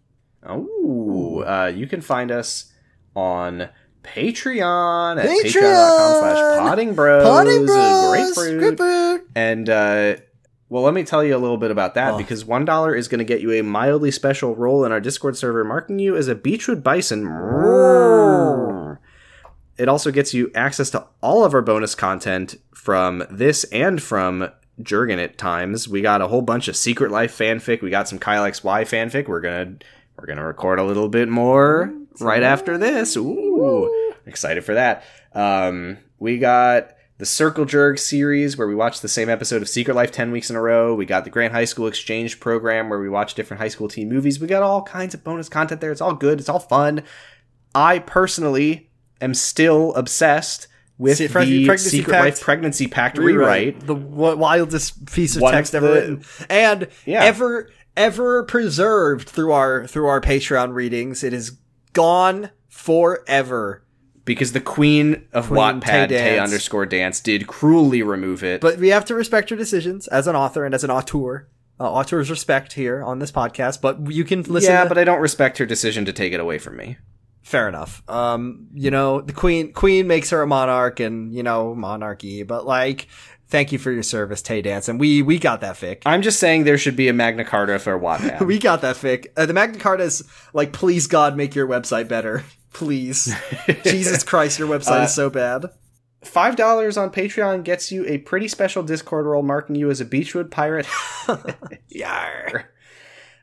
Oh, 0.44 1.44
uh, 1.46 1.66
you 1.72 1.86
can 1.86 2.00
find 2.00 2.30
us 2.32 2.72
on 3.14 3.68
Patreon 4.14 5.18
at 5.22 5.26
Patreon! 5.28 5.42
patreon.com 5.44 6.20
slash 6.20 6.58
potting 6.58 6.94
bros. 6.94 7.22
Potting 7.22 7.66
Bros. 7.66 8.10
Grapefruit. 8.34 8.58
Grapefruit. 8.60 9.26
And, 9.34 9.68
uh, 9.68 10.16
well, 10.70 10.82
let 10.82 10.92
me 10.94 11.02
tell 11.04 11.24
you 11.24 11.34
a 11.34 11.38
little 11.38 11.56
bit 11.56 11.70
about 11.70 11.94
that 11.94 12.14
Oh. 12.14 12.18
because 12.18 12.44
$1 12.44 12.96
is 12.98 13.08
going 13.08 13.18
to 13.20 13.24
get 13.24 13.40
you 13.40 13.52
a 13.52 13.62
mildly 13.62 14.10
special 14.10 14.54
role 14.54 14.84
in 14.84 14.92
our 14.92 15.00
Discord 15.00 15.36
server, 15.36 15.64
marking 15.64 15.98
you 15.98 16.14
as 16.16 16.28
a 16.28 16.34
Beechwood 16.34 16.82
Bison. 16.84 17.26
It 19.78 19.88
also 19.88 20.10
gets 20.10 20.34
you 20.34 20.50
access 20.54 20.90
to 20.90 21.06
all 21.22 21.44
of 21.44 21.54
our 21.54 21.62
bonus 21.62 21.94
content 21.94 22.56
from 22.74 23.22
this 23.30 23.64
and 23.64 24.02
from 24.02 24.50
Jurgen 24.82 25.18
at 25.20 25.38
times. 25.38 25.88
We 25.88 26.00
got 26.02 26.20
a 26.20 26.26
whole 26.28 26.42
bunch 26.42 26.66
of 26.68 26.76
Secret 26.76 27.10
Life 27.12 27.36
fanfic. 27.36 27.80
We 27.80 27.90
got 27.90 28.08
some 28.08 28.18
Kyle 28.18 28.42
XY 28.44 28.82
fanfic. 28.82 29.28
We're 29.28 29.40
gonna 29.40 29.74
we're 30.18 30.26
gonna 30.26 30.44
record 30.44 30.78
a 30.80 30.84
little 30.84 31.08
bit 31.08 31.28
more 31.28 31.92
right 32.20 32.42
after 32.42 32.78
this. 32.78 33.16
Ooh, 33.16 34.12
excited 34.26 34.64
for 34.64 34.74
that. 34.74 35.04
Um, 35.32 35.98
we 36.18 36.38
got 36.38 36.90
the 37.18 37.26
Circle 37.26 37.64
Jerk 37.64 37.98
series 37.98 38.56
where 38.56 38.68
we 38.68 38.74
watch 38.74 39.00
the 39.00 39.08
same 39.08 39.28
episode 39.28 39.60
of 39.62 39.68
Secret 39.68 39.94
Life 39.94 40.12
10 40.12 40.30
weeks 40.30 40.50
in 40.50 40.56
a 40.56 40.60
row. 40.62 40.94
We 40.94 41.04
got 41.04 41.24
the 41.24 41.30
Grant 41.30 41.52
High 41.52 41.64
School 41.64 41.86
Exchange 41.86 42.38
program 42.40 42.88
where 42.88 43.00
we 43.00 43.08
watch 43.08 43.34
different 43.34 43.60
high 43.60 43.68
school 43.68 43.88
teen 43.88 44.08
movies. 44.08 44.38
We 44.40 44.46
got 44.46 44.62
all 44.62 44.82
kinds 44.82 45.14
of 45.14 45.24
bonus 45.24 45.48
content 45.48 45.80
there. 45.80 45.90
It's 45.92 46.00
all 46.00 46.14
good. 46.14 46.38
It's 46.40 46.48
all 46.48 46.60
fun. 46.60 47.02
I 47.74 47.98
personally 47.98 48.90
am 49.20 49.34
still 49.34 49.94
obsessed 49.94 50.68
with 50.96 51.18
the 51.18 51.28
pregnancy 51.28 51.76
Secret 51.98 52.12
pact 52.12 52.24
Life 52.24 52.40
Pregnancy 52.40 52.86
Pact 52.88 53.18
rewrite. 53.18 53.80
the 53.86 53.94
w- 53.94 54.36
wildest 54.36 55.06
piece 55.06 55.36
of 55.36 55.42
One 55.42 55.54
of 55.54 55.58
text 55.58 55.74
ever 55.74 55.86
the- 55.86 55.92
written, 55.94 56.24
and 56.50 56.88
Yeah. 57.04 57.22
ever 57.24 57.70
ever 57.96 58.44
preserved 58.44 59.28
through 59.28 59.52
our 59.52 59.86
through 59.86 60.06
our 60.06 60.20
Patreon 60.20 60.72
readings. 60.74 61.22
It 61.24 61.32
is 61.32 61.52
gone 61.92 62.50
forever. 62.68 63.84
Because 64.24 64.52
the 64.52 64.60
queen 64.60 65.26
of 65.32 65.46
Queen 65.46 65.58
Wattpad, 65.58 66.08
Tay 66.08 66.38
underscore 66.38 66.84
dance, 66.84 67.18
did 67.20 67.46
cruelly 67.46 68.02
remove 68.02 68.44
it. 68.44 68.60
But 68.60 68.76
we 68.78 68.88
have 68.88 69.06
to 69.06 69.14
respect 69.14 69.48
your 69.50 69.56
decisions 69.58 70.06
as 70.08 70.26
an 70.26 70.36
author 70.36 70.66
and 70.66 70.74
as 70.74 70.84
an 70.84 70.90
auteur. 70.90 71.48
Uh, 71.80 71.90
auteurs 71.90 72.28
respect 72.28 72.74
here 72.74 73.02
on 73.02 73.20
this 73.20 73.32
podcast, 73.32 73.80
but 73.80 74.10
you 74.12 74.24
can 74.24 74.42
listen. 74.42 74.70
yeah, 74.72 74.82
to- 74.82 74.88
but 74.88 74.98
I 74.98 75.04
don't 75.04 75.20
respect 75.20 75.56
her 75.58 75.64
decision 75.64 76.04
to 76.04 76.12
take 76.12 76.32
it 76.34 76.40
away 76.40 76.58
from 76.58 76.76
me. 76.76 76.98
fair 77.40 77.68
enough. 77.68 78.02
Um, 78.08 78.66
you 78.74 78.90
know, 78.90 79.22
the 79.22 79.32
queen 79.32 79.72
queen 79.72 80.06
makes 80.06 80.28
her 80.30 80.42
a 80.42 80.46
monarch, 80.46 81.00
and 81.00 81.32
you 81.32 81.42
know, 81.42 81.74
monarchy. 81.74 82.42
But 82.42 82.66
like, 82.66 83.06
thank 83.48 83.72
you 83.72 83.78
for 83.78 83.90
your 83.90 84.02
service, 84.02 84.40
Tay 84.42 84.62
Dance, 84.62 84.88
and 84.88 84.98
we 85.00 85.22
we 85.22 85.38
got 85.38 85.60
that 85.60 85.76
fic. 85.76 86.02
I'm 86.06 86.22
just 86.22 86.38
saying 86.38 86.64
there 86.64 86.78
should 86.78 86.96
be 86.96 87.08
a 87.08 87.12
Magna 87.12 87.44
Carta 87.44 87.78
for 87.78 87.98
Wattpad. 87.98 88.40
We 88.46 88.58
got 88.58 88.80
that 88.82 88.96
fic. 88.96 89.26
Uh, 89.36 89.46
the 89.46 89.52
Magna 89.52 89.78
Carta 89.78 90.04
is 90.04 90.24
like, 90.52 90.72
please 90.72 91.06
God, 91.06 91.36
make 91.36 91.54
your 91.54 91.66
website 91.66 92.08
better. 92.08 92.44
Please, 92.74 93.34
Jesus 93.84 94.22
Christ, 94.22 94.58
your 94.58 94.68
website 94.68 95.00
Uh, 95.00 95.04
is 95.04 95.14
so 95.14 95.30
bad. 95.30 95.64
Five 96.22 96.54
dollars 96.54 96.96
on 96.98 97.10
Patreon 97.10 97.64
gets 97.64 97.90
you 97.90 98.04
a 98.06 98.18
pretty 98.18 98.46
special 98.46 98.82
Discord 98.82 99.24
role 99.24 99.42
marking 99.42 99.74
you 99.74 99.90
as 99.90 100.00
a 100.00 100.04
Beechwood 100.04 100.50
pirate. 100.50 100.86
Yar. 101.88 102.70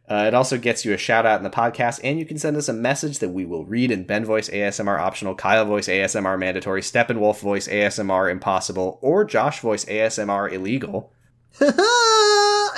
Uh, 0.07 0.25
it 0.27 0.33
also 0.35 0.57
gets 0.57 0.85
you 0.85 0.93
a 0.93 0.97
shout 0.97 1.25
out 1.25 1.39
in 1.39 1.43
the 1.43 1.49
podcast, 1.49 1.99
and 2.03 2.19
you 2.19 2.25
can 2.25 2.37
send 2.37 2.55
us 2.55 2.69
a 2.69 2.73
message 2.73 3.19
that 3.19 3.29
we 3.29 3.43
will 3.43 3.65
read 3.65 3.89
in 3.89 4.03
Ben 4.03 4.23
voice 4.23 4.49
ASMR 4.49 4.99
optional, 4.99 5.33
Kyle 5.33 5.65
voice 5.65 5.87
ASMR 5.87 6.37
mandatory, 6.37 6.81
Steppenwolf 6.81 7.39
voice 7.39 7.67
ASMR 7.67 8.29
impossible, 8.31 8.99
or 9.01 9.25
Josh 9.25 9.61
voice 9.61 9.83
ASMR 9.85 10.51
illegal. 10.51 11.11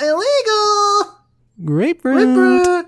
Illegal. 0.00 1.18
Grapefruit. 1.64 2.34
Grapefruit. 2.34 2.86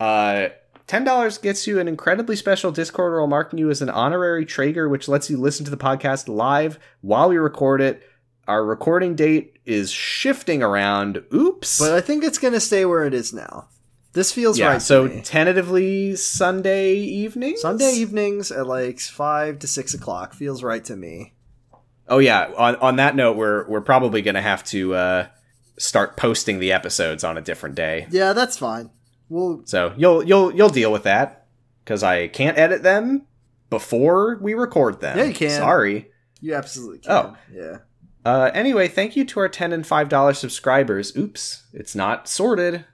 Uh, 0.00 0.48
ten 0.86 1.04
dollars 1.04 1.38
gets 1.38 1.66
you 1.66 1.78
an 1.78 1.86
incredibly 1.86 2.34
special 2.34 2.72
Discord 2.72 3.12
role 3.12 3.28
marking 3.28 3.58
you 3.58 3.70
as 3.70 3.80
an 3.80 3.90
honorary 3.90 4.44
Trager, 4.44 4.90
which 4.90 5.06
lets 5.06 5.30
you 5.30 5.36
listen 5.36 5.64
to 5.64 5.70
the 5.70 5.76
podcast 5.76 6.28
live 6.28 6.78
while 7.00 7.28
we 7.28 7.36
record 7.36 7.80
it. 7.80 8.02
Our 8.48 8.64
recording 8.64 9.14
date 9.14 9.59
is 9.70 9.90
shifting 9.90 10.62
around. 10.62 11.22
Oops. 11.32 11.78
But 11.78 11.92
I 11.92 12.00
think 12.00 12.24
it's 12.24 12.38
gonna 12.38 12.60
stay 12.60 12.84
where 12.84 13.04
it 13.04 13.14
is 13.14 13.32
now. 13.32 13.68
This 14.12 14.32
feels 14.32 14.58
yeah, 14.58 14.72
right. 14.72 14.82
so 14.82 15.06
to 15.06 15.14
me. 15.14 15.22
tentatively 15.22 16.16
Sunday 16.16 16.96
evening. 16.96 17.56
Sunday 17.56 17.92
evenings 17.92 18.50
at 18.50 18.66
like 18.66 18.98
five 18.98 19.60
to 19.60 19.68
six 19.68 19.94
o'clock 19.94 20.34
feels 20.34 20.64
right 20.64 20.84
to 20.86 20.96
me. 20.96 21.34
Oh 22.08 22.18
yeah. 22.18 22.50
On 22.56 22.74
on 22.76 22.96
that 22.96 23.14
note, 23.14 23.36
we're 23.36 23.68
we're 23.68 23.80
probably 23.80 24.20
gonna 24.20 24.42
have 24.42 24.64
to 24.64 24.94
uh, 24.94 25.26
start 25.78 26.16
posting 26.16 26.58
the 26.58 26.72
episodes 26.72 27.22
on 27.22 27.38
a 27.38 27.40
different 27.40 27.76
day. 27.76 28.08
Yeah, 28.10 28.32
that's 28.32 28.58
fine. 28.58 28.90
Well, 29.28 29.62
So 29.64 29.94
you'll 29.96 30.24
you'll 30.24 30.52
you'll 30.52 30.70
deal 30.70 30.90
with 30.90 31.04
that 31.04 31.46
because 31.84 32.02
I 32.02 32.26
can't 32.26 32.58
edit 32.58 32.82
them 32.82 33.26
before 33.70 34.38
we 34.42 34.54
record 34.54 35.00
them. 35.00 35.16
Yeah, 35.16 35.24
you 35.24 35.34
can. 35.34 35.50
Sorry. 35.50 36.10
you 36.40 36.54
absolutely 36.54 36.98
can. 36.98 37.12
Oh. 37.12 37.36
yeah. 37.52 37.78
Uh, 38.24 38.50
anyway, 38.52 38.86
thank 38.88 39.16
you 39.16 39.24
to 39.24 39.40
our 39.40 39.48
ten 39.48 39.72
and 39.72 39.86
five 39.86 40.08
dollar 40.08 40.34
subscribers. 40.34 41.16
Oops, 41.16 41.64
it's 41.72 41.94
not 41.94 42.28
sorted. 42.28 42.84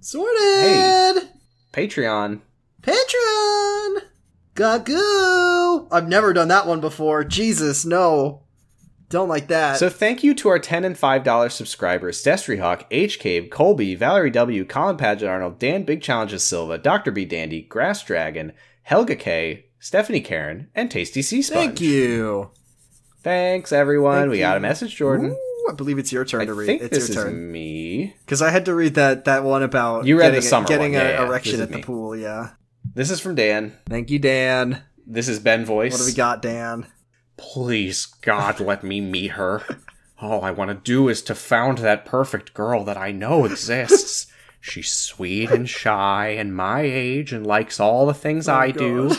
Sorted. 0.00 0.38
Hey, 0.38 1.18
Patreon. 1.72 2.40
Patreon. 2.82 4.02
Gagoo. 4.54 5.88
I've 5.92 6.08
never 6.08 6.32
done 6.32 6.48
that 6.48 6.66
one 6.66 6.80
before. 6.80 7.24
Jesus, 7.24 7.84
no. 7.84 8.42
Don't 9.10 9.28
like 9.28 9.48
that. 9.48 9.76
So 9.76 9.90
thank 9.90 10.22
you 10.22 10.34
to 10.34 10.48
our 10.48 10.58
ten 10.58 10.84
and 10.84 10.96
five 10.96 11.24
dollar 11.24 11.48
subscribers: 11.48 12.22
Destry 12.22 12.60
Hawk, 12.60 12.86
H 12.90 13.18
Cave, 13.18 13.50
Colby, 13.50 13.94
Valerie 13.94 14.30
W, 14.30 14.64
Colin 14.64 14.96
Paget 14.96 15.28
Arnold, 15.28 15.58
Dan 15.58 15.82
Big 15.82 16.00
Challenges 16.00 16.44
Silva, 16.44 16.78
Doctor 16.78 17.10
B 17.10 17.24
Dandy, 17.24 17.62
Grass 17.62 18.02
Dragon, 18.04 18.52
Helga 18.84 19.16
K, 19.16 19.66
Stephanie 19.78 20.20
Karen, 20.20 20.68
and 20.74 20.90
Tasty 20.90 21.22
Sea 21.22 21.42
Sponge. 21.42 21.66
Thank 21.66 21.80
you. 21.80 22.50
Thanks 23.22 23.72
everyone. 23.72 24.18
Thank 24.20 24.30
we 24.30 24.38
got 24.38 24.56
a 24.56 24.60
message, 24.60 24.96
Jordan. 24.96 25.32
Ooh, 25.32 25.66
I 25.70 25.74
believe 25.74 25.98
it's 25.98 26.10
your 26.12 26.24
turn 26.24 26.40
I 26.42 26.44
to 26.46 26.54
read. 26.54 26.80
it's 26.80 26.88
this 26.96 27.08
your 27.08 27.18
is 27.18 27.24
turn. 27.24 27.52
me. 27.52 28.14
Because 28.24 28.40
I 28.40 28.50
had 28.50 28.64
to 28.64 28.74
read 28.74 28.94
that 28.94 29.26
that 29.26 29.44
one 29.44 29.62
about 29.62 30.06
You 30.06 30.18
read 30.18 30.28
getting, 30.28 30.40
the 30.40 30.46
summer 30.46 30.68
getting 30.68 30.96
an 30.96 31.02
Yeah, 31.06 31.26
erection 31.26 31.60
at 31.60 31.70
the 31.70 31.76
me. 31.76 31.82
pool. 31.82 32.16
Yeah. 32.16 32.50
This 32.94 33.10
is 33.10 33.20
from 33.20 33.34
Dan. 33.34 33.76
Thank 33.88 34.10
you, 34.10 34.18
Dan. 34.18 34.82
This 35.06 35.28
is 35.28 35.38
Ben 35.38 35.64
Voice. 35.66 35.92
What 35.92 35.98
do 35.98 36.06
we 36.06 36.12
got, 36.14 36.40
Dan? 36.40 36.86
Please, 37.36 38.06
God, 38.06 38.58
let 38.60 38.82
me 38.82 39.00
meet 39.00 39.32
her. 39.32 39.62
All 40.20 40.42
I 40.44 40.50
want 40.50 40.70
to 40.70 40.74
do 40.74 41.08
is 41.08 41.22
to 41.22 41.34
found 41.34 41.78
that 41.78 42.04
perfect 42.06 42.54
girl 42.54 42.84
that 42.84 42.96
I 42.96 43.12
know 43.12 43.44
exists. 43.44 44.26
She's 44.62 44.90
sweet 44.92 45.50
and 45.50 45.68
shy 45.68 46.28
and 46.38 46.54
my 46.54 46.82
age 46.82 47.32
and 47.32 47.46
likes 47.46 47.80
all 47.80 48.04
the 48.06 48.12
things 48.14 48.46
oh, 48.48 48.54
I 48.54 48.70
do. 48.70 49.12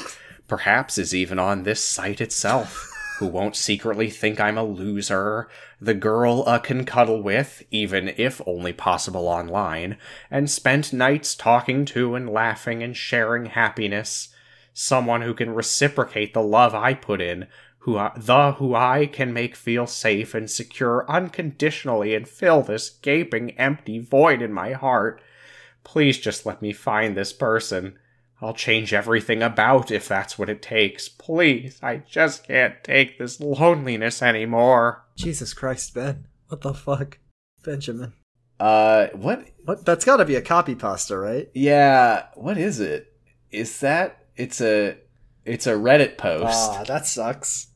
Perhaps 0.48 1.00
is 1.00 1.16
even 1.16 1.40
on 1.40 1.64
this 1.64 1.84
site 1.84 2.22
itself. 2.22 2.91
Who 3.22 3.28
won't 3.28 3.56
secretly 3.56 4.10
think 4.10 4.40
I'm 4.40 4.58
a 4.58 4.64
loser. 4.64 5.48
The 5.80 5.94
girl 5.94 6.44
I 6.48 6.58
can 6.58 6.86
cuddle 6.86 7.22
with, 7.22 7.62
even 7.70 8.16
if 8.18 8.42
only 8.48 8.74
possible 8.74 9.28
online, 9.28 9.98
and 10.32 10.50
spent 10.50 10.92
nights 10.92 11.36
talking 11.36 11.86
to 11.86 12.16
and 12.16 12.28
laughing 12.28 12.82
and 12.82 12.98
sharing 12.98 13.46
happiness 13.46 14.30
someone 14.74 15.22
who 15.22 15.36
can 15.36 15.54
reciprocate 15.54 16.34
the 16.34 16.42
love 16.42 16.74
I 16.74 16.96
put 16.96 17.22
in, 17.22 17.46
who 17.82 17.96
I, 17.96 18.12
the 18.18 18.54
who 18.54 18.74
I 18.74 19.06
can 19.06 19.32
make 19.32 19.56
feel 19.56 19.86
safe 19.86 20.34
and 20.34 20.50
secure 20.50 21.06
unconditionally 21.08 22.16
and 22.16 22.28
fill 22.28 22.64
this 22.64 22.90
gaping 22.90 23.52
empty 23.52 24.00
void 24.00 24.42
in 24.42 24.52
my 24.52 24.72
heart. 24.72 25.22
Please 25.84 26.18
just 26.18 26.48
let 26.48 26.60
me 26.60 26.74
find 26.74 27.16
this 27.16 27.34
person. 27.34 28.00
I'll 28.42 28.54
change 28.54 28.94
everything 28.94 29.44
about 29.44 29.92
if 29.92 30.08
that's 30.08 30.40
what 30.40 30.50
it 30.50 30.62
takes. 30.62 31.08
Please, 31.08 31.80
I 31.84 31.98
just 31.98 32.48
can't 32.48 32.84
take 32.84 33.20
this 33.20 33.40
loneliness 33.40 34.22
anymore. 34.22 35.06
Jesus 35.16 35.54
Christ, 35.54 35.94
Ben. 35.94 36.26
What 36.48 36.62
the 36.62 36.74
fuck? 36.74 37.20
Benjamin. 37.64 38.14
Uh, 38.60 39.08
what? 39.14 39.46
What? 39.64 39.86
That's 39.86 40.06
got 40.06 40.18
to 40.18 40.26
be 40.26 40.36
a 40.36 40.42
copy 40.42 40.76
pasta, 40.76 41.18
right? 41.18 41.50
Yeah, 41.54 42.26
what 42.36 42.58
is 42.58 42.80
it? 42.80 43.14
Is 43.52 43.80
that? 43.82 44.26
It's 44.36 44.60
a, 44.60 44.98
it's 45.46 45.68
a 45.68 45.74
Reddit 45.74 46.18
post. 46.18 46.72
Ah, 46.72 46.84
that 46.88 47.06
sucks. 47.06 47.68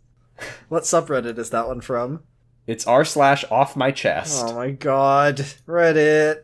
What 0.68 0.84
subreddit 0.84 1.38
is 1.38 1.52
that 1.52 1.68
one 1.68 1.82
from? 1.82 2.24
It's 2.68 2.88
r 2.88 3.06
slash 3.06 3.46
off 3.52 3.76
my 3.76 3.92
chest. 3.92 4.44
Oh 4.46 4.56
my 4.56 4.72
god. 4.72 5.38
Reddit. 5.68 6.44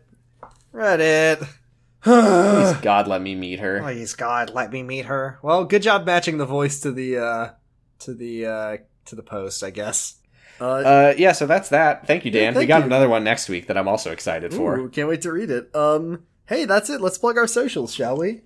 Reddit. 0.73 1.47
Please, 2.03 2.73
God, 2.81 3.07
let 3.07 3.21
me 3.21 3.35
meet 3.35 3.59
her. 3.59 3.81
Please 3.81 4.13
God, 4.13 4.51
let 4.53 4.71
me 4.71 4.83
meet 4.83 5.05
her. 5.05 5.39
Well, 5.41 5.65
good 5.65 5.81
job 5.81 6.05
matching 6.05 6.37
the 6.37 6.45
voice 6.45 6.79
to 6.81 6.91
the 6.91 7.17
uh 7.17 7.49
to 7.99 8.13
the 8.13 8.45
uh 8.45 8.77
to 9.05 9.15
the 9.15 9.23
post, 9.23 9.63
I 9.63 9.69
guess. 9.69 10.15
Uh, 10.59 10.65
Uh, 10.65 11.13
yeah, 11.17 11.31
so 11.31 11.47
that's 11.47 11.69
that. 11.69 12.05
Thank 12.07 12.23
you, 12.25 12.31
Yeah, 12.31 12.51
Dan. 12.51 12.55
we 12.55 12.65
got 12.65 12.79
you. 12.79 12.85
another 12.85 13.09
one 13.09 13.23
next 13.23 13.49
week 13.49 13.67
that 13.67 13.77
I'm 13.77 13.87
also 13.87 14.11
excited 14.11 14.53
for. 14.53 14.87
can't 14.89 15.07
wait 15.09 15.21
to 15.23 15.31
read 15.31 15.49
it. 15.49 15.75
Um 15.75 16.23
hey, 16.47 16.65
that's 16.65 16.89
it. 16.89 17.01
Let's 17.01 17.17
plug 17.17 17.37
our 17.37 17.47
socials, 17.47 17.93
shall 17.93 18.17
we? 18.17 18.41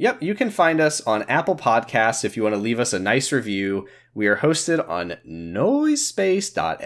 Yep, 0.00 0.22
you 0.22 0.34
can 0.34 0.48
find 0.48 0.80
us 0.80 1.02
on 1.02 1.24
Apple 1.24 1.56
Podcasts 1.56 2.24
if 2.24 2.34
you 2.34 2.42
want 2.42 2.54
to 2.54 2.58
leave 2.58 2.80
us 2.80 2.94
a 2.94 2.98
nice 2.98 3.32
review. 3.32 3.86
We 4.14 4.28
are 4.28 4.36
hosted 4.36 4.88
on 4.88 5.18
noisepace.xyz. 5.28 6.80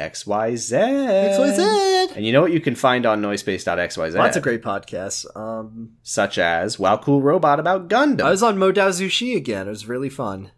XYZ. 0.75 2.17
And 2.17 2.27
you 2.27 2.33
know 2.33 2.41
what 2.43 2.51
you 2.51 2.59
can 2.59 2.75
find 2.75 3.07
on 3.07 3.23
noisepace.xyz? 3.23 4.17
Lots 4.17 4.37
of 4.37 4.43
great 4.43 4.63
podcasts. 4.63 5.25
Um, 5.37 5.93
Such 6.03 6.39
as 6.39 6.81
Wow 6.81 6.97
Cool 6.97 7.23
Robot 7.23 7.61
about 7.61 7.89
Gundam. 7.89 8.23
I 8.25 8.31
was 8.31 8.43
on 8.43 8.57
Modao 8.57 8.89
Zushi 8.89 9.37
again. 9.37 9.69
It 9.69 9.71
was 9.71 9.87
really 9.87 10.11
fun. 10.11 10.51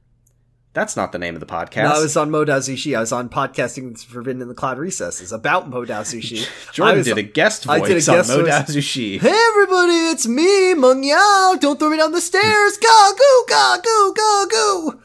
That's 0.76 0.94
not 0.94 1.10
the 1.10 1.18
name 1.18 1.32
of 1.32 1.40
the 1.40 1.46
podcast. 1.46 1.84
No, 1.84 1.92
I 1.92 2.00
was 2.00 2.18
on 2.18 2.28
Modao 2.28 2.58
Zushi. 2.58 2.94
I 2.94 3.00
was 3.00 3.10
on 3.10 3.30
podcasting 3.30 3.88
that's 3.88 4.04
forbidden 4.04 4.42
in 4.42 4.48
the 4.48 4.54
cloud 4.54 4.76
recesses 4.76 5.32
about 5.32 5.70
Modao 5.70 6.02
Sushi. 6.02 6.46
I 6.68 6.72
Jordan 6.72 6.96
was- 6.98 7.06
did 7.06 7.16
a 7.16 7.22
guest 7.22 7.64
voice 7.64 7.80
I 7.82 7.86
did 7.88 7.92
a 7.92 7.94
guest 7.94 8.08
on 8.30 8.42
voice. 8.44 8.52
Modazushi. 8.52 9.18
Hey 9.18 9.46
everybody, 9.52 9.94
it's 10.10 10.26
me, 10.26 10.74
Meng 10.74 11.02
Yao. 11.02 11.56
Don't 11.58 11.78
throw 11.78 11.88
me 11.88 11.96
down 11.96 12.12
the 12.12 12.20
stairs. 12.20 12.76
Go, 12.76 13.12
go, 13.18 13.44
go, 13.48 13.76
go, 13.82 14.12
go, 14.12 14.46
go. 14.50 15.00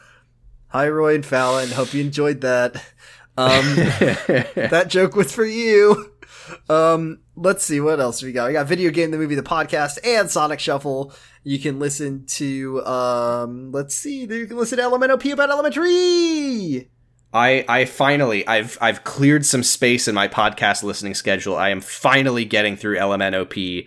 Hi, 0.68 0.90
Roy 0.90 1.14
and 1.14 1.24
Fallon. 1.24 1.70
Hope 1.70 1.94
you 1.94 2.02
enjoyed 2.02 2.42
that. 2.42 2.76
Um, 3.38 3.64
that 3.74 4.88
joke 4.90 5.16
was 5.16 5.32
for 5.32 5.46
you. 5.46 6.11
Um, 6.68 7.20
let's 7.36 7.64
see 7.64 7.80
what 7.80 8.00
else 8.00 8.22
we 8.22 8.32
got. 8.32 8.48
We 8.48 8.52
got 8.54 8.66
video 8.66 8.90
game, 8.90 9.10
the 9.10 9.18
movie, 9.18 9.34
the 9.34 9.42
podcast, 9.42 9.98
and 10.04 10.30
Sonic 10.30 10.60
Shuffle. 10.60 11.12
You 11.44 11.58
can 11.58 11.78
listen 11.78 12.24
to. 12.26 12.84
Um, 12.86 13.72
let's 13.72 13.94
see. 13.94 14.20
You 14.24 14.46
can 14.46 14.56
listen 14.56 14.78
to 14.78 14.84
LMNOP 14.84 15.32
about 15.32 15.50
Elementary. 15.50 16.88
I 17.34 17.64
I 17.68 17.84
finally 17.86 18.46
I've 18.46 18.76
I've 18.80 19.04
cleared 19.04 19.46
some 19.46 19.62
space 19.62 20.06
in 20.06 20.14
my 20.14 20.28
podcast 20.28 20.82
listening 20.82 21.14
schedule. 21.14 21.56
I 21.56 21.70
am 21.70 21.80
finally 21.80 22.44
getting 22.44 22.76
through 22.76 22.96
LMNOP, 22.98 23.86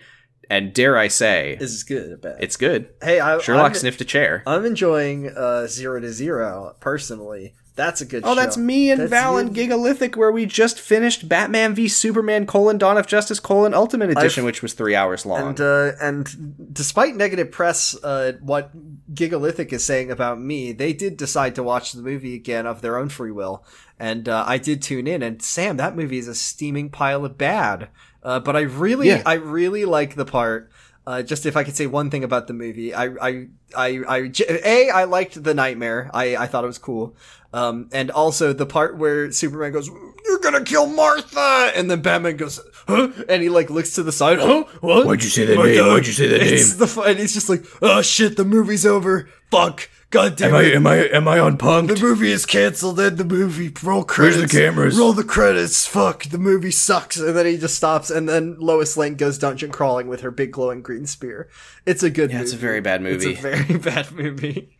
and 0.50 0.72
dare 0.72 0.98
I 0.98 1.08
say, 1.08 1.56
This 1.58 1.70
is 1.70 1.84
good. 1.84 2.12
I 2.12 2.16
bet. 2.16 2.36
it's 2.40 2.56
good. 2.56 2.88
hey, 3.02 3.20
I, 3.20 3.38
Sherlock 3.38 3.72
I'm, 3.72 3.74
sniffed 3.74 4.00
a 4.00 4.04
chair. 4.04 4.42
I'm 4.46 4.64
enjoying 4.64 5.28
uh, 5.28 5.68
Zero 5.68 6.00
to 6.00 6.10
Zero 6.12 6.74
personally. 6.80 7.54
That's 7.76 8.00
a 8.00 8.06
good. 8.06 8.22
Oh, 8.24 8.34
that's 8.34 8.56
me 8.56 8.90
and 8.90 9.02
That's 9.02 9.10
Val 9.10 9.36
and 9.36 9.54
Gigalithic, 9.54 10.16
where 10.16 10.32
we 10.32 10.46
just 10.46 10.80
finished 10.80 11.28
Batman 11.28 11.74
v 11.74 11.88
Superman: 11.88 12.46
colon 12.46 12.78
Dawn 12.78 12.96
of 12.96 13.06
Justice: 13.06 13.38
colon 13.38 13.74
Ultimate 13.74 14.10
Edition, 14.10 14.46
which 14.46 14.62
was 14.62 14.72
three 14.72 14.94
hours 14.94 15.26
long. 15.26 15.50
And 15.50 15.60
uh, 15.60 15.92
and 16.00 16.72
despite 16.72 17.16
negative 17.16 17.52
press, 17.52 17.94
uh, 18.02 18.32
what 18.40 18.70
Gigalithic 19.14 19.74
is 19.74 19.84
saying 19.84 20.10
about 20.10 20.40
me, 20.40 20.72
they 20.72 20.94
did 20.94 21.18
decide 21.18 21.54
to 21.56 21.62
watch 21.62 21.92
the 21.92 22.02
movie 22.02 22.34
again 22.34 22.66
of 22.66 22.80
their 22.80 22.96
own 22.96 23.10
free 23.10 23.30
will, 23.30 23.62
and 24.00 24.26
uh, 24.26 24.44
I 24.46 24.56
did 24.56 24.80
tune 24.80 25.06
in. 25.06 25.22
And 25.22 25.42
Sam, 25.42 25.76
that 25.76 25.94
movie 25.94 26.18
is 26.18 26.28
a 26.28 26.34
steaming 26.34 26.88
pile 26.88 27.26
of 27.26 27.36
bad. 27.36 27.88
Uh, 28.22 28.40
but 28.40 28.56
I 28.56 28.60
really, 28.62 29.08
Yeah. 29.08 29.22
I 29.24 29.34
really 29.34 29.84
like 29.84 30.14
the 30.16 30.24
part. 30.24 30.70
Uh, 31.06 31.22
just 31.22 31.46
if 31.46 31.56
I 31.56 31.62
could 31.62 31.76
say 31.76 31.86
one 31.86 32.10
thing 32.10 32.24
about 32.24 32.48
the 32.48 32.52
movie, 32.52 32.92
I, 32.92 33.04
I, 33.04 33.46
I, 33.76 34.00
I, 34.08 34.32
a, 34.48 34.90
I 34.90 35.04
liked 35.04 35.40
the 35.42 35.54
nightmare. 35.54 36.10
I, 36.12 36.36
I 36.36 36.46
thought 36.48 36.64
it 36.64 36.66
was 36.66 36.78
cool. 36.78 37.14
Um, 37.52 37.88
and 37.92 38.10
also 38.10 38.52
the 38.52 38.66
part 38.66 38.98
where 38.98 39.30
Superman 39.30 39.72
goes, 39.72 39.88
"You're 40.24 40.40
gonna 40.40 40.64
kill 40.64 40.86
Martha," 40.86 41.70
and 41.76 41.88
then 41.90 42.02
Batman 42.02 42.36
goes, 42.36 42.60
"Huh?" 42.88 43.10
and 43.28 43.40
he 43.40 43.48
like 43.48 43.70
looks 43.70 43.94
to 43.94 44.02
the 44.02 44.12
side, 44.12 44.40
"Huh? 44.40 44.64
What? 44.80 45.06
Why'd 45.06 45.22
you 45.22 45.30
say 45.30 45.46
that 45.46 45.56
my 45.56 45.66
name? 45.66 45.86
Why'd 45.86 46.06
you 46.06 46.12
say 46.12 46.26
that 46.26 46.42
It's 46.42 46.78
name? 46.78 46.86
the 46.88 47.00
and 47.02 47.18
he's 47.18 47.32
just 47.34 47.48
like, 47.48 47.64
"Oh 47.80 48.02
shit, 48.02 48.36
the 48.36 48.44
movie's 48.44 48.84
over. 48.84 49.28
Fuck, 49.50 49.88
god 50.10 50.36
damn 50.36 50.50
Am 50.50 50.54
I 50.56 50.62
it." 50.62 50.74
am 50.74 50.86
I 50.86 50.96
am 51.08 51.28
I 51.28 51.38
on 51.38 51.56
punk? 51.58 51.88
the 51.90 51.96
movie 52.00 52.30
is 52.30 52.46
canceled. 52.46 52.98
End 53.00 53.18
the 53.18 53.24
movie. 53.24 53.72
Roll 53.82 54.04
credits. 54.04 54.36
Where's 54.38 54.50
the 54.52 54.58
cameras? 54.58 54.98
Roll 54.98 55.12
the 55.12 55.24
credits. 55.24 55.86
Fuck. 55.86 56.24
The 56.24 56.38
movie 56.38 56.70
sucks. 56.70 57.16
And 57.16 57.36
then 57.36 57.46
he 57.46 57.56
just 57.58 57.74
stops. 57.76 58.10
And 58.10 58.28
then 58.28 58.56
Lois 58.58 58.96
Lane 58.96 59.16
goes 59.16 59.38
dungeon 59.38 59.70
crawling 59.72 60.08
with 60.08 60.20
her 60.22 60.30
big 60.30 60.52
glowing 60.52 60.82
green 60.82 61.06
spear. 61.06 61.48
It's 61.84 62.02
a 62.02 62.10
good. 62.10 62.30
Yeah, 62.30 62.36
movie. 62.38 62.44
it's 62.44 62.54
a 62.54 62.58
very 62.58 62.80
bad 62.80 63.02
movie. 63.02 63.30
It's 63.32 63.38
a 63.38 63.42
very 63.42 63.78
bad 63.78 64.12
movie. 64.12 64.78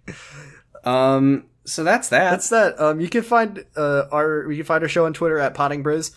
um, 0.84 1.44
so 1.64 1.82
that's 1.84 2.08
that. 2.10 2.30
That's 2.30 2.48
that. 2.50 2.80
Um, 2.80 3.00
you 3.00 3.08
can 3.08 3.22
find 3.22 3.64
uh 3.76 4.04
our 4.12 4.50
you 4.50 4.58
can 4.58 4.66
find 4.66 4.82
our 4.82 4.88
show 4.88 5.06
on 5.06 5.12
Twitter 5.12 5.38
at 5.38 5.54
Potting 5.54 5.82
Bros. 5.82 6.16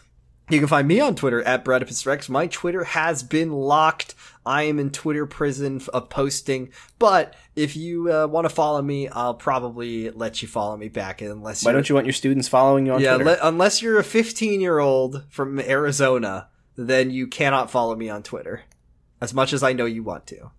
You 0.52 0.58
can 0.58 0.68
find 0.68 0.88
me 0.88 1.00
on 1.00 1.14
Twitter 1.16 1.44
at 1.44 1.64
Bradipus 1.64 2.08
Rex. 2.08 2.28
My 2.28 2.48
Twitter 2.48 2.84
has 2.84 3.22
been 3.22 3.52
locked. 3.52 4.16
I 4.48 4.64
am 4.64 4.80
in 4.80 4.90
Twitter 4.90 5.28
prison 5.28 5.80
of 5.94 6.10
posting. 6.10 6.72
But 6.98 7.36
if 7.60 7.76
you 7.76 8.12
uh, 8.12 8.28
want 8.28 8.46
to 8.46 8.50
follow 8.50 8.82
me, 8.82 9.10
I'll 9.10 9.34
probably 9.34 10.10
let 10.10 10.42
you 10.42 10.48
follow 10.48 10.78
me 10.78 10.88
back. 10.88 11.22
Unless 11.22 11.66
Why 11.66 11.74
don't 11.74 11.88
you 11.90 11.96
want 11.96 12.08
your 12.08 12.14
students 12.14 12.48
following 12.48 12.86
you 12.86 12.94
on 12.94 13.02
yeah, 13.02 13.16
Twitter? 13.16 13.32
le- 13.32 13.48
unless 13.48 13.82
you're 13.82 14.00
a 14.00 14.04
15 14.04 14.62
year 14.62 14.80
old 14.80 15.24
from 15.30 15.60
Arizona, 15.60 16.48
then 16.76 17.12
you 17.12 17.28
cannot 17.28 17.70
follow 17.70 17.96
me 17.96 18.10
on 18.10 18.24
Twitter. 18.24 18.64
As 19.22 19.34
much 19.34 19.52
as 19.52 19.64
I 19.64 19.74
know 19.74 19.86
you 19.86 20.02
want 20.02 20.26
to. 20.28 20.52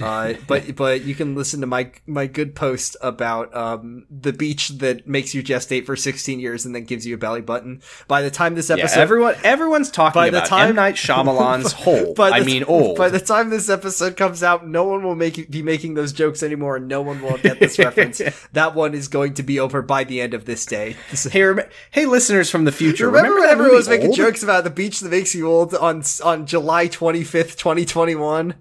Uh, 0.00 0.34
but 0.46 0.74
but 0.76 1.02
you 1.04 1.14
can 1.14 1.34
listen 1.34 1.60
to 1.60 1.66
my 1.66 1.90
my 2.06 2.26
good 2.26 2.54
post 2.54 2.96
about 3.00 3.54
um, 3.56 4.06
the 4.10 4.32
beach 4.32 4.68
that 4.68 5.06
makes 5.06 5.34
you 5.34 5.42
gestate 5.42 5.86
for 5.86 5.96
16 5.96 6.40
years 6.40 6.64
and 6.64 6.74
then 6.74 6.84
gives 6.84 7.06
you 7.06 7.14
a 7.14 7.18
belly 7.18 7.40
button. 7.40 7.80
By 8.08 8.22
the 8.22 8.30
time 8.30 8.54
this 8.54 8.68
yeah, 8.70 8.76
episode, 8.76 9.00
everyone 9.00 9.34
everyone's 9.44 9.90
talking 9.90 10.18
By 10.20 10.30
the 10.30 10.38
about 10.38 10.48
time- 10.48 10.68
M 10.70 10.76
Night 10.76 10.94
Shyamalan's 10.94 11.72
hole. 11.72 12.14
by 12.16 12.30
I 12.30 12.40
the 12.40 12.46
mean, 12.46 12.64
old. 12.64 12.96
By 12.98 13.08
the 13.08 13.20
time 13.20 13.50
this 13.50 13.68
episode 13.68 14.16
comes 14.16 14.42
out, 14.42 14.66
no 14.66 14.84
one 14.84 15.02
will 15.02 15.14
make 15.16 15.50
be 15.50 15.62
making 15.62 15.94
those 15.94 16.12
jokes 16.12 16.42
anymore, 16.42 16.76
and 16.76 16.88
no 16.88 17.02
one 17.02 17.22
will 17.22 17.38
get 17.38 17.60
this 17.60 17.78
reference. 17.78 18.20
That 18.52 18.74
one 18.74 18.94
is 18.94 19.08
going 19.08 19.34
to 19.34 19.42
be 19.42 19.58
over 19.60 19.82
by 19.82 20.04
the 20.04 20.20
end 20.20 20.34
of 20.34 20.44
this 20.44 20.64
day. 20.66 20.96
hey, 21.30 21.42
rem- 21.42 21.68
hey, 21.90 22.06
listeners 22.06 22.50
from 22.50 22.64
the 22.64 22.72
future, 22.72 23.06
Remember, 23.08 23.40
when 23.40 23.48
everyone 23.48 23.74
was 23.74 23.88
making 23.88 24.12
jokes 24.14 24.42
about 24.42 24.64
the 24.64 24.70
beach 24.70 25.00
that 25.00 25.10
makes 25.10 25.34
you 25.34 25.46
old 25.48 25.74
on 25.74 26.02
on 26.24 26.46
July 26.46 26.86
twenty 26.88 27.24
fifth, 27.24 27.56
twenty 27.56 27.84
twenty 27.84 28.14
one, 28.14 28.54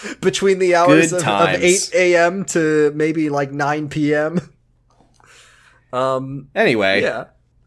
between 0.20 0.58
the 0.58 0.74
hours 0.74 1.12
of, 1.12 1.26
of 1.26 1.48
eight 1.48 1.90
a.m. 1.94 2.44
to 2.46 2.92
maybe 2.94 3.28
like 3.30 3.52
nine 3.52 3.88
p.m. 3.88 4.40
Um, 5.92 6.48
Anyway, 6.54 7.02
yeah. 7.02 7.24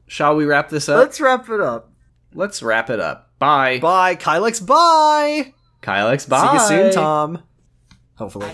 shall 0.08 0.36
we 0.36 0.46
wrap 0.46 0.70
this 0.70 0.90
up? 0.90 0.98
Let's 0.98 1.22
wrap 1.22 1.48
it 1.48 1.62
up. 1.62 1.92
Let's 2.34 2.64
wrap 2.64 2.90
it 2.90 3.00
up. 3.00 3.32
Bye, 3.38 3.78
Bye, 3.80 4.16
Kylex. 4.16 4.66
Bye. 4.66 5.54
Kyle 5.82 6.08
X. 6.10 6.26
Bye. 6.26 6.58
See 6.68 6.74
you 6.76 6.82
soon, 6.82 6.94
Tom. 6.94 7.44
Hopefully. 8.16 8.50